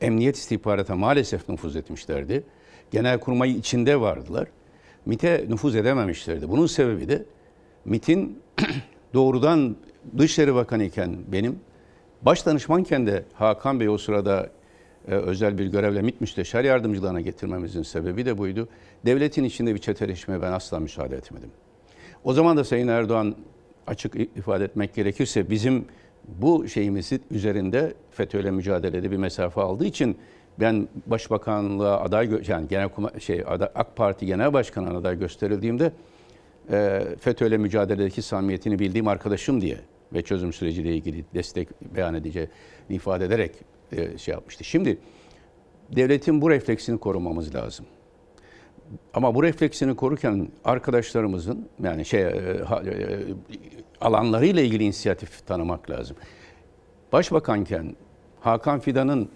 Emniyet 0.00 0.36
istihbarata 0.36 0.96
maalesef 0.96 1.48
nüfuz 1.48 1.76
etmişlerdi. 1.76 2.42
Genelkurmay 2.90 3.50
içinde 3.50 4.00
vardılar. 4.00 4.48
MİT'e 5.06 5.44
nüfuz 5.48 5.76
edememişlerdi. 5.76 6.48
Bunun 6.48 6.66
sebebi 6.66 7.08
de 7.08 7.24
MİT'in 7.84 8.38
doğrudan 9.14 9.76
Dışişleri 10.18 10.54
Bakanı 10.54 10.84
iken 10.84 11.16
benim, 11.28 11.58
baş 12.22 12.46
danışmanken 12.46 13.06
de 13.06 13.24
Hakan 13.34 13.80
Bey 13.80 13.88
o 13.88 13.98
sırada 13.98 14.50
e, 15.08 15.14
özel 15.14 15.58
bir 15.58 15.66
görevle 15.66 16.02
MİT 16.02 16.20
müsteşar 16.20 16.64
yardımcılığına 16.64 17.20
getirmemizin 17.20 17.82
sebebi 17.82 18.26
de 18.26 18.38
buydu. 18.38 18.68
Devletin 19.06 19.44
içinde 19.44 19.74
bir 19.74 19.78
çeteleşmeye 19.78 20.42
ben 20.42 20.52
asla 20.52 20.80
müsaade 20.80 21.16
etmedim. 21.16 21.50
O 22.24 22.32
zaman 22.32 22.56
da 22.56 22.64
Sayın 22.64 22.88
Erdoğan 22.88 23.36
açık 23.86 24.14
ifade 24.14 24.64
etmek 24.64 24.94
gerekirse 24.94 25.50
bizim 25.50 25.84
bu 26.28 26.68
şeyimizi 26.68 27.20
üzerinde 27.30 27.94
FETÖ'yle 28.10 28.50
mücadelede 28.50 29.10
bir 29.10 29.16
mesafe 29.16 29.60
aldığı 29.60 29.84
için 29.84 30.16
ben 30.60 30.88
başbakanlığa 31.06 32.00
aday 32.00 32.30
yani 32.48 32.68
genel 32.68 32.88
şey 33.18 33.44
AK 33.74 33.96
Parti 33.96 34.26
Genel 34.26 34.52
Başkanı 34.52 34.96
aday 34.96 35.18
gösterildiğimde 35.18 35.92
e, 36.70 37.02
FETÖ'yle 37.20 37.56
mücadeledeki 37.56 38.22
samimiyetini 38.22 38.78
bildiğim 38.78 39.08
arkadaşım 39.08 39.60
diye 39.60 39.78
ve 40.12 40.22
çözüm 40.22 40.52
süreciyle 40.52 40.96
ilgili 40.96 41.24
destek 41.34 41.68
beyan 41.96 42.14
edeceğini 42.14 42.48
ifade 42.90 43.24
ederek 43.24 43.52
e, 43.92 44.18
şey 44.18 44.34
yapmıştı. 44.34 44.64
Şimdi 44.64 44.98
devletin 45.96 46.42
bu 46.42 46.50
refleksini 46.50 46.98
korumamız 46.98 47.54
lazım. 47.54 47.86
Ama 49.14 49.34
bu 49.34 49.42
refleksini 49.42 49.96
korurken 49.96 50.48
arkadaşlarımızın 50.64 51.68
yani 51.82 52.04
şey 52.04 52.22
e, 52.22 52.26
e, 52.26 52.64
alanlarıyla 54.00 54.62
ilgili 54.62 54.84
inisiyatif 54.84 55.46
tanımak 55.46 55.90
lazım. 55.90 56.16
Başbakanken 57.12 57.96
Hakan 58.40 58.80
Fidan'ın 58.80 59.28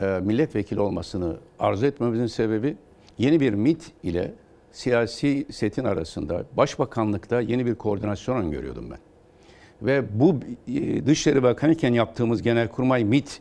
e, 0.00 0.06
milletvekili 0.06 0.80
olmasını 0.80 1.36
arzu 1.58 1.86
etmemizin 1.86 2.26
sebebi 2.26 2.76
yeni 3.18 3.40
bir 3.40 3.52
MIT 3.52 3.92
ile 4.02 4.34
siyasi 4.72 5.46
setin 5.50 5.84
arasında 5.84 6.44
başbakanlıkta 6.56 7.40
yeni 7.40 7.66
bir 7.66 7.74
koordinasyon 7.74 8.36
öngörüyordum 8.36 8.90
ben. 8.90 8.98
Ve 9.82 10.20
bu 10.20 10.40
Dışişleri 11.06 11.42
Bakanı 11.42 11.72
iken 11.72 11.92
yaptığımız 11.92 12.42
Genelkurmay 12.42 13.04
MIT 13.04 13.40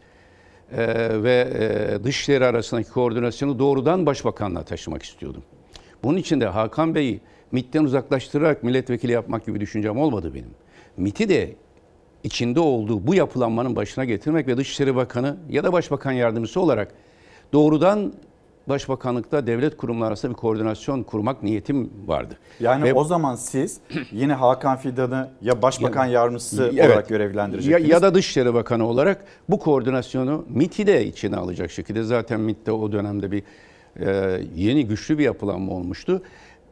e, 0.78 1.24
ve 1.24 1.48
e, 1.54 2.04
Dışişleri 2.04 2.46
arasındaki 2.46 2.90
koordinasyonu 2.90 3.60
doğrudan 3.60 4.06
Başbakanlığa 4.06 4.64
taşımak 4.64 5.04
istiyordum. 5.04 5.44
Bunun 6.04 6.18
için 6.18 6.42
de 6.42 6.46
Hakan 6.46 6.96
Bey'i 6.96 7.22
MIT'ten 7.52 7.84
uzaklaştırarak 7.84 8.64
milletvekili 8.64 9.12
yapmak 9.12 9.46
gibi 9.46 9.60
düşüncem 9.60 9.98
olmadı 9.98 10.34
benim. 10.34 10.52
MIT'i 10.98 11.30
de 11.30 11.56
içinde 12.24 12.60
olduğu 12.60 13.08
bu 13.08 13.16
yapılanmanın 13.16 13.76
başına 13.76 14.06
getirmek 14.06 14.48
ve 14.48 14.58
Dışişleri 14.58 14.96
Bakanı 14.96 15.38
ya 15.50 15.64
da 15.64 15.74
Başbakan 15.74 16.12
Yardımcısı 16.12 16.62
olarak 16.62 16.94
doğrudan 17.54 18.14
Başbakanlıkta 18.70 19.48
devlet 19.48 19.78
kurumları 19.78 20.08
arasında 20.08 20.32
bir 20.32 20.38
koordinasyon 20.38 21.04
kurmak 21.04 21.44
niyetim 21.44 21.90
vardı. 22.08 22.38
Yani 22.60 22.84
Ve- 22.84 22.94
o 22.94 23.04
zaman 23.04 23.36
siz 23.36 23.80
yine 24.12 24.34
Hakan 24.34 24.78
Fidan'ı 24.78 25.30
ya 25.42 25.62
başbakan 25.62 26.06
yardımcısı 26.06 26.64
Evet. 26.74 26.86
olarak 26.86 27.12
ya, 27.12 27.18
görevlendirecektiniz. 27.18 27.90
ya 27.92 28.02
da 28.02 28.14
Dışişleri 28.16 28.54
Bakanı 28.54 28.86
olarak 28.88 29.26
bu 29.50 29.60
koordinasyonu 29.60 30.46
MIT'i 30.50 30.88
de 30.88 31.06
içine 31.06 31.36
alacak 31.36 31.72
şekilde 31.72 32.04
zaten 32.04 32.40
MIT'te 32.40 32.72
o 32.72 32.92
dönemde 32.92 33.32
bir 33.32 33.44
e, 34.00 34.42
yeni 34.56 34.86
güçlü 34.88 35.18
bir 35.18 35.24
yapılanma 35.24 35.74
olmuştu. 35.74 36.22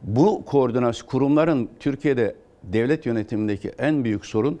Bu 0.02 0.44
koordinasyon 0.44 1.08
kurumların 1.08 1.68
Türkiye'de 1.80 2.34
devlet 2.62 3.06
yönetimindeki 3.06 3.68
en 3.78 4.04
büyük 4.04 4.26
sorun 4.26 4.60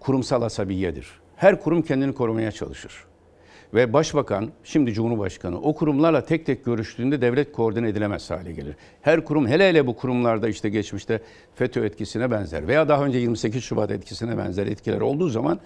kurumsal 0.00 0.42
asabiyedir. 0.42 1.06
Her 1.36 1.60
kurum 1.62 1.82
kendini 1.82 2.12
korumaya 2.14 2.52
çalışır. 2.52 3.04
Ve 3.74 3.92
başbakan, 3.92 4.50
şimdi 4.64 4.92
Cumhurbaşkanı 4.92 5.60
o 5.60 5.74
kurumlarla 5.74 6.24
tek 6.24 6.46
tek 6.46 6.64
görüştüğünde 6.64 7.20
devlet 7.20 7.52
koordine 7.52 7.88
edilemez 7.88 8.30
hale 8.30 8.52
gelir. 8.52 8.74
Her 9.02 9.24
kurum 9.24 9.48
hele 9.48 9.68
hele 9.68 9.86
bu 9.86 9.96
kurumlarda 9.96 10.48
işte 10.48 10.68
geçmişte 10.68 11.20
FETÖ 11.54 11.84
etkisine 11.84 12.30
benzer 12.30 12.68
veya 12.68 12.88
daha 12.88 13.04
önce 13.04 13.18
28 13.18 13.64
Şubat 13.64 13.90
etkisine 13.90 14.38
benzer 14.38 14.66
etkiler 14.66 15.00
olduğu 15.00 15.28
zaman 15.28 15.60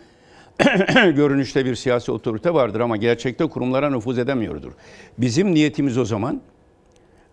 görünüşte 0.95 1.65
bir 1.65 1.75
siyasi 1.75 2.13
otorite 2.13 2.55
vardır 2.55 2.81
ama 2.81 2.97
gerçekte 2.97 3.47
kurumlara 3.47 3.91
nüfuz 3.91 4.19
edemiyordur. 4.19 4.73
Bizim 5.19 5.55
niyetimiz 5.55 5.99
o 5.99 6.05
zaman 6.05 6.41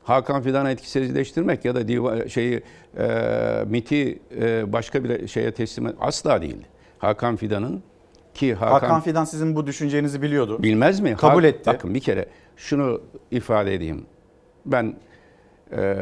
Hakan 0.03 0.41
Fidan'ı 0.41 0.71
etkisizleştirmek 0.71 1.65
ya 1.65 1.75
da 1.75 1.87
diva, 1.87 2.29
şeyi 2.29 2.61
e, 2.97 3.07
MIT'i 3.67 4.19
e, 4.41 4.73
başka 4.73 5.03
bir 5.03 5.27
şeye 5.27 5.51
teslim 5.51 5.87
et 5.87 5.95
asla 5.99 6.41
değil. 6.41 6.57
Hakan 6.97 7.35
Fidan'ın 7.35 7.83
ki 8.35 8.53
Hakan, 8.53 8.71
Hakan 8.71 9.01
Fidan 9.01 9.25
sizin 9.25 9.55
bu 9.55 9.67
düşüncenizi 9.67 10.21
biliyordu. 10.21 10.63
Bilmez 10.63 10.99
mi? 10.99 11.15
Kabul 11.15 11.41
Ha- 11.41 11.47
etti. 11.47 11.63
Bakın 11.65 11.93
bir 11.93 11.99
kere 11.99 12.25
şunu 12.57 13.01
ifade 13.31 13.73
edeyim. 13.73 14.05
Ben 14.65 14.95
e, 15.71 15.95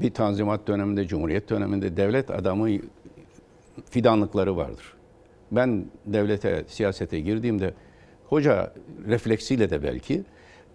bir 0.00 0.10
tanzimat 0.14 0.66
döneminde, 0.66 1.06
Cumhuriyet 1.06 1.50
döneminde 1.50 1.96
devlet 1.96 2.30
adamı 2.30 2.68
fidanlıkları 3.90 4.56
vardır. 4.56 4.92
Ben 5.52 5.84
devlete, 6.06 6.64
siyasete 6.68 7.20
girdiğimde 7.20 7.74
hoca 8.26 8.72
refleksiyle 9.08 9.70
de 9.70 9.82
belki 9.82 10.22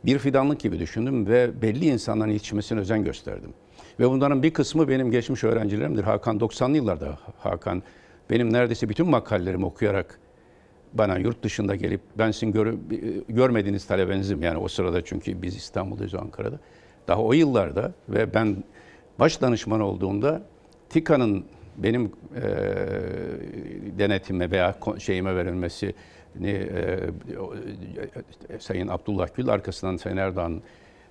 bir 0.05 0.19
fidanlık 0.19 0.59
gibi 0.59 0.79
düşündüm 0.79 1.27
ve 1.27 1.61
belli 1.61 1.85
insanların 1.85 2.31
yetişmesine 2.31 2.79
özen 2.79 3.03
gösterdim. 3.03 3.53
Ve 3.99 4.09
bunların 4.09 4.43
bir 4.43 4.53
kısmı 4.53 4.87
benim 4.87 5.11
geçmiş 5.11 5.43
öğrencilerimdir. 5.43 6.03
Hakan 6.03 6.37
90'lı 6.37 6.75
yıllarda 6.75 7.17
Hakan 7.39 7.83
benim 8.29 8.53
neredeyse 8.53 8.89
bütün 8.89 9.09
makalelerimi 9.09 9.65
okuyarak 9.65 10.19
bana 10.93 11.17
yurt 11.17 11.43
dışında 11.43 11.75
gelip 11.75 12.01
ben 12.17 12.31
sizin 12.31 12.51
gör, 12.51 12.73
görmediğiniz 13.29 13.85
talebenizim. 13.85 14.43
Yani 14.43 14.57
o 14.57 14.67
sırada 14.67 15.05
çünkü 15.05 15.41
biz 15.41 15.55
İstanbul'dayız 15.55 16.15
Ankara'da. 16.15 16.59
Daha 17.07 17.21
o 17.21 17.33
yıllarda 17.33 17.91
ve 18.09 18.33
ben 18.33 18.63
baş 19.19 19.41
danışman 19.41 19.79
olduğumda 19.79 20.41
TİKA'nın 20.89 21.45
benim 21.77 22.11
e, 22.35 22.41
denetime 23.99 24.51
veya 24.51 24.75
şeyime 24.99 25.35
verilmesi 25.35 25.93
e, 26.43 26.49
e, 26.49 26.99
Sayın 28.59 28.87
Abdullah 28.87 29.27
Gül 29.35 29.49
arkasından 29.49 29.97
Sayın 29.97 30.17
Erdoğan 30.17 30.61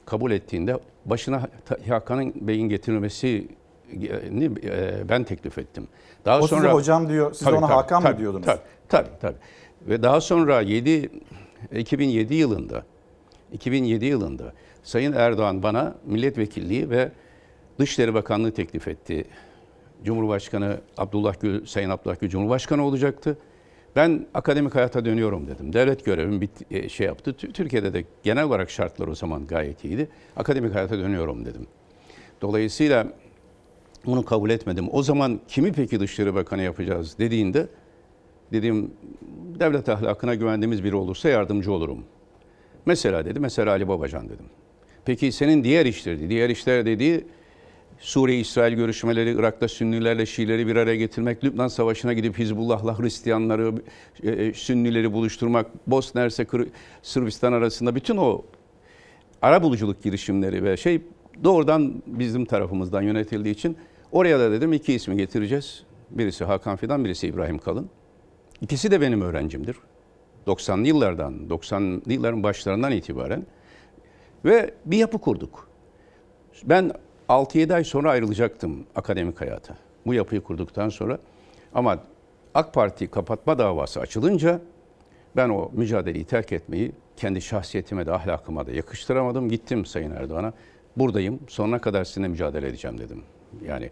kabul 0.07 0.31
ettiğinde 0.31 0.79
başına 1.05 1.49
Hakan'ın 1.89 2.35
Bey'in 2.35 2.69
getirilmesi 2.69 3.49
ben 5.09 5.25
teklif 5.25 5.59
ettim. 5.59 5.89
Daha 6.25 6.41
O 6.41 6.47
size 6.47 6.69
hocam 6.69 7.09
diyor, 7.09 7.35
siz 7.35 7.49
ona 7.49 7.69
Hakan 7.69 8.03
mı 8.03 8.19
diyordunuz? 8.19 8.47
Tabii, 8.47 8.61
tabii, 8.89 9.09
tabii. 9.21 9.37
Ve 9.89 10.03
daha 10.03 10.21
sonra 10.21 10.61
7 10.61 11.11
2007 11.77 12.35
yılında 12.35 12.85
2007 13.53 14.05
yılında 14.05 14.53
Sayın 14.83 15.13
Erdoğan 15.13 15.63
bana 15.63 15.95
milletvekilliği 16.07 16.91
ve 16.91 17.13
Dışişleri 17.79 18.15
Bakanlığı 18.15 18.53
teklif 18.53 18.89
etti. 18.89 19.25
Cumhurbaşkanı 20.05 20.81
Abdullah 20.97 21.41
Gül, 21.41 21.67
Sayın 21.67 21.91
Abdullah 21.91 22.21
Gül 22.21 22.29
Cumhurbaşkanı 22.29 22.85
olacaktı. 22.85 23.39
Ben 23.97 24.27
akademik 24.35 24.75
hayata 24.75 25.05
dönüyorum 25.05 25.47
dedim. 25.49 25.73
Devlet 25.73 26.05
görevim 26.05 26.41
bit, 26.41 26.51
e, 26.71 26.89
şey 26.89 27.07
yaptı. 27.07 27.31
Tü- 27.31 27.53
Türkiye'de 27.53 27.93
de 27.93 28.05
genel 28.23 28.45
olarak 28.45 28.71
şartlar 28.71 29.09
o 29.09 29.15
zaman 29.15 29.47
gayet 29.47 29.85
iyiydi. 29.85 30.09
Akademik 30.37 30.75
hayata 30.75 30.99
dönüyorum 30.99 31.45
dedim. 31.45 31.67
Dolayısıyla 32.43 33.07
bunu 34.07 34.25
kabul 34.25 34.51
etmedim. 34.51 34.89
O 34.93 35.03
zaman 35.03 35.41
kimi 35.49 35.73
peki 35.73 36.01
Dışişleri 36.01 36.35
Bakanı 36.35 36.63
yapacağız 36.63 37.19
dediğinde 37.19 37.67
dedim 38.53 38.91
devlet 39.61 39.89
ahlakına 39.89 40.35
güvendiğimiz 40.35 40.85
biri 40.85 40.95
olursa 40.97 41.29
yardımcı 41.29 41.73
olurum. 41.73 42.05
Mesela 42.87 43.25
dedi, 43.25 43.41
mesela 43.41 43.71
Ali 43.71 43.89
Babacan 43.89 44.29
dedim. 44.29 44.47
Peki 45.05 45.33
senin 45.33 45.65
diğer 45.65 45.87
işleri, 45.87 46.31
diğer 46.31 46.51
işler 46.51 46.87
dediği 46.87 47.25
Suriye-İsrail 48.01 48.75
görüşmeleri, 48.75 49.35
Irak'ta 49.39 49.69
Sünnilerle 49.69 50.27
Şiileri 50.27 50.67
bir 50.67 50.77
araya 50.77 50.97
getirmek, 50.97 51.45
Lübnan 51.45 51.69
Savaşı'na 51.69 52.13
gidip 52.13 52.39
Hizbullah'la 52.39 52.99
Hristiyanları, 52.99 53.73
e, 54.23 54.31
e, 54.31 54.53
Sünnileri 54.55 55.13
buluşturmak, 55.13 55.67
Bosna 55.87 56.21
Hersek, 56.21 56.49
Sırbistan 57.03 57.53
arasında 57.53 57.95
bütün 57.95 58.17
o 58.17 58.45
ara 59.43 59.63
buluculuk 59.63 60.03
girişimleri 60.03 60.65
ve 60.65 60.77
şey 60.77 61.01
doğrudan 61.45 62.03
bizim 62.07 62.45
tarafımızdan 62.45 63.03
yönetildiği 63.03 63.55
için 63.55 63.77
oraya 64.13 64.39
da 64.41 64.53
dedim 64.53 64.73
iki 64.73 64.93
ismi 64.93 65.17
getireceğiz. 65.17 65.83
Birisi 66.11 66.45
Hakan 66.45 66.77
Fidan, 66.77 67.05
birisi 67.05 67.27
İbrahim 67.27 67.59
Kalın. 67.59 67.91
İkisi 68.61 68.91
de 68.91 69.01
benim 69.01 69.23
öğrencimdir. 69.23 69.77
90'lı 70.47 70.87
yıllardan, 70.87 71.35
90'lı 71.49 72.13
yılların 72.13 72.43
başlarından 72.43 72.93
itibaren 72.93 73.47
ve 74.45 74.75
bir 74.87 74.97
yapı 74.97 75.19
kurduk. 75.19 75.69
Ben 76.65 76.93
6-7 77.29 77.75
ay 77.75 77.85
sonra 77.85 78.11
ayrılacaktım 78.11 78.87
akademik 78.95 79.41
hayata. 79.41 79.77
Bu 80.07 80.15
yapıyı 80.15 80.41
kurduktan 80.41 80.89
sonra 80.89 81.19
ama 81.75 81.99
AK 82.55 82.75
Parti 82.75 83.07
kapatma 83.07 83.59
davası 83.59 84.01
açılınca 84.01 84.61
ben 85.37 85.49
o 85.49 85.71
mücadeleyi 85.73 86.25
terk 86.25 86.53
etmeyi 86.53 86.93
kendi 87.17 87.43
şahsiyetime 87.43 88.07
de 88.07 88.13
ahlakıma 88.13 88.67
da 88.67 88.73
yakıştıramadım. 88.73 89.49
Gittim 89.49 89.87
Sayın 89.87 90.11
Erdoğan'a. 90.11 90.53
Buradayım. 90.97 91.41
Sonuna 91.49 91.81
kadar 91.81 92.05
sizinle 92.05 92.29
mücadele 92.29 92.69
edeceğim 92.69 92.99
dedim. 92.99 93.23
Yani 93.67 93.91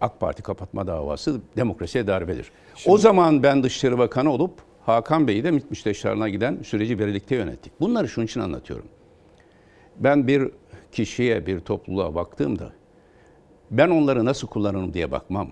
AK 0.00 0.20
Parti 0.20 0.42
kapatma 0.42 0.86
davası 0.86 1.40
demokrasiye 1.56 2.06
darbedir. 2.06 2.50
O 2.86 2.98
zaman 2.98 3.42
ben 3.42 3.62
Dışişleri 3.62 3.98
Bakanı 3.98 4.32
olup 4.32 4.52
Hakan 4.86 5.28
Bey'i 5.28 5.44
de 5.44 5.50
MİT 5.50 5.70
müsteşarlığına 5.70 6.28
giden 6.28 6.58
süreci 6.62 6.98
birlikte 6.98 7.36
yönettik. 7.36 7.72
Bunları 7.80 8.08
şunun 8.08 8.26
için 8.26 8.40
anlatıyorum. 8.40 8.86
Ben 9.96 10.26
bir 10.26 10.50
kişiye, 10.92 11.46
bir 11.46 11.60
topluluğa 11.60 12.14
baktığımda 12.14 12.72
ben 13.70 13.88
onları 13.88 14.24
nasıl 14.24 14.48
kullanırım 14.48 14.94
diye 14.94 15.10
bakmam. 15.10 15.50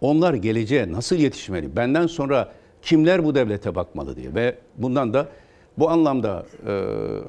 Onlar 0.00 0.34
geleceğe 0.34 0.92
nasıl 0.92 1.16
yetişmeli? 1.16 1.76
Benden 1.76 2.06
sonra 2.06 2.52
kimler 2.82 3.24
bu 3.24 3.34
devlete 3.34 3.74
bakmalı 3.74 4.16
diye 4.16 4.34
ve 4.34 4.58
bundan 4.76 5.14
da 5.14 5.28
bu 5.78 5.90
anlamda 5.90 6.46
e, 6.66 6.72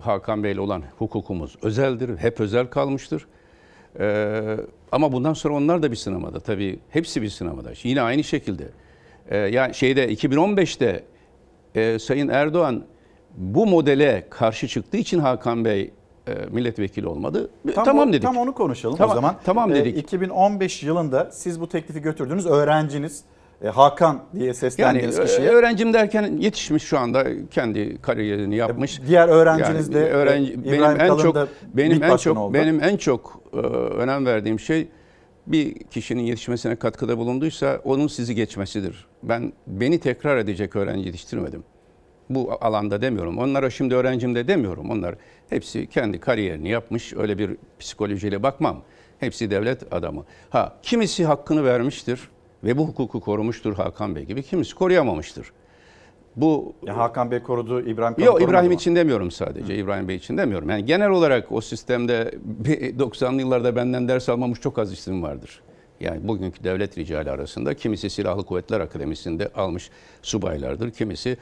Hakan 0.01 0.43
Bey'le 0.43 0.57
olan 0.59 0.83
hukukumuz 0.97 1.55
özeldir, 1.61 2.17
hep 2.17 2.39
özel 2.39 2.67
kalmıştır. 2.67 3.27
E, 3.99 4.57
Ama 4.91 5.11
bundan 5.11 5.33
sonra 5.33 5.53
onlar 5.55 5.83
da 5.83 5.91
bir 5.91 5.95
sinemada 5.95 6.39
tabii. 6.39 6.79
Hepsi 6.89 7.21
bir 7.21 7.29
sinemada. 7.29 7.71
Yine 7.83 8.01
aynı 8.01 8.23
şekilde. 8.23 8.69
Ee, 9.29 9.37
yani 9.37 9.73
şeyde 9.75 10.13
2015'te 10.13 11.03
e, 11.75 11.99
Sayın 11.99 12.27
Erdoğan 12.27 12.83
bu 13.37 13.67
modele 13.67 14.27
karşı 14.29 14.67
çıktığı 14.67 14.97
için 14.97 15.19
Hakan 15.19 15.65
Bey 15.65 15.91
e, 16.27 16.33
milletvekili 16.51 17.07
olmadı. 17.07 17.49
Tam, 17.75 17.85
tamam 17.85 18.09
o- 18.09 18.13
dedik. 18.13 18.21
Tam 18.23 18.37
onu 18.37 18.53
konuşalım 18.53 18.97
Tamam, 18.97 19.11
o 19.11 19.15
zaman. 19.15 19.35
tamam 19.43 19.71
Ee, 19.71 19.75
dedik. 19.75 19.97
2015 19.97 20.83
yılında 20.83 21.29
siz 21.31 21.61
bu 21.61 21.69
teklifi 21.69 22.01
götürdünüz. 22.01 22.45
Öğrenciniz 22.45 23.23
e, 23.63 23.67
Hakan 23.67 24.23
diye 24.33 24.45
Yani 24.45 24.53
seslendiğiniz 24.55 25.19
ö- 25.19 25.25
kişiye. 25.25 25.49
öğrencim 25.49 25.93
derken 25.93 26.37
yetişmiş 26.39 26.83
şu 26.83 26.99
anda 26.99 27.47
kendi 27.47 28.01
kariyerini 28.01 28.55
yapmış. 28.55 29.01
Diğer 29.07 29.27
öğrenciniz 29.27 29.89
Yani 29.89 29.93
de, 30.05 30.09
öğrenci 30.11 30.53
e, 30.53 30.63
benim 30.63 30.73
İbrahim 30.75 31.01
en 31.01 31.07
Kalın 31.07 31.21
çok 31.21 31.47
benim 31.73 32.03
en 32.03 32.17
çok 32.17 32.37
oldu. 32.37 32.53
benim 32.53 32.83
en 32.83 32.97
çok 32.97 33.41
e, 33.53 33.57
önem 33.57 34.25
verdiğim 34.25 34.59
şey 34.59 34.87
bir 35.47 35.73
kişinin 35.79 36.23
yetişmesine 36.23 36.75
katkıda 36.75 37.17
bulunduysa 37.17 37.81
onun 37.83 38.07
sizi 38.07 38.35
geçmesidir. 38.35 39.05
Ben 39.23 39.53
beni 39.67 39.99
tekrar 39.99 40.37
edecek 40.37 40.75
öğrenci 40.75 41.07
yetiştirmedim. 41.07 41.63
Bu 42.29 42.51
alanda 42.61 43.01
demiyorum. 43.01 43.37
Onlara 43.37 43.69
şimdi 43.69 43.95
öğrencim 43.95 44.35
de 44.35 44.47
demiyorum. 44.47 44.89
Onlar 44.89 45.15
hepsi 45.49 45.87
kendi 45.87 46.19
kariyerini 46.19 46.69
yapmış. 46.69 47.13
Öyle 47.13 47.37
bir 47.37 47.57
psikolojiyle 47.79 48.43
bakmam. 48.43 48.81
Hepsi 49.19 49.51
devlet 49.51 49.93
adamı. 49.93 50.25
Ha 50.49 50.75
kimisi 50.83 51.25
hakkını 51.25 51.65
vermiştir 51.65 52.19
ve 52.63 52.77
bu 52.77 52.87
hukuku 52.87 53.19
korumuştur 53.19 53.73
Hakan 53.73 54.15
Bey 54.15 54.23
gibi. 54.23 54.43
Kimisi 54.43 54.75
koruyamamıştır. 54.75 55.51
Bu 56.35 56.73
Ya 56.85 56.97
Hakan 56.97 57.31
Bey 57.31 57.39
korudu, 57.39 57.81
İbrahim 57.81 58.15
Kalın 58.15 58.25
Yok 58.25 58.41
İbrahim 58.41 58.67
mı? 58.67 58.73
için 58.73 58.95
demiyorum 58.95 59.31
sadece. 59.31 59.75
İbrahim 59.75 60.07
Bey 60.07 60.15
için 60.15 60.37
demiyorum. 60.37 60.69
Yani 60.69 60.85
genel 60.85 61.09
olarak 61.09 61.51
o 61.51 61.61
sistemde 61.61 62.31
bir 62.43 62.99
90'lı 62.99 63.39
yıllarda 63.41 63.75
benden 63.75 64.07
ders 64.07 64.29
almamış 64.29 64.61
çok 64.61 64.79
az 64.79 64.93
isim 64.93 65.23
vardır. 65.23 65.61
Yani 65.99 66.27
bugünkü 66.27 66.63
devlet 66.63 66.97
ricali 66.97 67.31
arasında 67.31 67.73
kimisi 67.73 68.09
Silahlı 68.09 68.43
Kuvvetler 68.45 68.79
Akademisi'nde 68.79 69.49
almış 69.55 69.89
subaylardır. 70.21 70.91
Kimisi 70.91 71.37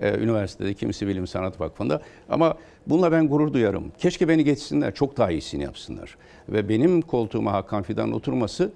e, 0.00 0.14
üniversitede, 0.18 0.74
kimisi 0.74 1.06
Bilim 1.08 1.26
Sanat 1.26 1.60
Vakfı'nda. 1.60 2.02
Ama 2.28 2.54
bununla 2.86 3.12
ben 3.12 3.28
gurur 3.28 3.52
duyarım. 3.52 3.92
Keşke 3.98 4.28
beni 4.28 4.44
geçsinler, 4.44 4.94
çok 4.94 5.16
daha 5.16 5.30
iyisini 5.30 5.62
yapsınlar. 5.62 6.16
Ve 6.48 6.68
benim 6.68 7.02
koltuğuma 7.02 7.52
Hakan 7.52 7.82
Fidan'ın 7.82 8.12
oturması 8.12 8.72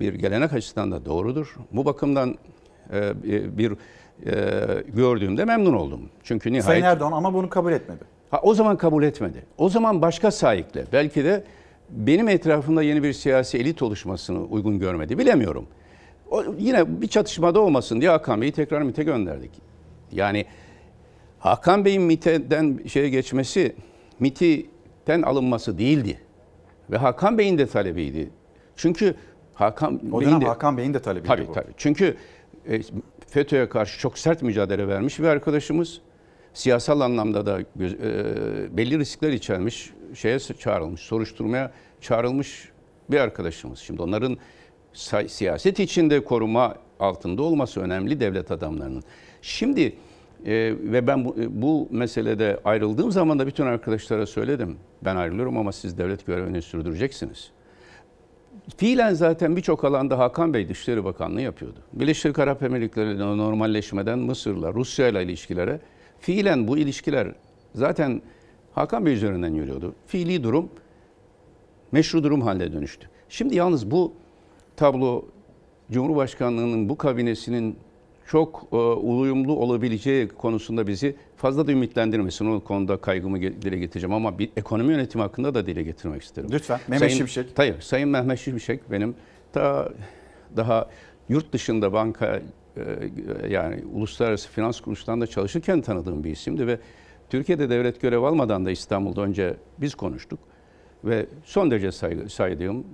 bir 0.00 0.14
gelenek 0.14 0.52
açısından 0.52 0.92
da 0.92 1.04
doğrudur. 1.04 1.56
Bu 1.72 1.84
bakımdan 1.84 2.34
e, 2.92 3.12
bir 3.58 3.72
e, 3.72 4.84
gördüğümde 4.94 5.44
memnun 5.44 5.72
oldum. 5.74 6.00
Çünkü 6.22 6.48
nihayet... 6.48 6.64
Sayın 6.64 6.84
Erdoğan 6.84 7.12
ama 7.12 7.34
bunu 7.34 7.50
kabul 7.50 7.72
etmedi. 7.72 8.04
Ha, 8.30 8.40
o 8.42 8.54
zaman 8.54 8.76
kabul 8.76 9.02
etmedi. 9.02 9.42
O 9.58 9.68
zaman 9.68 10.02
başka 10.02 10.30
sahikle. 10.30 10.84
Belki 10.92 11.24
de 11.24 11.44
benim 11.90 12.28
etrafımda 12.28 12.82
yeni 12.82 13.02
bir 13.02 13.12
siyasi 13.12 13.58
elit 13.58 13.82
oluşmasını 13.82 14.44
uygun 14.44 14.78
görmedi. 14.78 15.18
Bilemiyorum. 15.18 15.66
O, 16.30 16.44
yine 16.58 17.02
bir 17.02 17.08
çatışmada 17.08 17.60
olmasın 17.60 18.00
diye 18.00 18.10
Hakan 18.10 18.40
Bey'i 18.40 18.52
tekrar 18.52 18.82
MİT'e 18.82 19.02
gönderdik. 19.02 19.50
Yani 20.12 20.46
Hakan 21.38 21.84
Bey'in 21.84 22.02
MİT'den 22.02 22.80
şeye 22.86 23.08
geçmesi, 23.08 23.76
MİT'ten 24.20 25.22
alınması 25.22 25.78
değildi. 25.78 26.20
Ve 26.90 26.96
Hakan 26.96 27.38
Bey'in 27.38 27.58
de 27.58 27.66
talebiydi. 27.66 28.30
Çünkü 28.76 29.14
Hakan 29.56 30.00
O 30.12 30.20
Bey'in 30.20 30.30
dönem 30.30 30.40
de, 30.40 30.46
Hakan 30.46 30.76
Bey'in 30.76 30.94
de 30.94 30.98
talebiydi 30.98 31.28
Tabii 31.28 31.48
bu. 31.48 31.52
tabii. 31.52 31.72
Çünkü 31.76 32.16
e, 32.68 32.80
FETÖ'ye 33.26 33.68
karşı 33.68 34.00
çok 34.00 34.18
sert 34.18 34.42
mücadele 34.42 34.88
vermiş 34.88 35.18
bir 35.18 35.24
arkadaşımız. 35.24 36.00
Siyasal 36.54 37.00
anlamda 37.00 37.46
da 37.46 37.60
e, 37.60 37.66
belli 38.76 38.98
riskler 38.98 39.32
içermiş, 39.32 39.90
şeye 40.14 40.38
çağrılmış, 40.38 41.00
soruşturmaya 41.00 41.72
çağrılmış 42.00 42.68
bir 43.10 43.20
arkadaşımız. 43.20 43.78
Şimdi 43.78 44.02
onların 44.02 44.36
siyaset 45.26 45.78
içinde 45.78 46.24
koruma 46.24 46.74
altında 47.00 47.42
olması 47.42 47.80
önemli 47.80 48.20
devlet 48.20 48.50
adamlarının. 48.50 49.02
Şimdi 49.42 49.82
e, 50.46 50.74
ve 50.80 51.06
ben 51.06 51.24
bu, 51.24 51.36
bu 51.48 51.88
meselede 51.90 52.60
ayrıldığım 52.64 53.12
zaman 53.12 53.38
da 53.38 53.46
bütün 53.46 53.66
arkadaşlara 53.66 54.26
söyledim. 54.26 54.76
Ben 55.04 55.16
ayrılıyorum 55.16 55.56
ama 55.58 55.72
siz 55.72 55.98
devlet 55.98 56.26
görevini 56.26 56.62
sürdüreceksiniz. 56.62 57.50
Fiilen 58.76 59.14
zaten 59.14 59.56
birçok 59.56 59.84
alanda 59.84 60.18
Hakan 60.18 60.54
Bey 60.54 60.68
Dışişleri 60.68 61.04
Bakanlığı 61.04 61.40
yapıyordu. 61.40 61.78
Birleşik 61.92 62.38
Arap 62.38 62.62
Emirlikleri'yle 62.62 63.18
normalleşmeden 63.18 64.18
Mısır'la, 64.18 64.74
Rusya'yla 64.74 65.22
ilişkilere 65.22 65.80
fiilen 66.20 66.68
bu 66.68 66.78
ilişkiler 66.78 67.34
zaten 67.74 68.22
Hakan 68.74 69.06
Bey 69.06 69.14
üzerinden 69.14 69.54
yürüyordu. 69.54 69.94
Fiili 70.06 70.42
durum 70.42 70.68
meşru 71.92 72.24
durum 72.24 72.40
haline 72.40 72.72
dönüştü. 72.72 73.08
Şimdi 73.28 73.56
yalnız 73.56 73.90
bu 73.90 74.12
tablo 74.76 75.24
Cumhurbaşkanlığının 75.90 76.88
bu 76.88 76.96
kabinesinin 76.96 77.78
çok 78.26 78.68
e, 78.72 78.76
uyumlu 78.76 79.56
olabileceği 79.56 80.28
konusunda 80.28 80.86
bizi 80.86 81.16
fazla 81.36 81.66
da 81.66 81.72
ümitlendirmesin. 81.72 82.46
O 82.46 82.60
konuda 82.60 82.96
kaygımı 82.96 83.40
dile 83.40 83.78
getireceğim 83.78 84.14
ama 84.14 84.38
bir 84.38 84.50
ekonomi 84.56 84.92
yönetimi 84.92 85.22
hakkında 85.22 85.54
da 85.54 85.66
dile 85.66 85.82
getirmek 85.82 86.22
isterim. 86.22 86.48
Lütfen. 86.52 86.80
Mehmet 86.88 86.98
Sayın- 87.10 87.16
Şimşek. 87.18 87.46
Hayır, 87.56 87.80
Sayın 87.80 88.08
Mehmet 88.08 88.38
Şimşek 88.38 88.90
benim 88.90 89.14
daha 89.54 89.88
daha 90.56 90.88
yurt 91.28 91.52
dışında 91.52 91.92
banka 91.92 92.40
e, 92.76 92.82
yani 93.48 93.84
uluslararası 93.94 94.48
finans 94.48 94.80
kuruluşlarında 94.80 95.26
çalışırken 95.26 95.80
tanıdığım 95.80 96.24
bir 96.24 96.30
isimdi 96.30 96.66
ve 96.66 96.78
Türkiye'de 97.30 97.70
devlet 97.70 98.00
görev 98.00 98.22
almadan 98.22 98.66
da 98.66 98.70
İstanbul'da 98.70 99.20
önce 99.22 99.54
biz 99.78 99.94
konuştuk 99.94 100.38
ve 101.04 101.26
son 101.44 101.70
derece 101.70 101.92
saygı, 101.92 102.28
saydığım 102.28 102.84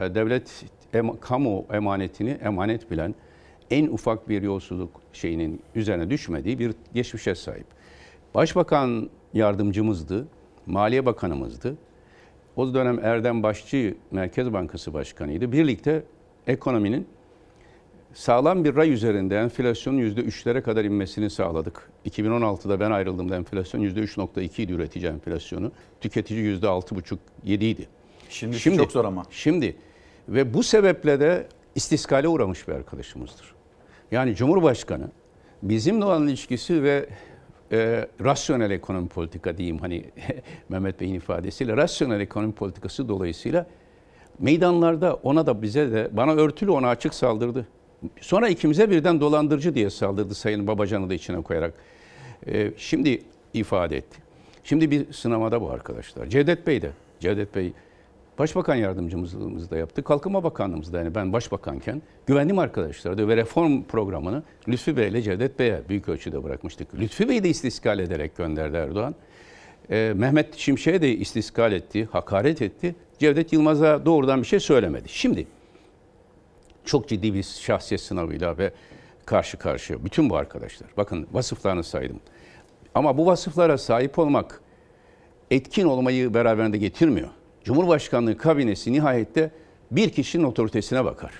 e, 0.00 0.14
devlet 0.14 0.64
em- 0.94 1.16
kamu 1.20 1.64
emanetini 1.72 2.30
emanet 2.30 2.90
bilen 2.90 3.14
en 3.70 3.86
ufak 3.86 4.28
bir 4.28 4.42
yolsuzluk 4.42 4.90
şeyinin 5.12 5.62
üzerine 5.74 6.10
düşmediği 6.10 6.58
bir 6.58 6.74
geçmişe 6.94 7.34
sahip. 7.34 7.66
Başbakan 8.34 9.10
yardımcımızdı, 9.34 10.26
Maliye 10.66 11.06
Bakanımızdı. 11.06 11.76
O 12.56 12.74
dönem 12.74 12.98
Erdem 13.02 13.42
Başçı 13.42 13.94
Merkez 14.10 14.52
Bankası 14.52 14.94
Başkanıydı. 14.94 15.52
Birlikte 15.52 16.02
ekonominin 16.46 17.06
sağlam 18.14 18.64
bir 18.64 18.76
ray 18.76 18.92
üzerinde 18.92 19.38
enflasyonun 19.38 19.98
%3'lere 19.98 20.62
kadar 20.62 20.84
inmesini 20.84 21.30
sağladık. 21.30 21.90
2016'da 22.06 22.80
ben 22.80 22.90
ayrıldığımda 22.90 23.36
enflasyon 23.36 23.82
%3.2 23.82 24.62
idi 24.62 24.72
üretici 24.72 25.06
enflasyonu. 25.06 25.72
Tüketici 26.00 26.58
%6.5-7 26.58 27.16
idi. 27.46 27.88
Şimdi, 28.28 28.58
çok 28.76 28.92
zor 28.92 29.04
ama. 29.04 29.22
Şimdi 29.30 29.76
ve 30.28 30.54
bu 30.54 30.62
sebeple 30.62 31.20
de 31.20 31.46
istiskale 31.74 32.28
uğramış 32.28 32.68
bir 32.68 32.72
arkadaşımızdır. 32.72 33.54
Yani 34.10 34.34
Cumhurbaşkanı 34.34 35.08
bizimle 35.62 36.04
olan 36.04 36.28
ilişkisi 36.28 36.82
ve 36.82 37.08
e, 37.72 38.08
rasyonel 38.24 38.70
ekonomi 38.70 39.08
politika 39.08 39.58
diyeyim 39.58 39.78
hani 39.78 40.04
Mehmet 40.68 41.00
Bey'in 41.00 41.14
ifadesiyle 41.14 41.76
rasyonel 41.76 42.20
ekonomi 42.20 42.52
politikası 42.52 43.08
dolayısıyla 43.08 43.66
meydanlarda 44.38 45.14
ona 45.14 45.46
da 45.46 45.62
bize 45.62 45.92
de 45.92 46.10
bana 46.12 46.32
örtülü 46.32 46.70
ona 46.70 46.88
açık 46.88 47.14
saldırdı. 47.14 47.66
Sonra 48.20 48.48
ikimize 48.48 48.90
birden 48.90 49.20
dolandırıcı 49.20 49.74
diye 49.74 49.90
saldırdı 49.90 50.34
Sayın 50.34 50.66
Babacan'ı 50.66 51.10
da 51.10 51.14
içine 51.14 51.42
koyarak. 51.42 51.74
E, 52.46 52.72
şimdi 52.76 53.22
ifade 53.54 53.96
etti. 53.96 54.18
Şimdi 54.64 54.90
bir 54.90 55.12
sınamada 55.12 55.60
bu 55.60 55.70
arkadaşlar. 55.70 56.26
Cevdet 56.26 56.66
Bey 56.66 56.82
de. 56.82 56.90
Cevdet 57.20 57.54
Bey 57.54 57.72
Başbakan 58.38 58.74
yardımcımızı 58.74 59.70
da 59.70 59.76
yaptı. 59.76 60.04
Kalkınma 60.04 60.44
Bakanlığımızda 60.44 60.98
yani 60.98 61.14
ben 61.14 61.32
başbakanken 61.32 62.02
güvenliğim 62.26 62.58
arkadaşlara 62.58 63.18
da 63.18 63.28
ve 63.28 63.36
reform 63.36 63.82
programını 63.82 64.42
Lütfü 64.68 64.96
Bey 64.96 65.08
ile 65.08 65.22
Cevdet 65.22 65.58
Bey'e 65.58 65.82
büyük 65.88 66.08
ölçüde 66.08 66.44
bırakmıştık. 66.44 66.94
Lütfü 66.94 67.28
Bey'i 67.28 67.44
de 67.44 67.48
istiskal 67.48 67.98
ederek 67.98 68.36
gönderdi 68.36 68.76
Erdoğan. 68.76 69.14
Ee, 69.90 70.12
Mehmet 70.16 70.56
Şimşek'e 70.56 71.02
de 71.02 71.16
istiskal 71.16 71.72
etti, 71.72 72.08
hakaret 72.12 72.62
etti. 72.62 72.94
Cevdet 73.18 73.52
Yılmaz'a 73.52 74.06
doğrudan 74.06 74.40
bir 74.40 74.46
şey 74.46 74.60
söylemedi. 74.60 75.08
Şimdi 75.08 75.46
çok 76.84 77.08
ciddi 77.08 77.34
bir 77.34 77.42
şahsiyet 77.42 78.00
sınavıyla 78.00 78.58
ve 78.58 78.72
karşı 79.26 79.58
karşıya 79.58 80.04
bütün 80.04 80.30
bu 80.30 80.36
arkadaşlar. 80.36 80.90
Bakın 80.96 81.26
vasıflarını 81.32 81.84
saydım. 81.84 82.20
Ama 82.94 83.18
bu 83.18 83.26
vasıflara 83.26 83.78
sahip 83.78 84.18
olmak 84.18 84.60
etkin 85.50 85.84
olmayı 85.84 86.34
beraberinde 86.34 86.78
getirmiyor. 86.78 87.28
Cumhurbaşkanlığı 87.64 88.36
kabinesi 88.36 88.92
nihayette 88.92 89.50
bir 89.90 90.10
kişinin 90.10 90.44
otoritesine 90.44 91.04
bakar. 91.04 91.32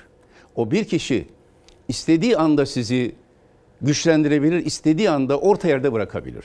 O 0.56 0.70
bir 0.70 0.84
kişi 0.84 1.28
istediği 1.88 2.36
anda 2.36 2.66
sizi 2.66 3.14
güçlendirebilir, 3.80 4.66
istediği 4.66 5.10
anda 5.10 5.38
orta 5.38 5.68
yerde 5.68 5.92
bırakabilir. 5.92 6.44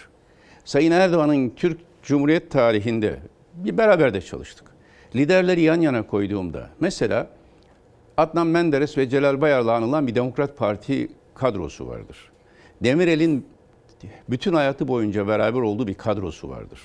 Sayın 0.66 0.92
Erdoğan'ın 0.92 1.50
Türk 1.50 1.80
Cumhuriyet 2.04 2.52
tarihinde 2.52 3.20
bir 3.54 3.78
beraber 3.78 4.14
de 4.14 4.22
çalıştık. 4.22 4.68
Liderleri 5.16 5.62
yan 5.62 5.82
yana 5.82 6.08
koyduğumda 6.08 6.70
mesela 6.80 7.28
Adnan 8.18 8.48
Menderes 8.48 8.98
ve 8.98 9.10
Celal 9.10 9.42
Bayar'la 9.42 9.74
anılan 9.74 10.08
bir 10.08 10.16
Demokrat 10.16 10.58
Parti 10.58 11.08
kadrosu 11.36 11.88
vardır. 11.88 12.32
Demirel'in 12.84 13.46
bütün 14.30 14.54
hayatı 14.54 14.88
boyunca 14.88 15.28
beraber 15.28 15.60
olduğu 15.60 15.88
bir 15.88 15.94
kadrosu 15.94 16.50
vardır. 16.50 16.80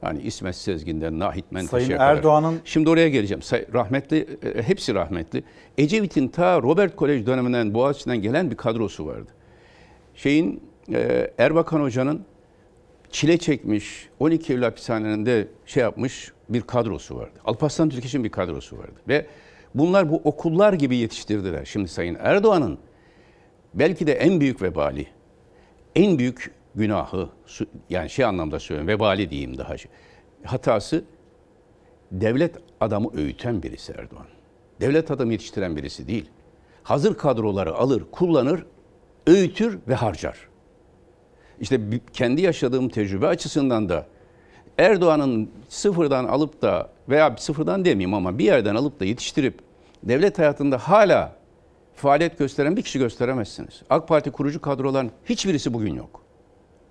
Hani 0.00 0.22
İsmet 0.22 0.56
Sezgin'den, 0.56 1.18
Nahit 1.18 1.52
Menteşe'ye 1.52 1.86
Sayın. 1.98 2.00
Erdoğan'ın- 2.00 2.60
Şimdi 2.64 2.90
oraya 2.90 3.08
geleceğim. 3.08 3.42
Say- 3.42 3.66
Rahmetli, 3.74 4.26
e, 4.56 4.62
hepsi 4.62 4.94
rahmetli. 4.94 5.44
Ecevit'in 5.78 6.28
ta 6.28 6.62
Robert 6.62 6.96
Kolej 6.96 7.26
döneminden, 7.26 7.74
Boğaziçi'nden 7.74 8.22
gelen 8.22 8.50
bir 8.50 8.56
kadrosu 8.56 9.06
vardı. 9.06 9.30
Şeyin, 10.14 10.62
e, 10.92 11.30
Erbakan 11.38 11.80
Hoca'nın 11.80 12.24
çile 13.10 13.36
çekmiş, 13.38 14.08
12 14.20 14.52
Eylül 14.52 14.62
hapishanelerinde 14.62 15.48
şey 15.66 15.82
yapmış 15.82 16.32
bir 16.48 16.60
kadrosu 16.60 17.16
vardı. 17.16 17.38
Alparslan 17.44 17.88
Türkeş'in 17.88 18.24
bir 18.24 18.30
kadrosu 18.30 18.78
vardı. 18.78 19.00
Ve 19.08 19.26
bunlar 19.74 20.10
bu 20.10 20.20
okullar 20.24 20.72
gibi 20.72 20.96
yetiştirdiler. 20.96 21.64
Şimdi 21.64 21.88
Sayın 21.88 22.16
Erdoğan'ın 22.20 22.78
belki 23.74 24.06
de 24.06 24.12
en 24.12 24.40
büyük 24.40 24.62
vebali, 24.62 25.06
en 25.96 26.18
büyük 26.18 26.50
günahı, 26.74 27.28
yani 27.90 28.10
şey 28.10 28.24
anlamda 28.24 28.60
söylüyorum, 28.60 28.88
vebali 28.88 29.30
diyeyim 29.30 29.58
daha 29.58 29.76
şey. 29.78 29.90
Hatası 30.44 31.04
devlet 32.12 32.56
adamı 32.80 33.10
öğüten 33.14 33.62
birisi 33.62 33.92
Erdoğan. 33.92 34.26
Devlet 34.80 35.10
adamı 35.10 35.32
yetiştiren 35.32 35.76
birisi 35.76 36.08
değil. 36.08 36.30
Hazır 36.82 37.14
kadroları 37.14 37.74
alır, 37.74 38.04
kullanır, 38.12 38.64
öğütür 39.26 39.78
ve 39.88 39.94
harcar. 39.94 40.48
İşte 41.60 41.80
kendi 42.12 42.42
yaşadığım 42.42 42.88
tecrübe 42.88 43.26
açısından 43.26 43.88
da 43.88 44.06
Erdoğan'ın 44.78 45.50
sıfırdan 45.68 46.24
alıp 46.24 46.62
da 46.62 46.90
veya 47.08 47.36
sıfırdan 47.38 47.84
demeyeyim 47.84 48.14
ama 48.14 48.38
bir 48.38 48.44
yerden 48.44 48.74
alıp 48.74 49.00
da 49.00 49.04
yetiştirip 49.04 49.58
devlet 50.02 50.38
hayatında 50.38 50.78
hala 50.78 51.36
faaliyet 51.94 52.38
gösteren 52.38 52.76
bir 52.76 52.82
kişi 52.82 52.98
gösteremezsiniz. 52.98 53.82
AK 53.90 54.08
Parti 54.08 54.30
kurucu 54.30 54.60
kadroların 54.60 55.10
hiçbirisi 55.24 55.74
bugün 55.74 55.94
yok. 55.94 56.29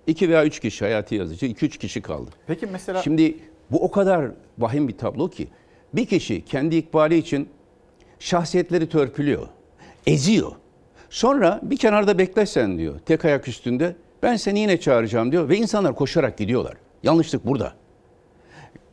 İki 0.08 0.30
veya 0.30 0.46
üç 0.46 0.60
kişi 0.60 0.86
hayati 0.86 1.16
yazıcı, 1.16 1.46
iki 1.46 1.66
üç 1.66 1.78
kişi 1.78 2.02
kaldı. 2.02 2.30
Peki 2.48 2.68
mesela 2.68 3.02
Şimdi 3.02 3.38
bu 3.72 3.84
o 3.84 3.92
kadar 3.92 4.32
vahim 4.58 4.88
bir 4.88 4.98
tablo 4.98 5.30
ki 5.30 5.48
bir 5.94 6.06
kişi 6.06 6.46
kendi 6.46 6.76
ikbali 6.76 7.18
için 7.18 7.50
şahsiyetleri 8.20 8.90
törpülüyor, 8.90 9.48
eziyor. 10.08 10.52
Sonra 11.10 11.60
bir 11.64 11.78
kenarda 11.78 12.18
beklersen 12.18 12.78
diyor 12.78 13.00
tek 13.06 13.26
ayak 13.26 13.48
üstünde 13.48 13.96
ben 14.24 14.36
seni 14.36 14.60
yine 14.60 14.80
çağıracağım 14.80 15.32
diyor 15.32 15.50
ve 15.50 15.58
insanlar 15.58 15.96
koşarak 15.96 16.38
gidiyorlar. 16.38 16.74
Yanlışlık 17.04 17.46
burada. 17.46 17.74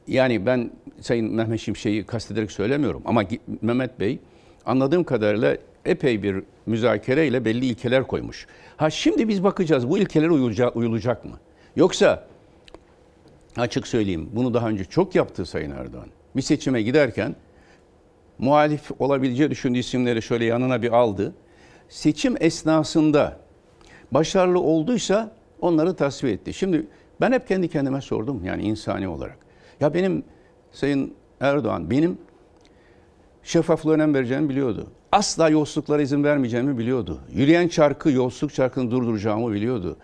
Yani 0.08 0.46
ben 0.46 0.70
Sayın 1.00 1.34
Mehmet 1.34 1.60
Şimşek'i 1.60 2.06
kastederek 2.06 2.52
söylemiyorum 2.52 3.02
ama 3.04 3.22
Mehmet 3.62 4.00
Bey 4.00 4.18
anladığım 4.66 5.04
kadarıyla 5.04 5.56
epey 5.84 6.22
bir 6.22 6.42
müzakereyle 6.66 7.44
belli 7.44 7.66
ilkeler 7.66 8.06
koymuş. 8.06 8.46
Ha 8.76 8.90
şimdi 8.90 9.28
biz 9.28 9.44
bakacağız 9.44 9.90
bu 9.90 9.98
ilkeler 9.98 10.28
uyulacak, 10.28 10.76
uyulacak 10.76 11.24
mı? 11.24 11.38
Yoksa 11.76 12.26
açık 13.56 13.86
söyleyeyim 13.86 14.30
bunu 14.32 14.54
daha 14.54 14.68
önce 14.68 14.84
çok 14.84 15.14
yaptı 15.14 15.46
Sayın 15.46 15.70
Erdoğan. 15.70 16.08
Bir 16.36 16.42
seçime 16.42 16.82
giderken 16.82 17.36
muhalif 18.38 18.90
olabileceği 18.98 19.50
düşündüğü 19.50 19.78
isimleri 19.78 20.22
şöyle 20.22 20.44
yanına 20.44 20.82
bir 20.82 20.92
aldı. 20.92 21.34
Seçim 21.88 22.34
esnasında 22.40 23.36
başarılı 24.12 24.60
olduysa 24.60 25.32
onları 25.60 25.94
tasfiye 25.94 26.32
etti. 26.32 26.54
Şimdi 26.54 26.86
ben 27.20 27.32
hep 27.32 27.48
kendi 27.48 27.68
kendime 27.68 28.00
sordum 28.00 28.44
yani 28.44 28.62
insani 28.62 29.08
olarak. 29.08 29.38
Ya 29.80 29.94
benim 29.94 30.24
Sayın 30.72 31.14
Erdoğan 31.40 31.90
benim 31.90 32.18
şeffaflığa 33.42 33.94
önem 33.94 34.14
vereceğimi 34.14 34.48
biliyordu. 34.48 34.86
Asla 35.16 35.48
yolsuzluklara 35.48 36.02
izin 36.02 36.24
vermeyeceğimi 36.24 36.78
biliyordu. 36.78 37.18
Yürüyen 37.32 37.68
çarkı, 37.68 38.10
yolsuzluk 38.10 38.54
çarkını 38.54 38.90
durduracağımı 38.90 39.52
biliyordu. 39.52 39.96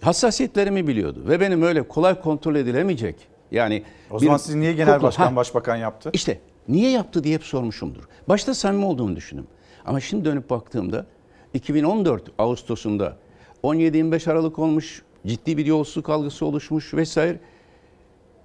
Hassasiyetlerimi 0.00 0.86
biliyordu 0.86 1.24
ve 1.28 1.40
benim 1.40 1.62
öyle 1.62 1.82
kolay 1.88 2.20
kontrol 2.20 2.54
edilemeyecek. 2.54 3.16
Yani 3.50 3.82
o 4.10 4.18
zaman 4.18 4.36
sizi 4.36 4.60
niye 4.60 4.72
genel 4.72 4.94
kukla- 4.94 5.02
başkan, 5.02 5.26
Ha, 5.26 5.36
başbakan 5.36 5.76
yaptı? 5.76 6.10
işte 6.12 6.40
niye 6.68 6.90
yaptı 6.90 7.24
diye 7.24 7.34
hep 7.34 7.44
sormuşumdur. 7.44 8.02
Başta 8.28 8.54
samimi 8.54 8.84
olduğumu 8.84 9.16
düşündüm. 9.16 9.46
Ama 9.86 10.00
şimdi 10.00 10.24
dönüp 10.24 10.50
baktığımda 10.50 11.06
2014 11.54 12.22
Ağustos'unda 12.38 13.16
17-25 13.62 14.30
Aralık 14.30 14.58
olmuş, 14.58 15.02
ciddi 15.26 15.56
bir 15.56 15.66
yolsuzluk 15.66 16.08
algısı 16.10 16.46
oluşmuş 16.46 16.94
vesaire. 16.94 17.40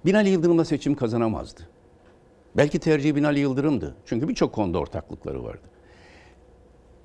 Binali 0.06 0.28
Yıldırım'la 0.28 0.64
seçim 0.64 0.94
kazanamazdı. 0.94 1.60
Belki 2.56 2.78
tercihi 2.78 3.16
Binali 3.16 3.40
Yıldırım'dı. 3.40 3.94
Çünkü 4.06 4.28
birçok 4.28 4.52
konuda 4.52 4.78
ortaklıkları 4.78 5.44
vardı. 5.44 5.62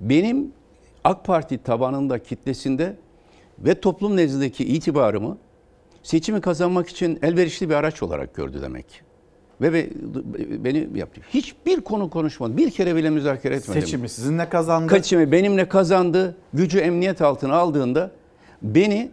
Benim 0.00 0.52
AK 1.04 1.24
Parti 1.24 1.58
tabanında, 1.58 2.18
kitlesinde 2.18 2.96
ve 3.58 3.80
toplum 3.80 4.16
nezdindeki 4.16 4.64
itibarımı 4.64 5.38
seçimi 6.02 6.40
kazanmak 6.40 6.88
için 6.88 7.18
elverişli 7.22 7.68
bir 7.68 7.74
araç 7.74 8.02
olarak 8.02 8.34
gördü 8.34 8.62
demek. 8.62 9.02
Ve 9.60 9.72
be- 9.72 9.90
beni 10.64 10.98
yaptı. 10.98 11.20
Hiçbir 11.34 11.80
konu 11.80 12.10
konuşmadı. 12.10 12.56
Bir 12.56 12.70
kere 12.70 12.96
bile 12.96 13.10
müzakere 13.10 13.54
etmedim. 13.54 13.82
Seçimi 13.82 14.08
sizinle 14.08 14.48
kazandı. 14.48 14.90
Seçimi 14.94 15.32
benimle 15.32 15.68
kazandı. 15.68 16.36
Gücü 16.52 16.78
emniyet 16.78 17.22
altına 17.22 17.54
aldığında 17.54 18.10
beni 18.62 19.10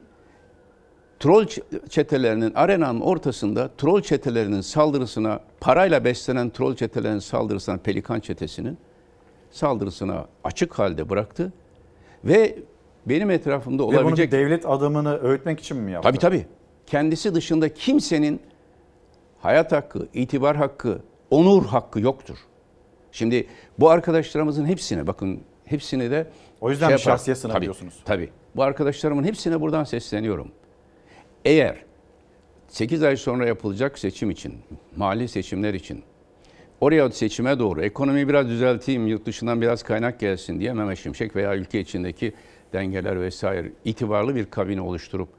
troll 1.19 1.45
çetelerinin 1.89 2.51
arenanın 2.55 3.01
ortasında 3.01 3.69
troll 3.77 4.01
çetelerinin 4.01 4.61
saldırısına, 4.61 5.39
parayla 5.59 6.05
beslenen 6.05 6.49
troll 6.49 6.75
çetelerinin 6.75 7.19
saldırısına, 7.19 7.77
Pelikan 7.77 8.19
çetesinin 8.19 8.77
saldırısına 9.55 10.25
açık 10.43 10.79
halde 10.79 11.09
bıraktı. 11.09 11.53
Ve 12.25 12.59
benim 13.05 13.29
etrafımda 13.29 13.83
Ve 13.83 13.85
olabilecek... 13.85 14.31
bir 14.31 14.37
devlet 14.37 14.65
adamını 14.65 15.17
öğütmek 15.23 15.59
için 15.59 15.77
mi 15.77 15.91
yaptı? 15.91 16.09
Tabii 16.09 16.19
tabii. 16.19 16.45
Kendisi 16.87 17.35
dışında 17.35 17.73
kimsenin 17.73 18.41
hayat 19.39 19.71
hakkı, 19.71 20.07
itibar 20.13 20.55
hakkı, 20.55 21.01
onur 21.29 21.65
hakkı 21.65 21.99
yoktur. 21.99 22.37
Şimdi 23.11 23.47
bu 23.79 23.89
arkadaşlarımızın 23.89 24.65
hepsine 24.65 25.07
bakın 25.07 25.41
hepsine 25.65 26.11
de 26.11 26.27
O 26.61 26.69
yüzden 26.69 26.87
bir 26.87 26.91
yapar- 26.91 27.03
şahsiyet 27.03 27.37
sınavı 27.37 27.57
Tabii. 27.57 27.71
Tabii. 28.05 28.29
Bu 28.55 28.63
arkadaşlarımın 28.63 29.23
hepsine 29.23 29.61
buradan 29.61 29.83
sesleniyorum. 29.83 30.51
Eğer 31.45 31.75
8 32.67 33.03
ay 33.03 33.17
sonra 33.17 33.47
yapılacak 33.47 33.99
seçim 33.99 34.31
için, 34.31 34.53
mali 34.95 35.27
seçimler 35.27 35.73
için 35.73 36.03
oraya 36.81 37.09
seçime 37.09 37.59
doğru 37.59 37.81
ekonomiyi 37.81 38.27
biraz 38.27 38.47
düzelteyim, 38.47 39.07
yurt 39.07 39.25
dışından 39.25 39.61
biraz 39.61 39.83
kaynak 39.83 40.19
gelsin 40.19 40.59
diye 40.59 40.73
Mehmet 40.73 40.97
Şimşek 40.97 41.35
veya 41.35 41.55
ülke 41.55 41.79
içindeki 41.79 42.33
dengeler 42.73 43.21
vesaire 43.21 43.71
itibarlı 43.85 44.35
bir 44.35 44.45
kabine 44.45 44.81
oluşturup 44.81 45.29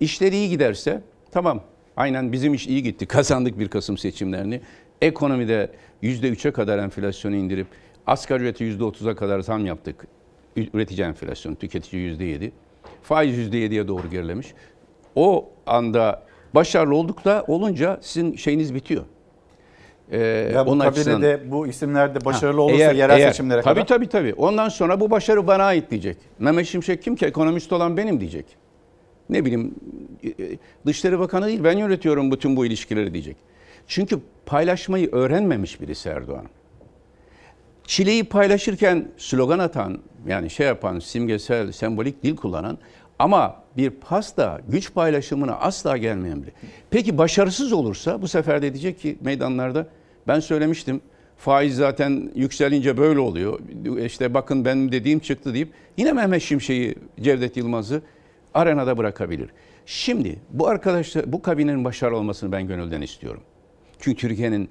işleri 0.00 0.36
iyi 0.36 0.48
giderse 0.48 1.02
tamam 1.30 1.62
aynen 1.96 2.32
bizim 2.32 2.54
iş 2.54 2.66
iyi 2.66 2.82
gitti 2.82 3.06
kazandık 3.16 3.58
1 3.58 3.68
Kasım 3.68 3.98
seçimlerini. 3.98 4.60
Ekonomide 5.02 5.70
%3'e 6.02 6.50
kadar 6.50 6.78
enflasyonu 6.78 7.36
indirip 7.36 7.66
asgari 8.06 8.42
ücreti 8.42 8.64
%30'a 8.64 9.14
kadar 9.14 9.40
zam 9.40 9.66
yaptık. 9.66 10.06
Üretici 10.56 11.06
enflasyonu, 11.06 11.56
tüketici 11.56 12.16
%7. 12.16 12.50
Faiz 13.02 13.38
%7'ye 13.38 13.88
doğru 13.88 14.10
gerilemiş. 14.10 14.54
O 15.14 15.50
anda 15.66 16.22
başarılı 16.54 16.94
olduk 16.94 17.24
da 17.24 17.44
olunca 17.48 17.98
sizin 18.02 18.36
şeyiniz 18.36 18.74
bitiyor. 18.74 19.04
Ee, 20.10 20.18
Ya 20.54 20.66
bu 20.66 20.70
onun 20.70 20.80
açısından- 20.80 21.20
kabinede 21.20 21.50
bu 21.50 21.66
isimler 21.66 22.14
de 22.14 22.24
başarılı 22.24 22.56
Ha, 22.56 22.62
olursa 22.62 22.78
eğer- 22.84 22.94
yerel 22.94 23.18
eğer- 23.18 23.30
seçimlere 23.30 23.62
tabii, 23.62 23.74
kadar. 23.74 23.86
Tabii 23.86 24.08
tabii 24.08 24.34
Ondan 24.34 24.68
sonra 24.68 25.00
bu 25.00 25.10
başarı 25.10 25.46
bana 25.46 25.64
ait 25.64 25.90
diyecek. 25.90 26.16
Mehmet 26.38 26.66
Şimşek 26.66 27.02
kim 27.02 27.16
ki? 27.16 27.26
Ekonomist 27.26 27.72
olan 27.72 27.96
benim 27.96 28.20
diyecek. 28.20 28.46
Ne 29.30 29.44
bileyim 29.44 29.74
e, 30.22 30.28
e, 30.28 30.34
Dışişleri 30.86 31.18
Bakanı 31.18 31.46
değil 31.46 31.64
ben 31.64 31.78
yönetiyorum 31.78 32.32
bütün 32.32 32.56
bu 32.56 32.66
ilişkileri 32.66 33.12
diyecek. 33.14 33.36
Çünkü 33.86 34.18
paylaşmayı 34.46 35.08
öğrenmemiş 35.12 35.80
birisi 35.80 36.08
Erdoğan. 36.08 36.44
Çileyi 37.84 38.24
paylaşırken 38.24 39.08
slogan 39.16 39.58
atan, 39.58 39.98
yani 40.26 40.50
şey 40.50 40.66
yapan, 40.66 40.98
simgesel, 40.98 41.72
sembolik 41.72 42.22
dil 42.22 42.36
kullanan 42.36 42.78
ama 43.18 43.56
bir 43.76 43.90
pasta 43.90 44.60
güç 44.68 44.94
paylaşımına 44.94 45.52
asla 45.56 45.96
gelmeyen 45.96 46.42
biri. 46.42 46.52
Peki 46.90 47.18
başarısız 47.18 47.72
olursa 47.72 48.22
bu 48.22 48.28
sefer 48.28 48.62
de 48.62 48.72
diyecek 48.72 49.00
ki 49.00 49.18
meydanlarda 49.20 49.86
ben 50.28 50.40
söylemiştim 50.40 51.00
faiz 51.40 51.76
zaten 51.76 52.32
yükselince 52.34 52.96
böyle 52.96 53.20
oluyor. 53.20 53.60
İşte 54.04 54.34
bakın 54.34 54.64
benim 54.64 54.92
dediğim 54.92 55.18
çıktı 55.18 55.54
deyip 55.54 55.72
yine 55.96 56.12
Mehmet 56.12 56.42
Şimşek'i, 56.42 56.94
Cevdet 57.20 57.56
Yılmaz'ı 57.56 58.02
arenada 58.54 58.98
bırakabilir. 58.98 59.50
Şimdi 59.86 60.38
bu 60.50 60.68
arkadaşlar 60.68 61.32
bu 61.32 61.42
kabinenin 61.42 61.84
başarılı 61.84 62.16
olmasını 62.16 62.52
ben 62.52 62.66
gönülden 62.66 63.02
istiyorum. 63.02 63.42
Çünkü 63.98 64.16
Türkiye'nin 64.20 64.70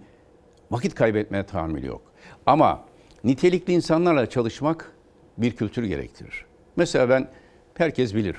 vakit 0.71 0.95
kaybetmeye 0.95 1.45
tahammülü 1.45 1.87
yok. 1.87 2.01
Ama 2.45 2.85
nitelikli 3.23 3.73
insanlarla 3.73 4.29
çalışmak 4.29 4.91
bir 5.37 5.51
kültür 5.51 5.83
gerektirir. 5.83 6.45
Mesela 6.75 7.09
ben 7.09 7.27
herkes 7.73 8.15
bilir. 8.15 8.35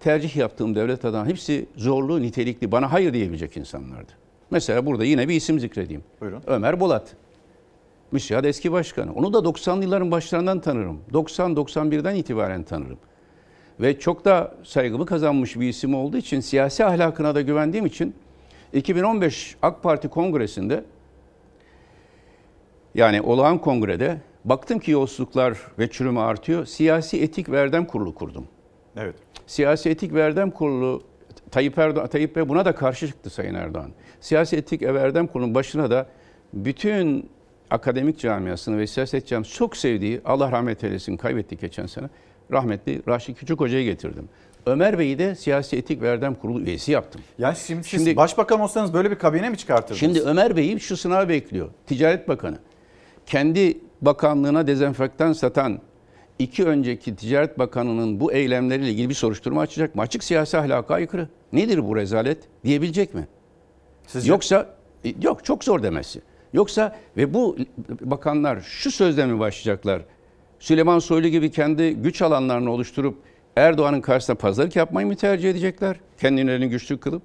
Tercih 0.00 0.36
yaptığım 0.36 0.74
devlet 0.74 1.04
adamı 1.04 1.28
hepsi 1.28 1.66
zorlu, 1.76 2.22
nitelikli, 2.22 2.72
bana 2.72 2.92
hayır 2.92 3.12
diyebilecek 3.12 3.56
insanlardı. 3.56 4.12
Mesela 4.50 4.86
burada 4.86 5.04
yine 5.04 5.28
bir 5.28 5.34
isim 5.34 5.60
zikredeyim. 5.60 6.04
Buyurun. 6.20 6.42
Ömer 6.46 6.80
Bolat. 6.80 7.16
MÜSİAD 8.12 8.44
eski 8.44 8.72
başkanı. 8.72 9.12
Onu 9.12 9.32
da 9.32 9.38
90'lı 9.38 9.82
yılların 9.82 10.10
başlarından 10.10 10.60
tanırım. 10.60 11.00
90-91'den 11.12 12.14
itibaren 12.14 12.62
tanırım. 12.62 12.98
Ve 13.80 13.98
çok 13.98 14.24
da 14.24 14.54
saygımı 14.64 15.06
kazanmış 15.06 15.56
bir 15.56 15.68
isim 15.68 15.94
olduğu 15.94 16.16
için, 16.16 16.40
siyasi 16.40 16.84
ahlakına 16.84 17.34
da 17.34 17.40
güvendiğim 17.40 17.86
için 17.86 18.14
2015 18.72 19.56
AK 19.62 19.82
Parti 19.82 20.08
kongresinde 20.08 20.84
yani 22.94 23.22
olağan 23.22 23.58
kongrede 23.58 24.20
baktım 24.44 24.78
ki 24.78 24.90
yolsuzluklar 24.90 25.58
ve 25.78 25.90
çürüme 25.90 26.20
artıyor. 26.20 26.66
Siyasi 26.66 27.22
Etik 27.22 27.50
ve 27.50 27.58
Erdem 27.58 27.84
Kurulu 27.84 28.14
kurdum. 28.14 28.46
Evet. 28.96 29.14
Siyasi 29.46 29.90
Etik 29.90 30.14
ve 30.14 30.20
Erdem 30.20 30.50
Kurulu 30.50 31.02
Tayyip 31.50 31.78
Erdoğan, 31.78 32.06
Tayyip 32.06 32.36
Bey 32.36 32.48
buna 32.48 32.64
da 32.64 32.74
karşı 32.74 33.06
çıktı 33.06 33.30
Sayın 33.30 33.54
Erdoğan. 33.54 33.90
Siyasi 34.20 34.56
Etik 34.56 34.82
ve 34.82 34.98
Erdem 34.98 35.26
Kurulu'nun 35.26 35.54
başına 35.54 35.90
da 35.90 36.06
bütün 36.52 37.30
akademik 37.70 38.18
camiasını 38.18 38.78
ve 38.78 38.86
siyaset 38.86 39.26
camiasını 39.26 39.54
çok 39.54 39.76
sevdiği, 39.76 40.20
Allah 40.24 40.52
rahmet 40.52 40.84
eylesin 40.84 41.16
kaybettik 41.16 41.60
geçen 41.60 41.86
sene, 41.86 42.06
rahmetli 42.52 43.02
Raşit 43.08 43.38
Küçük 43.38 43.60
Hoca'yı 43.60 43.84
getirdim. 43.84 44.28
Ömer 44.66 44.98
Bey'i 44.98 45.18
de 45.18 45.34
Siyasi 45.34 45.76
Etik 45.76 46.02
ve 46.02 46.08
Erdem 46.08 46.34
Kurulu 46.34 46.60
üyesi 46.60 46.92
yaptım. 46.92 47.20
Yani 47.38 47.56
şimdi, 47.66 47.84
siz 47.84 47.90
Şimdi- 47.90 48.16
başbakan 48.16 48.60
olsanız 48.60 48.94
böyle 48.94 49.10
bir 49.10 49.16
kabine 49.16 49.50
mi 49.50 49.56
çıkartırdınız? 49.56 50.00
Şimdi 50.00 50.20
Ömer 50.20 50.56
Bey'i 50.56 50.80
şu 50.80 50.96
sınav 50.96 51.28
bekliyor. 51.28 51.68
Ticaret 51.86 52.28
Bakanı. 52.28 52.58
Kendi 53.26 53.78
bakanlığına 54.02 54.66
dezenfektan 54.66 55.32
satan 55.32 55.80
iki 56.38 56.64
önceki 56.64 57.16
Ticaret 57.16 57.58
Bakanı'nın 57.58 58.20
bu 58.20 58.32
eylemleriyle 58.32 58.90
ilgili 58.90 59.08
bir 59.08 59.14
soruşturma 59.14 59.60
açacak 59.60 59.94
mı? 59.94 60.02
Açık 60.02 60.24
siyasi 60.24 60.58
ahlaka 60.58 60.94
aykırı. 60.94 61.28
Nedir 61.52 61.88
bu 61.88 61.96
rezalet 61.96 62.38
diyebilecek 62.64 63.14
mi? 63.14 63.26
Yoksa 64.24 64.66
e, 65.04 65.14
yok 65.22 65.44
çok 65.44 65.64
zor 65.64 65.82
demesi. 65.82 66.20
Yoksa 66.52 66.96
ve 67.16 67.34
bu 67.34 67.56
bakanlar 68.00 68.60
şu 68.60 68.90
sözle 68.90 69.26
mi 69.26 69.38
başlayacaklar? 69.38 70.02
Süleyman 70.58 70.98
Soylu 70.98 71.28
gibi 71.28 71.50
kendi 71.50 71.94
güç 71.94 72.22
alanlarını 72.22 72.72
oluşturup 72.72 73.18
Erdoğan'ın 73.56 74.00
karşısında 74.00 74.38
pazarlık 74.38 74.76
yapmayı 74.76 75.06
mı 75.06 75.16
tercih 75.16 75.50
edecekler? 75.50 75.96
Kendilerini 76.20 76.68
güçlü 76.68 77.00
kılıp. 77.00 77.22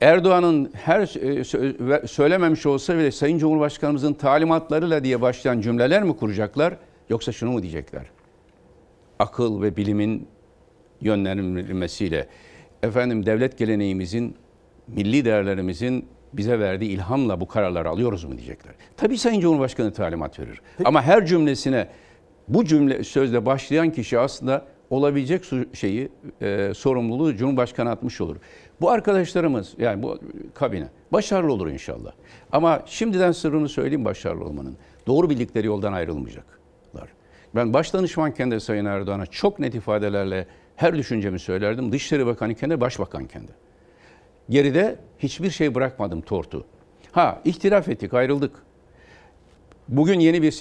Erdoğan'ın 0.00 0.70
her 0.72 1.00
e, 1.00 2.06
söylememiş 2.06 2.66
olsa 2.66 2.98
bile 2.98 3.10
Sayın 3.10 3.38
Cumhurbaşkanımızın 3.38 4.14
talimatlarıyla 4.14 5.04
diye 5.04 5.20
başlayan 5.20 5.60
cümleler 5.60 6.02
mi 6.02 6.16
kuracaklar? 6.16 6.76
Yoksa 7.08 7.32
şunu 7.32 7.52
mu 7.52 7.62
diyecekler? 7.62 8.06
Akıl 9.18 9.62
ve 9.62 9.76
bilimin 9.76 10.28
yönlendirilmesiyle 11.00 12.28
efendim 12.82 13.26
devlet 13.26 13.58
geleneğimizin, 13.58 14.36
milli 14.88 15.24
değerlerimizin 15.24 16.08
bize 16.32 16.60
verdiği 16.60 16.90
ilhamla 16.90 17.40
bu 17.40 17.48
kararları 17.48 17.88
alıyoruz 17.88 18.24
mu 18.24 18.32
diyecekler. 18.36 18.74
Tabii 18.96 19.18
Sayın 19.18 19.40
Cumhurbaşkanı 19.40 19.92
talimat 19.92 20.40
verir. 20.40 20.60
Ama 20.84 21.02
her 21.02 21.26
cümlesine 21.26 21.88
bu 22.48 22.64
cümle 22.64 23.04
sözle 23.04 23.46
başlayan 23.46 23.90
kişi 23.90 24.18
aslında 24.18 24.64
olabilecek 24.90 25.44
şeyi, 25.72 26.08
e, 26.42 26.72
sorumluluğu 26.74 27.36
Cumhurbaşkanı 27.36 27.90
atmış 27.90 28.20
olur. 28.20 28.36
Bu 28.80 28.90
arkadaşlarımız 28.90 29.74
yani 29.78 30.02
bu 30.02 30.18
kabine 30.54 30.88
başarılı 31.12 31.52
olur 31.52 31.68
inşallah. 31.68 32.12
Ama 32.52 32.82
şimdiden 32.86 33.32
sırrını 33.32 33.68
söyleyeyim 33.68 34.04
başarılı 34.04 34.44
olmanın. 34.44 34.76
Doğru 35.06 35.30
bildikleri 35.30 35.66
yoldan 35.66 35.92
ayrılmayacaklar. 35.92 36.54
Ben 37.54 37.72
başdanışmanken 37.72 38.50
de 38.50 38.60
Sayın 38.60 38.84
Erdoğan'a 38.84 39.26
çok 39.26 39.58
net 39.58 39.74
ifadelerle 39.74 40.46
her 40.76 40.96
düşüncemi 40.96 41.38
söylerdim. 41.38 41.92
Dışişleri 41.92 42.26
Bakanı 42.26 42.52
iken 42.52 42.70
de 42.70 42.80
Başbakanken 42.80 43.42
de. 43.42 43.52
Geride 44.48 44.96
hiçbir 45.18 45.50
şey 45.50 45.74
bırakmadım 45.74 46.20
tortu. 46.20 46.64
Ha 47.12 47.40
ihtilaf 47.44 47.88
ettik, 47.88 48.14
ayrıldık. 48.14 48.52
Bugün 49.88 50.20
yeni 50.20 50.42
bir... 50.42 50.58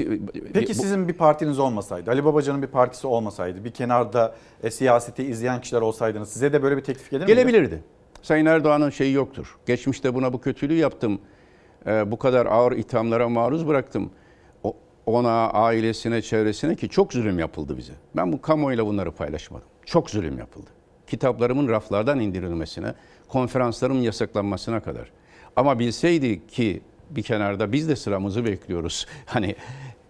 Peki 0.54 0.76
sizin 0.76 1.08
bir 1.08 1.14
partiniz 1.14 1.60
olmasaydı, 1.60 2.12
Ali 2.12 2.26
Babacan'ın 2.26 2.62
bir 2.62 2.68
partisi 2.68 3.08
olmasaydı, 3.08 3.66
bir 3.66 3.72
kenarda 3.72 4.36
e, 4.64 4.72
siyaseti 4.72 5.24
izleyen 5.24 5.62
kişiler 5.62 5.82
olsaydınız 5.82 6.30
size 6.30 6.54
de 6.54 6.64
böyle 6.64 6.78
bir 6.78 6.84
teklif 6.84 7.12
gelir 7.12 7.26
miydi? 7.26 7.36
Gelebilirdi. 7.36 7.84
Sayın 8.22 8.46
Erdoğan'ın 8.46 8.90
şeyi 8.90 9.14
yoktur. 9.14 9.58
Geçmişte 9.66 10.14
buna 10.14 10.34
bu 10.34 10.42
kötülüğü 10.42 10.76
yaptım. 10.78 11.20
Ee, 11.88 12.12
bu 12.12 12.20
kadar 12.20 12.46
ağır 12.46 12.72
ithamlara 12.72 13.30
maruz 13.30 13.68
bıraktım. 13.68 14.12
O- 14.64 14.76
ona, 15.06 15.50
ailesine, 15.50 16.22
çevresine 16.22 16.76
ki 16.76 16.90
çok 16.90 17.14
zulüm 17.14 17.40
yapıldı 17.40 17.78
bize. 17.78 17.94
Ben 18.16 18.32
bu 18.34 18.42
kamuoyuyla 18.42 18.86
bunları 18.86 19.12
paylaşmadım. 19.12 19.68
Çok 19.86 20.10
zulüm 20.10 20.38
yapıldı. 20.38 20.70
Kitaplarımın 21.08 21.68
raflardan 21.68 22.20
indirilmesine, 22.20 22.94
konferanslarımın 23.28 24.02
yasaklanmasına 24.02 24.80
kadar. 24.80 25.12
Ama 25.56 25.80
bilseydi 25.80 26.48
ki 26.48 26.82
bir 27.10 27.24
kenarda 27.24 27.72
biz 27.72 27.90
de 27.90 27.96
sıramızı 27.96 28.46
bekliyoruz. 28.46 29.08
Hani 29.26 29.56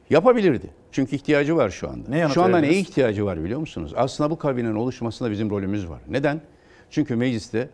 yapabilirdi. 0.10 0.70
Çünkü 0.92 1.16
ihtiyacı 1.16 1.56
var 1.56 1.70
şu 1.70 1.90
anda. 1.90 2.10
Ne 2.10 2.30
şu 2.30 2.44
anda 2.44 2.58
neye 2.58 2.74
ihtiyacı 2.74 3.26
var 3.26 3.44
biliyor 3.44 3.60
musunuz? 3.60 3.94
Aslında 3.96 4.30
bu 4.30 4.38
kabinenin 4.38 4.76
oluşmasında 4.76 5.32
bizim 5.32 5.50
rolümüz 5.50 5.90
var. 5.90 6.00
Neden? 6.08 6.42
Çünkü 6.90 7.16
mecliste 7.16 7.70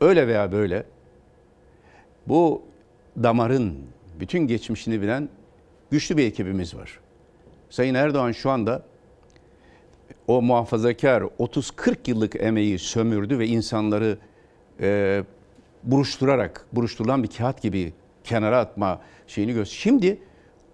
öyle 0.00 0.28
veya 0.28 0.52
böyle 0.52 0.84
bu 2.26 2.62
damarın 3.22 3.74
bütün 4.20 4.38
geçmişini 4.38 5.02
bilen 5.02 5.28
güçlü 5.90 6.16
bir 6.16 6.26
ekibimiz 6.26 6.76
var. 6.76 7.00
Sayın 7.70 7.94
Erdoğan 7.94 8.32
şu 8.32 8.50
anda 8.50 8.82
o 10.26 10.42
muhafazakar 10.42 11.22
30-40 11.22 11.96
yıllık 12.06 12.36
emeği 12.36 12.78
sömürdü 12.78 13.38
ve 13.38 13.46
insanları 13.46 14.18
e, 14.80 15.22
buruşturarak, 15.82 16.66
buruşturulan 16.72 17.22
bir 17.22 17.28
kağıt 17.28 17.62
gibi 17.62 17.92
kenara 18.24 18.58
atma 18.58 19.00
şeyini 19.26 19.52
gösteriyor. 19.52 19.82
Şimdi 19.82 20.18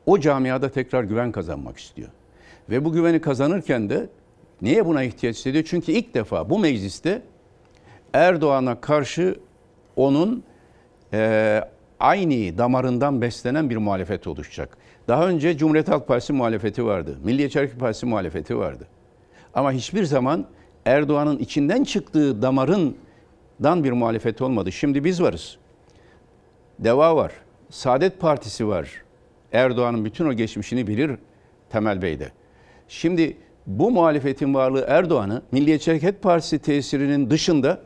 o 0.06 0.18
camiada 0.20 0.68
tekrar 0.68 1.04
güven 1.04 1.32
kazanmak 1.32 1.78
istiyor. 1.78 2.08
Ve 2.70 2.84
bu 2.84 2.92
güveni 2.92 3.20
kazanırken 3.20 3.90
de 3.90 4.08
niye 4.62 4.86
buna 4.86 5.02
ihtiyaç 5.02 5.36
hissediyor? 5.36 5.64
Çünkü 5.68 5.92
ilk 5.92 6.14
defa 6.14 6.50
bu 6.50 6.58
mecliste 6.58 7.22
Erdoğan'a 8.12 8.80
karşı 8.80 9.36
onun 9.96 10.44
e, 11.12 11.60
aynı 12.00 12.58
damarından 12.58 13.20
beslenen 13.20 13.70
bir 13.70 13.76
muhalefet 13.76 14.26
oluşacak. 14.26 14.76
Daha 15.08 15.28
önce 15.28 15.56
Cumhuriyet 15.56 15.88
Halk 15.88 16.08
Partisi 16.08 16.32
muhalefeti 16.32 16.84
vardı. 16.84 17.18
Milliyetçi 17.24 17.58
Hareket 17.58 17.80
Partisi 17.80 18.06
muhalefeti 18.06 18.58
vardı. 18.58 18.86
Ama 19.54 19.72
hiçbir 19.72 20.04
zaman 20.04 20.46
Erdoğan'ın 20.86 21.38
içinden 21.38 21.84
çıktığı 21.84 22.42
damarından 23.62 23.84
bir 23.84 23.92
muhalefet 23.92 24.42
olmadı. 24.42 24.72
Şimdi 24.72 25.04
biz 25.04 25.22
varız. 25.22 25.56
Deva 26.78 27.16
var. 27.16 27.32
Saadet 27.70 28.20
Partisi 28.20 28.68
var. 28.68 29.02
Erdoğan'ın 29.52 30.04
bütün 30.04 30.26
o 30.26 30.32
geçmişini 30.32 30.86
bilir 30.86 31.10
Temel 31.70 32.02
Bey 32.02 32.18
de. 32.18 32.32
Şimdi 32.88 33.36
bu 33.66 33.90
muhalefetin 33.90 34.54
varlığı 34.54 34.84
Erdoğan'ı 34.88 35.42
Milliyetçi 35.52 35.90
Hareket 35.90 36.22
Partisi 36.22 36.58
tesirinin 36.58 37.30
dışında 37.30 37.80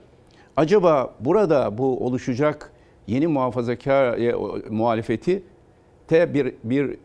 acaba 0.56 1.14
burada 1.20 1.78
bu 1.78 2.06
oluşacak 2.06 2.72
yeni 3.06 3.26
muhafazakar 3.26 4.18
e, 4.18 4.34
muhalefeti 4.70 5.42
te 6.08 6.34
bir 6.34 6.54
bir 6.64 6.96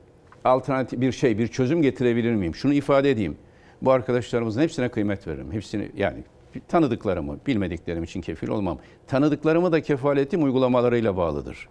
alternatif 0.46 1.02
bir 1.02 1.12
şey 1.12 1.38
bir 1.38 1.48
çözüm 1.48 1.82
getirebilir 1.82 2.36
miyim? 2.36 2.56
Şunu 2.56 2.74
ifade 2.74 3.12
edeyim. 3.12 3.38
Bu 3.82 3.92
arkadaşlarımızın 3.92 4.62
hepsine 4.62 4.90
kıymet 4.90 5.28
veririm. 5.28 5.52
Hepsini 5.52 5.90
yani 5.98 6.24
tanıdıklarımı, 6.60 7.38
bilmediklerim 7.48 8.04
için 8.04 8.22
kefil 8.22 8.48
olmam. 8.48 8.78
Tanıdıklarımı 9.08 9.72
da 9.72 9.82
kefaletim 9.82 10.44
uygulamalarıyla 10.44 11.18
bağlıdır. 11.18 11.68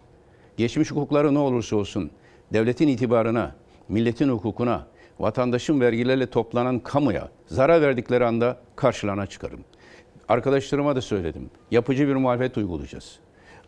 Geçmiş 0.56 0.90
hukukları 0.90 1.34
ne 1.34 1.38
olursa 1.38 1.76
olsun 1.76 2.10
devletin 2.52 2.88
itibarına, 2.88 3.54
milletin 3.88 4.28
hukukuna, 4.28 4.86
vatandaşın 5.20 5.80
vergilerle 5.80 6.26
toplanan 6.26 6.78
kamuya 6.78 7.28
zarar 7.46 7.82
verdikleri 7.82 8.24
anda 8.24 8.56
karşılarına 8.76 9.26
çıkarım. 9.26 9.60
Arkadaşlarıma 10.28 10.96
da 10.96 11.00
söyledim. 11.00 11.50
Yapıcı 11.70 12.08
bir 12.08 12.14
muhalefet 12.14 12.56
uygulayacağız. 12.56 13.18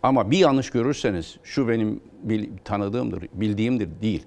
Ama 0.02 0.30
bir 0.30 0.38
yanlış 0.38 0.70
görürseniz 0.70 1.36
şu 1.42 1.68
benim 1.68 2.00
bil- 2.22 2.48
tanıdığımdır, 2.64 3.28
bildiğimdir 3.34 3.88
değil. 4.02 4.26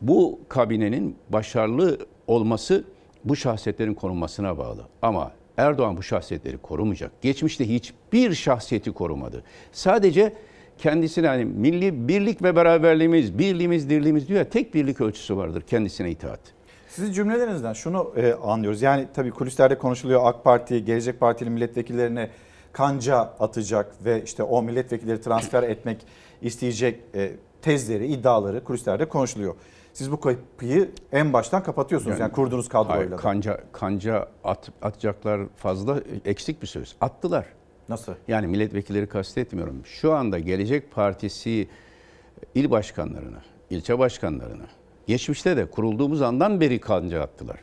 Bu 0.00 0.40
kabinenin 0.48 1.16
başarılı 1.28 1.98
olması 2.26 2.84
bu 3.24 3.36
şahsiyetlerin 3.36 3.94
korunmasına 3.94 4.58
bağlı. 4.58 4.82
Ama 5.02 5.32
Erdoğan 5.56 5.96
bu 5.96 6.02
şahsiyetleri 6.02 6.58
korumayacak. 6.58 7.22
Geçmişte 7.22 7.68
hiçbir 7.68 8.34
şahsiyeti 8.34 8.92
korumadı. 8.92 9.42
Sadece 9.72 10.32
kendisine 10.78 11.26
hani 11.26 11.44
milli 11.44 12.08
birlik 12.08 12.42
ve 12.42 12.56
beraberliğimiz, 12.56 13.38
birliğimiz, 13.38 13.90
dirliğimiz 13.90 14.28
diyor 14.28 14.38
ya 14.38 14.48
tek 14.48 14.74
birlik 14.74 15.00
ölçüsü 15.00 15.36
vardır 15.36 15.62
kendisine 15.62 16.10
itaat. 16.10 16.40
Sizin 16.88 17.12
cümlelerinizden 17.12 17.72
şunu 17.72 18.12
e, 18.16 18.32
anlıyoruz. 18.32 18.82
Yani 18.82 19.06
tabii 19.14 19.30
kulislerde 19.30 19.78
konuşuluyor 19.78 20.20
AK 20.24 20.44
Parti, 20.44 20.84
Gelecek 20.84 21.20
Partili 21.20 21.50
milletvekillerine 21.50 22.30
kanca 22.72 23.16
atacak 23.16 24.04
ve 24.04 24.22
işte 24.24 24.42
o 24.42 24.62
milletvekilleri 24.62 25.20
transfer 25.20 25.62
etmek 25.62 26.06
isteyecek 26.42 27.00
e, 27.14 27.30
tezleri, 27.62 28.06
iddiaları 28.06 28.64
kulislerde 28.64 29.04
konuşuluyor. 29.04 29.54
Siz 29.96 30.12
bu 30.12 30.20
kapıyı 30.20 30.90
en 31.12 31.32
baştan 31.32 31.62
kapatıyorsunuz 31.62 32.20
yani, 32.20 32.32
kurduğunuz 32.32 32.74
Hayır, 32.74 32.88
kadroyla. 32.88 33.10
da. 33.10 33.16
kanca 33.16 33.60
kanca 33.72 34.28
at, 34.44 34.70
atacaklar 34.82 35.40
fazla 35.56 36.00
eksik 36.24 36.62
bir 36.62 36.66
söz. 36.66 36.96
Attılar. 37.00 37.46
Nasıl? 37.88 38.12
Yani 38.28 38.46
milletvekilleri 38.46 39.06
kastetmiyorum. 39.06 39.86
Şu 39.86 40.12
anda 40.12 40.38
Gelecek 40.38 40.92
Partisi 40.92 41.68
il 42.54 42.70
başkanlarına, 42.70 43.42
ilçe 43.70 43.98
başkanlarına, 43.98 44.66
geçmişte 45.06 45.56
de 45.56 45.70
kurulduğumuz 45.70 46.22
andan 46.22 46.60
beri 46.60 46.80
kanca 46.80 47.22
attılar. 47.22 47.60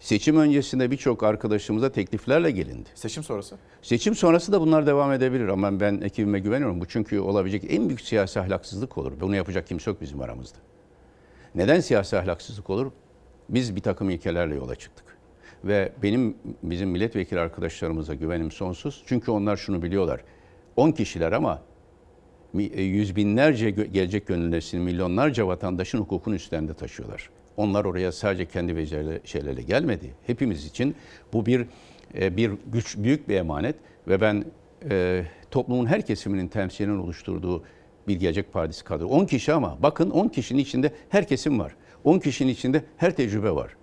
Seçim 0.00 0.36
öncesinde 0.36 0.90
birçok 0.90 1.22
arkadaşımıza 1.22 1.92
tekliflerle 1.92 2.50
gelindi. 2.50 2.88
Seçim 2.94 3.22
sonrası? 3.22 3.56
Seçim 3.82 4.14
sonrası 4.14 4.52
da 4.52 4.60
bunlar 4.60 4.86
devam 4.86 5.12
edebilir 5.12 5.48
ama 5.48 5.80
ben 5.80 6.00
ekibime 6.00 6.38
güveniyorum. 6.38 6.80
Bu 6.80 6.86
çünkü 6.86 7.18
olabilecek 7.20 7.72
en 7.72 7.88
büyük 7.88 8.00
siyasi 8.00 8.40
ahlaksızlık 8.40 8.98
olur. 8.98 9.12
Bunu 9.20 9.36
yapacak 9.36 9.66
kimse 9.66 9.90
yok 9.90 10.00
bizim 10.00 10.20
aramızda. 10.20 10.58
Neden 11.54 11.80
siyasi 11.80 12.18
ahlaksızlık 12.18 12.70
olur? 12.70 12.92
Biz 13.48 13.76
bir 13.76 13.80
takım 13.80 14.10
ilkelerle 14.10 14.54
yola 14.54 14.74
çıktık. 14.74 15.18
Ve 15.64 15.92
benim 16.02 16.36
bizim 16.62 16.90
milletvekili 16.90 17.40
arkadaşlarımıza 17.40 18.14
güvenim 18.14 18.50
sonsuz. 18.50 19.02
Çünkü 19.06 19.30
onlar 19.30 19.56
şunu 19.56 19.82
biliyorlar. 19.82 20.20
10 20.76 20.90
kişiler 20.90 21.32
ama 21.32 21.62
e, 22.58 22.82
yüz 22.82 23.16
binlerce 23.16 23.70
gelecek 23.70 24.26
gönüllüsünün 24.26 24.84
milyonlarca 24.84 25.46
vatandaşın 25.46 25.98
hukukunu 25.98 26.34
üstlerinde 26.34 26.74
taşıyorlar. 26.74 27.30
Onlar 27.56 27.84
oraya 27.84 28.12
sadece 28.12 28.46
kendi 28.46 28.76
becerileri 28.76 29.20
şeylerle 29.24 29.62
gelmedi. 29.62 30.14
Hepimiz 30.26 30.66
için 30.66 30.94
bu 31.32 31.46
bir 31.46 31.66
e, 32.14 32.36
bir 32.36 32.52
güç 32.72 32.96
büyük 32.98 33.28
bir 33.28 33.36
emanet 33.36 33.76
ve 34.08 34.20
ben 34.20 34.44
e, 34.90 35.24
toplumun 35.50 35.86
her 35.86 36.06
kesiminin 36.06 36.48
temsilinin 36.48 36.98
oluşturduğu 36.98 37.64
bir 38.08 38.16
Gelecek 38.16 38.52
Partisi 38.52 38.84
kadro. 38.84 39.06
10 39.06 39.24
kişi 39.24 39.52
ama 39.52 39.78
bakın 39.82 40.10
10 40.10 40.28
kişinin 40.28 40.62
içinde 40.62 40.92
her 41.08 41.28
kesim 41.28 41.60
var. 41.60 41.76
10 42.04 42.18
kişinin 42.18 42.52
içinde 42.52 42.84
her 42.96 43.16
tecrübe 43.16 43.50
var. 43.50 43.76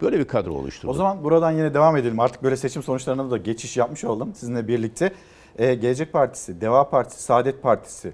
Böyle 0.00 0.18
bir 0.18 0.24
kadro 0.24 0.52
oluşturduk. 0.52 0.90
O 0.90 0.98
zaman 0.98 1.24
buradan 1.24 1.52
yine 1.52 1.74
devam 1.74 1.96
edelim. 1.96 2.20
Artık 2.20 2.42
böyle 2.42 2.56
seçim 2.56 2.82
sonuçlarına 2.82 3.30
da 3.30 3.36
geçiş 3.36 3.76
yapmış 3.76 4.04
oldum 4.04 4.34
sizinle 4.34 4.68
birlikte. 4.68 5.12
Ee, 5.58 5.74
Gelecek 5.74 6.12
Partisi, 6.12 6.60
Deva 6.60 6.90
Partisi, 6.90 7.22
Saadet 7.22 7.62
Partisi 7.62 8.12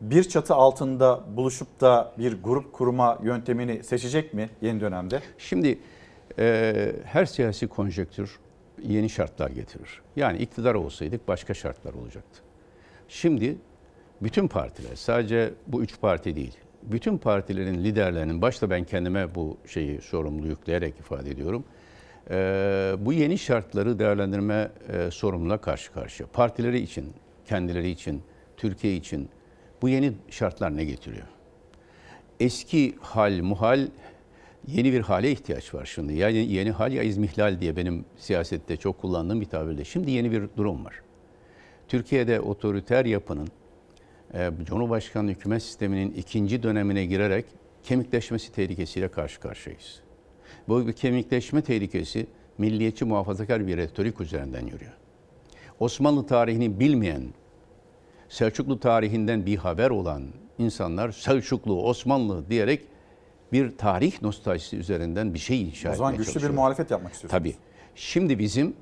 bir 0.00 0.24
çatı 0.24 0.54
altında 0.54 1.20
buluşup 1.36 1.80
da 1.80 2.12
bir 2.18 2.42
grup 2.42 2.72
kurma 2.72 3.18
yöntemini 3.22 3.84
seçecek 3.84 4.34
mi 4.34 4.50
yeni 4.60 4.80
dönemde? 4.80 5.20
Şimdi 5.38 5.78
e, 6.38 6.92
her 7.04 7.26
siyasi 7.26 7.68
konjektür 7.68 8.38
yeni 8.82 9.10
şartlar 9.10 9.50
getirir. 9.50 10.02
Yani 10.16 10.38
iktidar 10.38 10.74
olsaydık 10.74 11.28
başka 11.28 11.54
şartlar 11.54 11.94
olacaktı. 11.94 12.40
Şimdi 13.08 13.56
bütün 14.22 14.48
partiler, 14.48 14.96
sadece 14.96 15.50
bu 15.66 15.82
üç 15.82 16.00
parti 16.00 16.36
değil, 16.36 16.56
bütün 16.82 17.18
partilerin 17.18 17.84
liderlerinin, 17.84 18.42
başta 18.42 18.70
ben 18.70 18.84
kendime 18.84 19.34
bu 19.34 19.56
şeyi 19.66 20.00
sorumlu 20.00 20.46
yükleyerek 20.46 21.00
ifade 21.00 21.30
ediyorum. 21.30 21.64
e, 22.30 22.96
bu 22.98 23.12
yeni 23.12 23.38
şartları 23.38 23.98
değerlendirme 23.98 24.70
e, 24.88 25.10
sorumluluğuna 25.10 25.58
karşı 25.58 25.92
karşıya. 25.92 26.28
Partileri 26.32 26.78
için, 26.78 27.12
kendileri 27.46 27.90
için, 27.90 28.22
Türkiye 28.56 28.96
için 28.96 29.28
bu 29.82 29.88
yeni 29.88 30.12
şartlar 30.30 30.76
ne 30.76 30.84
getiriyor? 30.84 31.26
eski 32.40 32.94
hal, 33.00 33.40
muhal 33.40 33.88
yeni 34.66 34.92
bir 34.92 35.00
hale 35.00 35.32
ihtiyaç 35.32 35.74
var 35.74 35.84
şimdi. 35.84 36.12
Yani 36.12 36.52
yeni 36.52 36.70
hal 36.70 36.92
ya 36.92 37.02
izmihlal 37.02 37.60
diye 37.60 37.76
benim 37.76 38.04
siyasette 38.16 38.76
çok 38.76 39.00
kullandığım 39.00 39.40
bir 39.40 39.46
tabirle. 39.46 39.84
Şimdi 39.84 40.10
yeni 40.10 40.32
bir 40.32 40.42
durum 40.56 40.84
var. 40.84 40.94
Türkiye'de 41.88 42.40
otoriter 42.40 43.04
yapının 43.04 43.48
e, 44.34 44.50
Cumhurbaşkanlığı 44.64 45.30
hükümet 45.30 45.62
sisteminin 45.62 46.12
ikinci 46.12 46.62
dönemine 46.62 47.06
girerek 47.06 47.44
kemikleşmesi 47.82 48.52
tehlikesiyle 48.52 49.08
karşı 49.08 49.40
karşıyayız. 49.40 50.00
Bu 50.68 50.86
bir 50.86 50.92
kemikleşme 50.92 51.62
tehlikesi 51.62 52.26
milliyetçi 52.58 53.04
muhafazakar 53.04 53.66
bir 53.66 53.76
retorik 53.76 54.20
üzerinden 54.20 54.66
yürüyor. 54.66 54.92
Osmanlı 55.80 56.26
tarihini 56.26 56.80
bilmeyen, 56.80 57.22
Selçuklu 58.28 58.80
tarihinden 58.80 59.46
bir 59.46 59.56
haber 59.56 59.90
olan 59.90 60.22
insanlar 60.58 61.12
Selçuklu, 61.12 61.82
Osmanlı 61.82 62.50
diyerek 62.50 62.82
bir 63.52 63.76
tarih 63.76 64.22
nostaljisi 64.22 64.76
üzerinden 64.76 65.34
bir 65.34 65.38
şey 65.38 65.62
inşa 65.62 65.92
O 65.92 65.94
zaman 65.94 66.12
etmeye 66.12 66.24
güçlü 66.24 66.42
bir 66.42 66.54
muhalefet 66.54 66.90
yapmak 66.90 67.12
istiyorsunuz. 67.12 67.40
Tabii. 67.40 67.54
Şimdi 67.94 68.38
bizim 68.38 68.76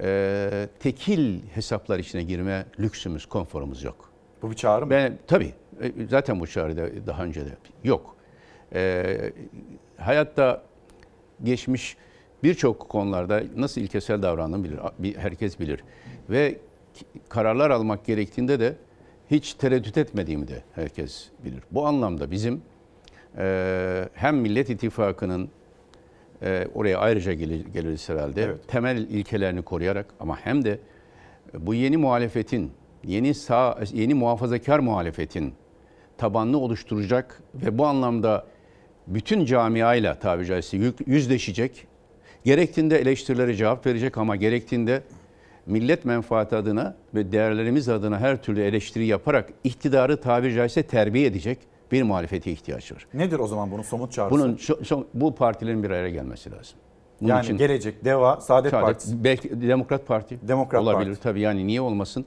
e, 0.00 0.68
tekil 0.80 1.42
hesaplar 1.54 1.98
içine 1.98 2.22
girme 2.22 2.66
lüksümüz, 2.80 3.26
konforumuz 3.26 3.82
yok. 3.82 4.11
Bu 4.42 4.50
bir 4.50 4.56
çağrı 4.56 4.84
mı? 4.86 4.90
Ben, 4.90 5.18
tabii. 5.26 5.52
E, 5.82 5.92
Zaten 6.10 6.40
bu 6.40 6.46
çağrı 6.46 6.76
da 6.76 7.06
daha 7.06 7.24
önce 7.24 7.44
de 7.46 7.50
yok. 7.84 8.16
E, 8.74 9.04
hayatta 9.96 10.62
geçmiş 11.42 11.96
birçok 12.42 12.88
konularda 12.88 13.42
nasıl 13.56 13.80
ilkesel 13.80 14.22
davrandığını 14.22 14.64
bilir. 14.64 14.78
bir- 14.98 15.16
Herkes 15.16 15.60
bilir. 15.60 15.84
Ve 16.30 16.58
kararlar 17.28 17.70
almak 17.70 18.04
gerektiğinde 18.04 18.60
de 18.60 18.76
hiç 19.30 19.54
tereddüt 19.54 19.98
etmediğimi 19.98 20.48
de 20.48 20.62
herkes 20.74 21.28
bilir. 21.44 21.62
Bu 21.70 21.86
anlamda 21.86 22.30
bizim 22.30 22.62
e, 23.38 24.08
hem 24.14 24.36
Millet 24.36 24.70
İttifakı'nın 24.70 25.48
e, 26.42 26.68
oraya 26.74 26.98
ayrıca 26.98 27.32
gelir, 27.32 27.66
geliriz 27.66 28.08
herhalde. 28.08 28.54
Temel 28.68 28.96
ilkelerini 28.98 29.62
koruyarak 29.62 30.06
ama 30.20 30.36
hem 30.40 30.64
de 30.64 30.78
bu 31.58 31.74
yeni 31.74 31.96
muhalefetin, 31.96 32.72
yeni 33.04 33.34
sağ, 33.34 33.78
yeni 33.92 34.14
muhafazakar 34.14 34.78
muhalefetin 34.78 35.54
tabanını 36.18 36.58
oluşturacak 36.58 37.42
ve 37.54 37.78
bu 37.78 37.86
anlamda 37.86 38.44
bütün 39.06 39.44
camiayla 39.44 40.14
tabiri 40.18 40.46
caizse 40.46 40.78
yüzleşecek. 41.06 41.86
Gerektiğinde 42.44 42.98
eleştirilere 42.98 43.54
cevap 43.54 43.86
verecek 43.86 44.18
ama 44.18 44.36
gerektiğinde 44.36 45.02
millet 45.66 46.04
menfaati 46.04 46.56
adına 46.56 46.96
ve 47.14 47.32
değerlerimiz 47.32 47.88
adına 47.88 48.18
her 48.20 48.42
türlü 48.42 48.62
eleştiri 48.62 49.06
yaparak 49.06 49.52
iktidarı 49.64 50.20
tabiri 50.20 50.54
caizse 50.54 50.82
terbiye 50.82 51.26
edecek 51.26 51.58
bir 51.92 52.02
muhalefete 52.02 52.52
ihtiyaç 52.52 52.92
var. 52.92 53.06
Nedir 53.14 53.38
o 53.38 53.46
zaman 53.46 53.70
bunun 53.70 53.82
somut 53.82 54.12
çağrısı? 54.12 54.34
Bunun 54.40 54.56
şu- 54.56 54.84
şu- 54.84 55.06
bu 55.14 55.34
partilerin 55.34 55.82
bir 55.82 55.90
araya 55.90 56.10
gelmesi 56.10 56.50
lazım. 56.52 56.78
Bunun 57.20 57.30
yani 57.30 57.44
için- 57.44 57.56
Gelecek, 57.56 58.04
Deva, 58.04 58.40
Saadet, 58.40 58.70
Saadet, 58.70 58.86
Partisi. 58.86 59.24
Belki 59.24 59.62
Demokrat 59.62 60.06
Parti 60.06 60.38
Demokrat 60.48 60.82
olabilir 60.82 61.08
Parti. 61.10 61.22
tabii 61.22 61.40
yani 61.40 61.66
niye 61.66 61.80
olmasın? 61.80 62.24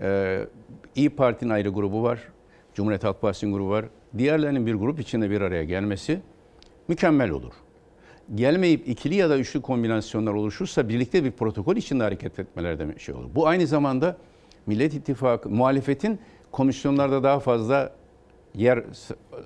Ee, 0.00 0.46
İyi 0.94 1.10
Parti'nin 1.10 1.50
ayrı 1.50 1.68
grubu 1.68 2.02
var. 2.02 2.20
Cumhuriyet 2.74 3.04
Halk 3.04 3.20
Partisi'nin 3.20 3.52
grubu 3.52 3.70
var. 3.70 3.84
Diğerlerinin 4.18 4.66
bir 4.66 4.74
grup 4.74 5.00
içinde 5.00 5.30
bir 5.30 5.40
araya 5.40 5.64
gelmesi 5.64 6.20
mükemmel 6.88 7.30
olur. 7.30 7.52
Gelmeyip 8.34 8.88
ikili 8.88 9.14
ya 9.14 9.30
da 9.30 9.38
üçlü 9.38 9.62
kombinasyonlar 9.62 10.32
oluşursa 10.32 10.88
birlikte 10.88 11.24
bir 11.24 11.30
protokol 11.30 11.76
içinde 11.76 12.02
hareket 12.02 12.38
etmeler 12.38 12.78
de 12.78 12.98
şey 12.98 13.14
olur. 13.14 13.30
Bu 13.34 13.46
aynı 13.46 13.66
zamanda 13.66 14.16
Millet 14.66 14.94
İttifakı, 14.94 15.50
muhalefetin 15.50 16.18
komisyonlarda 16.52 17.22
daha 17.22 17.40
fazla 17.40 17.92
yer 18.54 18.84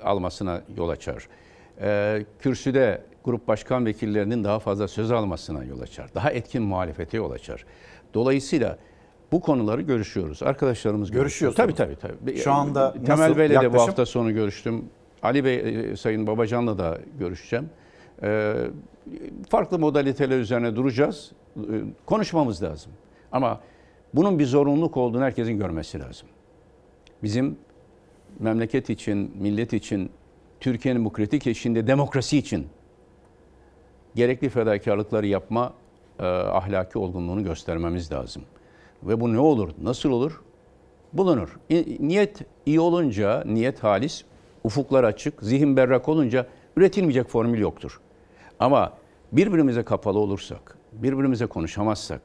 almasına 0.05 0.63
yol 0.77 0.89
açar. 0.89 1.29
Ee, 1.81 2.25
kürsüde 2.39 3.03
grup 3.25 3.49
başkan 3.49 3.87
vekillerinin 3.87 4.45
daha 4.45 4.59
fazla 4.59 4.89
söz 4.89 5.11
almasına 5.11 5.65
yol 5.65 5.81
açar. 5.81 6.15
Daha 6.15 6.31
etkin 6.31 6.63
muhalefete 6.63 7.17
yol 7.17 7.31
açar. 7.31 7.65
Dolayısıyla 8.15 8.79
bu 9.33 9.41
konuları 9.41 9.83
görüşüyoruz. 9.83 10.43
Arkadaşlarımız 10.43 11.11
görüşüyor. 11.11 11.53
Tabii 11.53 11.75
tabii. 11.75 11.97
tabii. 11.97 12.37
Şu 12.37 12.53
anda 12.53 12.93
Temel 12.93 13.09
nasıl 13.09 13.39
Bey'le 13.39 13.51
de 13.51 13.59
bu 13.59 13.65
yaklaşım? 13.65 13.87
hafta 13.87 14.07
sonu 14.07 14.35
görüştüm. 14.35 14.85
Ali 15.23 15.45
Bey, 15.45 15.91
e, 15.91 15.97
Sayın 15.97 16.27
Babacan'la 16.27 16.79
da 16.79 16.99
görüşeceğim. 17.19 17.71
Ee, 18.23 18.55
farklı 19.49 19.79
modaliteler 19.79 20.39
üzerine 20.39 20.77
duracağız. 20.77 21.33
Ee, 21.57 21.61
konuşmamız 22.07 22.63
lazım. 22.63 22.93
Ama 23.33 23.61
bunun 24.15 24.39
bir 24.39 24.47
zorunluluk 24.47 24.97
olduğunu 24.97 25.23
herkesin 25.23 25.59
görmesi 25.59 26.01
lazım. 26.01 26.29
Bizim 27.23 27.57
memleket 28.39 28.91
için, 28.91 29.33
millet 29.39 29.73
için, 29.73 30.11
Türkiye'nin 30.61 31.05
bu 31.05 31.13
kritik 31.13 31.47
eşiğinde 31.47 31.87
demokrasi 31.87 32.39
için 32.39 32.67
gerekli 34.15 34.49
fedakarlıkları 34.49 35.27
yapma 35.27 35.73
e, 36.19 36.25
ahlaki 36.27 36.99
olgunluğunu 36.99 37.45
göstermemiz 37.45 38.13
lazım. 38.13 38.43
Ve 39.03 39.21
bu 39.21 39.33
ne 39.33 39.39
olur, 39.39 39.71
nasıl 39.83 40.11
olur? 40.11 40.43
Bulunur. 41.13 41.59
Niyet 42.01 42.39
iyi 42.67 42.81
olunca, 42.81 43.45
niyet 43.47 43.83
halis, 43.85 44.25
ufuklar 44.65 45.05
açık, 45.05 45.43
zihin 45.43 45.77
berrak 45.77 46.09
olunca 46.09 46.47
üretilmeyecek 46.77 47.29
formül 47.29 47.59
yoktur. 47.59 48.01
Ama 48.59 48.93
birbirimize 49.33 49.83
kapalı 49.83 50.19
olursak, 50.19 50.79
birbirimize 50.93 51.47
konuşamazsak, 51.47 52.23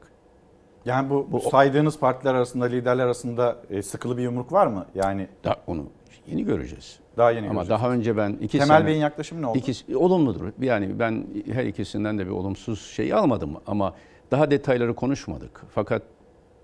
Yani 0.84 1.10
bu, 1.10 1.40
saydığınız 1.40 1.98
partiler 1.98 2.34
arasında, 2.34 2.64
liderler 2.64 3.04
arasında 3.04 3.56
e, 3.70 3.82
sıkılı 3.82 4.16
bir 4.16 4.22
yumruk 4.22 4.52
var 4.52 4.66
mı? 4.66 4.86
Yani 4.94 5.28
da 5.44 5.56
onu 5.66 5.84
yeni 6.26 6.44
göreceğiz. 6.44 6.98
Daha 7.16 7.30
yeni 7.30 7.48
Ama 7.48 7.60
göreceğiz. 7.60 7.82
daha 7.82 7.90
önce 7.92 8.16
ben 8.16 8.30
iki 8.40 8.58
Temel 8.58 8.76
sene... 8.76 8.86
Bey'in 8.86 9.00
yaklaşımı 9.00 9.42
ne 9.42 9.46
oldu? 9.46 9.58
İkisi, 9.58 9.96
olumludur. 9.96 10.52
Yani 10.60 10.98
ben 10.98 11.26
her 11.52 11.64
ikisinden 11.64 12.18
de 12.18 12.26
bir 12.26 12.30
olumsuz 12.30 12.82
şey 12.86 13.12
almadım 13.12 13.50
ama 13.66 13.94
daha 14.30 14.50
detayları 14.50 14.94
konuşmadık. 14.94 15.62
Fakat 15.74 16.02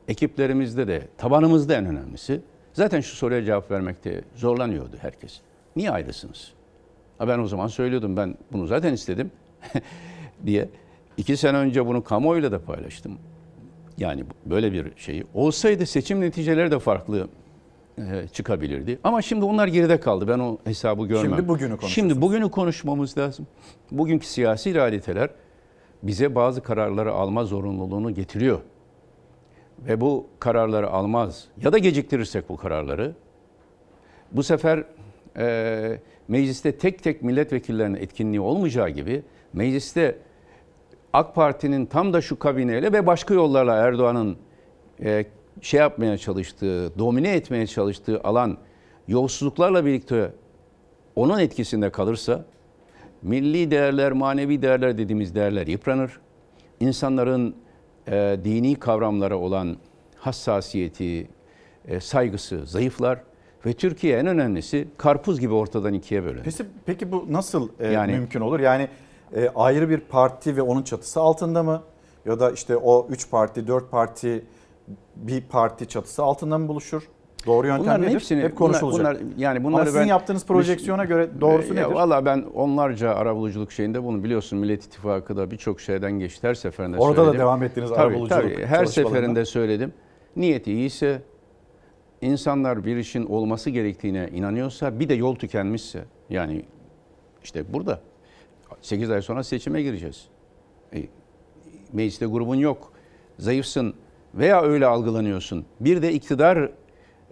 ekiplerimizde 0.08 0.88
de, 0.88 1.08
tabanımızda 1.18 1.74
en 1.74 1.86
önemlisi 1.86 2.40
zaten 2.72 3.00
şu 3.00 3.16
soruya 3.16 3.44
cevap 3.44 3.70
vermekte 3.70 4.24
zorlanıyordu 4.34 4.96
herkes. 5.00 5.40
Niye 5.76 5.90
ayrısınız? 5.90 6.52
Ha 7.18 7.28
ben 7.28 7.38
o 7.38 7.46
zaman 7.46 7.66
söylüyordum 7.66 8.16
ben 8.16 8.34
bunu 8.52 8.66
zaten 8.66 8.92
istedim 8.92 9.30
diye. 10.46 10.68
İki 11.16 11.36
sene 11.36 11.56
önce 11.56 11.86
bunu 11.86 12.04
kamuoyuyla 12.04 12.52
da 12.52 12.64
paylaştım. 12.64 13.18
Yani 13.98 14.24
böyle 14.46 14.72
bir 14.72 14.86
şey 14.96 15.22
olsaydı 15.34 15.86
seçim 15.86 16.20
neticeleri 16.20 16.70
de 16.70 16.78
farklı 16.78 17.28
e, 17.98 18.02
çıkabilirdi. 18.32 18.98
Ama 19.04 19.22
şimdi 19.22 19.44
onlar 19.44 19.66
geride 19.68 20.00
kaldı. 20.00 20.28
Ben 20.28 20.38
o 20.38 20.58
hesabı 20.64 21.06
görmem. 21.06 21.34
Şimdi 21.34 21.48
bugünü. 21.48 21.76
Şimdi 21.86 22.20
bugünü 22.20 22.50
konuşmamız 22.50 23.18
lazım. 23.18 23.46
Bugünkü 23.90 24.26
siyasi 24.26 24.74
realiteler 24.74 25.30
bize 26.02 26.34
bazı 26.34 26.62
kararları 26.62 27.12
alma 27.12 27.44
zorunluluğunu 27.44 28.14
getiriyor. 28.14 28.60
Ve 29.88 30.00
bu 30.00 30.26
kararları 30.38 30.90
almaz 30.90 31.48
ya 31.62 31.72
da 31.72 31.78
geciktirirsek 31.78 32.48
bu 32.48 32.56
kararları 32.56 33.12
bu 34.32 34.42
sefer 34.42 34.84
e, 35.36 35.98
mecliste 36.28 36.78
tek 36.78 37.02
tek 37.02 37.22
milletvekillerinin 37.22 37.96
etkinliği 37.96 38.40
olmayacağı 38.40 38.88
gibi 38.90 39.22
mecliste 39.52 40.18
AK 41.12 41.34
Parti'nin 41.34 41.86
tam 41.86 42.12
da 42.12 42.20
şu 42.20 42.38
kabineyle 42.38 42.92
ve 42.92 43.06
başka 43.06 43.34
yollarla 43.34 43.76
Erdoğan'ın 43.76 44.36
e, 45.04 45.24
şey 45.60 45.80
yapmaya 45.80 46.18
çalıştığı, 46.18 46.98
domine 46.98 47.34
etmeye 47.34 47.66
çalıştığı 47.66 48.20
alan 48.20 48.58
yolsuzluklarla 49.08 49.86
birlikte 49.86 50.32
onun 51.16 51.38
etkisinde 51.38 51.90
kalırsa 51.90 52.44
milli 53.22 53.70
değerler, 53.70 54.12
manevi 54.12 54.62
değerler 54.62 54.98
dediğimiz 54.98 55.34
değerler 55.34 55.66
yıpranır. 55.66 56.20
İnsanların 56.80 57.54
e, 58.08 58.38
dini 58.44 58.74
kavramlara 58.74 59.36
olan 59.38 59.76
hassasiyeti, 60.16 61.28
e, 61.88 62.00
saygısı 62.00 62.66
zayıflar 62.66 63.20
ve 63.66 63.72
Türkiye 63.72 64.18
en 64.18 64.26
önemlisi 64.26 64.88
karpuz 64.98 65.40
gibi 65.40 65.54
ortadan 65.54 65.94
ikiye 65.94 66.24
bölünür. 66.24 66.44
Peki, 66.44 66.64
peki 66.86 67.12
bu 67.12 67.26
nasıl 67.30 67.68
e, 67.80 67.92
Yani- 67.92 68.12
mümkün 68.12 68.40
olur? 68.40 68.60
Yani 68.60 68.88
e, 69.36 69.48
ayrı 69.54 69.90
bir 69.90 69.98
parti 70.00 70.56
ve 70.56 70.62
onun 70.62 70.82
çatısı 70.82 71.20
altında 71.20 71.62
mı? 71.62 71.82
Ya 72.26 72.40
da 72.40 72.50
işte 72.50 72.76
o 72.76 73.06
3 73.10 73.30
parti, 73.30 73.66
4 73.66 73.90
parti 73.90 74.44
bir 75.16 75.42
parti 75.42 75.88
çatısı 75.88 76.22
altında 76.22 76.58
mı 76.58 76.68
buluşur? 76.68 77.02
Doğru 77.46 77.66
yöntem 77.66 77.84
Bunların 77.84 78.02
nedir? 78.02 78.14
hepsini 78.14 78.42
Hep 78.42 78.56
konuşulacak. 78.56 79.00
Bunlar, 79.00 79.20
bunlar- 79.20 79.36
yani 79.38 79.64
bunları 79.64 79.80
Ama 79.80 79.86
sizin 79.86 80.00
ben- 80.00 80.06
yaptığınız 80.06 80.46
projeksiyona 80.46 81.04
göre 81.04 81.28
doğrusu 81.40 81.74
Ya 81.74 81.82
nedir? 81.86 81.94
Valla 81.94 82.24
ben 82.24 82.44
onlarca 82.54 83.14
arabuluculuk 83.14 83.72
şeyinde 83.72 84.04
bunu 84.04 84.24
biliyorsun 84.24 84.58
Millet 84.58 84.84
İttifakı 84.84 85.36
da 85.36 85.50
birçok 85.50 85.80
şeyden 85.80 86.12
geçti 86.12 86.48
her 86.48 86.54
seferinde 86.54 86.96
Orada 86.98 87.16
da 87.16 87.24
söyledim. 87.24 87.40
devam 87.40 87.62
ettiniz 87.62 87.90
Tabii, 87.90 88.00
arabuluculuk 88.00 88.30
tabii. 88.42 88.66
Her 88.66 88.84
seferinde 88.84 89.44
söyledim. 89.44 89.92
Niyeti 90.36 90.72
iyiyse, 90.72 91.22
insanlar 92.20 92.84
bir 92.84 92.96
işin 92.96 93.26
olması 93.26 93.70
gerektiğine 93.70 94.28
inanıyorsa, 94.34 95.00
bir 95.00 95.08
de 95.08 95.14
yol 95.14 95.34
tükenmişse, 95.34 96.04
yani 96.30 96.62
işte 97.44 97.72
burada 97.72 98.00
8 98.80 99.10
ay 99.10 99.22
sonra 99.22 99.42
seçime 99.44 99.82
gireceğiz. 99.82 100.28
E, 100.94 100.98
mecliste 101.92 102.26
grubun 102.26 102.54
yok, 102.56 102.92
zayıfsın 103.38 103.94
veya 104.34 104.62
öyle 104.62 104.86
algılanıyorsun. 104.86 105.64
Bir 105.80 106.02
de 106.02 106.12
iktidar 106.12 106.56
e, 106.56 106.72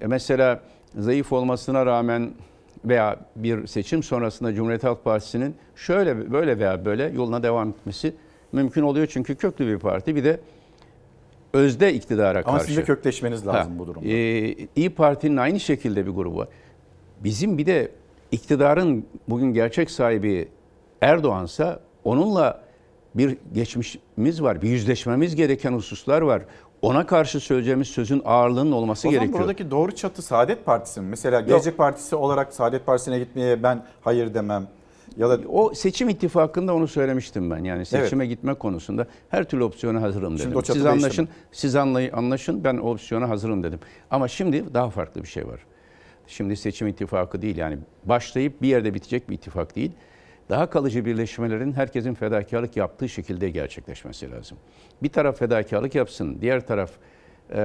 mesela 0.06 0.60
zayıf 0.98 1.32
olmasına 1.32 1.86
rağmen 1.86 2.31
veya 2.85 3.16
bir 3.36 3.66
seçim 3.66 4.02
sonrasında 4.02 4.55
Cumhuriyet 4.55 4.85
Halk 4.85 5.05
Partisi'nin 5.05 5.55
şöyle 5.77 6.32
böyle 6.32 6.59
veya 6.59 6.85
böyle 6.85 7.05
yoluna 7.05 7.43
devam 7.43 7.68
etmesi 7.68 8.14
mümkün 8.52 8.82
oluyor. 8.82 9.06
Çünkü 9.06 9.35
köklü 9.36 9.66
bir 9.66 9.78
parti 9.78 10.16
bir 10.16 10.24
de 10.24 10.40
özde 11.52 11.94
iktidara 11.94 12.39
Ama 12.39 12.52
karşı. 12.52 12.66
sizin 12.66 12.81
de 12.81 12.85
kökleşmeniz 12.85 13.47
lazım 13.47 13.78
bu 13.78 13.86
durumda. 13.86 14.09
E, 14.09 14.55
İyi 14.77 14.90
Parti'nin 14.90 15.36
aynı 15.36 15.60
şekilde 15.60 16.06
bir 16.06 16.10
grubu 16.10 16.39
var. 16.39 16.48
Bizim 17.24 17.59
bir 17.59 17.66
de 17.66 17.89
iktidarın 18.32 19.06
bugün 19.28 19.55
gerçek 19.55 19.90
sahibi 19.90 20.48
Erdoğan'sa 21.01 21.81
onunla 22.05 22.62
bir 23.14 23.36
geçmişimiz 23.55 24.43
var. 24.43 24.62
Bir 24.62 24.68
yüzleşmemiz 24.68 25.36
gereken 25.36 25.72
hususlar 25.72 26.22
var. 26.22 26.43
Ona 26.82 27.07
karşı 27.07 27.40
söyleyeceğimiz 27.40 27.89
sözün 27.89 28.23
ağırlığının 28.24 28.73
olması 28.73 29.09
o 29.09 29.11
zaman 29.11 29.20
gerekiyor. 29.20 29.40
buradaki 29.40 29.70
doğru 29.70 29.93
çatı 29.94 30.23
Saadet 30.23 30.66
Partisi 30.66 31.01
mi? 31.01 31.07
Mesela 31.09 31.40
Gelecek 31.40 31.77
Partisi 31.78 32.16
olarak 32.16 32.52
Saadet 32.55 32.86
Partisi'ne 32.86 33.19
gitmeye 33.19 33.62
ben 33.62 33.85
hayır 34.01 34.35
demem. 34.35 34.66
Ya 35.16 35.31
da 35.31 35.39
o 35.48 35.74
seçim 35.74 36.09
ittifakında 36.09 36.74
onu 36.74 36.89
söylemiştim 36.89 37.51
ben. 37.51 37.65
Yani 37.65 37.86
seçime 37.86 38.27
gitme 38.27 38.55
konusunda 38.55 39.07
her 39.28 39.44
türlü 39.44 39.65
opsiyona 39.65 40.02
hazırım 40.02 40.39
Şimdi 40.39 40.51
dedim. 40.51 40.62
çatı 40.62 40.73
Siz 40.78 40.86
anlaşın, 40.86 41.24
mi? 41.24 41.31
siz 41.52 41.74
anlay- 41.74 42.11
anlaşın 42.12 42.65
ben 42.65 42.77
o 42.77 42.90
opsiyona 42.90 43.28
hazırım 43.28 43.62
dedim. 43.62 43.78
Ama 44.11 44.28
şimdi 44.28 44.74
daha 44.74 44.90
farklı 44.90 45.23
bir 45.23 45.28
şey 45.28 45.47
var. 45.48 45.61
Şimdi 46.27 46.57
seçim 46.57 46.89
ittifakı 46.89 47.43
değil 47.43 47.57
yani 47.57 47.78
başlayıp 48.05 48.62
bir 48.62 48.69
yerde 48.69 48.94
bitecek 48.94 49.31
bir 49.31 49.35
ittifak 49.35 49.77
değil. 49.77 49.93
Daha 50.51 50.70
kalıcı 50.70 51.05
birleşmelerin 51.05 51.72
herkesin 51.72 52.14
fedakarlık 52.14 52.77
yaptığı 52.77 53.09
şekilde 53.09 53.51
gerçekleşmesi 53.51 54.31
lazım. 54.31 54.59
Bir 55.02 55.09
taraf 55.09 55.39
fedakarlık 55.39 55.94
yapsın, 55.94 56.39
diğer 56.40 56.66
taraf 56.66 56.90
e, 57.52 57.59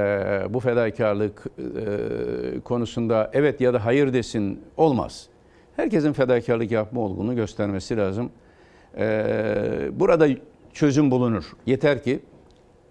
bu 0.49 0.60
fedakarlık 0.60 1.44
e, 1.57 2.60
konusunda 2.60 3.32
evet 3.34 3.62
ya 3.62 3.74
da 3.74 3.86
hayır 3.86 4.14
desin 4.14 4.62
olmaz. 4.78 5.28
Herkesin 5.76 6.14
fedakarlık 6.14 6.72
yapma 6.72 7.02
olduğunu 7.02 7.36
göstermesi 7.36 7.98
lazım. 7.98 8.32
E, 8.98 9.90
burada 9.91 10.28
çözüm 10.74 11.12
bulunur. 11.12 11.45
Yeter 11.66 12.03
ki 12.03 12.20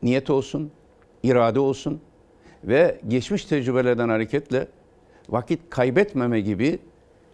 niyet 0.02 0.30
olsun, 0.30 0.70
irade 1.22 1.60
olsun 1.60 2.00
ve 2.64 3.00
geçmiş 3.08 3.44
tecrübelerden 3.44 4.08
hareketle 4.08 4.66
vakit 5.28 5.60
kaybetmeme 5.70 6.40
gibi 6.40 6.78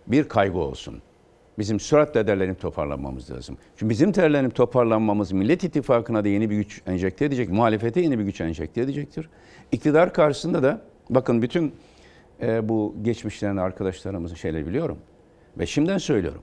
bir 0.07 0.29
kaygı 0.29 0.59
olsun. 0.59 1.03
Bizim 1.61 1.81
süratle 1.81 2.27
derlenip 2.27 2.61
toparlanmamız 2.61 3.31
lazım. 3.31 3.59
Çünkü 3.77 3.91
bizim 3.91 4.15
derlenip 4.15 4.55
toparlanmamız 4.55 5.33
Millet 5.33 5.65
İttifakı'na 5.65 6.25
da 6.25 6.29
yeni 6.29 6.51
bir 6.51 6.57
güç 6.57 6.83
enjekte 6.87 7.25
edecek, 7.25 7.49
muhalefete 7.49 8.01
yeni 8.01 8.19
bir 8.19 8.25
güç 8.25 8.41
enjekte 8.41 8.81
edecektir. 8.81 9.29
İktidar 9.73 10.13
karşısında 10.13 10.63
da 10.63 10.83
bakın 11.11 11.43
bütün 11.43 11.75
e, 12.43 12.69
bu 12.69 12.95
geçmişlerin 13.03 13.57
arkadaşlarımızın 13.57 14.35
şeyleri 14.35 14.67
biliyorum. 14.67 14.99
Ve 15.59 15.67
şimdiden 15.67 15.99
söylüyorum. 15.99 16.43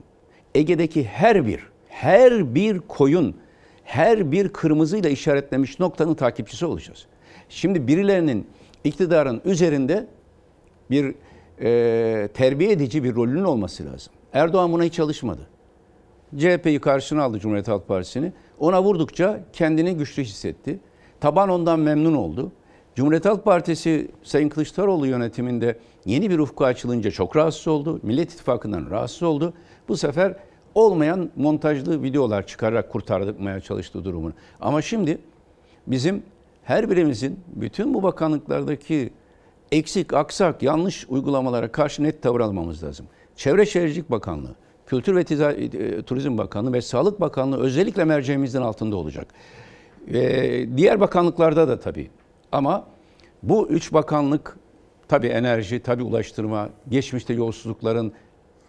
Ege'deki 0.54 1.04
her 1.04 1.46
bir, 1.46 1.60
her 1.88 2.54
bir 2.54 2.78
koyun, 2.78 3.36
her 3.84 4.32
bir 4.32 4.48
kırmızıyla 4.48 5.10
işaretlemiş 5.10 5.80
noktanın 5.80 6.14
takipçisi 6.14 6.66
olacağız. 6.66 7.06
Şimdi 7.48 7.86
birilerinin 7.86 8.46
iktidarın 8.84 9.40
üzerinde 9.44 10.06
bir 10.90 11.14
e, 11.60 12.28
terbiye 12.34 12.72
edici 12.72 13.04
bir 13.04 13.14
rolünün 13.14 13.44
olması 13.44 13.86
lazım. 13.86 14.12
Erdoğan 14.32 14.72
buna 14.72 14.82
hiç 14.82 14.94
çalışmadı. 14.94 15.40
CHP'yi 16.38 16.80
karşına 16.80 17.22
aldı 17.22 17.38
Cumhuriyet 17.38 17.68
Halk 17.68 17.88
Partisi'ni. 17.88 18.32
Ona 18.58 18.82
vurdukça 18.82 19.40
kendini 19.52 19.96
güçlü 19.96 20.22
hissetti. 20.22 20.80
Taban 21.20 21.48
ondan 21.48 21.80
memnun 21.80 22.14
oldu. 22.14 22.52
Cumhuriyet 22.94 23.24
Halk 23.24 23.44
Partisi 23.44 24.10
Sayın 24.22 24.48
Kılıçdaroğlu 24.48 25.06
yönetiminde 25.06 25.78
yeni 26.04 26.30
bir 26.30 26.38
ufku 26.38 26.64
açılınca 26.64 27.10
çok 27.10 27.36
rahatsız 27.36 27.68
oldu. 27.68 28.00
Millet 28.02 28.32
İttifakı'ndan 28.32 28.90
rahatsız 28.90 29.22
oldu. 29.22 29.52
Bu 29.88 29.96
sefer 29.96 30.36
olmayan 30.74 31.30
montajlı 31.36 32.02
videolar 32.02 32.46
çıkararak 32.46 32.92
kurtarmaya 32.92 33.60
çalıştı 33.60 34.04
durumunu. 34.04 34.32
Ama 34.60 34.82
şimdi 34.82 35.18
bizim 35.86 36.22
her 36.62 36.90
birimizin 36.90 37.40
bütün 37.54 37.94
bu 37.94 38.02
bakanlıklardaki 38.02 39.10
eksik, 39.72 40.14
aksak, 40.14 40.62
yanlış 40.62 41.06
uygulamalara 41.08 41.72
karşı 41.72 42.02
net 42.02 42.22
tavır 42.22 42.40
almamız 42.40 42.84
lazım. 42.84 43.06
Çevre 43.36 43.66
Şehircilik 43.66 44.10
Bakanlığı, 44.10 44.54
Kültür 44.86 45.16
ve 45.16 45.20
Tiza- 45.22 45.76
e, 45.76 46.02
Turizm 46.02 46.38
Bakanlığı 46.38 46.72
ve 46.72 46.82
Sağlık 46.82 47.20
Bakanlığı 47.20 47.60
özellikle 47.60 48.04
merceğimizin 48.04 48.62
altında 48.62 48.96
olacak. 48.96 49.26
Ee, 50.14 50.66
diğer 50.76 51.00
bakanlıklarda 51.00 51.68
da 51.68 51.80
tabii. 51.80 52.10
Ama 52.52 52.86
bu 53.42 53.68
üç 53.68 53.92
bakanlık 53.92 54.56
tabii 55.08 55.26
enerji, 55.26 55.80
tabii 55.82 56.02
ulaştırma, 56.02 56.68
geçmişte 56.88 57.34
yolsuzlukların 57.34 58.12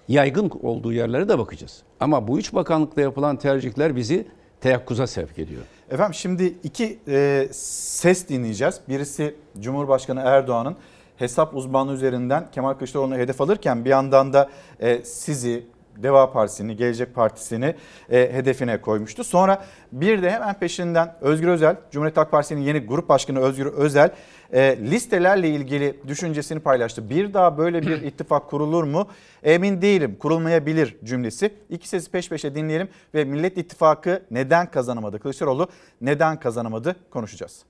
yaygın 0.07 0.51
olduğu 0.61 0.93
yerlere 0.93 1.29
de 1.29 1.39
bakacağız. 1.39 1.83
Ama 1.99 2.27
bu 2.27 2.39
üç 2.39 2.53
bakanlıkta 2.53 3.01
yapılan 3.01 3.35
tercihler 3.35 3.95
bizi 3.95 4.27
teyakkuza 4.61 5.07
sevk 5.07 5.39
ediyor. 5.39 5.61
Efendim 5.91 6.13
şimdi 6.13 6.53
iki 6.63 6.99
e, 7.07 7.47
ses 7.51 8.27
dinleyeceğiz. 8.29 8.79
Birisi 8.89 9.35
Cumhurbaşkanı 9.59 10.19
Erdoğan'ın 10.19 10.75
hesap 11.17 11.55
uzmanlığı 11.55 11.93
üzerinden 11.93 12.51
Kemal 12.51 12.73
Kılıçdaroğlu'nu 12.73 13.17
hedef 13.17 13.41
alırken 13.41 13.85
bir 13.85 13.89
yandan 13.89 14.33
da 14.33 14.49
e, 14.79 15.03
sizi 15.03 15.65
Deva 16.03 16.31
Partisi'ni, 16.31 16.75
Gelecek 16.75 17.15
Partisi'ni 17.15 17.75
e, 18.09 18.33
hedefine 18.33 18.81
koymuştu. 18.81 19.23
Sonra 19.23 19.65
bir 19.91 20.23
de 20.23 20.31
hemen 20.31 20.53
peşinden 20.53 21.15
Özgür 21.21 21.47
Özel, 21.47 21.75
Cumhuriyet 21.91 22.17
Halk 22.17 22.31
Partisi'nin 22.31 22.61
yeni 22.61 22.79
grup 22.79 23.09
başkanı 23.09 23.39
Özgür 23.39 23.65
Özel 23.65 24.11
e, 24.53 24.77
listelerle 24.77 25.49
ilgili 25.49 25.99
düşüncesini 26.07 26.59
paylaştı. 26.59 27.09
Bir 27.09 27.33
daha 27.33 27.57
böyle 27.57 27.81
bir 27.81 28.01
ittifak 28.01 28.49
kurulur 28.49 28.83
mu? 28.83 29.07
Emin 29.43 29.81
değilim, 29.81 30.17
kurulmayabilir 30.19 30.97
cümlesi. 31.03 31.53
İki 31.69 31.89
sesi 31.89 32.11
peş 32.11 32.29
peşe 32.29 32.55
dinleyelim 32.55 32.89
ve 33.13 33.23
Millet 33.23 33.57
İttifakı 33.57 34.23
neden 34.31 34.71
kazanamadı? 34.71 35.19
Kılıçdaroğlu 35.19 35.67
neden 36.01 36.39
kazanamadı 36.39 36.95
konuşacağız. 37.09 37.63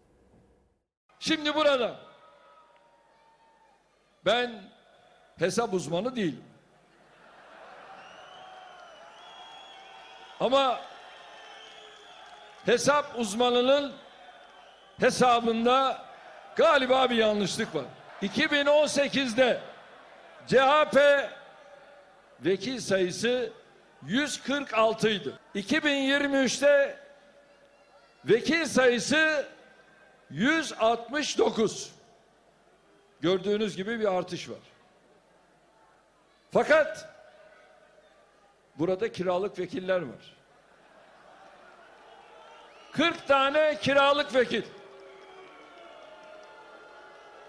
Şimdi 1.19 1.56
burada 1.56 1.95
ben 4.26 4.51
hesap 5.38 5.73
uzmanı 5.73 6.15
değilim. 6.15 6.48
Ama 10.39 10.79
hesap 12.65 13.19
uzmanının 13.19 13.93
hesabında 14.99 16.05
galiba 16.55 17.09
bir 17.09 17.15
yanlışlık 17.15 17.75
var. 17.75 17.85
2018'de 18.21 19.59
CHP 20.47 20.97
vekil 22.45 22.79
sayısı 22.79 23.51
146 24.05 25.09
idi. 25.09 25.33
2023'te 25.55 26.99
Vekil 28.25 28.65
sayısı 28.65 29.45
169. 30.29 31.91
Gördüğünüz 33.21 33.75
gibi 33.75 33.99
bir 33.99 34.17
artış 34.17 34.49
var. 34.49 34.59
Fakat 36.51 37.09
burada 38.80 39.11
kiralık 39.11 39.60
vekiller 39.60 40.01
var. 40.01 40.35
40 42.91 43.27
tane 43.27 43.77
kiralık 43.81 44.35
vekil. 44.35 44.64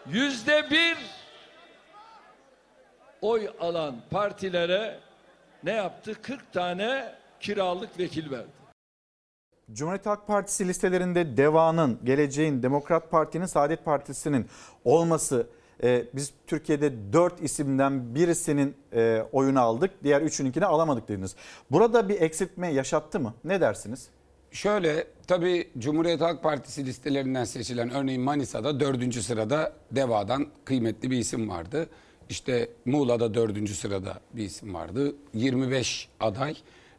Yüzde 0.07 0.71
bir 0.71 0.97
oy 3.21 3.49
alan 3.61 3.97
partilere 4.11 5.01
ne 5.65 5.73
yaptı? 5.73 6.23
40 6.23 6.53
tane 6.53 7.15
kiralık 7.41 7.99
vekil 7.99 8.31
verdi. 8.31 8.51
Cumhuriyet 9.73 10.07
Halk 10.07 10.27
Partisi 10.27 10.69
listelerinde 10.69 11.37
DEVA'nın, 11.37 12.01
Geleceğin, 12.05 12.63
Demokrat 12.63 13.11
Parti'nin, 13.11 13.47
Saadet 13.47 13.85
Partisi'nin 13.85 14.49
olması 14.85 15.47
e, 15.83 16.05
biz 16.15 16.33
Türkiye'de 16.47 17.13
4 17.13 17.43
isimden 17.43 18.15
birisinin 18.15 18.75
e, 18.93 19.23
oyunu 19.33 19.61
aldık. 19.61 19.91
Diğer 20.05 20.23
üçününkini 20.23 20.67
alamadık 20.67 21.09
dediniz. 21.09 21.37
Burada 21.71 22.09
bir 22.09 22.21
eksiltme 22.21 22.73
yaşattı 22.73 23.21
mı? 23.21 23.35
Ne 23.45 23.61
dersiniz? 23.61 24.09
Şöyle 24.53 25.07
tabii 25.27 25.69
Cumhuriyet 25.79 26.21
Halk 26.21 26.43
Partisi 26.43 26.87
listelerinden 26.87 27.45
seçilen 27.45 27.91
örneğin 27.91 28.23
Manisa'da 28.23 28.81
dördüncü 28.81 29.23
sırada 29.23 29.73
DEVA'dan 29.93 30.47
kıymetli 30.65 31.11
bir 31.11 31.19
isim 31.19 31.49
vardı. 31.49 31.89
İşte 32.29 32.69
Muğla'da 32.85 33.35
dördüncü 33.35 33.75
sırada 33.75 34.21
bir 34.33 34.45
isim 34.45 34.75
vardı. 34.75 35.15
25 35.35 36.09
aday 36.21 36.57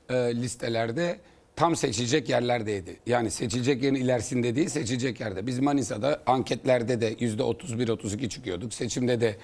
e, 0.10 0.36
listelerde 0.36 1.20
tam 1.56 1.76
seçilecek 1.76 2.30
yerlerdeydi. 2.30 2.98
Yani 3.06 3.32
seçilecek 3.32 3.84
yerin 3.84 3.95
ilerisinde 3.95 4.56
değil 4.56 4.69
seçilecek 4.69 5.19
yerde. 5.19 5.48
Biz 5.48 5.60
Manisa'da 5.60 6.22
anketlerde 6.26 7.02
de 7.02 7.15
yüzde 7.19 7.41
31-32 7.41 8.30
çıkıyorduk. 8.30 8.73
Seçimde 8.73 9.22
de 9.22 9.38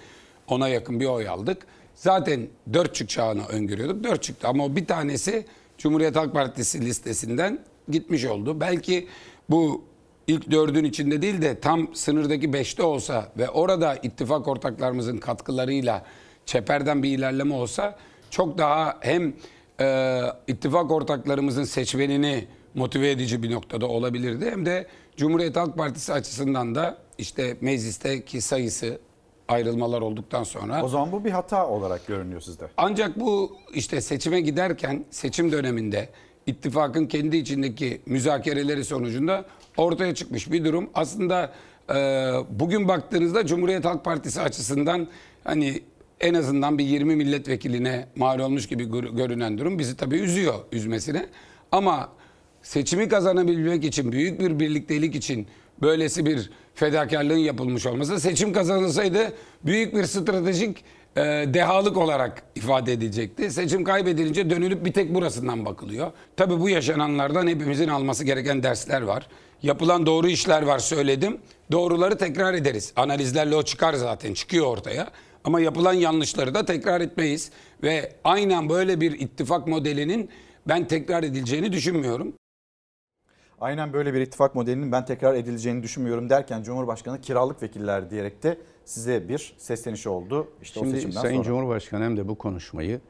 ona 0.47 0.67
yakın 0.67 0.99
bir 0.99 1.05
oy 1.05 1.29
aldık. 1.29 1.67
Zaten 1.95 2.47
dört 2.73 2.95
çıkacağını 2.95 3.45
öngörüyorduk. 3.45 4.03
Dört 4.03 4.23
çıktı 4.23 4.47
ama 4.47 4.65
o 4.65 4.75
bir 4.75 4.85
tanesi 4.85 5.45
Cumhuriyet 5.77 6.15
Halk 6.15 6.34
Partisi 6.34 6.85
listesinden 6.85 7.59
gitmiş 7.89 8.25
oldu. 8.25 8.59
Belki 8.59 9.07
bu 9.49 9.84
ilk 10.27 10.51
dördün 10.51 10.84
içinde 10.84 11.21
değil 11.21 11.41
de 11.41 11.59
tam 11.59 11.95
sınırdaki 11.95 12.53
beşte 12.53 12.84
olsa 12.84 13.31
ve 13.38 13.49
orada 13.49 13.95
ittifak 13.95 14.47
ortaklarımızın 14.47 15.17
katkılarıyla 15.17 16.05
çeperden 16.45 17.03
bir 17.03 17.17
ilerleme 17.17 17.53
olsa 17.53 17.97
çok 18.29 18.57
daha 18.57 18.97
hem 19.01 19.34
e, 19.81 20.21
ittifak 20.47 20.91
ortaklarımızın 20.91 21.63
seçmenini 21.63 22.47
motive 22.75 23.11
edici 23.11 23.43
bir 23.43 23.51
noktada 23.51 23.87
olabilirdi. 23.87 24.51
Hem 24.51 24.65
de 24.65 24.87
Cumhuriyet 25.17 25.55
Halk 25.55 25.77
Partisi 25.77 26.13
açısından 26.13 26.75
da 26.75 26.97
işte 27.17 27.57
meclisteki 27.61 28.41
sayısı 28.41 28.99
ayrılmalar 29.47 30.01
olduktan 30.01 30.43
sonra. 30.43 30.83
O 30.83 30.87
zaman 30.87 31.11
bu 31.11 31.25
bir 31.25 31.31
hata 31.31 31.67
olarak 31.67 32.07
görünüyor 32.07 32.41
sizde. 32.41 32.65
Ancak 32.77 33.19
bu 33.19 33.57
işte 33.73 34.01
seçime 34.01 34.41
giderken 34.41 35.05
seçim 35.11 35.51
döneminde 35.51 36.09
ittifakın 36.45 37.05
kendi 37.05 37.37
içindeki 37.37 38.01
müzakereleri 38.05 38.85
sonucunda 38.85 39.45
ortaya 39.77 40.15
çıkmış 40.15 40.51
bir 40.51 40.65
durum. 40.65 40.89
Aslında 40.93 41.51
e, 41.89 41.95
bugün 42.49 42.87
baktığınızda 42.87 43.45
Cumhuriyet 43.45 43.85
Halk 43.85 44.05
Partisi 44.05 44.41
açısından 44.41 45.07
hani 45.43 45.81
en 46.22 46.34
azından 46.34 46.77
bir 46.77 46.84
20 46.84 47.15
milletvekiline 47.15 48.07
mal 48.15 48.39
olmuş 48.39 48.68
gibi 48.68 48.89
görünen 49.15 49.57
durum 49.57 49.80
bizi 49.80 49.98
tabii 49.98 50.18
üzüyor 50.18 50.56
üzmesine. 50.72 51.26
Ama 51.72 52.10
seçimi 52.61 53.10
kazanabilmek 53.10 53.84
için, 53.84 54.11
büyük 54.11 54.39
bir 54.39 54.60
birliktelik 54.60 55.15
için 55.15 55.48
böylesi 55.81 56.26
bir 56.26 56.49
fedakarlığın 56.76 57.38
yapılmış 57.38 57.85
olması 57.85 58.19
seçim 58.19 58.53
kazanılsaydı 58.53 59.34
büyük 59.65 59.95
bir 59.95 60.03
stratejik 60.03 60.84
e, 61.15 61.22
dehalık 61.53 61.98
olarak 61.98 62.44
ifade 62.56 62.94
edilecekti. 62.94 63.52
Seçim 63.52 63.84
kaybedilince 63.84 64.49
dönülüp 64.49 64.85
bir 64.85 64.94
tek 64.94 65.14
burasından 65.14 65.65
bakılıyor. 65.65 66.11
Tabii 66.38 66.60
bu 66.60 66.69
yaşananlardan 66.69 67.48
hepimizin 67.48 67.88
alması 67.88 68.23
gereken 68.23 68.64
dersler 68.64 69.02
var. 69.02 69.27
Yapılan 69.64 70.06
doğru 70.06 70.27
işler 70.27 70.61
var 70.61 70.80
söyledim. 70.80 71.38
Doğruları 71.72 72.18
tekrar 72.18 72.53
ederiz. 72.53 72.94
Analizlerle 72.95 73.56
o 73.56 73.64
çıkar 73.64 73.94
zaten 73.94 74.34
çıkıyor 74.34 74.65
ortaya. 74.65 75.07
Ama 75.47 75.59
yapılan 75.59 75.93
yanlışları 75.93 76.53
da 76.53 76.65
tekrar 76.65 77.01
etmeyiz. 77.01 77.51
Ve 77.83 78.11
aynen 78.23 78.69
böyle 78.69 79.01
bir 79.01 79.19
ittifak 79.19 79.67
modelinin 79.67 80.29
ben 80.67 80.87
tekrar 80.87 81.23
edileceğini 81.23 81.71
düşünmüyorum. 81.71 82.33
Aynen 83.59 83.93
böyle 83.93 84.13
bir 84.13 84.21
ittifak 84.21 84.55
modelinin 84.55 84.91
ben 84.91 85.05
tekrar 85.05 85.35
edileceğini 85.35 85.83
düşünmüyorum 85.83 86.29
derken 86.29 86.63
Cumhurbaşkanı 86.63 87.21
kiralık 87.21 87.63
vekiller 87.63 88.09
diyerek 88.09 88.43
de 88.43 88.57
size 88.85 89.29
bir 89.29 89.55
sesleniş 89.57 90.07
oldu. 90.07 90.47
İşte 90.61 90.79
Şimdi 90.79 90.91
o 90.91 90.95
seçimden 90.95 91.21
Sayın 91.21 91.35
sonra. 91.35 91.45
Cumhurbaşkanı 91.45 92.03
hem 92.03 92.17
de 92.17 92.27
bu 92.27 92.35
konuşmayı 92.37 93.01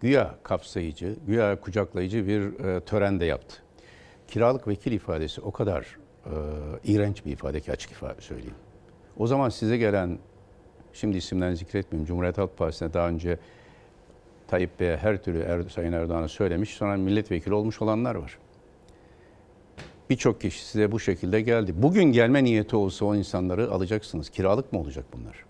güya 0.00 0.34
kapsayıcı, 0.42 1.16
güya 1.26 1.60
kucaklayıcı 1.60 2.26
bir 2.26 2.64
e, 2.64 2.80
törende 2.80 3.24
yaptı. 3.24 3.56
Kiralık 4.28 4.68
vekil 4.68 4.92
ifadesi 4.92 5.40
o 5.40 5.52
kadar 5.52 5.96
e, 6.26 6.32
iğrenç 6.84 7.24
bir 7.24 7.32
ifade 7.32 7.60
ki 7.60 7.72
açık 7.72 7.90
ifade 7.90 8.20
söyleyeyim. 8.20 8.56
O 9.16 9.26
zaman 9.26 9.48
size 9.48 9.76
gelen, 9.76 10.18
şimdi 10.96 11.16
isimlerini 11.16 11.56
zikretmeyeyim, 11.56 12.06
Cumhuriyet 12.06 12.38
Halk 12.38 12.56
Partisi'ne 12.56 12.92
daha 12.92 13.08
önce 13.08 13.38
Tayyip 14.48 14.80
Bey'e 14.80 14.96
her 14.96 15.22
türlü 15.22 15.42
er, 15.42 15.62
Sayın 15.68 15.92
Erdoğan'a 15.92 16.28
söylemiş, 16.28 16.70
sonra 16.70 16.96
milletvekili 16.96 17.54
olmuş 17.54 17.82
olanlar 17.82 18.14
var. 18.14 18.38
Birçok 20.10 20.40
kişi 20.40 20.64
size 20.66 20.92
bu 20.92 21.00
şekilde 21.00 21.40
geldi. 21.40 21.74
Bugün 21.76 22.04
gelme 22.04 22.44
niyeti 22.44 22.76
olsa 22.76 23.04
o 23.04 23.14
insanları 23.14 23.70
alacaksınız. 23.70 24.30
Kiralık 24.30 24.72
mı 24.72 24.80
olacak 24.80 25.04
bunlar? 25.12 25.44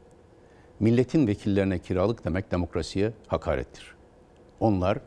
Milletin 0.80 1.26
vekillerine 1.26 1.78
kiralık 1.78 2.24
demek 2.24 2.50
demokrasiye 2.50 3.12
hakarettir. 3.26 3.94
Onlar 4.60 4.98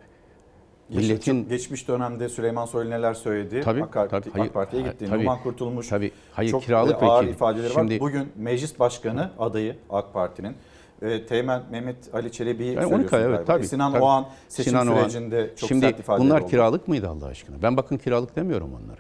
milletin 0.90 1.50
geçmiş 1.50 1.88
dönemde 1.88 2.30
Süleyman 2.30 2.66
Soylu 2.66 2.90
neler 2.90 3.14
söyledi? 3.14 3.62
Tabii, 3.62 3.84
AK, 3.84 3.94
tabii, 4.10 4.32
hayır, 4.32 4.46
AK 4.48 4.54
Parti'ye 4.54 4.84
gitti. 4.84 5.06
tabii, 5.10 5.20
Numan 5.20 5.44
Kurtulmuş. 5.44 5.88
tabii, 5.90 6.12
hayır, 6.32 6.52
çok 6.52 6.64
kiralık 6.64 7.04
ağır 7.04 7.24
vekil. 7.24 7.34
ifadeleri 7.34 7.74
Şimdi- 7.74 7.94
var. 7.94 8.00
Bugün 8.00 8.32
meclis 8.36 8.80
başkanı 8.80 9.32
adayı 9.40 9.76
AK 9.90 10.14
Parti'nin 10.14 10.56
e, 11.02 11.26
Teğmen 11.26 11.62
Mehmet 11.72 12.16
Ali 12.16 12.32
Çelebi'yi 12.32 12.68
Yani 12.74 12.76
söylüyorsunuz 12.82 13.14
12 13.14 13.16
ay, 13.16 13.24
evet, 13.24 13.48
tabii, 13.48 13.64
E, 13.64 13.68
Sinan 13.68 13.92
tabii. 13.92 14.04
Oğan 14.04 14.26
seçim 14.48 14.72
Sinan 14.72 14.88
Oğan. 14.88 15.00
sürecinde 15.00 15.54
çok 15.56 15.68
Şimdi 15.70 15.86
sert 15.86 16.00
ifadeler 16.00 16.26
bunlar 16.30 16.42
oldu. 16.42 16.50
kiralık 16.50 16.88
mıydı 16.88 17.10
Allah 17.10 17.26
aşkına? 17.26 17.62
Ben 17.62 17.78
bakın 17.78 17.98
kiralık 17.98 18.36
demiyorum 18.36 18.70
onları. 18.84 19.00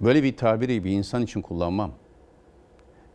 Böyle 0.00 0.22
bir 0.22 0.36
tabiri 0.36 0.84
bir 0.84 0.90
insan 0.90 1.22
için 1.22 1.42
kullanmam. 1.42 1.90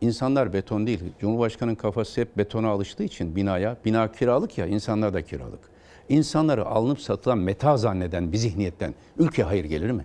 İnsanlar 0.00 0.52
beton 0.52 0.86
değil. 0.86 1.00
Cumhurbaşkanının 1.20 1.74
kafası 1.74 2.20
hep 2.20 2.38
betona 2.38 2.68
alıştığı 2.68 3.02
için 3.04 3.36
binaya, 3.36 3.76
bina 3.84 4.12
kiralık 4.12 4.58
ya 4.58 4.66
insanlar 4.66 5.14
da 5.14 5.22
kiralık. 5.22 5.73
İnsanları 6.08 6.66
alınıp 6.66 7.00
satılan 7.00 7.38
meta 7.38 7.76
zanneden 7.76 8.32
bir 8.32 8.36
zihniyetten 8.36 8.94
ülke 9.18 9.42
hayır 9.42 9.64
gelir 9.64 9.90
mi? 9.90 10.04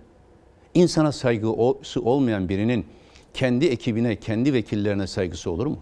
İnsana 0.74 1.12
saygısı 1.12 2.00
olmayan 2.02 2.48
birinin 2.48 2.86
kendi 3.34 3.66
ekibine, 3.66 4.16
kendi 4.16 4.52
vekillerine 4.52 5.06
saygısı 5.06 5.50
olur 5.50 5.66
mu? 5.66 5.78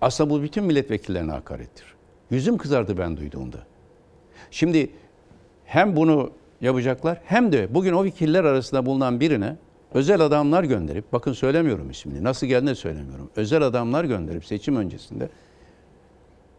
Aslında 0.00 0.30
bu 0.30 0.42
bütün 0.42 0.64
milletvekillerine 0.64 1.32
hakarettir. 1.32 1.86
Yüzüm 2.30 2.58
kızardı 2.58 2.98
ben 2.98 3.16
duyduğumda. 3.16 3.58
Şimdi 4.50 4.90
hem 5.64 5.96
bunu 5.96 6.30
yapacaklar 6.60 7.20
hem 7.24 7.52
de 7.52 7.74
bugün 7.74 7.92
o 7.92 8.04
vekiller 8.04 8.44
arasında 8.44 8.86
bulunan 8.86 9.20
birine 9.20 9.56
özel 9.94 10.20
adamlar 10.20 10.64
gönderip, 10.64 11.12
bakın 11.12 11.32
söylemiyorum 11.32 11.90
ismini, 11.90 12.24
nasıl 12.24 12.46
geldiğini 12.46 12.76
söylemiyorum. 12.76 13.30
Özel 13.36 13.62
adamlar 13.62 14.04
gönderip 14.04 14.44
seçim 14.44 14.76
öncesinde 14.76 15.28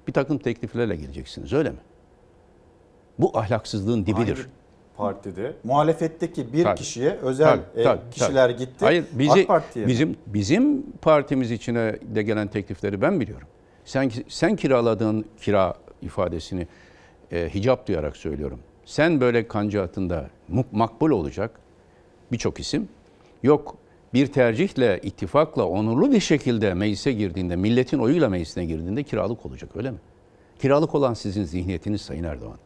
bir 0.07 0.13
takım 0.13 0.37
tekliflerle 0.37 0.95
geleceksiniz 0.95 1.53
öyle 1.53 1.69
mi? 1.69 1.77
Bu 3.19 3.37
ahlaksızlığın 3.37 4.05
dibidir. 4.05 4.35
Hangi 4.35 4.49
partide 4.97 5.53
muhalefetteki 5.63 6.53
bir 6.53 6.63
Tabii. 6.63 6.75
kişiye 6.79 7.09
özel 7.09 7.59
Tabii, 7.73 7.81
e, 7.81 7.83
tabii, 7.83 8.01
kişiler 8.11 8.49
tabii. 8.49 8.59
gitti. 8.59 8.85
Hayır, 8.85 9.05
bizi, 9.11 9.41
AK 9.41 9.47
Parti'ye. 9.47 9.87
bizim 9.87 10.15
bizim 10.27 10.83
partimiz 11.01 11.51
içine 11.51 11.95
de 12.15 12.23
gelen 12.23 12.47
teklifleri 12.47 13.01
ben 13.01 13.19
biliyorum. 13.19 13.47
Sen 13.85 14.11
sen 14.27 14.55
kiraladığın 14.55 15.25
kira 15.41 15.73
ifadesini 16.01 16.67
e, 17.31 17.49
hicap 17.53 17.87
duyarak 17.87 18.17
söylüyorum. 18.17 18.59
Sen 18.85 19.21
böyle 19.21 19.47
kancaatında 19.47 20.29
makbul 20.71 21.11
olacak 21.11 21.51
birçok 22.31 22.59
isim 22.59 22.89
yok. 23.43 23.75
Bir 24.15 24.27
tercihle, 24.27 24.99
ittifakla, 25.03 25.65
onurlu 25.65 26.11
bir 26.11 26.19
şekilde 26.19 26.73
meclise 26.73 27.11
girdiğinde, 27.11 27.55
milletin 27.55 27.99
oyuyla 27.99 28.29
meclisine 28.29 28.65
girdiğinde 28.65 29.03
kiralık 29.03 29.45
olacak 29.45 29.69
öyle 29.75 29.91
mi? 29.91 29.97
Kiralık 30.61 30.95
olan 30.95 31.13
sizin 31.13 31.43
zihniyetiniz 31.43 32.01
Sayın 32.01 32.23
Erdoğan. 32.23 32.57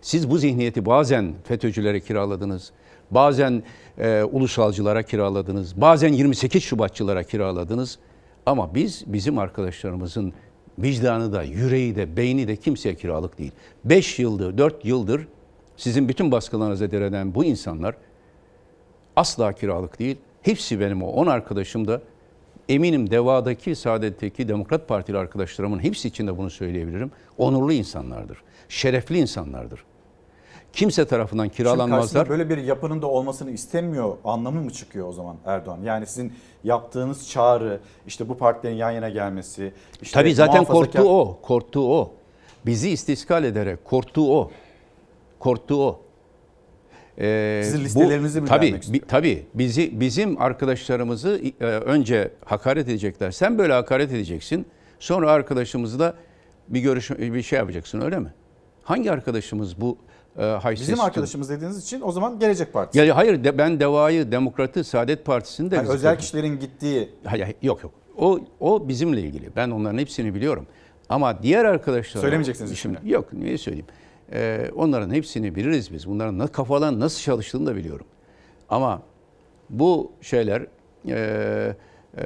Siz 0.00 0.30
bu 0.30 0.38
zihniyeti 0.38 0.86
bazen 0.86 1.34
FETÖ'cülere 1.44 2.00
kiraladınız, 2.00 2.72
bazen 3.10 3.62
e, 3.98 4.22
ulusalcılara 4.22 5.02
kiraladınız, 5.02 5.80
bazen 5.80 6.12
28 6.12 6.62
Şubatçılara 6.62 7.22
kiraladınız. 7.22 7.98
Ama 8.46 8.74
biz, 8.74 9.04
bizim 9.06 9.38
arkadaşlarımızın 9.38 10.32
vicdanı 10.78 11.32
da, 11.32 11.42
yüreği 11.42 11.96
de, 11.96 12.16
beyni 12.16 12.48
de 12.48 12.56
kimseye 12.56 12.94
kiralık 12.94 13.38
değil. 13.38 13.52
5 13.84 14.18
yıldır, 14.18 14.58
4 14.58 14.84
yıldır 14.84 15.28
sizin 15.76 16.08
bütün 16.08 16.32
baskılarınıza 16.32 16.90
direnen 16.90 17.34
bu 17.34 17.44
insanlar 17.44 17.94
asla 19.16 19.52
kiralık 19.52 19.98
değil. 19.98 20.16
Hepsi 20.42 20.80
benim 20.80 21.02
o 21.02 21.06
10 21.06 21.26
arkadaşım 21.26 21.88
da 21.88 22.00
eminim 22.68 23.10
Deva'daki, 23.10 23.74
Saadet'teki 23.74 24.48
Demokrat 24.48 24.88
Partili 24.88 25.18
arkadaşlarımın 25.18 25.78
hepsi 25.78 26.08
için 26.08 26.26
de 26.26 26.38
bunu 26.38 26.50
söyleyebilirim. 26.50 27.10
Onurlu 27.38 27.72
insanlardır. 27.72 28.38
Şerefli 28.68 29.18
insanlardır. 29.18 29.84
Kimse 30.72 31.04
tarafından 31.04 31.48
kiralanmazlar. 31.48 32.28
böyle 32.28 32.48
bir 32.48 32.58
yapının 32.58 33.02
da 33.02 33.06
olmasını 33.06 33.50
istemiyor 33.50 34.16
anlamı 34.24 34.60
mı 34.60 34.70
çıkıyor 34.70 35.08
o 35.08 35.12
zaman 35.12 35.36
Erdoğan? 35.46 35.78
Yani 35.84 36.06
sizin 36.06 36.32
yaptığınız 36.64 37.30
çağrı, 37.30 37.80
işte 38.06 38.28
bu 38.28 38.36
partilerin 38.38 38.76
yan 38.76 38.90
yana 38.90 39.08
gelmesi. 39.08 39.72
Işte 40.02 40.14
Tabii 40.14 40.34
zaten 40.34 40.64
korktuğu 40.64 41.08
o. 41.08 41.38
Korktuğu 41.42 41.98
o. 41.98 42.12
Bizi 42.66 42.90
istiskal 42.90 43.44
ederek 43.44 43.84
korktuğu 43.84 44.38
o. 44.38 44.50
Korktuğu 45.38 45.84
o. 45.84 46.00
Ee, 47.20 47.60
Sizin 47.64 47.80
bu- 47.80 47.84
listelerinizi 47.84 48.40
mi 48.40 48.48
tabii, 48.48 48.80
bi, 48.88 49.00
tabii 49.00 49.46
bizi 49.54 50.00
bizim 50.00 50.42
arkadaşlarımızı 50.42 51.40
e, 51.60 51.64
önce 51.64 52.30
hakaret 52.44 52.88
edecekler. 52.88 53.30
Sen 53.30 53.58
böyle 53.58 53.72
hakaret 53.72 54.12
edeceksin. 54.12 54.66
Sonra 54.98 55.30
arkadaşımızı 55.30 55.98
da 55.98 56.14
bir 56.68 56.80
görüş 56.80 57.10
bir 57.10 57.42
şey 57.42 57.58
yapacaksın 57.58 58.00
öyle 58.00 58.18
mi? 58.18 58.32
Hangi 58.82 59.12
arkadaşımız 59.12 59.80
bu 59.80 59.98
e, 60.38 60.42
haysiyetsiz? 60.42 60.88
Bizim 60.88 61.00
arkadaşımız 61.04 61.50
dediğiniz 61.50 61.82
için 61.82 62.00
o 62.00 62.12
zaman 62.12 62.38
Gelecek 62.38 62.72
Partisi. 62.72 63.06
Ya, 63.06 63.16
hayır 63.16 63.44
de, 63.44 63.58
ben 63.58 63.80
Deva'yı, 63.80 64.32
Demokrat'ı, 64.32 64.84
Saadet 64.84 65.24
Partisi'ni 65.24 65.70
de 65.70 65.76
Yani 65.76 65.88
özel 65.88 66.18
kişilerin 66.18 66.60
gittiği 66.60 67.08
Hayır, 67.24 67.42
hayır, 67.42 67.56
yok 67.62 67.82
yok. 67.82 67.92
O 68.18 68.40
o 68.60 68.88
bizimle 68.88 69.20
ilgili. 69.20 69.50
Ben 69.56 69.70
onların 69.70 69.98
hepsini 69.98 70.34
biliyorum. 70.34 70.66
Ama 71.08 71.42
diğer 71.42 71.64
arkadaşlar 71.64 72.20
Söylemeyeceksiniz 72.20 72.78
şimdi. 72.78 72.98
Yok 73.04 73.32
niye 73.32 73.58
söyleyeyim? 73.58 73.86
Ee, 74.32 74.70
onların 74.74 75.10
hepsini 75.10 75.54
biliriz 75.54 75.92
biz. 75.92 76.08
Bunların 76.08 76.46
kafadan 76.46 77.00
nasıl 77.00 77.20
çalıştığını 77.22 77.66
da 77.66 77.76
biliyorum. 77.76 78.06
Ama 78.68 79.02
bu 79.70 80.12
şeyler 80.20 80.66
e, 81.08 81.76
e, 82.18 82.22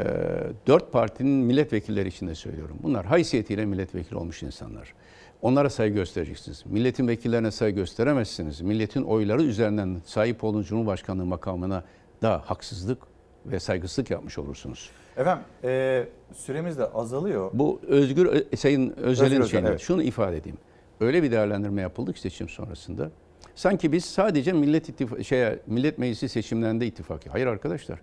dört 0.66 0.92
partinin 0.92 1.44
milletvekilleri 1.46 2.08
için 2.08 2.28
de 2.28 2.34
söylüyorum. 2.34 2.76
Bunlar 2.82 3.06
haysiyetiyle 3.06 3.64
milletvekili 3.64 4.16
olmuş 4.16 4.42
insanlar. 4.42 4.94
Onlara 5.42 5.70
saygı 5.70 5.94
göstereceksiniz. 5.94 6.66
Milletin 6.66 7.08
vekillerine 7.08 7.50
saygı 7.50 7.76
gösteremezsiniz. 7.76 8.60
Milletin 8.60 9.02
oyları 9.02 9.42
üzerinden 9.42 10.00
sahip 10.04 10.44
olduğunuz 10.44 10.68
Cumhurbaşkanlığı 10.68 11.24
makamına 11.26 11.84
da 12.22 12.42
haksızlık 12.46 12.98
ve 13.46 13.60
saygısızlık 13.60 14.10
yapmış 14.10 14.38
olursunuz. 14.38 14.90
Efendim 15.16 15.44
e, 15.64 16.04
süremiz 16.34 16.78
de 16.78 16.86
azalıyor. 16.86 17.50
Bu 17.54 17.80
Özgür 17.86 18.26
Ö- 18.26 18.56
Sayın 18.56 18.90
Özel'in 18.90 19.06
Özgür 19.30 19.40
Özel, 19.40 19.46
şeyinde 19.46 19.68
evet. 19.68 19.80
şunu 19.80 20.02
ifade 20.02 20.36
edeyim. 20.36 20.58
Öyle 21.02 21.22
bir 21.22 21.30
değerlendirme 21.30 21.82
yapıldı 21.82 22.12
ki 22.12 22.20
seçim 22.20 22.48
sonrasında. 22.48 23.10
Sanki 23.54 23.92
biz 23.92 24.04
sadece 24.04 24.52
Millet 24.52 24.88
İttifakı, 24.88 25.24
şeye, 25.24 25.58
Millet 25.66 25.98
Meclisi 25.98 26.28
seçimlerinde 26.28 26.86
ittifak. 26.86 27.26
Hayır 27.30 27.46
arkadaşlar. 27.46 28.00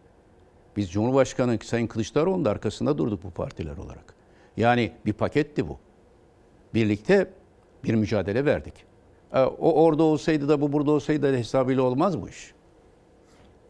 Biz 0.78 0.92
Cumhurbaşkanı 0.92 1.58
Sayın 1.64 1.88
Kılıçdaroğlu'nun 1.88 2.46
da 2.46 2.52
arkasında 2.52 2.98
durduk 2.98 3.24
bu 3.24 3.32
partiler 3.32 3.78
olarak. 3.78 4.14
Yani 4.58 4.92
bir 5.06 5.14
paketti 5.14 5.68
bu. 5.68 5.78
Birlikte 6.74 7.30
bir 7.84 7.96
mücadele 7.96 8.46
verdik. 8.46 8.74
E, 9.34 9.40
O 9.40 9.84
orada 9.84 10.04
olsaydı 10.04 10.50
da 10.50 10.62
bu 10.62 10.74
burada 10.74 10.92
olsaydı 10.92 11.34
da 11.34 11.38
hesabıyla 11.38 11.84
olmaz 11.84 12.22
bu 12.22 12.30
iş. 12.30 12.54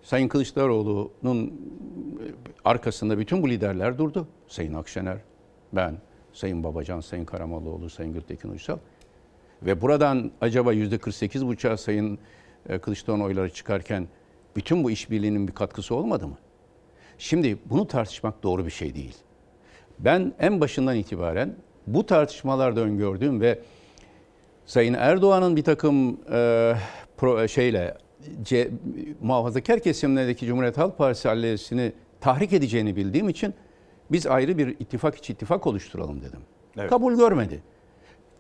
Sayın 0.02 0.28
Kılıçdaroğlu'nun 0.28 1.62
arkasında 2.66 3.18
bütün 3.18 3.44
bu 3.44 3.50
liderler 3.50 3.98
durdu. 3.98 4.28
Sayın 4.48 4.74
Akşener, 4.74 5.18
ben, 5.74 5.98
Sayın 6.34 6.64
Babacan, 6.64 7.00
Sayın 7.00 7.26
Karamollaoğlu, 7.26 7.90
Sayın 7.90 8.14
Gültekin 8.14 8.50
Uysal. 8.50 8.78
Ve 9.62 9.82
buradan 9.82 10.32
acaba 10.42 10.74
yüzde 10.74 10.98
48 10.98 11.48
buçuğa 11.48 11.78
Sayın 11.78 12.20
e, 12.70 12.80
Kılıçdaroğlu 12.80 13.24
oyları 13.24 13.50
çıkarken 13.50 14.08
bütün 14.56 14.84
bu 14.84 14.92
işbirliğinin 14.92 15.48
bir 15.48 15.54
katkısı 15.54 15.96
olmadı 15.96 16.28
mı? 16.28 16.38
Şimdi 17.18 17.58
bunu 17.66 17.88
tartışmak 17.88 18.44
doğru 18.44 18.66
bir 18.66 18.72
şey 18.72 18.96
değil. 18.96 19.16
Ben 20.00 20.34
en 20.40 20.62
başından 20.62 20.96
itibaren 20.96 21.56
bu 21.88 22.06
tartışmalarda 22.06 22.82
öngördüğüm 22.82 23.42
ve 23.42 23.60
Sayın 24.66 24.94
Erdoğan'ın 24.94 25.56
bir 25.56 25.64
takım 25.64 26.20
e, 26.32 26.74
pro, 27.18 27.48
şeyle 27.48 27.98
C, 28.44 28.72
muhafazakar 29.22 29.80
kesimlerdeki 29.80 30.46
Cumhuriyet 30.46 30.78
Halk 30.78 30.98
Partisi 30.98 31.30
aleyhisini 31.30 31.94
tahrik 32.22 32.54
edeceğini 32.54 32.96
bildiğim 32.96 33.30
için 33.30 33.54
biz 34.12 34.28
ayrı 34.28 34.58
bir 34.58 34.68
ittifak 34.68 35.16
içi 35.16 35.34
ittifak 35.34 35.68
oluşturalım 35.68 36.22
dedim. 36.22 36.40
Evet. 36.78 36.90
Kabul 36.90 37.16
görmedi. 37.18 37.64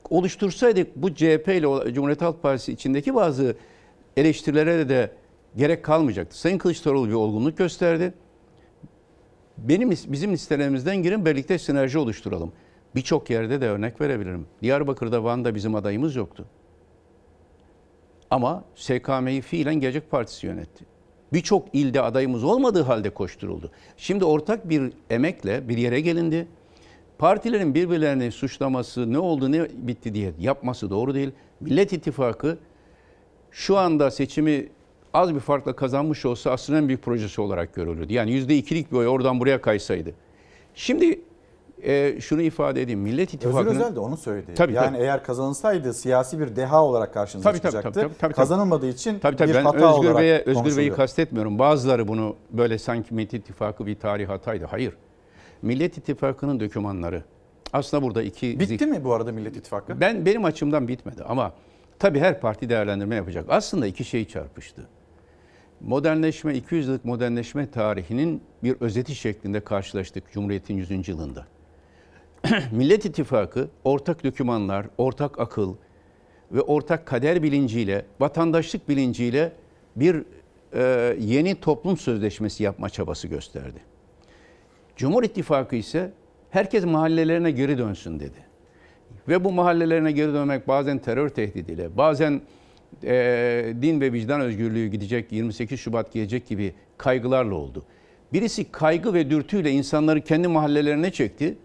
Oluştursaydık 0.09 0.95
bu 0.95 1.13
CHP 1.13 1.47
ile 1.47 1.93
Cumhuriyet 1.93 2.21
Halk 2.21 2.41
Partisi 2.41 2.71
içindeki 2.71 3.15
bazı 3.15 3.55
eleştirilere 4.17 4.89
de 4.89 5.11
gerek 5.57 5.83
kalmayacaktı. 5.83 6.39
Sayın 6.39 6.57
Kılıçdaroğlu 6.57 7.07
bir 7.07 7.13
olgunluk 7.13 7.57
gösterdi. 7.57 8.13
Benim 9.57 9.91
bizim 9.91 10.31
listelerimizden 10.31 11.03
girin 11.03 11.25
birlikte 11.25 11.59
sinerji 11.59 11.97
oluşturalım. 11.97 12.51
Birçok 12.95 13.29
yerde 13.29 13.61
de 13.61 13.67
örnek 13.67 14.01
verebilirim. 14.01 14.45
Diyarbakır'da, 14.61 15.23
Van'da 15.23 15.55
bizim 15.55 15.75
adayımız 15.75 16.15
yoktu. 16.15 16.45
Ama 18.29 18.63
SKM'yi 18.75 19.41
fiilen 19.41 19.75
Gelecek 19.75 20.11
Partisi 20.11 20.47
yönetti. 20.47 20.85
Birçok 21.33 21.67
ilde 21.73 22.01
adayımız 22.01 22.43
olmadığı 22.43 22.81
halde 22.81 23.09
koşturuldu. 23.09 23.71
Şimdi 23.97 24.25
ortak 24.25 24.69
bir 24.69 24.93
emekle 25.09 25.69
bir 25.69 25.77
yere 25.77 26.01
gelindi. 26.01 26.47
Partilerin 27.19 27.73
birbirlerini 27.73 28.31
suçlaması 28.31 29.13
ne 29.13 29.19
oldu 29.19 29.51
ne 29.51 29.67
bitti 29.73 30.13
diye 30.13 30.33
yapması 30.39 30.89
doğru 30.89 31.13
değil. 31.13 31.31
Millet 31.59 31.93
İttifakı 31.93 32.57
şu 33.51 33.77
anda 33.77 34.11
seçimi 34.11 34.69
az 35.13 35.35
bir 35.35 35.39
farkla 35.39 35.75
kazanmış 35.75 36.25
olsa 36.25 36.51
aslında 36.51 36.79
en 36.79 36.87
büyük 36.87 37.03
projesi 37.03 37.41
olarak 37.41 37.73
görülürdü. 37.73 38.13
Yani 38.13 38.31
yüzde 38.31 38.57
ikilik 38.57 38.91
bir 38.91 38.97
oy 38.97 39.07
oradan 39.07 39.39
buraya 39.39 39.61
kaysaydı. 39.61 40.11
Şimdi 40.75 41.21
e, 41.83 42.21
şunu 42.21 42.41
ifade 42.41 42.81
edeyim. 42.81 42.99
Millet 42.99 43.27
Özgür 43.27 43.37
İttifakı'nın... 43.37 43.75
Özel 43.75 43.95
de 43.95 43.99
onu 43.99 44.17
söyledi. 44.17 44.53
Tabii, 44.53 44.73
yani 44.73 44.95
tabii. 44.95 45.03
eğer 45.03 45.23
kazanılsaydı 45.23 45.93
siyasi 45.93 46.39
bir 46.39 46.55
deha 46.55 46.85
olarak 46.85 47.13
karşınıza 47.13 47.49
Tabii, 47.49 47.59
tabii, 47.59 47.71
çıkacaktı. 47.71 47.99
tabii, 47.99 48.09
tabii, 48.09 48.19
tabii. 48.19 48.33
Kazanılmadığı 48.33 48.89
için 48.89 49.19
Tabii 49.19 49.35
tabii 49.35 49.49
bir 49.49 49.55
ben 49.55 49.63
hata 49.63 49.77
Özgür 49.77 50.09
olarak 50.09 50.21
Bey'e 50.21 50.43
Özgür 50.45 50.77
Bey'i 50.77 50.93
kastetmiyorum. 50.93 51.59
Bazıları 51.59 52.07
bunu 52.07 52.35
böyle 52.51 52.77
sanki 52.77 53.13
Millet 53.13 53.33
İttifakı 53.33 53.85
bir 53.85 53.95
tarih 53.95 54.29
hataydı. 54.29 54.65
Hayır. 54.65 54.93
Millet 55.61 55.97
İttifakı'nın 55.97 56.59
dokümanları 56.59 57.23
aslında 57.73 58.03
burada 58.03 58.23
iki 58.23 58.59
Bitti 58.59 58.85
mi 58.85 59.03
bu 59.03 59.13
arada 59.13 59.31
Millet 59.31 59.57
İttifakı? 59.57 60.01
Ben 60.01 60.25
benim 60.25 60.45
açımdan 60.45 60.87
bitmedi 60.87 61.23
ama 61.23 61.53
tabii 61.99 62.19
her 62.19 62.41
parti 62.41 62.69
değerlendirme 62.69 63.15
yapacak. 63.15 63.45
Aslında 63.49 63.87
iki 63.87 64.03
şey 64.03 64.27
çarpıştı. 64.27 64.87
Modernleşme 65.81 66.55
200 66.55 66.87
yıllık 66.87 67.05
modernleşme 67.05 67.71
tarihinin 67.71 68.41
bir 68.63 68.75
özeti 68.79 69.15
şeklinde 69.15 69.59
karşılaştık 69.59 70.31
Cumhuriyet'in 70.31 70.77
100. 70.77 71.07
yılında. 71.07 71.45
Millet 72.71 73.05
İttifakı 73.05 73.69
ortak 73.83 74.23
dokümanlar, 74.23 74.85
ortak 74.97 75.39
akıl 75.39 75.75
ve 76.51 76.61
ortak 76.61 77.05
kader 77.05 77.43
bilinciyle, 77.43 78.05
vatandaşlık 78.19 78.89
bilinciyle 78.89 79.51
bir 79.95 80.23
e, 80.73 81.15
yeni 81.19 81.55
toplum 81.55 81.97
sözleşmesi 81.97 82.63
yapma 82.63 82.89
çabası 82.89 83.27
gösterdi. 83.27 83.79
Cumhur 84.99 85.23
İttifakı 85.23 85.75
ise 85.75 86.11
herkes 86.49 86.85
mahallelerine 86.85 87.51
geri 87.51 87.77
dönsün 87.77 88.19
dedi. 88.19 88.37
Ve 89.27 89.43
bu 89.43 89.51
mahallelerine 89.51 90.11
geri 90.11 90.33
dönmek 90.33 90.67
bazen 90.67 90.99
terör 90.99 91.29
tehdidiyle, 91.29 91.97
bazen 91.97 92.41
e, 93.03 93.73
din 93.81 94.01
ve 94.01 94.13
vicdan 94.13 94.41
özgürlüğü 94.41 94.87
gidecek, 94.87 95.31
28 95.31 95.79
Şubat 95.79 96.13
gelecek 96.13 96.47
gibi 96.47 96.73
kaygılarla 96.97 97.55
oldu. 97.55 97.83
Birisi 98.33 98.71
kaygı 98.71 99.13
ve 99.13 99.29
dürtüyle 99.29 99.71
insanları 99.71 100.21
kendi 100.21 100.47
mahallelerine 100.47 101.11
çekti. 101.11 101.57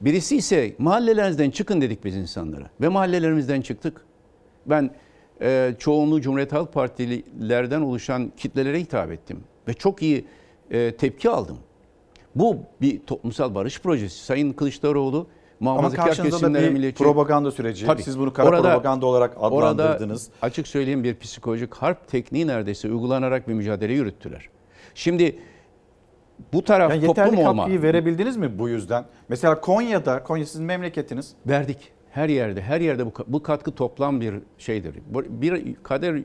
Birisi 0.00 0.36
ise 0.36 0.74
mahallelerinizden 0.78 1.50
çıkın 1.50 1.80
dedik 1.80 2.04
biz 2.04 2.16
insanlara. 2.16 2.70
Ve 2.80 2.88
mahallelerimizden 2.88 3.60
çıktık. 3.60 4.00
Ben 4.66 4.90
e, 5.42 5.74
çoğunluğu 5.78 6.20
Cumhuriyet 6.20 6.52
Halk 6.52 6.72
Partililerden 6.72 7.80
oluşan 7.80 8.32
kitlelere 8.36 8.80
hitap 8.80 9.12
ettim. 9.12 9.40
Ve 9.68 9.74
çok 9.74 10.02
iyi 10.02 10.24
e, 10.70 10.96
tepki 10.96 11.30
aldım. 11.30 11.58
Bu 12.34 12.56
bir 12.80 13.00
toplumsal 13.00 13.54
barış 13.54 13.80
projesi. 13.80 14.24
Sayın 14.24 14.52
Kılıçdaroğlu 14.52 15.26
Ama 15.60 15.72
muhafazakar 15.72 16.06
karşınızda 16.06 16.54
da 16.54 16.62
bir 16.62 16.68
milliyetçi... 16.70 17.04
propaganda 17.04 17.50
süreci. 17.50 17.86
Tabii. 17.86 18.02
Siz 18.02 18.18
bunu 18.18 18.32
kara 18.32 18.48
Orada- 18.48 18.62
propaganda 18.62 19.06
olarak 19.06 19.36
adlandırdınız. 19.40 20.28
Orada 20.34 20.46
açık 20.46 20.68
söyleyeyim 20.68 21.04
bir 21.04 21.18
psikolojik 21.18 21.74
harp 21.74 22.08
tekniği 22.08 22.46
neredeyse 22.46 22.88
uygulanarak 22.88 23.48
bir 23.48 23.54
mücadele 23.54 23.92
yürüttüler. 23.92 24.48
Şimdi 24.94 25.38
bu 26.52 26.64
taraf 26.64 26.90
Yani 26.90 27.04
yeterli 27.06 27.30
toplum 27.30 27.46
olma. 27.46 27.62
katkıyı 27.62 27.82
verebildiniz 27.82 28.36
mi 28.36 28.58
bu 28.58 28.68
yüzden? 28.68 29.04
Mesela 29.28 29.60
Konya'da, 29.60 30.22
Konya 30.22 30.46
sizin 30.46 30.64
memleketiniz. 30.66 31.32
Verdik. 31.46 31.92
Her 32.10 32.28
yerde, 32.28 32.62
her 32.62 32.80
yerde 32.80 33.06
bu, 33.06 33.12
bu 33.26 33.42
katkı 33.42 33.72
toplam 33.74 34.20
bir 34.20 34.34
şeydir. 34.58 34.94
Bir 35.28 35.74
kader 35.82 36.22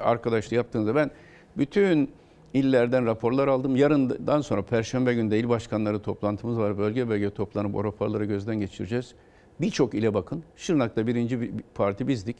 arkadaşlığı 0.00 0.56
yaptığınızda 0.56 0.94
ben 0.94 1.10
bütün 1.56 2.10
illerden 2.54 3.06
raporlar 3.06 3.48
aldım. 3.48 3.76
Yarından 3.76 4.40
sonra 4.40 4.62
Perşembe 4.62 5.14
günü 5.14 5.30
de 5.30 5.38
il 5.38 5.48
başkanları 5.48 6.02
toplantımız 6.02 6.58
var. 6.58 6.78
Bölge 6.78 7.08
bölge 7.08 7.30
toplanıp 7.30 7.74
o 7.74 7.84
raporları 7.84 8.24
gözden 8.24 8.56
geçireceğiz. 8.60 9.14
Birçok 9.60 9.94
ile 9.94 10.14
bakın. 10.14 10.42
Şırnak'ta 10.56 11.06
birinci 11.06 11.40
bir- 11.40 11.58
bir 11.58 11.64
parti 11.74 12.08
bizdik. 12.08 12.36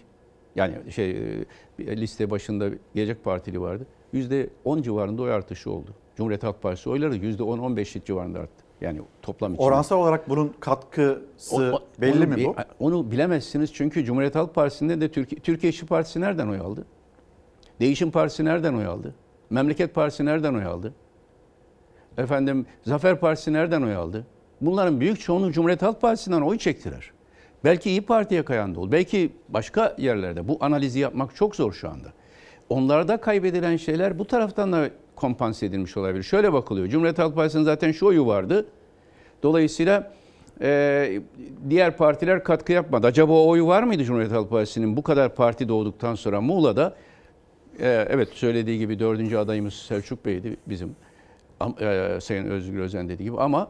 Yani 0.57 0.75
şey 0.93 1.11
e, 1.79 1.97
liste 1.97 2.31
başında 2.31 2.69
Gelecek 2.95 3.25
Partili 3.25 3.61
vardı. 3.61 3.87
%10 4.13 4.83
civarında 4.83 5.23
oy 5.23 5.33
artışı 5.33 5.71
oldu. 5.71 5.91
Cumhuriyet 6.17 6.43
Halk 6.43 6.63
Partisi 6.63 6.91
oyları 6.91 7.17
%10-15 7.17 8.05
civarında 8.05 8.39
arttı. 8.41 8.65
Yani 8.81 9.01
toplam 9.23 9.55
için. 9.55 9.63
Oransal 9.63 9.99
olarak 9.99 10.29
bunun 10.29 10.53
katkısı 10.61 11.57
O- 11.57 11.83
belli 12.01 12.19
onu 12.19 12.27
mi 12.27 12.45
bu? 12.45 12.55
Onu 12.79 13.11
bilemezsiniz 13.11 13.73
çünkü 13.75 14.05
Cumhuriyet 14.05 14.35
Halk 14.35 14.55
Partisi'nde 14.55 15.01
de 15.01 15.09
Türkiye, 15.11 15.41
Türkiye 15.41 15.71
İşçi 15.71 15.87
Partisi 15.87 16.21
nereden 16.21 16.49
oy 16.49 16.59
aldı? 16.59 16.87
Değişim 17.81 18.11
Partisi 18.11 18.45
nereden 18.45 18.75
oy 18.75 18.87
aldı? 18.87 19.15
Memleket 19.51 19.95
Partisi 19.95 20.25
nereden 20.25 20.55
oy 20.55 20.65
aldı? 20.65 20.95
Efendim 22.19 22.67
Zafer 22.85 23.21
Partisi 23.21 23.53
nereden 23.53 23.83
oy 23.83 23.95
aldı? 23.95 24.27
Bunların 24.61 25.01
büyük 25.01 25.21
çoğunluğu 25.21 25.53
Cumhuriyet 25.53 25.83
Halk 25.83 26.01
Partisi'nden 26.01 26.41
oy 26.41 26.59
çektiler. 26.59 27.11
Belki 27.65 27.91
İyi 27.91 28.01
Parti'ye 28.01 28.45
kayan 28.45 28.75
da 28.75 28.81
oldu. 28.81 28.93
Belki 28.93 29.33
başka 29.49 29.95
yerlerde. 29.99 30.49
Bu 30.49 30.59
analizi 30.61 30.99
yapmak 30.99 31.37
çok 31.37 31.57
zor 31.57 31.73
şu 31.73 31.89
anda. 31.89 32.09
Onlarda 32.69 33.17
kaybedilen 33.17 33.77
şeyler 33.77 34.19
bu 34.19 34.25
taraftan 34.25 34.73
da 34.73 34.91
kompanse 35.17 35.67
edilmiş 35.67 35.97
olabilir. 35.97 36.23
Şöyle 36.23 36.53
bakılıyor. 36.53 36.89
Cumhuriyet 36.89 37.19
Halk 37.19 37.35
Partisi'nin 37.35 37.65
zaten 37.65 37.93
şu 37.93 38.07
oyu 38.07 38.27
vardı. 38.27 38.67
Dolayısıyla 39.43 40.13
e, 40.61 41.21
diğer 41.71 41.97
partiler 41.97 42.45
katkı 42.45 42.73
yapmadı. 42.73 43.07
Acaba 43.07 43.33
o 43.33 43.49
oyu 43.49 43.67
var 43.67 43.83
mıydı 43.83 44.05
Cumhuriyet 44.05 44.33
Halk 44.33 44.51
Partisi'nin 44.51 44.97
bu 44.97 45.03
kadar 45.03 45.35
parti 45.35 45.69
doğduktan 45.69 46.15
sonra 46.15 46.41
Muğla'da? 46.41 46.95
E, 47.81 48.07
evet 48.11 48.29
söylediği 48.33 48.79
gibi 48.79 48.99
dördüncü 48.99 49.37
adayımız 49.37 49.75
Selçuk 49.75 50.25
Bey'di 50.25 50.57
bizim. 50.67 50.97
E, 51.81 52.19
Sayın 52.21 52.47
Özgür 52.47 52.79
Özen 52.79 53.09
dediği 53.09 53.25
gibi 53.25 53.41
ama 53.41 53.69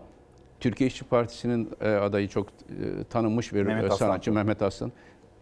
Türkiye 0.61 0.89
İşçi 0.89 1.05
Partisi'nin 1.05 1.71
e, 1.81 1.89
adayı 1.89 2.29
çok 2.29 2.49
e, 2.49 3.05
tanınmış 3.11 3.55
bir 3.55 3.63
Mehmet 3.63 3.85
e, 3.85 3.87
Aslan. 3.87 4.07
sanatçı 4.07 4.33
Mehmet 4.33 4.63
Aslan 4.63 4.93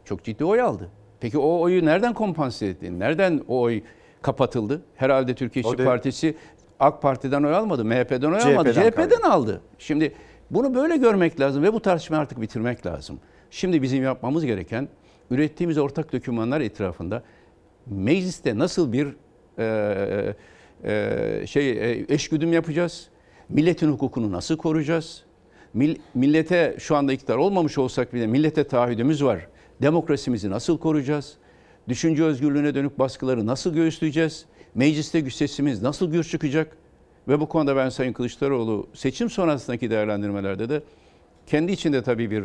çok 0.05 0.25
ciddi 0.25 0.45
oy 0.45 0.61
aldı. 0.61 0.91
Peki 1.21 1.39
o 1.39 1.61
oyu 1.61 1.85
nereden 1.85 2.15
kompanse 2.15 2.67
etti? 2.67 2.99
Nereden 2.99 3.41
o 3.49 3.61
oy 3.61 3.83
kapatıldı? 4.23 4.83
Herhalde 4.97 5.35
Türkiye 5.35 5.63
İşçi 5.63 5.85
Partisi 5.85 6.37
AK 6.81 7.03
Parti'den 7.03 7.43
oy 7.43 7.55
almadı, 7.55 7.85
MHP'den 7.85 8.33
oy 8.33 8.39
almadı, 8.39 8.73
CHP'den 8.73 8.91
CHP'den 8.91 9.31
aldı. 9.31 9.61
Şimdi 9.79 10.13
bunu 10.51 10.75
böyle 10.75 10.97
görmek 10.97 11.41
lazım 11.41 11.63
ve 11.63 11.73
bu 11.73 11.81
tartışmayı 11.81 12.23
artık 12.23 12.41
bitirmek 12.41 12.87
lazım. 12.87 13.21
Şimdi 13.51 13.83
bizim 13.83 14.03
yapmamız 14.03 14.45
gereken 14.45 14.89
ürettiğimiz 15.31 15.79
ortak 15.79 16.13
dokümanlar 16.13 16.61
etrafında 16.61 17.23
mecliste 17.87 18.59
nasıl 18.59 18.93
bir 18.93 19.17
e, 19.59 20.35
e, 20.85 21.47
şey 21.47 21.71
e, 21.71 22.07
eşgüdüm 22.09 22.53
yapacağız? 22.53 23.09
Milletin 23.49 23.93
hukukunu 23.93 24.33
nasıl 24.33 24.57
koruyacağız? 24.57 25.25
Mil- 25.75 25.99
millete 26.15 26.77
şu 26.79 26.97
anda 26.97 27.13
iktidar 27.13 27.37
olmamış 27.37 27.79
olsak 27.79 28.15
bile 28.15 28.27
millete 28.27 28.65
taahhüdümüz 28.65 29.25
var. 29.25 29.47
Demokrasimizi 29.83 30.51
nasıl 30.51 30.79
koruyacağız? 30.79 31.37
Düşünce 31.89 32.25
özgürlüğüne 32.25 32.75
dönük 32.75 32.99
baskıları 32.99 33.47
nasıl 33.47 33.75
göğüsleyeceğiz? 33.75 34.47
Mecliste 34.75 35.21
güç 35.21 35.35
sesimiz 35.35 35.83
nasıl 35.83 36.11
gür 36.11 36.25
çıkacak? 36.25 36.77
Ve 37.29 37.41
bu 37.41 37.49
konuda 37.49 37.77
ben 37.77 37.89
Sayın 37.89 38.13
Kılıçdaroğlu 38.13 38.87
seçim 38.95 39.31
sonrasındaki 39.31 39.91
değerlendirmelerde 39.91 40.69
de 40.69 40.83
kendi 41.47 41.73
içinde 41.73 42.03
tabii 42.03 42.31
bir 42.31 42.45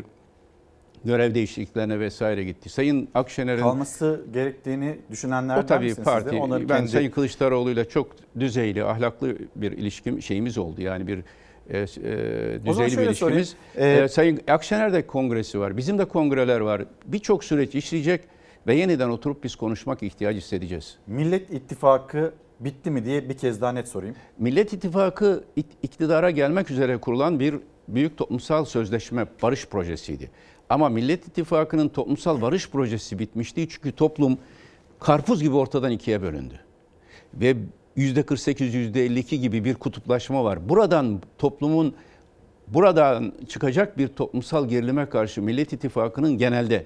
görev 1.06 1.36
değişikliklerine 1.36 2.00
vesaire 2.00 2.44
gitti. 2.44 2.70
Sayın 2.70 3.10
Akşener'in 3.14 3.62
Kalması 3.62 4.26
gerektiğini 4.34 4.98
düşünenlerden 5.12 5.64
o 5.64 5.66
tabii 5.66 5.86
misiniz 5.86 6.06
parti. 6.06 6.30
siz 6.30 6.32
de? 6.40 6.42
Onları 6.44 6.70
ben 6.70 6.78
kendi- 6.78 6.92
Sayın 6.92 7.12
Kılıçdaroğlu'yla 7.12 7.86
çok 7.90 8.08
düzeyli, 8.40 8.84
ahlaklı 8.84 9.36
bir 9.56 9.72
ilişkim 9.72 10.22
şeyimiz 10.22 10.58
oldu. 10.58 10.82
Yani 10.82 11.08
bir 11.08 11.18
e, 11.70 11.78
e, 11.80 11.86
düzeyli 12.66 12.98
bir 12.98 13.04
ilişkimiz. 13.04 13.56
E, 13.76 13.92
Ee, 13.92 14.08
Sayın 14.08 14.40
Akşener'de 14.48 15.08
kongresi 15.08 15.60
var. 15.60 15.78
Bizim 15.78 15.98
de 15.98 16.06
kongreler 16.06 16.60
var. 16.60 16.82
Birçok 17.06 17.44
süreç 17.44 17.76
işleyecek 17.76 18.22
ve 18.68 18.76
yeniden 18.76 19.10
oturup 19.10 19.44
biz 19.44 19.56
konuşmak 19.56 20.04
ihtiyacı 20.04 20.38
hissedeceğiz. 20.38 20.98
Millet 21.08 21.54
İttifakı 21.54 22.34
bitti 22.60 22.92
mi 22.92 23.06
diye 23.06 23.30
bir 23.30 23.38
kez 23.38 23.62
daha 23.62 23.72
net 23.72 23.88
sorayım. 23.88 24.16
Millet 24.40 24.74
İttifakı 24.74 25.44
ik- 25.58 25.64
iktidara 25.84 26.32
gelmek 26.32 26.72
üzere 26.72 26.98
kurulan 26.98 27.40
bir 27.40 27.56
büyük 27.88 28.18
toplumsal 28.18 28.66
sözleşme, 28.66 29.26
barış 29.44 29.66
projesiydi. 29.68 30.30
Ama 30.72 30.90
Millet 30.90 31.28
İttifakı'nın 31.28 31.90
toplumsal 31.90 32.42
barış 32.42 32.70
projesi 32.70 33.20
bitmişti 33.20 33.68
çünkü 33.70 33.92
toplum 33.92 34.38
karpuz 35.00 35.44
gibi 35.44 35.56
ortadan 35.56 35.92
ikiye 35.92 36.22
bölündü. 36.22 36.60
Ve 37.34 37.56
%48, 37.98 38.56
%52 38.94 39.36
gibi 39.36 39.66
bir 39.66 39.74
kutuplaşma 39.74 40.44
var. 40.44 40.70
Buradan 40.70 41.22
toplumun 41.38 41.96
buradan 42.68 43.34
çıkacak 43.50 43.98
bir 43.98 44.08
toplumsal 44.08 44.70
gerilime 44.70 45.10
karşı 45.10 45.42
Millet 45.42 45.74
İttifakı'nın 45.74 46.38
genelde 46.38 46.86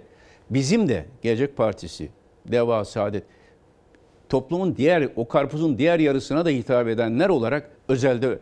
bizim 0.49 0.89
de 0.89 1.05
Gelecek 1.21 1.57
Partisi, 1.57 2.09
Deva, 2.45 2.85
Saadet 2.85 3.23
toplumun 4.29 4.75
diğer 4.75 5.09
o 5.15 5.27
karpuzun 5.27 5.77
diğer 5.77 5.99
yarısına 5.99 6.45
da 6.45 6.49
hitap 6.49 6.87
edenler 6.87 7.29
olarak 7.29 7.69
özelde 7.87 8.39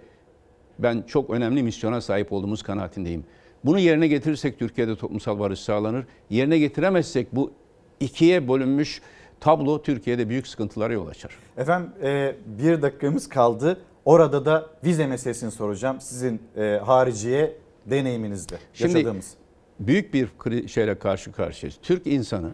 ben 0.80 1.04
çok 1.08 1.30
önemli 1.30 1.64
misyona 1.64 2.02
sahip 2.02 2.34
olduğumuz 2.34 2.64
kanaatindeyim. 2.64 3.26
Bunu 3.66 3.80
yerine 3.80 4.08
getirirsek 4.08 4.60
Türkiye'de 4.60 4.96
toplumsal 4.96 5.40
barış 5.40 5.60
sağlanır. 5.60 6.06
Yerine 6.30 6.58
getiremezsek 6.60 7.36
bu 7.36 7.52
ikiye 8.00 8.48
bölünmüş 8.50 9.02
tablo 9.40 9.82
Türkiye'de 9.82 10.30
büyük 10.30 10.48
sıkıntılara 10.48 10.94
yol 10.94 11.08
açar. 11.08 11.38
Efendim 11.58 11.90
e, 12.04 12.36
bir 12.46 12.82
dakikamız 12.82 13.30
kaldı. 13.30 13.78
Orada 14.06 14.46
da 14.46 14.70
vize 14.86 15.08
meselesini 15.08 15.52
soracağım. 15.52 16.02
Sizin 16.02 16.42
e, 16.58 16.80
hariciye 16.86 17.56
deneyiminizde 17.86 18.56
Şimdi 18.74 18.98
yaşadığımız. 18.98 19.34
büyük 19.80 20.14
bir 20.14 20.28
şeyle 20.68 21.00
karşı 21.00 21.32
karşıyayız. 21.32 21.80
Türk 21.82 22.08
insanı 22.08 22.52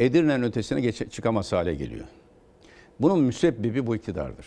Edirne'nin 0.00 0.42
ötesine 0.42 0.80
geçe- 0.80 1.08
çıkamaz 1.10 1.52
hale 1.52 1.74
geliyor. 1.74 2.04
Bunun 3.00 3.20
müsebbibi 3.20 3.86
bu 3.86 3.96
iktidardır. 3.96 4.46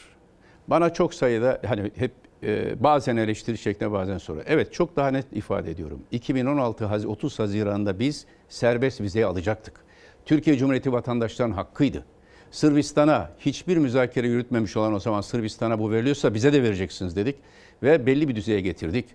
Bana 0.68 0.94
çok 0.94 1.14
sayıda 1.14 1.62
hani 1.68 1.92
hep 1.96 2.12
e, 2.44 2.84
bazen 2.84 3.18
eleştiri 3.18 3.58
şeklinde 3.58 3.92
bazen 3.92 4.18
soru. 4.18 4.44
Evet 4.46 4.74
çok 4.74 4.96
daha 4.96 5.12
net 5.12 5.26
ifade 5.34 5.72
ediyorum. 5.72 6.00
2016 6.12 6.86
Haz- 6.86 7.06
30 7.06 7.40
Haziran'da 7.40 8.00
biz 8.00 8.26
serbest 8.50 9.02
vizeyi 9.02 9.26
alacaktık. 9.26 9.82
Türkiye 10.26 10.58
Cumhuriyeti 10.58 10.92
vatandaşlarının 10.92 11.56
hakkıydı. 11.56 12.06
Sırbistan'a 12.52 13.32
hiçbir 13.40 13.78
müzakere 13.78 14.28
yürütmemiş 14.28 14.78
olan 14.78 14.94
o 14.94 15.00
zaman 15.00 15.22
Sırbistan'a 15.22 15.80
bu 15.80 15.92
veriliyorsa 15.92 16.34
bize 16.34 16.54
de 16.54 16.64
vereceksiniz 16.64 17.16
dedik 17.16 17.36
ve 17.84 18.06
belli 18.06 18.28
bir 18.28 18.36
düzeye 18.36 18.62
getirdik. 18.62 19.06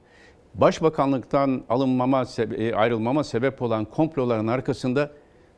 Başbakanlıktan 0.55 1.65
alınmama, 1.69 2.25
e, 2.39 2.75
ayrılmama 2.75 3.25
sebep 3.25 3.63
olan 3.63 3.85
komploların 3.85 4.47
arkasında 4.47 5.11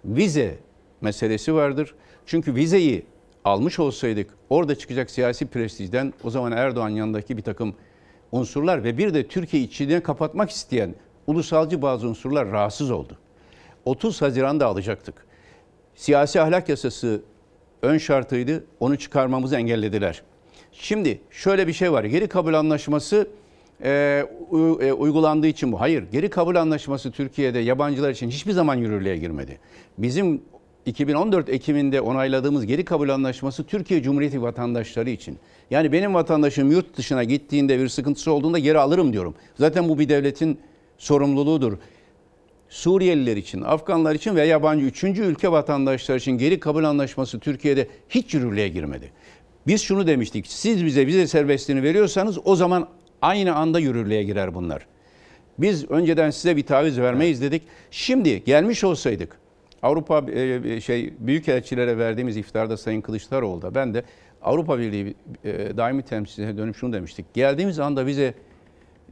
vize 0.04 0.58
meselesi 1.00 1.54
vardır. 1.54 1.94
Çünkü 2.26 2.54
vizeyi 2.54 3.06
almış 3.44 3.78
olsaydık 3.78 4.30
orada 4.50 4.74
çıkacak 4.74 5.10
siyasi 5.10 5.46
prestijden 5.46 6.12
o 6.24 6.30
zaman 6.30 6.52
Erdoğan 6.52 6.88
yanındaki 6.88 7.36
bir 7.36 7.42
takım 7.42 7.74
unsurlar 8.32 8.84
ve 8.84 8.98
bir 8.98 9.14
de 9.14 9.26
Türkiye 9.28 9.62
içine 9.62 10.00
kapatmak 10.02 10.50
isteyen 10.50 10.94
ulusalcı 11.26 11.82
bazı 11.82 12.08
unsurlar 12.08 12.50
rahatsız 12.50 12.90
oldu. 12.90 13.18
30 13.84 14.22
Haziran'da 14.22 14.66
alacaktık. 14.66 15.26
Siyasi 15.94 16.40
ahlak 16.40 16.68
yasası 16.68 17.22
ön 17.82 17.98
şartıydı. 17.98 18.64
Onu 18.80 18.98
çıkarmamızı 18.98 19.56
engellediler. 19.56 20.22
Şimdi 20.72 21.20
şöyle 21.30 21.66
bir 21.66 21.72
şey 21.72 21.92
var. 21.92 22.04
Geri 22.04 22.28
kabul 22.28 22.54
anlaşması 22.54 23.28
e, 23.82 24.24
u- 24.50 24.78
e, 24.82 24.92
uygulandığı 24.92 25.46
için 25.46 25.72
bu. 25.72 25.80
Hayır. 25.80 26.04
Geri 26.12 26.30
kabul 26.30 26.56
anlaşması 26.56 27.10
Türkiye'de 27.10 27.58
yabancılar 27.58 28.10
için 28.10 28.30
hiçbir 28.30 28.52
zaman 28.52 28.74
yürürlüğe 28.74 29.16
girmedi. 29.16 29.58
Bizim 29.98 30.42
2014 30.88 31.48
Ekim'inde 31.48 32.00
onayladığımız 32.00 32.66
geri 32.66 32.84
kabul 32.84 33.08
anlaşması 33.08 33.64
Türkiye 33.64 34.02
Cumhuriyeti 34.02 34.42
vatandaşları 34.42 35.10
için. 35.10 35.38
Yani 35.70 35.92
benim 35.92 36.14
vatandaşım 36.14 36.70
yurt 36.70 36.96
dışına 36.96 37.24
gittiğinde 37.24 37.78
bir 37.78 37.88
sıkıntısı 37.88 38.32
olduğunda 38.32 38.58
geri 38.58 38.78
alırım 38.78 39.12
diyorum. 39.12 39.34
Zaten 39.54 39.88
bu 39.88 39.98
bir 39.98 40.08
devletin 40.08 40.58
sorumluluğudur. 40.98 41.78
Suriyeliler 42.68 43.36
için, 43.36 43.62
Afganlar 43.62 44.14
için 44.14 44.36
ve 44.36 44.46
yabancı 44.46 44.84
üçüncü 44.84 45.22
ülke 45.22 45.52
vatandaşları 45.52 46.18
için 46.18 46.38
geri 46.38 46.60
kabul 46.60 46.84
anlaşması 46.84 47.38
Türkiye'de 47.38 47.88
hiç 48.08 48.34
yürürlüğe 48.34 48.68
girmedi. 48.68 49.12
Biz 49.66 49.82
şunu 49.82 50.06
demiştik, 50.06 50.46
siz 50.46 50.84
bize 50.84 51.06
vize 51.06 51.26
serbestliğini 51.26 51.82
veriyorsanız 51.82 52.38
o 52.44 52.56
zaman 52.56 52.88
aynı 53.22 53.54
anda 53.54 53.78
yürürlüğe 53.78 54.22
girer 54.22 54.54
bunlar. 54.54 54.86
Biz 55.58 55.90
önceden 55.90 56.30
size 56.30 56.56
bir 56.56 56.66
taviz 56.66 57.00
vermeyiz 57.00 57.42
dedik. 57.42 57.62
Şimdi 57.90 58.44
gelmiş 58.44 58.84
olsaydık 58.84 59.47
Avrupa 59.82 60.30
e, 60.30 60.80
şey 60.80 61.14
büyükelçilere 61.18 61.98
verdiğimiz 61.98 62.36
iftarda 62.36 62.76
Sayın 62.76 63.00
Kılıçdaroğlu'da 63.00 63.74
ben 63.74 63.94
de 63.94 64.02
Avrupa 64.42 64.78
Birliği 64.78 65.14
e, 65.44 65.76
daimi 65.76 66.02
temsilcisine 66.02 66.56
dönüp 66.56 66.76
şunu 66.76 66.92
demiştik. 66.92 67.34
Geldiğimiz 67.34 67.78
anda 67.78 68.06
vize 68.06 68.34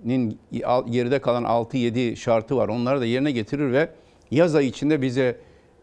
nin 0.05 0.39
geride 0.91 1.19
kalan 1.19 1.45
6-7 1.45 2.17
şartı 2.17 2.57
var. 2.57 2.69
Onları 2.69 3.01
da 3.01 3.07
yerine 3.07 3.33
getirir 3.33 3.73
ve 3.73 3.89
yaz 4.31 4.55
ayı 4.55 4.69
içinde 4.69 5.03
bize 5.03 5.37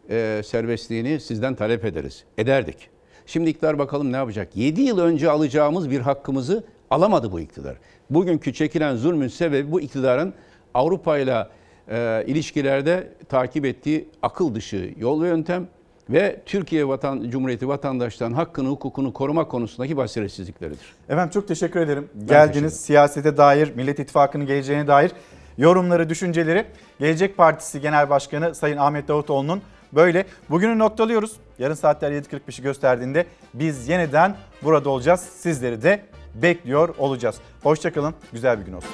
e, 0.09 0.41
serbestliğini 0.45 1.19
sizden 1.19 1.55
talep 1.55 1.85
ederiz. 1.85 2.23
Ederdik. 2.37 2.89
Şimdi 3.25 3.49
iktidar 3.49 3.79
bakalım 3.79 4.11
ne 4.11 4.15
yapacak? 4.15 4.55
7 4.55 4.81
yıl 4.81 4.99
önce 4.99 5.31
alacağımız 5.31 5.89
bir 5.89 5.99
hakkımızı 5.99 6.63
alamadı 6.89 7.31
bu 7.31 7.39
iktidar. 7.39 7.77
Bugünkü 8.09 8.53
çekilen 8.53 8.95
zulmün 8.95 9.27
sebebi 9.27 9.71
bu 9.71 9.81
iktidarın 9.81 10.33
Avrupa 10.73 11.17
ile 11.17 11.47
e, 11.89 12.23
ilişkilerde 12.27 13.07
takip 13.29 13.65
ettiği 13.65 14.09
akıl 14.21 14.55
dışı 14.55 14.93
yol 14.97 15.23
ve 15.23 15.27
yöntem 15.27 15.67
ve 16.09 16.41
Türkiye 16.45 16.87
vatan, 16.87 17.29
Cumhuriyeti 17.29 17.67
vatandaşlarının 17.67 18.35
hakkını, 18.35 18.69
hukukunu 18.69 19.13
koruma 19.13 19.47
konusundaki 19.47 19.97
basiretsizlikleridir. 19.97 20.93
Efendim 21.09 21.29
çok 21.33 21.47
teşekkür 21.47 21.79
ederim. 21.79 22.07
teşekkür 22.13 22.27
Geldiniz 22.27 22.57
ederim. 22.57 22.69
siyasete 22.69 23.37
dair, 23.37 23.75
Millet 23.75 23.99
İttifakı'nın 23.99 24.45
geleceğine 24.45 24.87
dair 24.87 25.11
yorumları, 25.57 26.09
düşünceleri 26.09 26.65
Gelecek 26.99 27.37
Partisi 27.37 27.81
Genel 27.81 28.09
Başkanı 28.09 28.55
Sayın 28.55 28.77
Ahmet 28.77 29.07
Davutoğlu'nun 29.07 29.61
böyle. 29.93 30.25
Bugünü 30.49 30.79
noktalıyoruz. 30.79 31.31
Yarın 31.59 31.73
saatler 31.73 32.11
7.45'i 32.11 32.63
gösterdiğinde 32.63 33.25
biz 33.53 33.89
yeniden 33.89 34.35
burada 34.63 34.89
olacağız. 34.89 35.19
Sizleri 35.19 35.81
de 35.81 36.01
bekliyor 36.35 36.95
olacağız. 36.97 37.35
Hoşçakalın, 37.63 38.13
güzel 38.31 38.59
bir 38.59 38.65
gün 38.65 38.73
olsun. 38.73 38.89